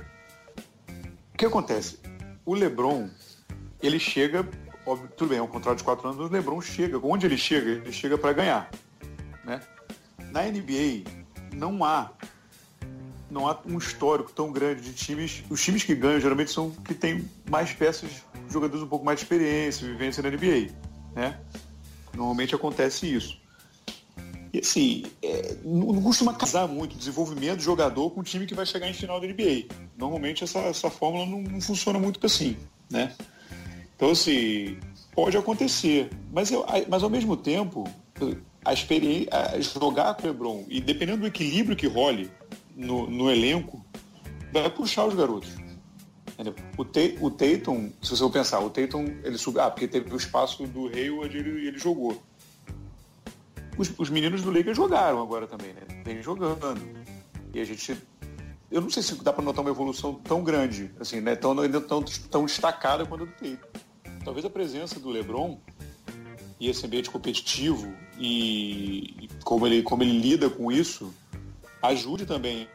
O 1.34 1.38
que 1.38 1.46
acontece? 1.46 1.98
O 2.44 2.54
LeBron, 2.54 3.08
ele 3.82 3.98
chega, 3.98 4.48
óbvio, 4.86 5.08
tudo 5.16 5.30
bem, 5.30 5.38
é 5.38 5.42
um 5.42 5.46
contrato 5.46 5.78
de 5.78 5.84
quatro 5.84 6.08
anos, 6.08 6.20
o 6.20 6.32
LeBron 6.32 6.60
chega, 6.60 6.98
onde 7.02 7.26
ele 7.26 7.38
chega? 7.38 7.70
Ele 7.70 7.92
chega 7.92 8.16
para 8.16 8.32
ganhar. 8.32 8.70
Né? 9.44 9.60
Na 10.30 10.42
NBA, 10.42 11.04
não 11.54 11.84
há 11.84 12.12
não 13.30 13.48
há 13.48 13.58
um 13.66 13.78
histórico 13.78 14.32
tão 14.32 14.50
grande 14.50 14.80
de 14.82 14.92
times. 14.92 15.42
Os 15.50 15.62
times 15.62 15.84
que 15.84 15.94
ganham 15.94 16.20
geralmente 16.20 16.50
são 16.50 16.70
que 16.70 16.94
têm 16.94 17.28
mais 17.50 17.72
peças, 17.72 18.22
jogadores 18.48 18.82
um 18.82 18.88
pouco 18.88 19.04
mais 19.04 19.18
de 19.18 19.24
experiência, 19.24 19.86
vivência 19.86 20.22
na 20.22 20.30
NBA. 20.30 20.72
Né? 21.14 21.38
Normalmente 22.14 22.54
acontece 22.54 23.12
isso. 23.12 23.38
E 24.52 24.60
assim, 24.60 25.04
é, 25.22 25.56
não, 25.62 26.00
costuma 26.02 26.32
casar 26.32 26.66
muito 26.66 26.94
o 26.94 26.98
desenvolvimento 26.98 27.58
do 27.58 27.62
jogador 27.62 28.10
com 28.10 28.20
o 28.20 28.24
time 28.24 28.46
que 28.46 28.54
vai 28.54 28.64
chegar 28.64 28.88
em 28.88 28.94
final 28.94 29.20
da 29.20 29.26
NBA. 29.26 29.66
Normalmente 29.96 30.42
essa, 30.42 30.60
essa 30.60 30.90
fórmula 30.90 31.26
não, 31.26 31.42
não 31.42 31.60
funciona 31.60 31.98
muito 31.98 32.24
assim. 32.24 32.56
Né? 32.90 33.14
Então, 33.94 34.10
assim, 34.10 34.78
pode 35.12 35.36
acontecer. 35.36 36.08
Mas, 36.32 36.50
eu, 36.50 36.64
mas 36.88 37.02
ao 37.02 37.10
mesmo 37.10 37.36
tempo, 37.36 37.84
a 38.64 38.72
experiência, 38.72 39.30
jogar 39.60 40.14
com 40.14 40.22
o 40.22 40.26
LeBron, 40.26 40.64
e 40.68 40.80
dependendo 40.80 41.20
do 41.20 41.26
equilíbrio 41.26 41.76
que 41.76 41.86
role 41.86 42.30
no, 42.78 43.10
no 43.10 43.28
elenco 43.28 43.84
vai 44.52 44.70
puxar 44.70 45.04
os 45.04 45.14
garotos. 45.14 45.50
O, 46.76 46.84
Te, 46.84 47.18
o 47.20 47.28
Tatum, 47.32 47.90
se 48.00 48.10
você 48.10 48.22
for 48.22 48.30
pensar, 48.30 48.60
o 48.60 48.70
Tatum, 48.70 49.06
ele 49.24 49.36
subiu, 49.36 49.62
ah, 49.62 49.70
porque 49.70 49.88
teve 49.88 50.14
o 50.14 50.16
espaço 50.16 50.64
do 50.68 50.86
Hayward 50.86 51.36
e 51.36 51.40
ele, 51.40 51.66
ele 51.66 51.78
jogou. 51.78 52.22
Os, 53.76 53.92
os, 53.98 54.08
meninos 54.08 54.42
do 54.42 54.52
Lakers 54.52 54.76
jogaram 54.76 55.20
agora 55.20 55.48
também, 55.48 55.72
né? 55.72 55.82
Vem 56.04 56.22
jogando. 56.22 56.78
E 57.52 57.60
a 57.60 57.64
gente. 57.64 57.96
Eu 58.70 58.80
não 58.80 58.90
sei 58.90 59.02
se 59.02 59.16
dá 59.16 59.32
para 59.32 59.42
notar 59.42 59.62
uma 59.62 59.70
evolução 59.70 60.14
tão 60.14 60.44
grande, 60.44 60.92
assim, 61.00 61.20
né? 61.20 61.34
Tão, 61.34 61.56
tão, 61.82 62.04
tão 62.30 62.44
destacada 62.44 63.04
quanto 63.04 63.24
a 63.24 63.26
do 63.26 63.32
Tatum. 63.32 63.80
Talvez 64.24 64.46
a 64.46 64.50
presença 64.50 65.00
do 65.00 65.10
LeBron 65.10 65.58
e 66.60 66.68
esse 66.68 66.86
ambiente 66.86 67.10
competitivo 67.10 67.92
e, 68.16 69.24
e 69.24 69.28
como, 69.42 69.66
ele, 69.66 69.82
como 69.82 70.02
ele 70.04 70.18
lida 70.18 70.48
com 70.48 70.70
isso 70.70 71.12
ajude 71.82 72.26
também 72.26 72.68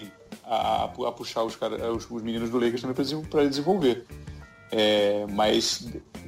a, 0.43 0.85
a 0.85 1.11
puxar 1.11 1.43
os, 1.43 1.55
cara, 1.55 1.91
os, 1.91 2.09
os, 2.09 2.21
meninos 2.21 2.49
do 2.49 2.57
Lakers 2.57 2.81
também 2.81 3.23
para 3.25 3.47
desenvolver. 3.47 4.05
É, 4.71 5.25
mas, 5.29 5.87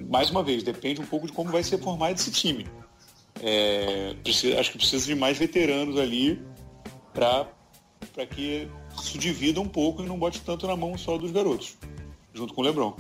mais 0.10 0.30
uma 0.30 0.44
vez, 0.44 0.62
depende 0.64 1.02
um 1.02 1.06
pouco 1.06 1.26
de 1.26 1.34
como 1.34 1.52
vai 1.52 1.64
ser 1.64 1.80
formado 1.80 2.16
esse 2.16 2.32
time. 2.32 2.68
É, 3.42 4.16
precisa, 4.24 4.60
acho 4.60 4.72
que 4.72 4.78
precisa 4.78 5.06
de 5.06 5.16
mais 5.16 5.38
veteranos 5.38 6.00
ali 6.00 6.42
para 7.14 7.48
que 8.30 8.70
se 9.02 9.18
divida 9.18 9.60
um 9.60 9.68
pouco 9.68 10.04
e 10.04 10.06
não 10.06 10.18
bote 10.18 10.42
tanto 10.42 10.68
na 10.68 10.76
mão 10.76 10.98
só 10.98 11.18
dos 11.18 11.32
garotos, 11.32 11.78
junto 12.34 12.54
com 12.54 12.62
o 12.62 12.64
Lebron. 12.64 12.96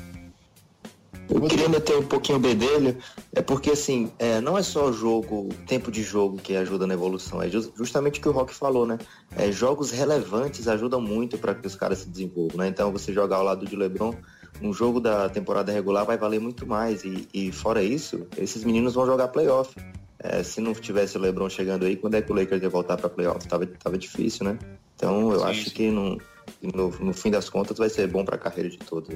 Eu 1.30 1.42
queria 1.42 1.68
meter 1.68 1.98
um 1.98 2.06
pouquinho 2.06 2.38
o 2.38 2.42
bedelho, 2.42 2.98
é 3.34 3.42
porque 3.42 3.72
assim, 3.72 4.12
é, 4.20 4.40
não 4.40 4.58
é 4.58 4.64
só 4.64 4.90
o 4.90 4.94
jogo, 4.94 5.50
tempo 5.68 5.92
de 5.92 6.04
jogo 6.04 6.38
que 6.38 6.56
ajuda 6.56 6.86
na 6.86 6.94
evolução, 6.94 7.42
é 7.42 7.50
justamente 7.50 8.20
o 8.20 8.22
que 8.22 8.30
o 8.30 8.32
Rock 8.32 8.54
falou, 8.54 8.86
né? 8.86 8.98
É, 9.36 9.52
jogos 9.52 9.92
relevantes 9.92 10.68
ajudam 10.68 11.02
muito 11.02 11.38
para 11.38 11.56
que 11.56 11.66
os 11.66 11.76
caras 11.76 12.00
se 12.00 12.10
desenvolvam, 12.10 12.58
né? 12.58 12.68
Então 12.68 12.92
você 12.92 13.12
jogar 13.12 13.38
ao 13.38 13.44
lado 13.44 13.66
de 13.66 13.76
LeBron, 13.76 14.14
um 14.62 14.74
jogo 14.74 15.00
da 15.00 15.30
temporada 15.30 15.72
regular 15.72 16.06
vai 16.06 16.18
valer 16.18 16.40
muito 16.40 16.66
mais. 16.66 17.04
E, 17.04 17.28
e 17.34 17.52
fora 17.52 17.82
isso, 17.82 18.26
esses 18.38 18.64
meninos 18.64 18.94
vão 18.94 19.06
jogar 19.06 19.28
playoff. 19.30 19.76
É, 20.20 20.42
se 20.44 20.62
não 20.62 20.74
tivesse 20.74 21.18
o 21.18 21.22
LeBron 21.22 21.50
chegando 21.50 21.86
aí, 21.86 21.96
quando 21.96 22.16
é 22.16 22.22
que 22.22 22.32
o 22.32 22.36
Lakers 22.36 22.62
ia 22.62 22.70
voltar 22.70 22.98
para 22.98 23.10
playoff? 23.10 23.48
Tava, 23.48 23.66
tava 23.66 23.98
difícil, 23.98 24.46
né? 24.46 24.58
Então 24.96 25.32
eu 25.32 25.40
sim, 25.40 25.46
acho 25.46 25.64
sim. 25.66 25.70
que 25.72 25.92
no, 25.92 26.18
no, 26.62 26.90
no, 26.90 27.14
fim 27.14 27.30
das 27.30 27.50
contas 27.50 27.78
vai 27.78 27.90
ser 27.90 28.08
bom 28.08 28.24
para 28.24 28.36
a 28.36 28.40
carreira 28.40 28.70
de 28.70 28.78
todos. 28.78 29.10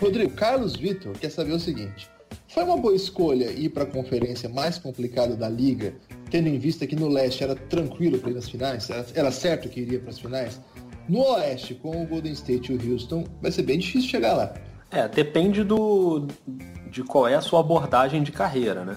Rodrigo, 0.00 0.32
Carlos 0.32 0.76
Vitor 0.76 1.12
quer 1.18 1.30
saber 1.30 1.52
o 1.52 1.60
seguinte: 1.60 2.08
foi 2.48 2.64
uma 2.64 2.76
boa 2.76 2.94
escolha 2.94 3.50
ir 3.50 3.70
para 3.70 3.84
a 3.84 3.86
conferência 3.86 4.48
mais 4.48 4.78
complicada 4.78 5.36
da 5.36 5.48
liga, 5.48 5.94
tendo 6.30 6.48
em 6.48 6.58
vista 6.58 6.86
que 6.86 6.96
no 6.96 7.08
leste 7.08 7.42
era 7.42 7.54
tranquilo 7.54 8.18
para 8.18 8.30
ir 8.30 8.34
nas 8.34 8.48
finais? 8.48 8.88
Era, 8.90 9.06
era 9.14 9.30
certo 9.30 9.68
que 9.68 9.80
iria 9.80 9.98
para 9.98 10.10
as 10.10 10.18
finais? 10.18 10.60
No 11.08 11.20
oeste, 11.20 11.74
com 11.74 12.02
o 12.02 12.06
Golden 12.06 12.32
State 12.32 12.72
e 12.72 12.76
o 12.76 12.92
Houston, 12.92 13.24
vai 13.40 13.50
ser 13.52 13.62
bem 13.62 13.78
difícil 13.78 14.10
chegar 14.10 14.34
lá. 14.34 14.54
É, 14.90 15.08
depende 15.08 15.62
do 15.62 16.26
de 16.90 17.02
qual 17.02 17.28
é 17.28 17.34
a 17.34 17.40
sua 17.40 17.60
abordagem 17.60 18.22
de 18.22 18.32
carreira, 18.32 18.84
né? 18.84 18.96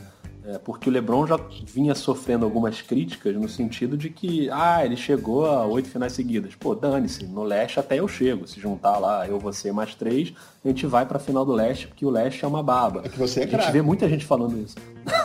É, 0.49 0.57
porque 0.57 0.89
o 0.89 0.91
LeBron 0.91 1.27
já 1.27 1.39
vinha 1.63 1.93
sofrendo 1.93 2.43
algumas 2.43 2.81
críticas 2.81 3.35
no 3.35 3.47
sentido 3.47 3.95
de 3.95 4.09
que, 4.09 4.49
ah, 4.49 4.83
ele 4.83 4.97
chegou 4.97 5.45
a 5.45 5.63
oito 5.67 5.89
finais 5.89 6.13
seguidas. 6.13 6.55
Pô, 6.55 6.73
dane-se, 6.73 7.23
no 7.27 7.43
leste 7.43 7.79
até 7.79 7.99
eu 7.99 8.07
chego. 8.07 8.47
Se 8.47 8.59
juntar 8.59 8.97
lá, 8.97 9.27
eu, 9.27 9.37
você 9.37 9.71
mais 9.71 9.93
três, 9.93 10.33
a 10.65 10.67
gente 10.67 10.87
vai 10.87 11.05
pra 11.05 11.19
final 11.19 11.45
do 11.45 11.53
leste, 11.53 11.87
porque 11.87 12.03
o 12.03 12.09
leste 12.09 12.43
é 12.43 12.47
uma 12.47 12.63
baba. 12.63 13.01
É 13.05 13.09
que 13.09 13.19
você 13.19 13.41
é 13.41 13.43
A 13.43 13.47
gente 13.47 13.71
vê 13.71 13.81
muita 13.83 14.09
gente 14.09 14.25
falando 14.25 14.57
isso. 14.57 14.75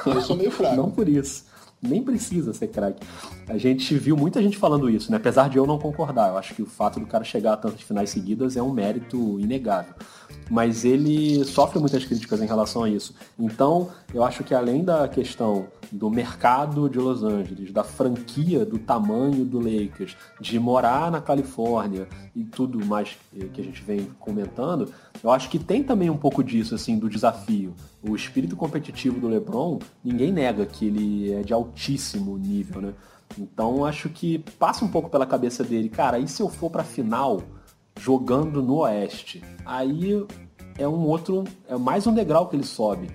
Eu 0.04 0.20
sou 0.20 0.36
meio 0.36 0.50
fraco. 0.52 0.76
não 0.76 0.90
por 0.90 1.08
isso. 1.08 1.46
Nem 1.80 2.02
precisa 2.02 2.52
ser 2.52 2.68
craque. 2.68 3.06
A 3.48 3.58
gente 3.58 3.94
viu 3.96 4.16
muita 4.16 4.42
gente 4.42 4.56
falando 4.56 4.88
isso, 4.88 5.10
né? 5.10 5.16
Apesar 5.16 5.48
de 5.48 5.58
eu 5.58 5.66
não 5.66 5.78
concordar. 5.78 6.30
Eu 6.30 6.38
acho 6.38 6.54
que 6.54 6.62
o 6.62 6.66
fato 6.66 6.98
do 6.98 7.06
cara 7.06 7.24
chegar 7.24 7.54
a 7.54 7.56
tantas 7.56 7.82
finais 7.82 8.10
seguidas 8.10 8.56
é 8.56 8.62
um 8.62 8.72
mérito 8.72 9.38
inegável 9.38 9.94
mas 10.50 10.84
ele 10.84 11.44
sofre 11.44 11.78
muitas 11.78 12.04
críticas 12.04 12.40
em 12.40 12.46
relação 12.46 12.84
a 12.84 12.88
isso. 12.88 13.14
Então, 13.38 13.88
eu 14.12 14.22
acho 14.22 14.44
que 14.44 14.54
além 14.54 14.84
da 14.84 15.08
questão 15.08 15.66
do 15.90 16.10
mercado 16.10 16.88
de 16.88 16.98
Los 16.98 17.22
Angeles, 17.22 17.72
da 17.72 17.84
franquia, 17.84 18.64
do 18.64 18.78
tamanho 18.78 19.44
do 19.44 19.58
Lakers, 19.58 20.16
de 20.40 20.58
morar 20.58 21.10
na 21.10 21.20
Califórnia 21.20 22.08
e 22.34 22.44
tudo 22.44 22.84
mais 22.84 23.16
que 23.52 23.60
a 23.60 23.64
gente 23.64 23.82
vem 23.82 24.08
comentando, 24.18 24.92
eu 25.22 25.30
acho 25.30 25.48
que 25.48 25.58
tem 25.58 25.82
também 25.82 26.10
um 26.10 26.16
pouco 26.16 26.42
disso, 26.42 26.74
assim, 26.74 26.98
do 26.98 27.08
desafio. 27.08 27.74
O 28.02 28.14
espírito 28.14 28.56
competitivo 28.56 29.20
do 29.20 29.28
LeBron, 29.28 29.78
ninguém 30.04 30.32
nega 30.32 30.66
que 30.66 30.86
ele 30.86 31.32
é 31.32 31.42
de 31.42 31.52
altíssimo 31.52 32.36
nível, 32.36 32.80
né? 32.80 32.92
Então 33.38 33.84
acho 33.84 34.08
que 34.08 34.38
passa 34.58 34.84
um 34.84 34.88
pouco 34.88 35.08
pela 35.08 35.26
cabeça 35.26 35.64
dele, 35.64 35.88
cara, 35.88 36.18
e 36.18 36.28
se 36.28 36.42
eu 36.42 36.48
for 36.48 36.70
pra 36.70 36.84
final 36.84 37.42
jogando 37.98 38.62
no 38.62 38.78
Oeste? 38.78 39.42
Aí 39.64 40.24
é 40.78 40.86
um 40.86 41.06
outro, 41.06 41.44
é 41.68 41.76
mais 41.76 42.06
um 42.06 42.14
degrau 42.14 42.48
que 42.48 42.56
ele 42.56 42.64
sobe. 42.64 43.10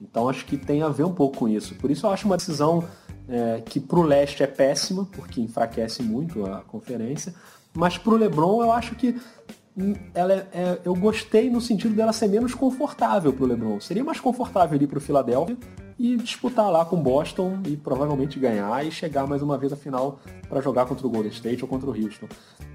Então 0.00 0.28
acho 0.28 0.44
que 0.44 0.56
tem 0.56 0.82
a 0.82 0.88
ver 0.88 1.04
um 1.04 1.14
pouco 1.14 1.38
com 1.38 1.48
isso. 1.48 1.74
Por 1.76 1.90
isso 1.90 2.06
eu 2.06 2.10
acho 2.10 2.26
uma 2.26 2.36
decisão 2.36 2.84
é, 3.28 3.62
que 3.64 3.78
pro 3.78 4.02
Leste 4.02 4.42
é 4.42 4.46
péssima, 4.46 5.06
porque 5.12 5.40
enfraquece 5.40 6.02
muito 6.02 6.44
a 6.44 6.60
conferência. 6.62 7.34
Mas 7.74 7.96
pro 7.96 8.16
LeBron 8.16 8.62
eu 8.62 8.72
acho 8.72 8.94
que 8.94 9.18
ela 10.14 10.32
é, 10.34 10.46
é, 10.52 10.78
eu 10.84 10.94
gostei 10.94 11.48
no 11.48 11.60
sentido 11.60 11.94
dela 11.94 12.12
ser 12.12 12.28
menos 12.28 12.54
confortável 12.54 13.32
pro 13.32 13.46
LeBron. 13.46 13.80
Seria 13.80 14.04
mais 14.04 14.20
confortável 14.20 14.76
ali 14.76 14.86
pro 14.86 15.00
Philadelphia 15.00 15.56
e 15.98 16.16
disputar 16.16 16.70
lá 16.70 16.84
com 16.84 16.96
Boston 16.96 17.60
e 17.66 17.76
provavelmente 17.76 18.38
ganhar 18.38 18.84
e 18.84 18.90
chegar 18.90 19.26
mais 19.26 19.40
uma 19.40 19.56
vez 19.56 19.72
à 19.72 19.76
final 19.76 20.20
para 20.48 20.60
jogar 20.60 20.84
contra 20.86 21.06
o 21.06 21.10
Golden 21.10 21.30
State 21.30 21.62
ou 21.62 21.68
contra 21.68 21.88
o 21.88 21.92
Houston. 21.92 22.26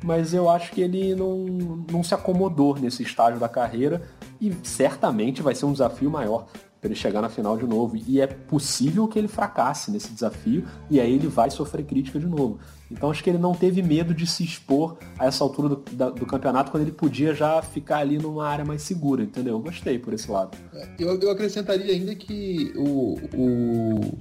Mas 0.03 0.33
eu 0.33 0.49
acho 0.49 0.71
que 0.71 0.81
ele 0.81 1.13
não, 1.13 1.45
não 1.91 2.03
se 2.03 2.13
acomodou 2.13 2.75
nesse 2.75 3.03
estágio 3.03 3.39
da 3.39 3.49
carreira 3.49 4.01
e 4.41 4.55
certamente 4.63 5.41
vai 5.41 5.53
ser 5.53 5.65
um 5.65 5.71
desafio 5.71 6.09
maior 6.09 6.47
ele 6.87 6.95
chegar 6.95 7.21
na 7.21 7.29
final 7.29 7.57
de 7.57 7.65
novo. 7.65 7.95
E 8.07 8.19
é 8.19 8.27
possível 8.27 9.07
que 9.07 9.19
ele 9.19 9.27
fracasse 9.27 9.91
nesse 9.91 10.11
desafio 10.11 10.65
e 10.89 10.99
aí 10.99 11.13
ele 11.13 11.27
vai 11.27 11.49
sofrer 11.49 11.85
crítica 11.85 12.19
de 12.19 12.25
novo. 12.25 12.59
Então 12.89 13.11
acho 13.11 13.23
que 13.23 13.29
ele 13.29 13.37
não 13.37 13.53
teve 13.53 13.81
medo 13.81 14.13
de 14.13 14.25
se 14.25 14.43
expor 14.43 14.97
a 15.19 15.25
essa 15.25 15.43
altura 15.43 15.69
do, 15.69 15.75
da, 15.91 16.09
do 16.09 16.25
campeonato 16.25 16.71
quando 16.71 16.83
ele 16.83 16.91
podia 16.91 17.33
já 17.33 17.61
ficar 17.61 17.97
ali 17.97 18.17
numa 18.17 18.47
área 18.47 18.63
mais 18.63 18.81
segura, 18.81 19.23
entendeu? 19.23 19.55
Eu 19.55 19.59
gostei 19.59 19.99
por 19.99 20.13
esse 20.13 20.31
lado. 20.31 20.57
É, 20.73 20.87
eu, 20.97 21.19
eu 21.19 21.29
acrescentaria 21.29 21.93
ainda 21.93 22.15
que 22.15 22.73
o, 22.77 23.17
o 23.33 24.17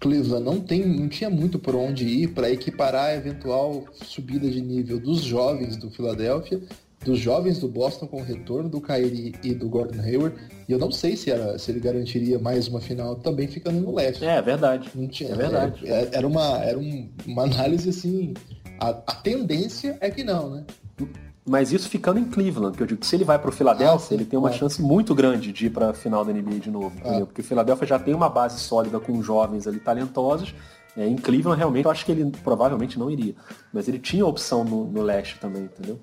Cleveland 0.00 0.44
não, 0.44 0.60
tem, 0.60 0.86
não 0.86 1.08
tinha 1.08 1.30
muito 1.30 1.58
por 1.58 1.74
onde 1.74 2.06
ir 2.06 2.28
para 2.28 2.50
equiparar 2.50 3.06
a 3.06 3.14
eventual 3.14 3.84
subida 4.04 4.50
de 4.50 4.60
nível 4.60 4.98
dos 4.98 5.22
jovens 5.22 5.76
do 5.76 5.90
Philadelphia 5.90 6.60
dos 7.04 7.18
jovens 7.18 7.58
do 7.58 7.68
Boston 7.68 8.06
com 8.06 8.20
o 8.20 8.24
retorno 8.24 8.68
do 8.68 8.80
Kyrie 8.80 9.34
e 9.42 9.54
do 9.54 9.68
Gordon 9.68 10.00
Hayward. 10.02 10.36
E 10.68 10.72
eu 10.72 10.78
não 10.78 10.90
sei 10.92 11.16
se, 11.16 11.30
era, 11.30 11.58
se 11.58 11.70
ele 11.70 11.80
garantiria 11.80 12.38
mais 12.38 12.68
uma 12.68 12.80
final 12.80 13.16
também 13.16 13.48
ficando 13.48 13.80
no 13.80 13.94
leste. 13.94 14.24
É, 14.24 14.36
é 14.36 14.42
verdade. 14.42 14.90
Não 14.94 15.08
tinha, 15.08 15.30
é 15.30 15.34
verdade. 15.34 15.90
É, 15.90 16.08
era 16.12 16.26
uma, 16.26 16.58
era 16.58 16.78
um, 16.78 17.08
uma 17.26 17.44
análise 17.44 17.88
assim. 17.88 18.34
A, 18.78 18.90
a, 18.90 19.14
tendência 19.14 19.96
é 20.00 20.10
que 20.10 20.22
não, 20.22 20.50
né? 20.50 20.64
Mas 21.46 21.72
isso 21.72 21.88
ficando 21.88 22.20
em 22.20 22.24
Cleveland, 22.24 22.76
que 22.76 22.82
eu 22.82 22.86
digo 22.86 23.00
que 23.00 23.06
se 23.06 23.16
ele 23.16 23.24
vai 23.24 23.38
para 23.38 23.48
o 23.48 23.52
Philadelphia, 23.52 24.08
ah, 24.10 24.14
ele 24.14 24.24
tem 24.24 24.38
uma 24.38 24.52
chance 24.52 24.80
muito 24.80 25.14
grande 25.14 25.52
de 25.52 25.66
ir 25.66 25.70
para 25.70 25.90
a 25.90 25.94
final 25.94 26.24
da 26.24 26.32
NBA 26.32 26.60
de 26.60 26.70
novo, 26.70 26.92
ah. 27.02 27.20
Porque 27.20 27.40
o 27.40 27.44
Philadelphia 27.44 27.86
já 27.86 27.98
tem 27.98 28.14
uma 28.14 28.28
base 28.28 28.60
sólida 28.60 29.00
com 29.00 29.22
jovens 29.22 29.66
ali 29.66 29.80
talentosos. 29.80 30.54
É, 30.96 31.06
em 31.06 31.16
Cleveland, 31.16 31.56
realmente, 31.56 31.86
eu 31.86 31.90
acho 31.90 32.04
que 32.04 32.12
ele 32.12 32.30
provavelmente 32.44 32.98
não 32.98 33.10
iria. 33.10 33.34
Mas 33.72 33.88
ele 33.88 33.98
tinha 33.98 34.26
opção 34.26 34.64
no, 34.64 34.84
no 34.84 35.02
leste 35.02 35.38
também, 35.38 35.62
entendeu? 35.62 35.98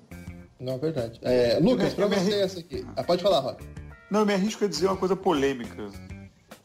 Não, 0.60 0.74
é 0.74 0.78
verdade. 0.78 1.18
É, 1.22 1.58
Lucas, 1.60 1.94
para 1.94 2.06
você 2.06 2.34
essa 2.34 2.60
aqui. 2.60 2.84
Ah, 2.96 3.04
pode 3.04 3.22
falar, 3.22 3.40
Rock. 3.40 3.64
Não, 4.10 4.20
eu 4.20 4.26
me 4.26 4.34
arrisco 4.34 4.64
a 4.64 4.68
dizer 4.68 4.86
uma 4.86 4.96
coisa 4.96 5.14
polêmica. 5.14 5.90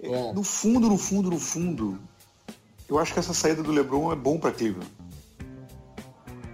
Bom. 0.01 0.33
No 0.33 0.43
fundo, 0.43 0.89
no 0.89 0.97
fundo, 0.97 1.29
no 1.29 1.39
fundo, 1.39 1.99
eu 2.89 2.97
acho 2.99 3.13
que 3.13 3.19
essa 3.19 3.33
saída 3.33 3.61
do 3.61 3.71
LeBron 3.71 4.11
é 4.11 4.15
bom 4.15 4.37
para 4.39 4.51
Cleveland. 4.51 4.89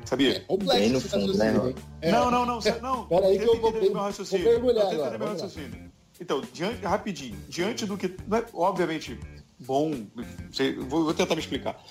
Sabia? 0.05 0.43
É, 0.49 0.57
Bem 0.57 0.89
no 0.89 0.99
fundo, 0.99 1.37
né? 1.37 1.53
É. 2.01 2.11
Não, 2.11 2.31
não, 2.31 2.45
não. 2.45 2.59
não 2.81 3.05
Peraí 3.07 3.37
que 3.37 3.43
eu 3.43 3.61
vou, 3.61 3.71
vou 3.71 4.39
mergulhar 4.39 4.91
agora. 4.91 5.19
Então, 6.19 6.41
diante, 6.51 6.83
rapidinho, 6.83 7.37
diante 7.47 7.85
do 7.85 7.95
que. 7.95 8.07
É, 8.07 8.45
obviamente, 8.53 9.19
bom. 9.59 9.91
Vou, 10.87 11.03
vou 11.05 11.13
tentar 11.13 11.35
me 11.35 11.41
explicar. 11.41 11.81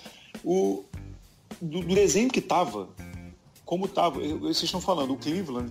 O, 0.45 0.85
do, 1.63 1.81
do 1.81 1.95
desenho 1.95 2.29
que 2.29 2.41
tava, 2.41 2.89
como 3.69 3.85
estava, 3.85 4.19
vocês 4.19 4.63
estão 4.63 4.81
falando, 4.81 5.13
o 5.13 5.17
Cleveland 5.19 5.71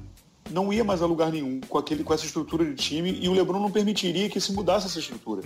não 0.51 0.71
ia 0.71 0.83
mais 0.83 1.01
a 1.01 1.07
lugar 1.07 1.31
nenhum 1.31 1.59
com, 1.61 1.79
aquele, 1.79 2.03
com 2.03 2.13
essa 2.13 2.27
estrutura 2.27 2.63
de 2.63 2.75
time 2.75 3.17
e 3.19 3.27
o 3.27 3.33
LeBron 3.33 3.59
não 3.59 3.71
permitiria 3.71 4.29
que 4.29 4.39
se 4.39 4.53
mudasse 4.53 4.85
essa 4.85 4.99
estrutura. 4.99 5.41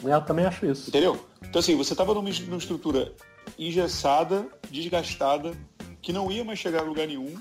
Eu 0.00 0.20
também 0.20 0.46
acho 0.46 0.64
isso. 0.64 0.88
Entendeu? 0.88 1.18
Então 1.42 1.58
assim, 1.58 1.74
você 1.74 1.92
estava 1.92 2.14
numa, 2.14 2.30
numa 2.30 2.56
estrutura 2.56 3.12
engessada, 3.58 4.46
desgastada, 4.70 5.58
que 6.00 6.12
não 6.12 6.30
ia 6.30 6.44
mais 6.44 6.60
chegar 6.60 6.82
a 6.82 6.84
lugar 6.84 7.08
nenhum 7.08 7.34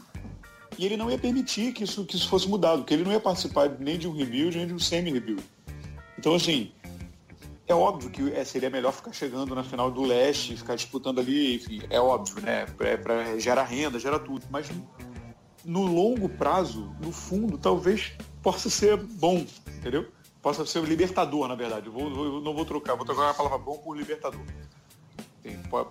e 0.75 0.87
ele 0.87 0.97
não 0.97 1.11
ia 1.11 1.19
permitir 1.19 1.71
que 1.71 1.83
isso, 1.83 2.03
que 2.03 2.15
isso 2.15 2.27
fosse 2.27 2.49
mudado, 2.49 2.79
porque 2.79 2.95
ele 2.95 3.03
não 3.03 3.11
ia 3.11 3.19
participar 3.19 3.69
nem 3.79 3.99
de 3.99 4.07
um 4.07 4.11
rebuild, 4.11 4.57
nem 4.57 4.65
de 4.65 4.73
um 4.73 4.79
semi-rebuild. 4.79 5.43
Então 6.17 6.33
assim, 6.33 6.71
é 7.67 7.73
óbvio 7.73 8.09
que 8.09 8.31
é, 8.31 8.43
seria 8.43 8.69
melhor 8.69 8.91
ficar 8.91 9.11
chegando 9.11 9.55
na 9.55 9.63
final 9.63 9.89
do 9.89 10.03
leste, 10.03 10.55
ficar 10.55 10.75
disputando 10.75 11.19
ali, 11.19 11.55
enfim, 11.55 11.81
é 11.89 11.99
óbvio, 11.99 12.41
né? 12.41 12.65
É 12.79 12.97
para 12.97 13.39
gerar 13.39 13.63
renda, 13.63 13.99
gerar 13.99 14.19
tudo. 14.19 14.45
Mas 14.49 14.69
no 15.63 15.81
longo 15.83 16.29
prazo, 16.29 16.95
no 17.01 17.11
fundo, 17.11 17.57
talvez 17.57 18.13
possa 18.41 18.69
ser 18.69 18.97
bom, 18.97 19.45
entendeu? 19.77 20.07
Possa 20.41 20.63
ser 20.65 20.83
libertador, 20.83 21.47
na 21.47 21.55
verdade. 21.55 21.87
Eu, 21.87 21.93
vou, 21.93 22.25
eu 22.25 22.41
não 22.41 22.53
vou 22.53 22.65
trocar, 22.65 22.95
vou 22.95 23.05
trocar 23.05 23.31
a 23.31 23.33
palavra 23.33 23.57
bom 23.57 23.77
por 23.79 23.97
libertador. 23.97 24.41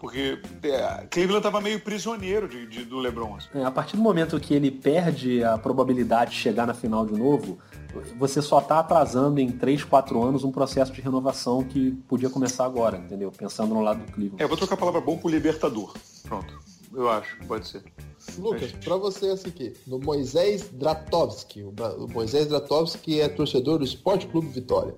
Porque 0.01 0.39
é, 0.63 1.07
Cleveland 1.11 1.39
estava 1.39 1.61
meio 1.61 1.81
prisioneiro 1.81 2.49
de, 2.49 2.67
de 2.67 2.85
do 2.85 2.99
LeBron. 2.99 3.37
Assim. 3.37 3.49
É, 3.55 3.65
a 3.65 3.71
partir 3.71 3.97
do 3.97 4.03
momento 4.03 4.39
que 4.41 4.55
ele 4.55 4.71
perde 4.71 5.45
a 5.45 5.59
probabilidade 5.59 6.33
de 6.33 6.37
chegar 6.37 6.67
na 6.67 6.75
final 6.75 7.07
de 7.07 7.13
novo, 7.13 7.59
você 8.19 8.43
só 8.43 8.59
está 8.59 8.81
atrasando 8.81 9.41
em 9.41 9.51
3, 9.51 9.85
4 9.85 10.23
anos 10.23 10.45
um 10.45 10.51
processo 10.51 10.93
de 10.93 11.01
renovação 11.01 11.63
que 11.63 11.93
podia 12.09 12.29
começar 12.29 12.65
agora, 12.65 12.99
entendeu? 12.99 13.31
Pensando 13.31 13.75
no 13.75 13.81
lado 13.81 14.05
do 14.05 14.13
Cleveland. 14.13 14.43
É, 14.43 14.47
vou 14.47 14.57
trocar 14.57 14.75
a 14.75 14.79
palavra 14.79 15.01
bom 15.01 15.17
por 15.17 15.31
libertador. 15.31 15.95
Pronto. 16.25 16.59
Eu 16.93 17.11
acho, 17.11 17.37
pode 17.47 17.67
ser. 17.67 17.83
Lucas, 18.39 18.73
para 18.73 18.97
você 18.97 19.33
essa 19.33 19.49
aqui, 19.49 19.75
no 19.87 19.99
Moisés 19.99 20.69
Dratovski. 20.73 21.63
O 21.63 21.73
Moisés 22.09 22.47
Dratovski 22.47 23.21
é 23.21 23.29
torcedor 23.29 23.79
do 23.79 23.85
Esporte 23.85 24.27
Clube 24.27 24.49
Vitória. 24.49 24.95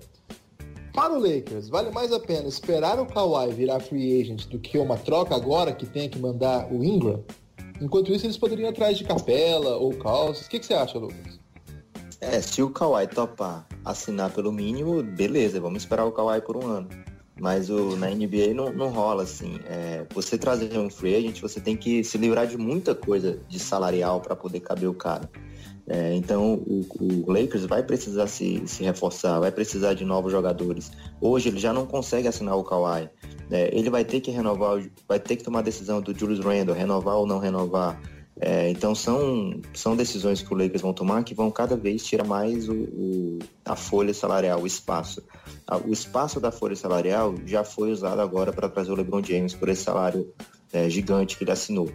Para 0.97 1.13
o 1.13 1.19
Lakers, 1.19 1.69
vale 1.69 1.91
mais 1.91 2.11
a 2.11 2.19
pena 2.19 2.47
esperar 2.47 2.99
o 2.99 3.05
Kawhi 3.05 3.53
virar 3.53 3.79
free 3.79 4.19
agent 4.19 4.47
do 4.47 4.57
que 4.57 4.79
uma 4.79 4.97
troca 4.97 5.35
agora 5.35 5.71
que 5.71 5.85
tenha 5.85 6.09
que 6.09 6.17
mandar 6.17 6.73
o 6.73 6.83
Ingram? 6.83 7.23
Enquanto 7.79 8.11
isso, 8.11 8.25
eles 8.25 8.35
poderiam 8.35 8.67
ir 8.67 8.71
atrás 8.71 8.97
de 8.97 9.03
Capela 9.03 9.77
ou 9.77 9.93
Calças. 9.93 10.47
O 10.47 10.49
que, 10.49 10.57
que 10.57 10.65
você 10.65 10.73
acha, 10.73 10.97
Lucas? 10.97 11.39
É, 12.19 12.41
se 12.41 12.63
o 12.63 12.71
Kawhi 12.71 13.05
topar 13.05 13.67
assinar 13.85 14.31
pelo 14.31 14.51
mínimo, 14.51 15.03
beleza, 15.03 15.61
vamos 15.61 15.83
esperar 15.83 16.03
o 16.03 16.11
Kawhi 16.11 16.41
por 16.41 16.57
um 16.57 16.65
ano. 16.65 16.89
Mas 17.39 17.69
o, 17.69 17.95
na 17.95 18.09
NBA 18.09 18.55
não, 18.55 18.73
não 18.73 18.89
rola 18.89 19.21
assim. 19.21 19.59
É, 19.65 20.03
você 20.11 20.35
trazer 20.35 20.75
um 20.79 20.89
free 20.89 21.15
agent, 21.15 21.39
você 21.41 21.61
tem 21.61 21.77
que 21.77 22.03
se 22.03 22.17
livrar 22.17 22.47
de 22.47 22.57
muita 22.57 22.95
coisa 22.95 23.39
de 23.47 23.59
salarial 23.59 24.19
para 24.19 24.35
poder 24.35 24.61
caber 24.61 24.89
o 24.89 24.95
cara. 24.95 25.29
É, 25.89 26.13
então 26.13 26.55
o, 26.55 26.85
o, 26.99 27.31
Lakers 27.31 27.65
vai 27.65 27.81
precisar 27.81 28.27
se, 28.27 28.61
se 28.67 28.83
reforçar, 28.83 29.39
vai 29.39 29.51
precisar 29.51 29.93
de 29.93 30.03
novos 30.03 30.31
jogadores. 30.31 30.91
Hoje 31.21 31.47
ele 31.47 31.59
já 31.59 31.71
não 31.71 31.85
consegue 31.85 32.27
assinar 32.27 32.57
o 32.57 32.63
Kawhi. 32.63 33.09
É, 33.49 33.69
ele 33.73 33.89
vai 33.89 34.03
ter 34.03 34.19
que 34.19 34.29
renovar, 34.29 34.83
vai 35.07 35.19
ter 35.19 35.37
que 35.37 35.43
tomar 35.43 35.59
a 35.59 35.63
decisão 35.63 36.01
do 36.01 36.17
Julius 36.17 36.39
Randle, 36.39 36.75
renovar 36.75 37.15
ou 37.15 37.25
não 37.25 37.39
renovar. 37.39 38.01
É, 38.39 38.69
então 38.69 38.93
são, 38.93 39.59
são 39.73 39.95
decisões 39.95 40.41
que 40.41 40.53
o 40.53 40.57
Lakers 40.57 40.81
vão 40.81 40.93
tomar 40.93 41.23
que 41.23 41.33
vão 41.33 41.49
cada 41.49 41.75
vez 41.75 42.05
tirar 42.05 42.23
mais 42.23 42.69
o, 42.69 42.73
o, 42.73 43.39
a 43.65 43.75
folha 43.75 44.13
salarial, 44.13 44.61
o 44.61 44.67
espaço. 44.67 45.23
O 45.85 45.91
espaço 45.91 46.39
da 46.39 46.51
folha 46.51 46.75
salarial 46.75 47.33
já 47.45 47.63
foi 47.63 47.91
usado 47.91 48.19
agora 48.19 48.51
para 48.51 48.69
trazer 48.69 48.91
o 48.91 48.95
LeBron 48.95 49.23
James 49.23 49.53
por 49.53 49.69
esse 49.69 49.83
salário 49.83 50.31
é, 50.73 50.89
gigante 50.89 51.37
que 51.37 51.45
ele 51.45 51.51
assinou. 51.51 51.89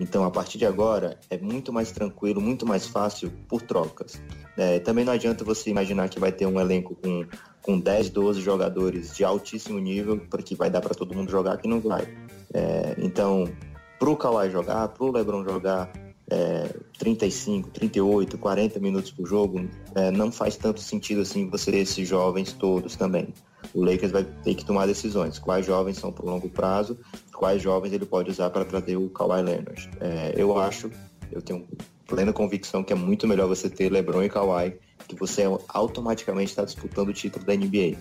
Então, 0.00 0.24
a 0.24 0.30
partir 0.30 0.58
de 0.58 0.66
agora, 0.66 1.18
é 1.28 1.36
muito 1.36 1.72
mais 1.72 1.90
tranquilo, 1.90 2.40
muito 2.40 2.64
mais 2.64 2.86
fácil 2.86 3.32
por 3.48 3.62
trocas. 3.62 4.20
É, 4.56 4.78
também 4.78 5.04
não 5.04 5.12
adianta 5.12 5.44
você 5.44 5.70
imaginar 5.70 6.08
que 6.08 6.20
vai 6.20 6.30
ter 6.30 6.46
um 6.46 6.60
elenco 6.60 6.94
com, 6.94 7.26
com 7.62 7.78
10, 7.78 8.10
12 8.10 8.40
jogadores 8.40 9.16
de 9.16 9.24
altíssimo 9.24 9.78
nível, 9.78 10.20
porque 10.30 10.54
vai 10.54 10.70
dar 10.70 10.80
para 10.80 10.94
todo 10.94 11.14
mundo 11.14 11.30
jogar, 11.30 11.56
que 11.58 11.66
não 11.66 11.80
vai. 11.80 12.06
É, 12.54 12.94
então, 12.98 13.50
pro 13.98 14.16
Kawhi 14.16 14.50
jogar, 14.50 14.88
pro 14.88 15.10
LeBron 15.10 15.44
jogar 15.44 15.90
é, 16.30 16.68
35, 16.98 17.70
38, 17.70 18.38
40 18.38 18.78
minutos 18.80 19.10
por 19.10 19.26
jogo, 19.26 19.68
é, 19.94 20.10
não 20.10 20.30
faz 20.30 20.56
tanto 20.56 20.80
sentido 20.80 21.22
assim 21.22 21.48
você 21.48 21.70
ter 21.70 21.78
esses 21.78 22.06
jovens 22.06 22.52
todos 22.52 22.96
também. 22.96 23.32
O 23.74 23.84
Lakers 23.84 24.12
vai 24.12 24.24
ter 24.24 24.54
que 24.54 24.64
tomar 24.64 24.86
decisões. 24.86 25.38
Quais 25.38 25.66
jovens 25.66 25.98
são 25.98 26.12
para 26.12 26.24
o 26.24 26.28
longo 26.28 26.48
prazo, 26.48 26.98
quais 27.38 27.62
jovens 27.62 27.92
ele 27.92 28.04
pode 28.04 28.32
usar 28.32 28.50
para 28.50 28.64
trazer 28.64 28.96
o 28.96 29.08
Kawhi 29.08 29.42
Leonard. 29.42 29.88
É, 30.00 30.34
eu 30.36 30.58
acho, 30.58 30.90
eu 31.30 31.40
tenho 31.40 31.64
plena 32.04 32.32
convicção 32.32 32.82
que 32.82 32.92
é 32.92 32.96
muito 32.96 33.28
melhor 33.28 33.46
você 33.46 33.70
ter 33.70 33.92
LeBron 33.92 34.24
e 34.24 34.28
Kawhi, 34.28 34.74
que 35.06 35.14
você 35.14 35.44
automaticamente 35.68 36.50
está 36.50 36.64
disputando 36.64 37.10
o 37.10 37.12
título 37.12 37.44
da 37.44 37.54
NBA. 37.54 37.96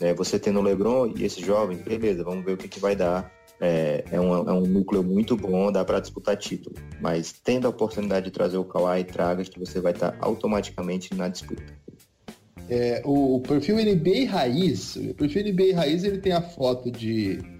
É, 0.00 0.14
você 0.14 0.38
tendo 0.38 0.60
o 0.60 0.62
LeBron 0.62 1.12
e 1.16 1.24
esses 1.24 1.44
jovens, 1.44 1.82
beleza, 1.82 2.22
vamos 2.22 2.44
ver 2.44 2.52
o 2.52 2.56
que, 2.56 2.68
que 2.68 2.78
vai 2.78 2.94
dar 2.94 3.32
é, 3.60 4.04
é, 4.12 4.20
um, 4.20 4.32
é 4.48 4.52
um 4.52 4.66
núcleo 4.66 5.02
muito 5.02 5.36
bom, 5.36 5.72
dá 5.72 5.84
para 5.84 5.98
disputar 5.98 6.36
título. 6.36 6.76
Mas 7.00 7.32
tendo 7.32 7.66
a 7.66 7.70
oportunidade 7.70 8.26
de 8.26 8.30
trazer 8.30 8.56
o 8.56 8.64
Kawhi, 8.64 9.02
traga 9.02 9.42
que 9.42 9.58
você 9.58 9.80
vai 9.80 9.94
estar 9.94 10.16
automaticamente 10.20 11.12
na 11.12 11.26
disputa. 11.26 11.64
É, 12.68 13.02
o, 13.04 13.36
o, 13.36 13.40
perfil 13.40 13.76
NBA 13.76 14.30
Raiz, 14.30 14.94
o 14.94 15.14
perfil 15.14 15.42
NBA 15.42 15.74
Raiz 15.74 16.04
ele 16.04 16.18
tem 16.18 16.32
a 16.32 16.42
foto 16.42 16.90
de 16.90 17.55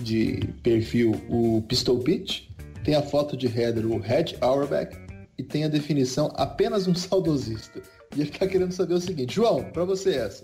de 0.00 0.40
perfil 0.62 1.12
o 1.28 1.62
Pistol 1.68 1.98
Pitch, 1.98 2.44
tem 2.84 2.94
a 2.94 3.02
foto 3.02 3.36
de 3.36 3.46
header 3.46 3.86
o 3.86 3.98
Red 3.98 4.36
Auerbach 4.40 4.96
e 5.38 5.42
tem 5.42 5.64
a 5.64 5.68
definição 5.68 6.32
apenas 6.34 6.86
um 6.86 6.94
saudosista. 6.96 7.80
E 8.16 8.20
ele 8.20 8.30
está 8.30 8.46
querendo 8.46 8.72
saber 8.72 8.94
o 8.94 9.00
seguinte, 9.00 9.34
João, 9.34 9.64
para 9.64 9.84
você 9.84 10.16
essa. 10.16 10.42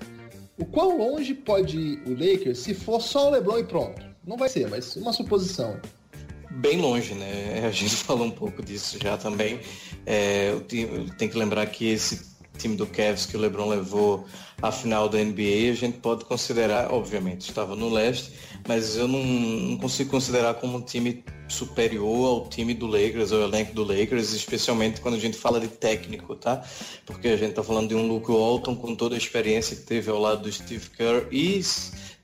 O 0.59 0.65
quão 0.65 0.99
longe 0.99 1.35
pode 1.35 1.79
ir 1.79 2.03
o 2.07 2.11
Lakers 2.11 2.59
se 2.59 2.75
for 2.75 3.01
só 3.01 3.29
o 3.29 3.31
LeBron 3.31 3.59
e 3.59 3.65
pronto? 3.65 4.03
Não 4.27 4.37
vai 4.37 4.49
ser, 4.49 4.69
mas 4.69 4.97
uma 4.97 5.13
suposição. 5.13 5.79
Bem 6.51 6.81
longe, 6.81 7.15
né? 7.15 7.65
A 7.67 7.71
gente 7.71 7.97
falou 7.97 8.27
um 8.27 8.31
pouco 8.31 8.63
disso 8.63 8.99
já 9.01 9.17
também. 9.17 9.61
É, 10.05 10.55
tem 11.17 11.29
que 11.29 11.39
lembrar 11.39 11.67
que 11.67 11.89
esse 11.89 12.38
time 12.59 12.77
do 12.77 12.87
Cavs 12.87 13.25
que 13.25 13.37
o 13.37 13.41
LeBron 13.41 13.69
levou 13.69 14.27
à 14.61 14.73
final 14.73 15.09
da 15.09 15.19
NBA, 15.19 15.71
a 15.71 15.75
gente 15.75 15.99
pode 15.99 16.25
considerar, 16.25 16.93
obviamente, 16.93 17.49
estava 17.49 17.77
no 17.77 17.89
leste, 17.89 18.33
mas 18.67 18.97
eu 18.97 19.07
não, 19.07 19.23
não 19.23 19.77
consigo 19.79 20.11
considerar 20.11 20.55
como 20.55 20.79
um 20.79 20.81
time 20.83 21.25
superior 21.49 22.27
ao 22.27 22.49
time 22.49 22.75
do 22.75 22.87
Lakers, 22.87 23.33
ao 23.33 23.41
elenco 23.41 23.73
do 23.73 23.85
Lakers, 23.85 24.33
especialmente 24.33 25.01
quando 25.01 25.15
a 25.15 25.19
gente 25.19 25.37
fala 25.37 25.61
de 25.61 25.69
técnico, 25.69 26.35
tá? 26.35 26.63
Porque 27.07 27.29
a 27.29 27.37
gente 27.37 27.51
está 27.51 27.63
falando 27.63 27.89
de 27.89 27.95
um 27.95 28.07
Luke 28.07 28.31
Walton 28.31 28.77
com 28.77 28.95
toda 28.95 29.15
a 29.15 29.19
experiência 29.19 29.77
que 29.77 29.83
teve 29.83 30.11
ao 30.11 30.19
lado 30.19 30.43
do 30.43 30.53
Steve 30.53 30.91
Kerr 30.91 31.27
e 31.31 31.61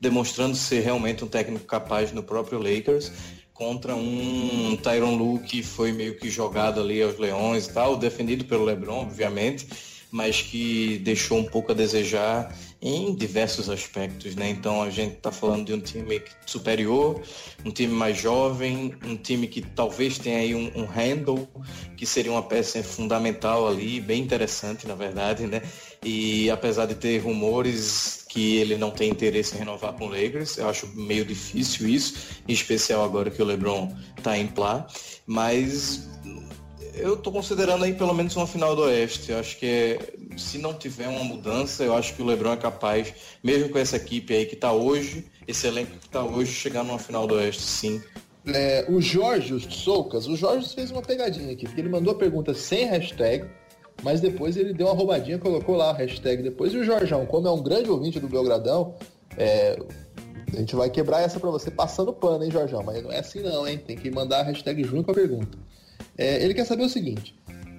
demonstrando 0.00 0.56
ser 0.56 0.80
realmente 0.80 1.24
um 1.24 1.28
técnico 1.28 1.64
capaz 1.64 2.12
no 2.12 2.22
próprio 2.22 2.58
Lakers 2.58 3.10
contra 3.54 3.94
um 3.94 4.76
Tyron 4.82 5.16
Lu 5.16 5.38
que 5.38 5.62
foi 5.62 5.92
meio 5.92 6.18
que 6.18 6.28
jogado 6.28 6.80
ali 6.80 7.00
aos 7.00 7.18
leões 7.18 7.66
e 7.66 7.72
tal, 7.72 7.96
defendido 7.96 8.44
pelo 8.44 8.64
LeBron, 8.64 9.02
obviamente, 9.02 9.66
mas 10.14 10.40
que 10.40 10.98
deixou 10.98 11.38
um 11.38 11.44
pouco 11.44 11.72
a 11.72 11.74
desejar 11.74 12.56
em 12.80 13.12
diversos 13.16 13.68
aspectos, 13.68 14.36
né? 14.36 14.48
Então 14.48 14.80
a 14.80 14.88
gente 14.88 15.16
está 15.16 15.32
falando 15.32 15.66
de 15.66 15.72
um 15.74 15.80
time 15.80 16.22
superior, 16.46 17.20
um 17.64 17.72
time 17.72 17.92
mais 17.92 18.16
jovem, 18.16 18.94
um 19.04 19.16
time 19.16 19.48
que 19.48 19.60
talvez 19.60 20.16
tenha 20.16 20.38
aí 20.38 20.54
um, 20.54 20.70
um 20.76 20.84
handle, 20.84 21.48
que 21.96 22.06
seria 22.06 22.30
uma 22.30 22.44
peça 22.44 22.80
fundamental 22.84 23.66
ali, 23.66 24.00
bem 24.00 24.22
interessante 24.22 24.86
na 24.86 24.94
verdade, 24.94 25.48
né? 25.48 25.60
E 26.04 26.48
apesar 26.48 26.86
de 26.86 26.94
ter 26.94 27.18
rumores 27.18 28.24
que 28.28 28.58
ele 28.58 28.76
não 28.76 28.92
tem 28.92 29.10
interesse 29.10 29.56
em 29.56 29.58
renovar 29.58 29.94
com 29.94 30.06
o 30.06 30.10
Lakers, 30.10 30.58
eu 30.58 30.68
acho 30.68 30.86
meio 30.94 31.24
difícil 31.24 31.88
isso, 31.88 32.38
em 32.46 32.52
especial 32.52 33.02
agora 33.02 33.32
que 33.32 33.42
o 33.42 33.44
LeBron 33.44 33.92
está 34.16 34.38
em 34.38 34.46
plá, 34.46 34.86
mas 35.26 36.08
eu 36.96 37.14
estou 37.14 37.32
considerando 37.32 37.84
aí 37.84 37.94
pelo 37.94 38.14
menos 38.14 38.34
uma 38.36 38.46
final 38.46 38.74
do 38.74 38.82
Oeste. 38.82 39.32
Eu 39.32 39.38
acho 39.38 39.58
que 39.58 39.66
é, 39.66 39.98
se 40.36 40.58
não 40.58 40.74
tiver 40.74 41.08
uma 41.08 41.24
mudança, 41.24 41.82
eu 41.82 41.94
acho 41.94 42.14
que 42.14 42.22
o 42.22 42.24
Lebron 42.24 42.52
é 42.52 42.56
capaz, 42.56 43.12
mesmo 43.42 43.68
com 43.68 43.78
essa 43.78 43.96
equipe 43.96 44.34
aí 44.34 44.46
que 44.46 44.54
está 44.54 44.72
hoje, 44.72 45.26
esse 45.46 45.66
elenco 45.66 45.92
que 45.98 46.06
está 46.06 46.22
hoje, 46.22 46.52
chegar 46.52 46.84
numa 46.84 46.98
final 46.98 47.26
do 47.26 47.34
Oeste, 47.34 47.62
sim. 47.62 48.02
É, 48.46 48.84
o 48.88 49.00
Jorge 49.00 49.58
Soucas, 49.70 50.26
o 50.26 50.36
Jorge 50.36 50.74
fez 50.74 50.90
uma 50.90 51.00
pegadinha 51.00 51.52
aqui, 51.52 51.64
porque 51.64 51.80
ele 51.80 51.88
mandou 51.88 52.12
a 52.12 52.16
pergunta 52.16 52.52
sem 52.52 52.86
hashtag, 52.86 53.48
mas 54.02 54.20
depois 54.20 54.56
ele 54.56 54.74
deu 54.74 54.86
uma 54.86 54.94
roubadinha, 54.94 55.38
colocou 55.38 55.76
lá 55.76 55.90
a 55.90 55.94
hashtag 55.94 56.42
depois. 56.42 56.74
E 56.74 56.78
o 56.78 56.84
Jorjão, 56.84 57.24
como 57.26 57.48
é 57.48 57.50
um 57.50 57.62
grande 57.62 57.88
ouvinte 57.88 58.20
do 58.20 58.28
Belgradão, 58.28 58.94
é, 59.36 59.78
a 60.52 60.56
gente 60.56 60.76
vai 60.76 60.90
quebrar 60.90 61.22
essa 61.22 61.40
para 61.40 61.50
você 61.50 61.70
passando 61.70 62.12
pano, 62.12 62.44
hein, 62.44 62.50
Jorjão? 62.50 62.82
Mas 62.82 63.02
não 63.02 63.10
é 63.10 63.18
assim 63.18 63.40
não, 63.40 63.66
hein? 63.66 63.78
Tem 63.78 63.96
que 63.96 64.10
mandar 64.10 64.40
a 64.40 64.42
hashtag 64.42 64.84
junto 64.84 65.04
com 65.04 65.10
a 65.12 65.14
pergunta. 65.14 65.56
É, 66.16 66.42
ele 66.42 66.54
quer 66.54 66.64
saber 66.64 66.84
o 66.84 66.88
seguinte: 66.88 67.34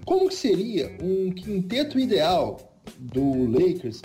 como 0.06 0.30
que 0.30 0.36
seria 0.36 0.96
um 1.02 1.32
quinteto 1.32 2.00
ideal 2.00 2.60
do 2.98 3.46
Lakers 3.52 4.02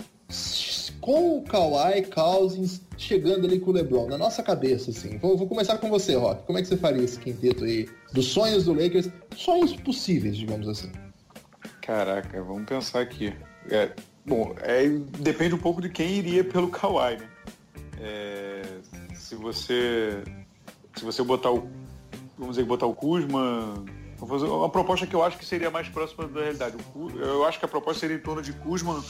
com 1.01 1.37
o 1.37 1.41
Kawhi 1.43 2.03
Cousins 2.03 2.81
chegando 2.97 3.47
ali 3.47 3.59
com 3.59 3.71
o 3.71 3.73
LeBron, 3.73 4.07
na 4.07 4.17
nossa 4.17 4.43
cabeça, 4.43 4.91
assim. 4.91 5.17
Vou, 5.17 5.35
vou, 5.35 5.47
começar 5.47 5.77
com 5.79 5.89
você, 5.89 6.15
Rock. 6.15 6.45
Como 6.45 6.59
é 6.59 6.61
que 6.61 6.67
você 6.67 6.77
faria 6.77 7.03
esse 7.03 7.19
quinteto 7.19 7.63
aí 7.63 7.89
dos 8.13 8.27
sonhos 8.27 8.65
do 8.65 8.73
Lakers? 8.73 9.09
Sonhos 9.35 9.75
possíveis, 9.75 10.37
digamos 10.37 10.67
assim. 10.67 10.91
Caraca, 11.81 12.41
vamos 12.43 12.65
pensar 12.65 13.01
aqui. 13.01 13.33
É, 13.69 13.91
bom, 14.25 14.55
é, 14.61 14.87
depende 15.19 15.55
um 15.55 15.57
pouco 15.57 15.81
de 15.81 15.89
quem 15.89 16.17
iria 16.17 16.43
pelo 16.43 16.69
Kawhi, 16.69 17.17
né? 17.17 17.29
É, 17.99 18.61
se 19.13 19.35
você 19.35 20.23
se 20.95 21.03
você 21.03 21.23
botar 21.23 21.51
o 21.51 21.69
vamos 22.37 22.55
dizer 22.55 22.65
botar 22.65 22.87
o 22.87 22.95
Kuzma 22.95 23.83
Vou 24.21 24.29
fazer 24.29 24.45
uma 24.45 24.69
proposta 24.69 25.07
que 25.07 25.15
eu 25.15 25.23
acho 25.23 25.35
que 25.35 25.43
seria 25.43 25.71
mais 25.71 25.89
próxima 25.89 26.27
da 26.27 26.41
realidade. 26.41 26.77
Eu 27.19 27.43
acho 27.43 27.57
que 27.57 27.65
a 27.65 27.67
proposta 27.67 28.01
seria 28.01 28.17
em 28.17 28.19
torno 28.19 28.39
de 28.39 28.53
Kuzman, 28.53 29.03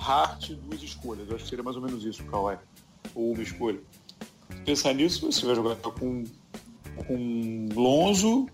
Hart, 0.00 0.52
duas 0.52 0.82
escolhas. 0.82 1.28
Eu 1.28 1.34
acho 1.34 1.44
que 1.44 1.50
seria 1.50 1.62
mais 1.62 1.76
ou 1.76 1.82
menos 1.82 2.02
isso, 2.02 2.24
Kawhi. 2.24 2.56
Ou 3.14 3.34
uma 3.34 3.42
escolha. 3.42 3.78
Pensar 4.64 4.94
nisso, 4.94 5.30
você 5.30 5.44
vai 5.44 5.54
jogar 5.54 5.76
com, 5.76 6.24
com 7.06 7.68
Lonzo, 7.74 8.46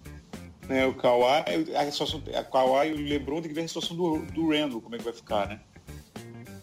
né, 0.69 0.85
o 0.85 0.95
Kawhi, 0.95 1.45
a 1.77 2.41
a 2.41 2.45
Kawhi 2.45 2.89
e 2.89 2.93
o 2.93 3.09
LeBron 3.09 3.41
tem 3.41 3.49
que 3.49 3.55
ver 3.55 3.63
a 3.63 3.69
situação 3.69 3.97
do, 3.97 4.19
do 4.33 4.51
Randall, 4.51 4.81
como 4.81 4.97
é 4.97 4.99
que 4.99 5.05
vai 5.05 5.13
ficar, 5.13 5.47
né? 5.47 5.61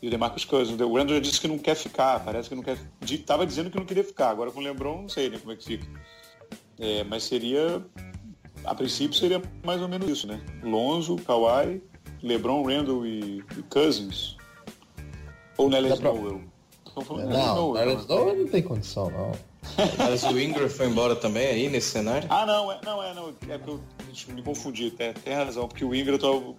E 0.02 0.08
o 0.08 0.10
DeMarcus 0.10 0.44
Cousins. 0.44 0.78
O 0.78 0.94
Randall 0.94 1.16
já 1.16 1.22
disse 1.22 1.40
que 1.40 1.48
não 1.48 1.58
quer 1.58 1.76
ficar, 1.76 2.20
parece 2.20 2.50
que 2.50 2.56
não 2.56 2.64
quer. 2.64 2.78
Tava 3.26 3.48
dizendo 3.48 3.72
que 3.72 3.78
não 3.78 3.86
queria 3.86 4.04
ficar, 4.04 4.30
agora 4.30 4.52
com 4.52 4.60
o 4.60 4.64
LeBron 4.64 5.04
não 5.04 5.10
sei 5.10 5.30
né, 5.30 5.40
como 5.40 5.54
é 5.54 5.56
que 5.56 5.64
fica. 5.64 5.88
É, 6.78 7.06
mas 7.06 7.24
seria 7.24 7.82
a 8.64 8.76
princípio 8.76 9.18
seria 9.18 9.42
mais 9.64 9.82
ou 9.82 9.88
menos 9.88 10.10
isso, 10.10 10.28
né? 10.28 10.42
Lonzo, 10.64 11.16
Kawhi, 11.18 11.82
LeBron, 12.22 12.64
Randall 12.64 13.06
e, 13.06 13.44
e 13.58 13.64
Cousins. 13.70 14.38
Ou 15.58 15.70
Nelly 15.70 15.90
Snowell. 15.94 16.42
Não, 17.30 17.74
Nelly 17.74 17.96
Snowell 17.96 18.36
não 18.36 18.48
tem 18.48 18.62
condição, 18.62 19.10
não. 19.10 19.32
Mas 19.98 20.24
o 20.24 20.40
Ingram 20.40 20.70
foi 20.70 20.88
embora 20.88 21.16
também 21.16 21.48
aí 21.48 21.70
nesse 21.70 21.90
cenário? 21.92 22.28
Ah, 22.32 22.46
não, 22.46 22.72
é, 22.72 22.80
não, 22.84 23.04
é, 23.04 23.14
não. 23.14 23.30
É 23.50 23.58
porque 23.58 23.72
eu 23.72 24.36
me 24.36 24.42
confundi, 24.42 24.92
tem, 24.92 25.14
tem 25.14 25.34
razão, 25.34 25.68
porque 25.68 25.84
o 25.84 25.94
Ingram 25.94 26.16
eu 26.16 26.20
tô 26.20 26.56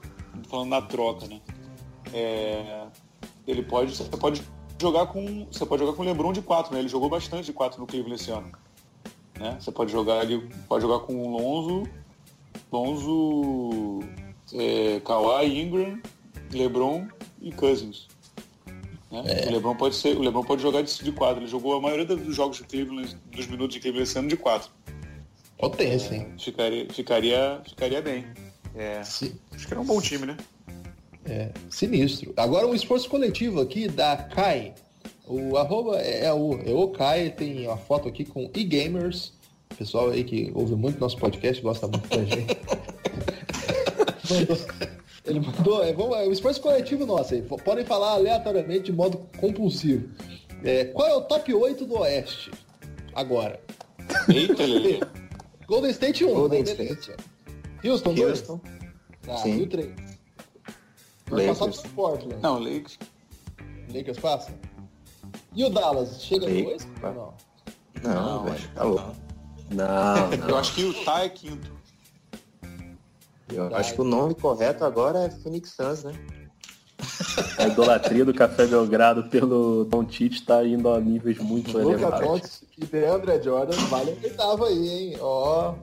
falando 0.48 0.68
na 0.68 0.82
troca, 0.82 1.26
né? 1.26 1.40
É, 2.12 2.86
ele 3.46 3.62
pode. 3.62 3.96
Você 3.96 4.04
pode 4.04 4.42
jogar 4.80 5.06
com. 5.06 5.46
Você 5.50 5.64
pode 5.66 5.82
jogar 5.82 5.96
com 5.96 6.02
o 6.02 6.04
Lebron 6.04 6.32
de 6.32 6.42
4, 6.42 6.72
né? 6.72 6.80
Ele 6.80 6.88
jogou 6.88 7.08
bastante 7.08 7.46
de 7.46 7.52
4 7.52 7.80
no 7.80 7.86
Cleveland 7.86 8.20
esse 8.20 8.30
ano. 8.30 8.52
Né? 9.38 9.56
Você 9.60 9.70
pode 9.70 9.92
jogar 9.92 10.20
ali, 10.20 10.38
pode 10.68 10.82
jogar 10.82 11.04
com 11.06 11.14
o 11.16 11.38
Lonzo, 11.38 11.88
Lonzo, 12.72 14.00
é, 14.52 15.00
Kawhi, 15.00 15.60
Ingram, 15.60 16.00
LeBron 16.52 17.06
e 17.40 17.52
Cousins. 17.52 18.08
Né? 19.10 19.22
É. 19.26 19.48
O 19.48 19.52
LeBron 19.52 19.74
pode 19.76 19.94
ser, 19.94 20.16
o 20.16 20.20
LeBron 20.20 20.44
pode 20.44 20.62
jogar 20.62 20.82
de, 20.82 21.02
de 21.02 21.12
quatro. 21.12 21.40
Ele 21.40 21.50
jogou 21.50 21.76
a 21.76 21.80
maioria 21.80 22.04
dos 22.04 22.34
jogos 22.34 22.58
de 22.58 22.64
Cleveland, 22.64 23.16
dos 23.30 23.46
minutos 23.46 23.74
de 23.74 23.80
Cleveland 23.80 24.08
esse 24.08 24.18
ano 24.18 24.28
de 24.28 24.36
quatro. 24.36 24.70
Potência, 25.58 26.14
hein? 26.14 26.32
É, 26.34 26.38
ficaria, 26.38 26.86
ficaria, 26.90 27.62
ficaria 27.66 28.02
bem. 28.02 28.26
É, 28.74 29.00
Acho 29.00 29.30
que 29.66 29.72
era 29.72 29.80
um 29.80 29.84
bom 29.84 30.00
time, 30.00 30.26
né? 30.26 30.36
É, 31.24 31.50
sinistro. 31.68 32.32
Agora 32.36 32.66
um 32.66 32.74
esforço 32.74 33.08
coletivo 33.08 33.60
aqui 33.60 33.88
da 33.88 34.16
Kai 34.16 34.74
o 35.28 35.56
arroba 35.56 36.00
é, 36.00 36.24
é 36.24 36.32
o, 36.32 36.58
é 36.64 36.72
o 36.72 36.88
Kai, 36.88 37.30
tem 37.30 37.66
uma 37.66 37.76
foto 37.76 38.08
aqui 38.08 38.24
com 38.24 38.50
e-gamers. 38.54 39.32
Pessoal 39.76 40.10
aí 40.10 40.24
que 40.24 40.50
ouve 40.54 40.74
muito 40.74 40.98
nosso 40.98 41.18
podcast, 41.18 41.62
gosta 41.62 41.86
muito 41.86 42.08
da 42.08 42.24
gente. 42.24 42.58
mandou, 44.30 44.56
ele 45.26 45.40
mandou, 45.40 45.84
é, 45.84 45.92
vamos, 45.92 46.16
é 46.16 46.26
um 46.26 46.32
esforço 46.32 46.60
coletivo 46.60 47.06
nosso 47.06 47.34
aí. 47.34 47.42
Podem 47.42 47.84
falar 47.84 48.12
aleatoriamente 48.12 48.84
de 48.84 48.92
modo 48.92 49.18
compulsivo. 49.38 50.08
É, 50.64 50.86
qual 50.86 51.06
é 51.06 51.14
o 51.14 51.20
top 51.20 51.52
8 51.54 51.84
do 51.84 51.98
Oeste? 51.98 52.50
Agora. 53.14 53.60
Eita, 54.28 54.64
Lelê. 54.64 55.00
Golden 55.68 55.90
State 55.90 56.24
1. 56.24 56.34
Golden 56.34 56.62
State. 56.62 57.00
State. 57.00 57.24
Houston 57.84 58.14
2. 58.14 58.28
Houston. 58.30 58.60
Ah, 59.28 59.36
Sim. 59.36 59.66
3. 59.66 59.90
Vai 61.26 61.46
passar 61.46 61.68
pro 61.68 61.90
Portland. 61.90 62.42
Não, 62.42 62.58
Lakers. 62.58 62.98
Lakers 63.92 64.18
passa? 64.18 64.50
E 65.58 65.64
o 65.64 65.70
Dallas, 65.70 66.22
chega 66.22 66.46
Sim. 66.46 66.62
dois? 66.62 66.88
Não, 67.02 67.34
não, 68.04 68.44
velho, 68.44 68.70
tá 68.76 68.84
louco. 68.84 69.16
Não, 69.72 70.30
não. 70.38 70.48
Eu 70.50 70.56
acho 70.56 70.72
que 70.72 70.84
o 70.84 70.92
Utah 70.92 71.24
é 71.24 71.28
quinto. 71.28 71.72
Eu 73.52 73.74
acho 73.74 73.92
que 73.92 74.00
o 74.00 74.04
nome 74.04 74.36
correto 74.36 74.84
agora 74.84 75.24
é 75.24 75.30
Phoenix 75.30 75.70
Suns, 75.70 76.04
né? 76.04 76.12
A 77.58 77.66
idolatria 77.66 78.24
do 78.24 78.32
Café 78.32 78.66
Belgrado 78.66 79.24
pelo 79.30 79.84
Tom 79.86 80.04
Tite 80.04 80.46
tá 80.46 80.64
indo 80.64 80.88
a 80.90 81.00
níveis 81.00 81.38
muito 81.38 81.76
elevados. 81.76 82.20
Luca 82.20 82.24
Pontes 82.24 82.64
e 82.76 82.84
DeAndre 82.86 83.42
Jordan 83.42 83.76
vale 83.88 84.16
oitava 84.22 84.68
aí, 84.68 84.88
hein? 84.88 85.16
Ó. 85.20 85.72
Oh. 85.72 85.74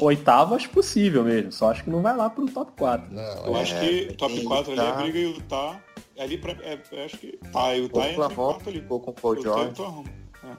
Oitavas 0.00 0.66
possível 0.66 1.24
mesmo, 1.24 1.52
só 1.52 1.70
acho 1.70 1.84
que 1.84 1.90
não 1.90 2.02
vai 2.02 2.16
lá 2.16 2.28
pro 2.28 2.46
top 2.46 2.72
4. 2.78 3.14
Não, 3.14 3.22
eu 3.22 3.56
é, 3.56 3.62
acho 3.62 3.80
que 3.80 4.12
top 4.14 4.44
4 4.44 4.72
ali 4.72 4.80
é 4.80 5.02
briga 5.02 5.18
e 5.18 5.26
o 5.26 5.34
Utah 5.36 5.80
ali 6.18 6.36
pra, 6.36 6.52
é, 6.62 7.04
acho 7.04 7.16
que 7.18 7.38
tá, 7.52 7.74
o 7.74 7.88
tá 7.88 8.08
entre 8.08 8.34
quarto 8.34 8.68
ali. 8.68 8.80
Com 8.82 8.96
o 8.96 9.12
Paul 9.12 9.40
George. 9.40 9.80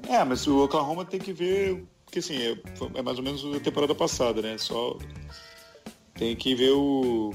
É. 0.08 0.16
é, 0.16 0.24
mas 0.24 0.48
o 0.48 0.64
Oklahoma 0.64 1.06
tem 1.06 1.20
que 1.20 1.34
ver, 1.34 1.86
porque 2.06 2.20
assim, 2.20 2.38
é, 2.38 2.58
é, 2.96 3.02
mais 3.02 3.18
ou 3.18 3.24
menos 3.24 3.44
a 3.56 3.60
temporada 3.60 3.94
passada, 3.94 4.41
né? 4.41 4.58
Só 4.58 4.98
tem 6.14 6.36
que 6.36 6.56
ver 6.56 6.72
o 6.72 7.34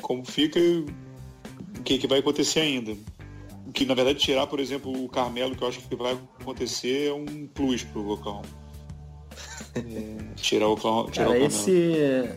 como 0.00 0.24
fica 0.24 0.58
e 0.58 0.80
o 0.80 1.82
que, 1.84 1.98
que 1.98 2.06
vai 2.06 2.20
acontecer 2.20 2.60
ainda. 2.60 2.96
que 3.74 3.84
na 3.84 3.94
verdade 3.94 4.18
tirar, 4.18 4.46
por 4.46 4.60
exemplo, 4.60 5.04
o 5.04 5.08
Carmelo, 5.08 5.54
que 5.54 5.62
eu 5.62 5.68
acho 5.68 5.80
que 5.80 5.96
vai 5.96 6.18
acontecer, 6.40 7.08
é 7.08 7.12
um 7.12 7.46
plus 7.46 7.82
pro 7.84 8.08
Oklahoma. 8.10 8.67
Tirar 10.36 10.68
o 10.68 10.72
Oklahoma. 10.72 11.10
Tirar 11.10 11.26
Cara, 11.28 11.38
o 11.38 11.42
esse, 11.42 12.28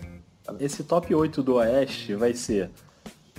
esse 0.59 0.83
top 0.83 1.13
8 1.13 1.41
do 1.43 1.55
Oeste 1.55 2.15
vai 2.15 2.33
ser 2.33 2.69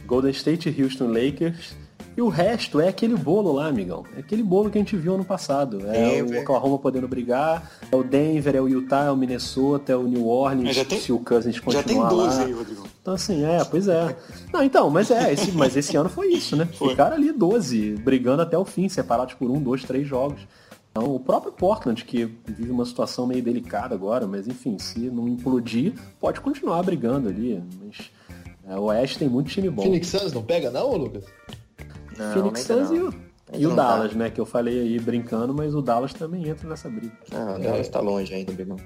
Golden 0.06 0.30
State, 0.30 0.74
Houston, 0.82 1.06
Lakers. 1.08 1.74
E 2.14 2.20
o 2.20 2.28
resto 2.28 2.78
é 2.78 2.88
aquele 2.88 3.16
bolo 3.16 3.52
lá, 3.52 3.68
amigão. 3.68 4.04
É 4.14 4.20
aquele 4.20 4.42
bolo 4.42 4.68
que 4.68 4.76
a 4.76 4.80
gente 4.82 4.94
viu 4.96 5.14
ano 5.14 5.24
passado. 5.24 5.80
É 5.86 6.22
o 6.22 6.40
Oklahoma 6.42 6.78
podendo 6.78 7.08
brigar, 7.08 7.72
é 7.90 7.96
o 7.96 8.04
Denver, 8.04 8.54
é 8.54 8.60
o 8.60 8.68
Utah, 8.68 9.04
é 9.04 9.10
o 9.10 9.16
Minnesota, 9.16 9.92
é 9.92 9.96
o 9.96 10.02
New 10.02 10.28
Orleans, 10.28 10.76
já 10.76 10.84
tem- 10.84 11.00
se 11.00 11.10
o 11.10 11.18
Cousins 11.18 11.56
Já 11.56 11.62
continuar 11.62 12.08
tem 12.08 12.16
12 12.18 12.38
lá. 12.38 12.44
aí, 12.44 12.52
Rodrigo. 12.52 12.86
Então 13.00 13.14
assim, 13.14 13.44
é, 13.44 13.64
pois 13.64 13.88
é. 13.88 14.14
Não, 14.52 14.62
então, 14.62 14.90
mas 14.90 15.10
é, 15.10 15.32
esse, 15.32 15.52
mas 15.52 15.74
esse 15.74 15.96
ano 15.96 16.10
foi 16.10 16.28
isso, 16.28 16.54
né? 16.54 16.68
Foi. 16.74 16.90
Ficaram 16.90 17.16
ali 17.16 17.32
12, 17.32 17.92
brigando 17.94 18.42
até 18.42 18.58
o 18.58 18.64
fim, 18.64 18.90
separados 18.90 19.32
por 19.32 19.50
um, 19.50 19.58
dois, 19.58 19.82
três 19.82 20.06
jogos. 20.06 20.42
Então, 20.92 21.14
o 21.14 21.18
próprio 21.18 21.50
Portland, 21.50 22.04
que 22.04 22.26
vive 22.46 22.70
uma 22.70 22.84
situação 22.84 23.26
meio 23.26 23.42
delicada 23.42 23.94
agora, 23.94 24.26
mas 24.26 24.46
enfim, 24.46 24.78
se 24.78 25.00
não 25.10 25.26
implodir, 25.26 25.94
pode 26.20 26.38
continuar 26.42 26.82
brigando 26.82 27.30
ali. 27.30 27.62
Mas 27.80 28.10
é, 28.68 28.78
o 28.78 28.82
Oeste 28.82 29.18
tem 29.18 29.28
muito 29.28 29.50
time 29.50 29.70
bom. 29.70 29.82
Phoenix 29.82 30.08
Suns 30.08 30.32
não 30.34 30.42
pega 30.42 30.70
não, 30.70 30.94
Lucas? 30.94 31.24
Não, 32.18 32.32
Phoenix 32.34 32.60
Suns 32.60 32.90
e 32.90 32.94
não. 32.94 33.08
o, 33.08 33.14
Ainda 33.52 33.58
e 33.58 33.66
o 33.66 33.68
não 33.70 33.76
tá. 33.76 33.82
Dallas, 33.88 34.14
né? 34.14 34.28
Que 34.28 34.40
eu 34.40 34.44
falei 34.44 34.80
aí 34.80 35.00
brincando, 35.00 35.54
mas 35.54 35.74
o 35.74 35.80
Dallas 35.80 36.12
também 36.12 36.46
entra 36.46 36.68
nessa 36.68 36.90
briga. 36.90 37.16
Não, 37.32 37.56
o 37.56 37.58
Dallas 37.58 37.88
tá 37.88 38.00
longe 38.00 38.34
ainda, 38.34 38.52
Bigão. 38.52 38.76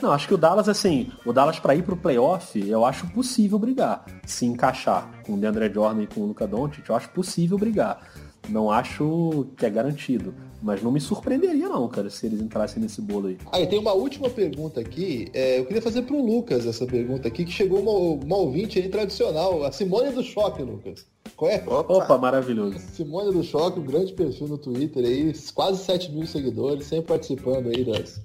Não, 0.00 0.12
acho 0.12 0.28
que 0.28 0.34
o 0.34 0.36
Dallas, 0.36 0.68
assim, 0.68 1.10
o 1.24 1.32
Dallas 1.32 1.58
pra 1.58 1.74
ir 1.74 1.82
pro 1.82 1.96
playoff, 1.96 2.68
eu 2.68 2.84
acho 2.84 3.06
possível 3.08 3.58
brigar. 3.58 4.04
Se 4.26 4.44
encaixar 4.44 5.10
com 5.24 5.32
o 5.32 5.36
DeAndre 5.38 5.72
Jordan 5.72 6.02
e 6.02 6.06
com 6.06 6.20
o 6.20 6.26
Luca 6.26 6.46
Doncic, 6.46 6.86
eu 6.86 6.94
acho 6.94 7.08
possível 7.08 7.56
brigar. 7.56 8.06
Não 8.48 8.70
acho 8.70 9.46
que 9.56 9.66
é 9.66 9.70
garantido. 9.70 10.34
Mas 10.62 10.82
não 10.82 10.90
me 10.90 11.00
surpreenderia 11.00 11.68
não, 11.68 11.86
cara, 11.86 12.08
se 12.08 12.26
eles 12.26 12.40
entrassem 12.40 12.82
nesse 12.82 13.00
bolo 13.00 13.28
aí. 13.28 13.38
Ah, 13.52 13.60
e 13.60 13.66
tem 13.66 13.78
uma 13.78 13.92
última 13.92 14.30
pergunta 14.30 14.80
aqui. 14.80 15.28
É, 15.34 15.58
eu 15.58 15.66
queria 15.66 15.82
fazer 15.82 16.02
pro 16.02 16.20
Lucas 16.20 16.66
essa 16.66 16.86
pergunta 16.86 17.28
aqui, 17.28 17.44
que 17.44 17.52
chegou 17.52 17.80
uma, 17.80 18.24
uma 18.24 18.36
ouvinte 18.36 18.78
aí 18.78 18.88
tradicional, 18.88 19.62
a 19.64 19.70
Simone 19.70 20.10
do 20.10 20.22
Choque, 20.22 20.62
Lucas. 20.62 21.06
Qual 21.36 21.50
é? 21.50 21.62
Opa, 21.66 21.94
Opa, 21.94 22.18
maravilhoso. 22.18 22.78
Simone 22.78 23.32
do 23.32 23.42
Choque, 23.42 23.78
um 23.78 23.84
grande 23.84 24.12
perfil 24.14 24.48
no 24.48 24.58
Twitter 24.58 25.04
aí, 25.04 25.32
quase 25.54 25.84
7 25.84 26.10
mil 26.10 26.26
seguidores, 26.26 26.86
sempre 26.86 27.06
participando 27.06 27.68
aí 27.68 27.84
das, 27.84 28.20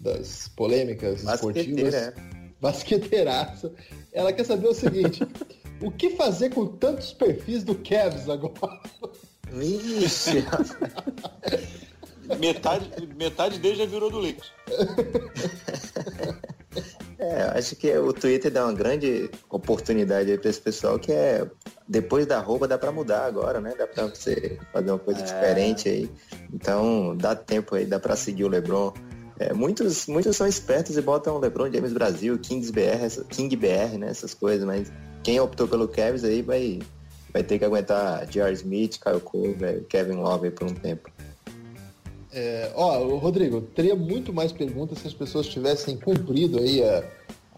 das 0.00 0.48
polêmicas 0.48 1.22
esportivas. 1.22 1.92
basqueteira, 1.92 1.96
é. 1.96 2.14
Basqueteiraça. 2.60 3.72
Ela 4.12 4.32
quer 4.32 4.44
saber 4.44 4.68
o 4.68 4.74
seguinte: 4.74 5.26
o 5.82 5.90
que 5.90 6.10
fazer 6.10 6.50
com 6.50 6.66
tantos 6.66 7.12
perfis 7.12 7.62
do 7.62 7.74
Cavs 7.74 8.28
agora? 8.28 8.80
Vixe, 9.50 10.44
Metade, 12.38 12.90
metade 13.16 13.58
dele 13.58 13.76
já 13.76 13.86
virou 13.86 14.10
do 14.10 14.18
Lakers. 14.18 14.52
É, 17.18 17.44
eu 17.44 17.58
acho 17.58 17.76
que 17.76 17.96
o 17.96 18.12
Twitter 18.12 18.50
dá 18.50 18.64
uma 18.64 18.72
grande 18.72 19.30
oportunidade 19.48 20.30
aí 20.30 20.36
pra 20.36 20.50
esse 20.50 20.60
pessoal 20.60 20.98
que 20.98 21.12
é 21.12 21.48
depois 21.88 22.26
da 22.26 22.40
roupa 22.40 22.66
dá 22.66 22.76
pra 22.76 22.90
mudar 22.90 23.24
agora, 23.24 23.60
né? 23.60 23.72
Dá 23.78 23.86
pra 23.86 24.06
você 24.06 24.58
fazer 24.72 24.90
uma 24.90 24.98
coisa 24.98 25.22
diferente 25.22 25.88
aí. 25.88 26.10
Então 26.52 27.16
dá 27.16 27.34
tempo 27.34 27.74
aí, 27.74 27.86
dá 27.86 28.00
pra 28.00 28.16
seguir 28.16 28.44
o 28.44 28.48
LeBron. 28.48 28.92
É, 29.38 29.52
muitos, 29.52 30.06
muitos 30.06 30.36
são 30.36 30.46
espertos 30.46 30.96
e 30.96 31.00
botam 31.00 31.36
o 31.36 31.38
LeBron 31.38 31.72
James 31.72 31.92
Brasil, 31.92 32.38
Kings 32.38 32.70
BR, 32.70 33.24
King 33.30 33.56
BR, 33.56 33.98
né? 33.98 34.08
Essas 34.08 34.34
coisas, 34.34 34.64
mas 34.64 34.92
quem 35.22 35.40
optou 35.40 35.66
pelo 35.66 35.88
Cavs 35.88 36.24
aí 36.24 36.42
vai, 36.42 36.80
vai 37.34 37.42
ter 37.42 37.58
que 37.58 37.64
aguentar 37.64 38.24
J.R. 38.28 38.52
Smith, 38.54 39.00
Kyle 39.02 39.20
Korver, 39.20 39.84
Kevin 39.88 40.14
Love 40.14 40.46
aí 40.46 40.52
por 40.52 40.70
um 40.70 40.74
tempo. 40.74 41.10
É, 42.32 42.70
ó, 42.74 42.98
Rodrigo, 43.16 43.60
teria 43.60 43.96
muito 43.96 44.32
mais 44.32 44.52
perguntas 44.52 44.98
se 44.98 45.08
as 45.08 45.14
pessoas 45.14 45.48
tivessem 45.48 45.96
cumprido 45.96 46.58
aí 46.60 46.82
a, 46.82 47.04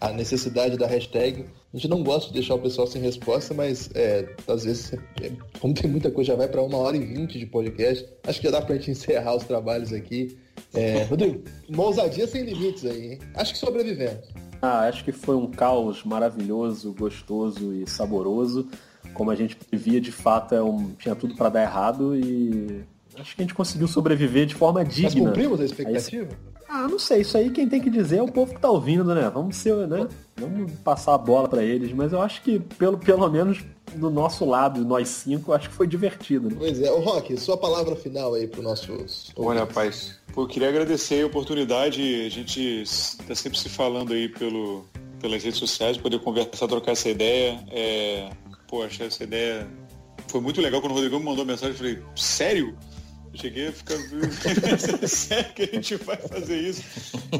a 0.01 0.11
necessidade 0.11 0.77
da 0.77 0.87
hashtag. 0.87 1.45
A 1.73 1.77
gente 1.77 1.87
não 1.87 2.03
gosta 2.03 2.27
de 2.27 2.33
deixar 2.33 2.55
o 2.55 2.59
pessoal 2.59 2.87
sem 2.87 3.01
resposta, 3.01 3.53
mas 3.53 3.89
é, 3.93 4.27
às 4.47 4.63
vezes, 4.63 4.93
é, 5.21 5.31
como 5.59 5.75
tem 5.75 5.89
muita 5.89 6.09
coisa, 6.09 6.29
já 6.29 6.35
vai 6.35 6.47
para 6.47 6.61
uma 6.61 6.77
hora 6.77 6.97
e 6.97 7.05
vinte 7.05 7.37
de 7.37 7.45
podcast. 7.45 8.07
Acho 8.25 8.39
que 8.39 8.47
já 8.47 8.51
dá 8.51 8.61
pra 8.65 8.75
gente 8.75 8.89
encerrar 8.91 9.35
os 9.35 9.43
trabalhos 9.43 9.93
aqui. 9.93 10.37
É, 10.73 11.03
Rodrigo, 11.03 11.43
uma 11.69 11.83
ousadia 11.83 12.25
sem 12.27 12.43
limites 12.43 12.83
aí, 12.83 13.13
hein? 13.13 13.19
Acho 13.35 13.53
que 13.53 13.59
sobrevivemos. 13.59 14.27
Ah, 14.59 14.87
acho 14.87 15.03
que 15.03 15.11
foi 15.11 15.35
um 15.35 15.51
caos 15.51 16.03
maravilhoso, 16.03 16.93
gostoso 16.93 17.73
e 17.73 17.87
saboroso. 17.87 18.67
Como 19.13 19.31
a 19.31 19.35
gente 19.35 19.55
previa, 19.55 19.99
de 20.01 20.11
fato, 20.11 20.53
é 20.55 20.61
um- 20.61 20.91
tinha 20.99 21.15
tudo 21.15 21.35
pra 21.35 21.49
dar 21.49 21.61
errado 21.63 22.15
e 22.15 22.83
acho 23.19 23.35
que 23.35 23.41
a 23.41 23.45
gente 23.45 23.53
conseguiu 23.53 23.87
sobreviver 23.87 24.45
de 24.45 24.53
forma 24.55 24.83
Mas 24.83 24.93
digna. 24.93 25.25
cumprimos 25.29 25.59
a 25.59 25.65
expectativa? 25.65 26.29
Ah, 26.69 26.85
não 26.87 26.99
sei, 26.99 27.21
isso 27.21 27.37
aí 27.37 27.49
quem 27.49 27.67
tem 27.67 27.81
que 27.81 27.89
dizer 27.89 28.17
é 28.17 28.21
o 28.21 28.27
povo 28.31 28.53
que 28.53 28.59
tá 28.59 28.69
ouvindo, 28.69 29.15
né? 29.15 29.31
Vamos 29.33 29.55
ser, 29.55 29.73
né? 29.87 30.05
Vamos 30.35 30.69
passar 30.83 31.13
a 31.13 31.17
bola 31.17 31.47
pra 31.47 31.63
eles, 31.63 31.93
mas 31.93 32.11
eu 32.11 32.21
acho 32.21 32.41
que 32.41 32.59
pelo, 32.59 32.97
pelo 32.97 33.27
menos 33.29 33.63
do 33.95 34.09
nosso 34.09 34.43
lado, 34.43 34.83
nós 34.83 35.07
cinco, 35.07 35.53
acho 35.53 35.69
que 35.69 35.75
foi 35.75 35.87
divertido, 35.87 36.49
né? 36.49 36.55
Pois 36.59 36.79
é. 36.81 36.91
Ô, 36.91 36.99
Rock, 36.99 37.39
sua 37.39 37.57
palavra 37.57 37.95
final 37.95 38.33
aí 38.33 38.45
para 38.47 38.61
nossos... 38.61 39.31
Olha, 39.37 39.61
rapaz, 39.61 40.19
eu 40.35 40.45
queria 40.45 40.67
agradecer 40.67 41.23
a 41.23 41.25
oportunidade. 41.27 42.01
A 42.25 42.29
gente 42.29 42.81
está 42.83 43.33
sempre 43.33 43.57
se 43.57 43.69
falando 43.69 44.11
aí 44.11 44.27
pelo, 44.27 44.83
pelas 45.21 45.41
redes 45.41 45.57
sociais, 45.59 45.95
poder 45.97 46.19
conversar, 46.19 46.67
trocar 46.67 46.91
essa 46.91 47.07
ideia. 47.09 47.63
É, 47.71 48.29
pô, 48.67 48.83
achei 48.83 49.07
essa 49.07 49.23
ideia. 49.23 49.67
Foi 50.27 50.41
muito 50.41 50.61
legal 50.61 50.81
quando 50.81 50.91
o 50.91 50.95
Rodrigo 50.95 51.19
me 51.19 51.25
mandou 51.25 51.45
mensagem. 51.45 51.71
Eu 51.71 51.77
falei, 51.77 51.99
sério? 52.15 52.77
Eu 53.33 53.39
cheguei 53.39 53.67
a 53.67 53.71
ficar. 53.71 53.97
sério 55.07 55.53
que 55.53 55.63
a 55.63 55.65
gente 55.65 55.95
vai 55.95 56.17
fazer 56.17 56.59
isso? 56.59 56.83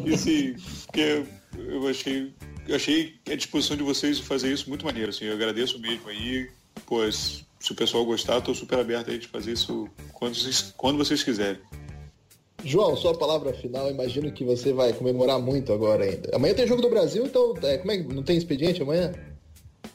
E 0.05 0.13
assim, 0.13 0.55
porque 0.85 1.23
eu 1.57 1.87
achei. 1.87 2.33
Eu 2.67 2.75
achei 2.75 3.15
a 3.31 3.35
disposição 3.35 3.77
de 3.77 3.83
vocês 3.83 4.17
de 4.17 4.23
fazer 4.23 4.51
isso 4.51 4.67
muito 4.67 4.85
maneiro. 4.85 5.09
Assim, 5.09 5.25
eu 5.25 5.33
agradeço 5.33 5.79
mesmo 5.79 6.09
aí. 6.09 6.49
Se 7.11 7.47
se 7.59 7.71
o 7.71 7.75
pessoal 7.75 8.05
gostar, 8.05 8.37
estou 8.37 8.53
super 8.53 8.79
aberto 8.79 9.09
aí 9.09 9.17
de 9.17 9.27
fazer 9.27 9.53
isso 9.53 9.89
quando 10.13 10.35
vocês, 10.35 10.73
quando 10.77 10.97
vocês 10.97 11.23
quiserem. 11.23 11.59
João, 12.63 12.95
sua 12.95 13.17
palavra 13.17 13.53
final, 13.53 13.89
imagino 13.89 14.31
que 14.31 14.43
você 14.43 14.73
vai 14.73 14.91
comemorar 14.93 15.39
muito 15.39 15.71
agora 15.71 16.03
ainda. 16.03 16.35
Amanhã 16.35 16.53
tem 16.53 16.67
jogo 16.67 16.81
do 16.81 16.89
Brasil, 16.89 17.25
então 17.25 17.53
é, 17.63 17.77
como 17.77 17.91
é 17.91 17.97
que 17.97 18.13
não 18.13 18.23
tem 18.23 18.37
expediente 18.37 18.81
amanhã? 18.81 19.13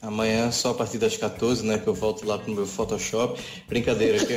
Amanhã 0.02 0.50
só 0.50 0.72
a 0.72 0.74
partir 0.74 0.98
das 0.98 1.16
14, 1.16 1.64
né? 1.64 1.78
Que 1.78 1.86
eu 1.86 1.94
volto 1.94 2.26
lá 2.26 2.36
pro 2.36 2.52
meu 2.52 2.66
Photoshop. 2.66 3.40
Brincadeira 3.68 4.18
que 4.26 4.32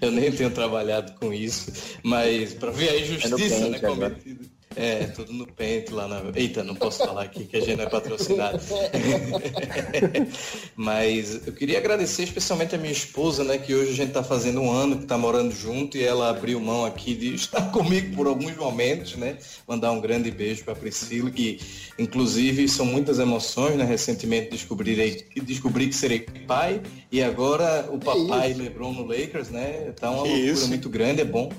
eu 0.00 0.12
nem 0.12 0.30
tenho 0.30 0.50
trabalhado 0.50 1.12
com 1.18 1.32
isso, 1.32 1.72
mas 2.04 2.54
para 2.54 2.70
ver 2.70 2.90
a 2.90 3.00
injustiça, 3.00 3.36
Paint 3.36 3.70
né? 3.70 3.78
Cometida. 3.80 4.55
É, 4.76 5.06
tudo 5.06 5.32
no 5.32 5.46
pente 5.46 5.90
lá 5.90 6.06
na. 6.06 6.22
Eita, 6.34 6.62
não 6.62 6.74
posso 6.74 6.98
falar 6.98 7.22
aqui 7.22 7.46
que 7.46 7.56
a 7.56 7.60
gente 7.60 7.76
não 7.76 7.84
é 7.84 7.88
patrocinado. 7.88 8.60
Mas 10.76 11.46
eu 11.46 11.52
queria 11.54 11.78
agradecer 11.78 12.24
especialmente 12.24 12.74
a 12.74 12.78
minha 12.78 12.92
esposa, 12.92 13.42
né? 13.42 13.56
Que 13.56 13.74
hoje 13.74 13.92
a 13.92 13.94
gente 13.94 14.08
está 14.08 14.22
fazendo 14.22 14.60
um 14.60 14.70
ano 14.70 14.96
que 14.96 15.04
está 15.04 15.16
morando 15.16 15.54
junto 15.54 15.96
e 15.96 16.04
ela 16.04 16.28
abriu 16.28 16.60
mão 16.60 16.84
aqui 16.84 17.14
de 17.14 17.34
estar 17.34 17.62
comigo 17.72 18.14
por 18.14 18.26
alguns 18.26 18.54
momentos, 18.54 19.16
né? 19.16 19.38
Mandar 19.66 19.92
um 19.92 20.00
grande 20.00 20.30
beijo 20.30 20.62
para 20.62 20.74
Priscila, 20.74 21.30
que 21.30 21.58
inclusive 21.98 22.68
são 22.68 22.84
muitas 22.84 23.18
emoções, 23.18 23.76
né? 23.76 23.84
Recentemente 23.84 24.50
descobri, 24.50 25.24
descobri 25.42 25.88
que 25.88 25.94
serei 25.94 26.20
pai 26.46 26.82
e 27.10 27.22
agora 27.22 27.88
o 27.90 27.98
papai 27.98 28.50
isso? 28.50 28.60
Lebron 28.60 28.92
no 28.92 29.06
Lakers, 29.06 29.48
né? 29.48 29.94
Tá 29.98 30.10
uma 30.10 30.24
Que 30.24 30.28
loucura 30.28 30.52
isso? 30.52 30.68
muito 30.68 30.90
grande, 30.90 31.22
é 31.22 31.24
bom. 31.24 31.50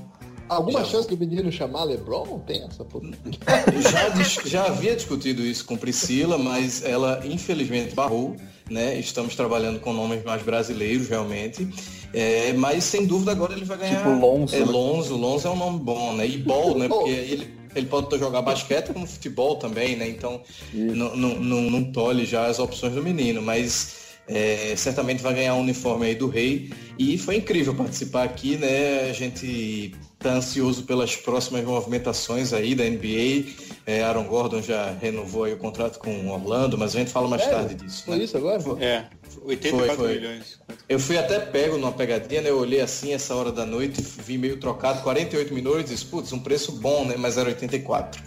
Alguma 0.50 0.80
Já. 0.80 0.86
chance 0.86 1.10
do 1.10 1.18
menino 1.18 1.52
chamar 1.52 1.84
LeBron? 1.84 2.26
Não 2.26 2.40
tem 2.40 2.64
essa 2.64 2.86
já, 3.82 4.46
já 4.46 4.66
havia 4.66 4.96
discutido 4.96 5.42
isso 5.46 5.66
com 5.66 5.76
Priscila, 5.76 6.38
mas 6.38 6.84
ela 6.84 7.22
infelizmente 7.26 7.94
barrou, 7.94 8.36
né? 8.70 8.98
Estamos 8.98 9.36
trabalhando 9.36 9.80
com 9.80 9.94
nomes 9.94 10.24
mais 10.24 10.42
brasileiros 10.42 11.10
realmente. 11.10 11.68
É, 12.14 12.54
mas 12.54 12.84
sem 12.86 13.06
dúvida 13.06 13.32
agora 13.32 13.54
ele 13.54 13.66
vai 13.66 13.78
ganhar. 13.78 13.98
Tipo 13.98 14.12
Lonzo, 14.12 14.56
É 14.56 14.60
né? 14.60 14.66
Lonzo, 14.66 15.16
Lonzo 15.18 15.48
é 15.48 15.52
um 15.52 15.58
nome 15.58 15.80
bom, 15.80 16.14
né? 16.14 16.26
E 16.26 16.38
ball, 16.38 16.78
né? 16.78 16.88
Porque 16.88 17.10
ele, 17.10 17.54
ele 17.76 17.86
pode 17.86 18.18
jogar 18.18 18.42
basquete 18.42 18.94
como 18.94 19.06
futebol 19.06 19.58
também, 19.58 19.96
né? 19.96 20.08
Então 20.08 20.42
não, 20.74 21.16
não, 21.16 21.36
não, 21.40 21.62
não 21.70 21.92
tolhe 21.92 22.26
já 22.26 22.46
as 22.46 22.60
opções 22.60 22.94
do 22.94 23.04
menino, 23.04 23.42
mas 23.42 23.96
é, 24.28 24.74
certamente 24.76 25.22
vai 25.22 25.34
ganhar 25.34 25.56
o 25.56 25.60
uniforme 25.60 26.08
aí 26.08 26.16
do 26.16 26.28
rei. 26.30 26.72
E 26.98 27.18
foi 27.18 27.36
incrível 27.36 27.76
participar 27.76 28.24
aqui, 28.24 28.58
né? 28.58 29.10
A 29.10 29.14
gente 29.14 29.94
tá 30.20 30.34
ansioso 30.34 30.84
pelas 30.84 31.16
próximas 31.16 31.64
movimentações 31.64 32.54
aí 32.54 32.74
da 32.74 32.84
NBA. 32.84 33.52
É, 33.86 34.04
Aaron 34.04 34.26
Gordon 34.26 34.62
já 34.62 34.92
renovou 34.92 35.44
aí 35.44 35.54
o 35.54 35.58
contrato 35.58 36.00
com 36.00 36.10
o 36.10 36.32
Orlando, 36.32 36.78
mas 36.78 36.96
a 36.96 37.00
gente 37.00 37.12
fala 37.12 37.28
mais 37.28 37.44
Sério? 37.44 37.60
tarde 37.60 37.76
disso. 37.76 38.04
Foi 38.06 38.18
né? 38.18 38.24
isso 38.24 38.38
agora? 38.38 38.62
É, 38.84 39.06
84 39.44 39.96
Foi, 39.96 39.96
foi. 39.96 40.16
milhões. 40.16 40.60
Eu 40.90 41.00
fui 41.00 41.18
até 41.18 41.40
pego 41.40 41.78
numa 41.78 41.92
pegadinha, 41.92 42.42
né? 42.42 42.50
Eu 42.50 42.60
olhei 42.60 42.82
assim 42.82 43.14
essa 43.14 43.36
hora 43.36 43.52
da 43.52 43.66
noite, 43.66 44.02
vi 44.02 44.38
meio 44.38 44.58
trocado, 44.58 45.02
48 45.04 45.54
milhões, 45.54 45.90
e 45.90 45.94
disse, 45.94 46.06
putz, 46.06 46.34
um 46.34 46.40
preço 46.40 46.72
bom, 46.74 47.06
né? 47.06 47.16
Mas 47.18 47.38
era 47.38 47.50
84. 47.50 48.22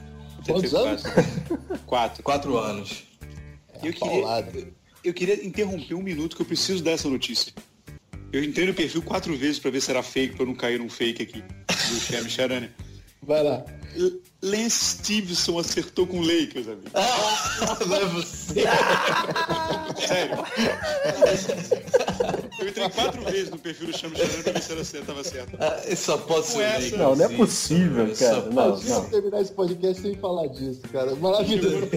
Quantos 0.46 0.74
anos? 0.74 1.02
4. 1.86 2.22
Quatro 2.22 2.56
anos. 2.56 3.04
E 3.82 3.88
eu 3.88 3.92
queria, 3.92 4.48
eu 5.04 5.14
queria 5.14 5.46
interromper 5.46 5.94
um 5.94 6.02
minuto 6.02 6.36
que 6.36 6.42
eu 6.42 6.46
preciso 6.46 6.82
dessa 6.82 7.08
notícia. 7.08 7.52
Eu 8.32 8.44
entrei 8.44 8.66
no 8.66 8.74
perfil 8.74 9.02
quatro 9.02 9.36
vezes 9.36 9.58
para 9.58 9.70
ver 9.70 9.80
se 9.80 9.90
era 9.90 10.02
fake, 10.02 10.36
para 10.36 10.46
não 10.46 10.54
cair 10.54 10.78
num 10.78 10.88
fake 10.88 11.22
aqui. 11.22 11.42
Do 11.42 12.00
Shem 12.00 12.28
Charania. 12.28 12.70
Vai 13.22 13.42
lá. 13.42 13.64
Lance 14.42 14.70
Stevenson 14.96 15.58
acertou 15.58 16.06
com 16.06 16.20
o 16.20 16.22
Lakers, 16.22 16.68
amigo. 16.68 16.90
Ah, 16.94 17.78
não 17.86 17.96
é 17.96 18.04
você. 18.06 18.62
Sério. 20.06 20.38
Eu 22.60 22.68
entrei 22.68 22.88
quatro 22.90 23.22
vezes 23.24 23.50
no 23.50 23.58
perfil 23.58 23.88
do 23.88 23.98
Chame 23.98 24.16
Charania 24.16 24.42
pra 24.44 24.52
ver 24.52 24.62
se 24.62 24.72
era 24.72 24.84
certo, 24.84 25.06
tava 25.06 25.24
certo. 25.24 25.56
Ah, 25.58 25.96
só 25.96 26.16
pode 26.18 26.46
ser 26.46 26.60
essa- 26.62 26.74
Lakers, 26.76 26.98
Não, 26.98 27.16
não 27.16 27.24
é 27.24 27.28
possível, 27.28 28.14
só 28.14 28.24
cara. 28.24 28.42
pode 28.42 28.54
Não. 28.54 28.62
Vamos 28.76 28.88
não. 28.88 29.10
terminar 29.10 29.40
esse 29.42 29.52
podcast 29.52 30.02
sem 30.02 30.14
falar 30.16 30.46
disso, 30.48 30.80
cara. 30.92 31.14
Maravilhoso. 31.16 31.88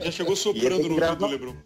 Já 0.00 0.10
chegou 0.12 0.36
soprando 0.36 0.88
no 0.88 0.94
ouvido 0.94 1.16
do 1.16 1.26
Lebron. 1.26 1.56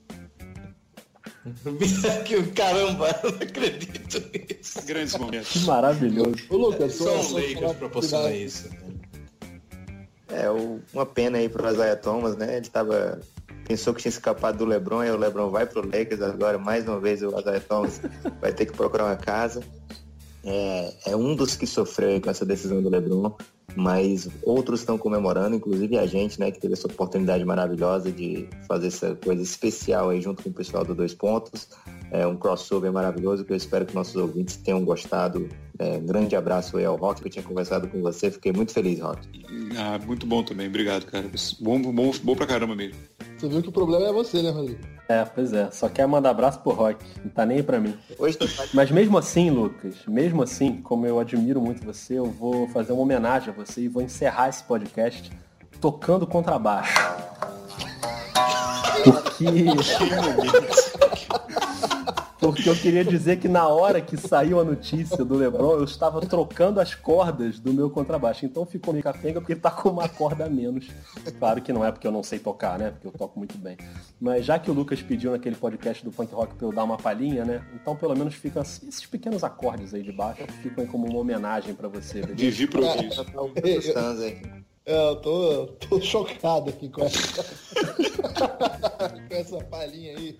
que 2.24 2.42
caramba, 2.52 3.08
eu 3.22 3.30
não 3.32 3.38
acredito 3.38 4.18
nisso. 4.32 4.86
Grandes 4.86 5.16
momentos. 5.16 5.52
Que 5.52 5.60
maravilhoso. 5.60 6.36
Ô, 6.50 6.56
Lucas, 6.56 6.94
Só 6.94 7.04
só, 7.04 7.20
o 7.20 7.22
só 7.22 7.34
Lakers 7.38 7.72
proporciona 7.76 8.32
isso. 8.32 8.68
né? 8.68 8.76
É, 10.28 10.50
o- 10.50 10.80
uma 10.92 11.06
pena 11.06 11.38
aí 11.38 11.48
pro 11.48 11.68
Isaiah 11.70 11.96
Thomas, 11.96 12.36
né? 12.36 12.56
Ele 12.56 12.68
tava. 12.68 13.20
Pensou 13.66 13.92
que 13.94 14.02
tinha 14.02 14.10
escapado 14.10 14.58
do 14.58 14.64
Lebron, 14.64 15.02
e 15.04 15.10
o 15.10 15.16
Lebron 15.16 15.50
vai 15.50 15.66
pro 15.66 15.82
Lakers 15.84 16.20
agora, 16.22 16.56
mais 16.58 16.86
uma 16.86 17.00
vez 17.00 17.20
o 17.22 17.28
Isaiah 17.38 17.60
Thomas 17.60 18.00
vai 18.40 18.52
ter 18.52 18.66
que 18.66 18.72
procurar 18.72 19.04
uma 19.06 19.16
casa. 19.16 19.62
É, 20.46 20.94
é 21.06 21.16
um 21.16 21.34
dos 21.34 21.56
que 21.56 21.66
sofreu 21.66 22.10
aí 22.10 22.20
com 22.20 22.30
essa 22.30 22.46
decisão 22.46 22.80
do 22.80 22.88
Lebron, 22.88 23.34
mas 23.74 24.28
outros 24.44 24.80
estão 24.80 24.96
comemorando, 24.96 25.56
inclusive 25.56 25.98
a 25.98 26.06
gente, 26.06 26.38
né, 26.38 26.52
que 26.52 26.60
teve 26.60 26.74
essa 26.74 26.86
oportunidade 26.86 27.44
maravilhosa 27.44 28.12
de 28.12 28.48
fazer 28.66 28.86
essa 28.86 29.14
coisa 29.16 29.42
especial 29.42 30.08
aí 30.08 30.20
junto 30.20 30.44
com 30.44 30.50
o 30.50 30.52
pessoal 30.52 30.84
do 30.84 30.94
Dois 30.94 31.12
Pontos. 31.12 31.68
É 32.12 32.24
um 32.24 32.36
crossover 32.36 32.92
maravilhoso 32.92 33.44
que 33.44 33.52
eu 33.52 33.56
espero 33.56 33.84
que 33.84 33.94
nossos 33.94 34.14
ouvintes 34.14 34.56
tenham 34.56 34.84
gostado. 34.84 35.48
É, 35.78 35.98
um 35.98 36.06
grande 36.06 36.36
abraço 36.36 36.76
aí 36.76 36.84
ao 36.84 36.96
Rock, 36.96 37.20
que 37.20 37.26
eu 37.26 37.32
tinha 37.32 37.42
conversado 37.42 37.88
com 37.88 38.00
você, 38.00 38.30
fiquei 38.30 38.52
muito 38.52 38.72
feliz, 38.72 39.00
Rock. 39.00 39.28
Ah, 39.76 39.98
muito 40.06 40.26
bom 40.26 40.44
também, 40.44 40.68
obrigado, 40.68 41.04
cara. 41.06 41.28
Bom, 41.60 41.82
bom, 41.82 42.12
bom 42.22 42.36
pra 42.36 42.46
caramba 42.46 42.76
mesmo. 42.76 42.96
Você 43.36 43.48
viu 43.48 43.60
que 43.60 43.68
o 43.68 43.72
problema 43.72 44.06
é 44.06 44.12
você, 44.12 44.40
né, 44.40 44.50
Rodrigo? 44.50 44.95
É, 45.08 45.24
pois 45.24 45.52
é. 45.52 45.70
Só 45.70 45.88
quer 45.88 46.06
mandar 46.06 46.30
abraço 46.30 46.58
pro 46.60 46.72
Rock. 46.72 47.04
Não 47.22 47.30
tá 47.30 47.46
nem 47.46 47.58
aí 47.58 47.62
pra 47.62 47.78
mim. 47.78 47.96
Hoje 48.18 48.36
Mas 48.74 48.90
mesmo 48.90 49.16
assim, 49.16 49.50
Lucas, 49.50 49.94
mesmo 50.06 50.42
assim, 50.42 50.80
como 50.82 51.06
eu 51.06 51.20
admiro 51.20 51.60
muito 51.60 51.84
você, 51.84 52.18
eu 52.18 52.26
vou 52.26 52.68
fazer 52.68 52.92
uma 52.92 53.02
homenagem 53.02 53.50
a 53.50 53.52
você 53.52 53.82
e 53.82 53.88
vou 53.88 54.02
encerrar 54.02 54.48
esse 54.48 54.64
podcast 54.64 55.30
tocando 55.80 56.26
contrabaixo. 56.26 56.94
Porque. 59.04 59.46
Porque 62.52 62.68
eu 62.68 62.76
queria 62.76 63.04
dizer 63.04 63.38
que 63.38 63.48
na 63.48 63.66
hora 63.66 64.00
que 64.00 64.16
saiu 64.16 64.60
a 64.60 64.64
notícia 64.64 65.24
do 65.24 65.34
Lebron, 65.34 65.72
eu 65.72 65.84
estava 65.84 66.20
trocando 66.20 66.80
as 66.80 66.94
cordas 66.94 67.58
do 67.58 67.72
meu 67.72 67.90
contrabaixo. 67.90 68.46
Então 68.46 68.64
ficou 68.64 68.92
meio 68.92 69.02
capenga 69.02 69.40
porque 69.40 69.56
tá 69.56 69.70
com 69.70 69.88
uma 69.88 70.08
corda 70.08 70.46
a 70.46 70.50
menos. 70.50 70.88
Claro 71.38 71.60
que 71.60 71.72
não 71.72 71.84
é 71.84 71.90
porque 71.90 72.06
eu 72.06 72.12
não 72.12 72.22
sei 72.22 72.38
tocar, 72.38 72.78
né? 72.78 72.90
Porque 72.90 73.08
eu 73.08 73.12
toco 73.12 73.38
muito 73.38 73.58
bem. 73.58 73.76
Mas 74.20 74.44
já 74.44 74.58
que 74.58 74.70
o 74.70 74.74
Lucas 74.74 75.02
pediu 75.02 75.32
naquele 75.32 75.56
podcast 75.56 76.04
do 76.04 76.12
Punk 76.12 76.32
Rock 76.32 76.54
pra 76.54 76.66
eu 76.66 76.72
dar 76.72 76.84
uma 76.84 76.96
palhinha, 76.96 77.44
né? 77.44 77.62
Então 77.74 77.96
pelo 77.96 78.16
menos 78.16 78.34
ficam 78.34 78.62
esses 78.62 79.04
pequenos 79.06 79.42
acordes 79.42 79.92
aí 79.92 80.02
de 80.02 80.12
baixo 80.12 80.46
ficam 80.62 80.84
aí 80.84 80.90
como 80.90 81.06
uma 81.06 81.18
homenagem 81.18 81.74
pra 81.74 81.88
você. 81.88 82.22
tá 82.22 83.92
fãs 83.92 84.20
aí. 84.20 84.40
É, 84.44 84.75
Eu 84.86 85.16
tô, 85.16 85.66
tô 85.88 85.98
chocado 86.00 86.70
aqui 86.70 86.88
com 86.88 87.02
essa, 87.02 87.42
com 89.28 89.34
essa 89.34 89.58
palhinha 89.64 90.16
aí. 90.16 90.38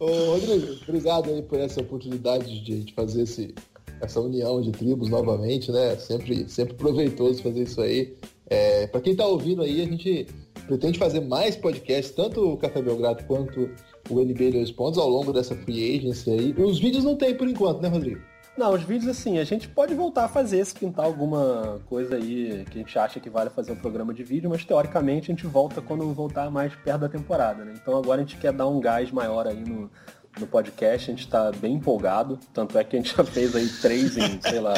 Ô, 0.00 0.32
Rodrigo, 0.32 0.78
obrigado 0.82 1.28
aí 1.28 1.42
por 1.42 1.58
essa 1.58 1.82
oportunidade 1.82 2.64
de, 2.64 2.84
de 2.84 2.94
fazer 2.94 3.24
esse, 3.24 3.54
essa 4.00 4.18
união 4.18 4.62
de 4.62 4.72
tribos 4.72 5.10
novamente, 5.10 5.70
né? 5.70 5.94
Sempre, 5.96 6.48
sempre 6.48 6.72
proveitoso 6.72 7.42
fazer 7.42 7.64
isso 7.64 7.82
aí. 7.82 8.16
É, 8.46 8.86
para 8.86 9.02
quem 9.02 9.14
tá 9.14 9.26
ouvindo 9.26 9.60
aí, 9.60 9.82
a 9.82 9.86
gente 9.86 10.26
pretende 10.66 10.98
fazer 10.98 11.20
mais 11.20 11.54
podcasts, 11.54 12.14
tanto 12.14 12.54
o 12.54 12.56
Café 12.56 12.80
Belgrado 12.80 13.24
quanto 13.24 13.68
o 14.08 14.24
NBA 14.24 14.52
2 14.52 14.70
Pontos 14.70 14.98
ao 14.98 15.08
longo 15.08 15.34
dessa 15.34 15.54
free 15.54 15.98
agency 15.98 16.30
aí. 16.30 16.54
Os 16.56 16.78
vídeos 16.78 17.04
não 17.04 17.14
tem 17.14 17.36
por 17.36 17.46
enquanto, 17.46 17.82
né, 17.82 17.88
Rodrigo? 17.88 18.29
Não, 18.56 18.74
os 18.74 18.82
vídeos 18.82 19.08
assim, 19.08 19.38
a 19.38 19.44
gente 19.44 19.68
pode 19.68 19.94
voltar 19.94 20.24
a 20.24 20.28
fazer 20.28 20.64
se 20.64 20.74
pintar 20.74 21.06
alguma 21.06 21.80
coisa 21.88 22.16
aí 22.16 22.64
que 22.70 22.78
a 22.78 22.82
gente 22.82 22.98
acha 22.98 23.20
que 23.20 23.30
vale 23.30 23.48
fazer 23.48 23.72
um 23.72 23.76
programa 23.76 24.12
de 24.12 24.22
vídeo, 24.22 24.50
mas 24.50 24.64
teoricamente 24.64 25.30
a 25.30 25.34
gente 25.34 25.46
volta 25.46 25.80
quando 25.80 26.12
voltar 26.12 26.50
mais 26.50 26.74
perto 26.74 27.00
da 27.00 27.08
temporada, 27.08 27.64
né? 27.64 27.74
Então 27.80 27.96
agora 27.96 28.20
a 28.20 28.24
gente 28.24 28.36
quer 28.36 28.52
dar 28.52 28.66
um 28.66 28.80
gás 28.80 29.10
maior 29.10 29.46
aí 29.46 29.64
no, 29.64 29.90
no 30.38 30.46
podcast, 30.46 31.10
a 31.10 31.14
gente 31.14 31.28
tá 31.28 31.50
bem 31.52 31.74
empolgado, 31.74 32.38
tanto 32.52 32.76
é 32.76 32.84
que 32.84 32.96
a 32.96 32.98
gente 33.00 33.16
já 33.16 33.24
fez 33.24 33.54
aí 33.56 33.68
três 33.80 34.16
em, 34.16 34.40
sei 34.42 34.60
lá, 34.60 34.74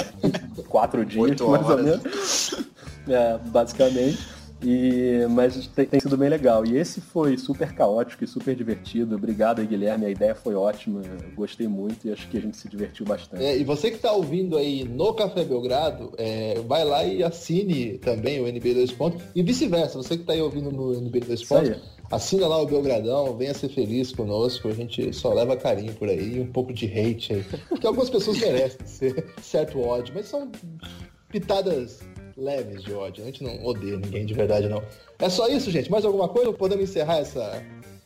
quatro 0.69 1.05
dias, 1.05 1.41
mais 1.41 1.69
ou 1.69 1.83
menos. 1.83 2.55
É, 3.09 3.39
basicamente. 3.47 4.42
E, 4.63 5.27
mas 5.31 5.67
tem, 5.69 5.87
tem 5.87 6.01
sido 6.01 6.17
bem 6.17 6.29
legal. 6.29 6.65
E 6.65 6.77
esse 6.77 7.01
foi 7.01 7.37
super 7.37 7.73
caótico 7.73 8.25
e 8.25 8.27
super 8.27 8.55
divertido. 8.55 9.17
Obrigado 9.17 9.61
aí, 9.61 9.67
Guilherme. 9.67 10.07
A 10.07 10.11
ideia 10.11 10.35
foi 10.35 10.55
ótima. 10.55 11.03
Gostei 11.35 11.67
muito 11.67 12.07
e 12.07 12.13
acho 12.13 12.29
que 12.29 12.39
a 12.39 12.41
gente 12.41 12.57
se 12.57 12.69
divertiu 12.69 13.05
bastante. 13.05 13.43
É, 13.43 13.57
e 13.57 13.65
você 13.65 13.91
que 13.91 13.97
está 13.97 14.13
ouvindo 14.13 14.57
aí 14.57 14.85
no 14.85 15.13
Café 15.15 15.45
Belgrado, 15.45 16.13
é, 16.17 16.61
vai 16.67 16.85
lá 16.85 17.05
e 17.05 17.23
assine 17.23 17.99
também 17.99 18.41
o 18.41 18.47
NB 18.47 18.75
2 18.75 18.93
Pontos. 18.93 19.23
E 19.35 19.43
vice-versa, 19.43 19.99
você 19.99 20.17
que 20.17 20.23
está 20.23 20.33
aí 20.33 20.41
ouvindo 20.41 20.71
no 20.71 20.95
NB 20.95 21.21
2 21.21 21.41
Isso 21.41 21.55
aí. 21.55 21.71
Pontos, 21.71 21.83
assina 22.11 22.47
lá 22.47 22.61
o 22.61 22.67
Belgradão, 22.67 23.37
venha 23.37 23.55
ser 23.55 23.69
feliz 23.69 24.13
conosco. 24.13 24.69
A 24.69 24.73
gente 24.73 25.13
só 25.13 25.33
leva 25.33 25.57
carinho 25.57 25.95
por 25.95 26.09
aí 26.09 26.37
e 26.37 26.41
um 26.41 26.53
pouco 26.53 26.73
de 26.73 26.87
hate 26.87 27.33
aí. 27.33 27.45
Porque 27.69 27.87
algumas 27.87 28.11
pessoas 28.11 28.39
merecem 28.39 28.79
ser 28.87 29.27
certo 29.43 29.81
ódio, 29.81 30.15
mas 30.15 30.27
são 30.27 30.51
pitadas 31.31 32.01
leves 32.43 32.83
de 32.83 32.93
ódio. 32.93 33.23
A 33.23 33.27
gente 33.27 33.43
não 33.43 33.65
odeia 33.65 33.97
ninguém 33.97 34.27
de 34.27 34.35
verdade, 34.35 34.69
não. 34.69 34.83
É 35.19 35.29
só 35.29 35.49
isso, 35.49 35.71
gente. 35.71 35.91
Mais 35.91 36.05
alguma 36.05 36.29
coisa? 36.29 36.49
Ou 36.49 36.55
podemos 36.55 36.91
encerrar 36.91 37.19
essa 37.19 37.63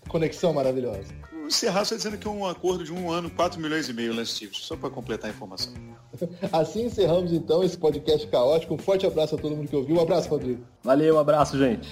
conexão 0.09 0.53
maravilhosa? 0.53 1.15
Serra 1.49 1.83
está 1.83 1.95
dizendo 1.95 2.19
que 2.19 2.27
é 2.27 2.31
um 2.31 2.45
acordo 2.45 2.85
de 2.85 2.93
um 2.93 3.11
ano, 3.11 3.31
4 3.31 3.61
milhões 3.61 3.89
e 3.89 3.93
meio, 3.93 4.13
Lance 4.13 4.33
Stevenson, 4.33 4.63
só 4.63 4.77
para 4.77 4.91
completar 4.91 5.31
a 5.31 5.33
informação. 5.33 5.73
Assim 6.53 6.87
encerramos 6.87 7.33
então 7.33 7.63
esse 7.63 7.79
podcast 7.79 8.27
caótico. 8.27 8.75
Um 8.75 8.79
forte 8.79 9.07
abraço 9.07 9.37
a 9.37 9.39
todo 9.39 9.55
mundo 9.55 9.69
que 9.69 9.77
ouviu. 9.77 9.97
Um 9.97 10.01
abraço, 10.01 10.29
Rodrigo. 10.29 10.63
Valeu, 10.83 11.17
um 11.17 11.19
abraço, 11.19 11.57
gente. 11.59 11.89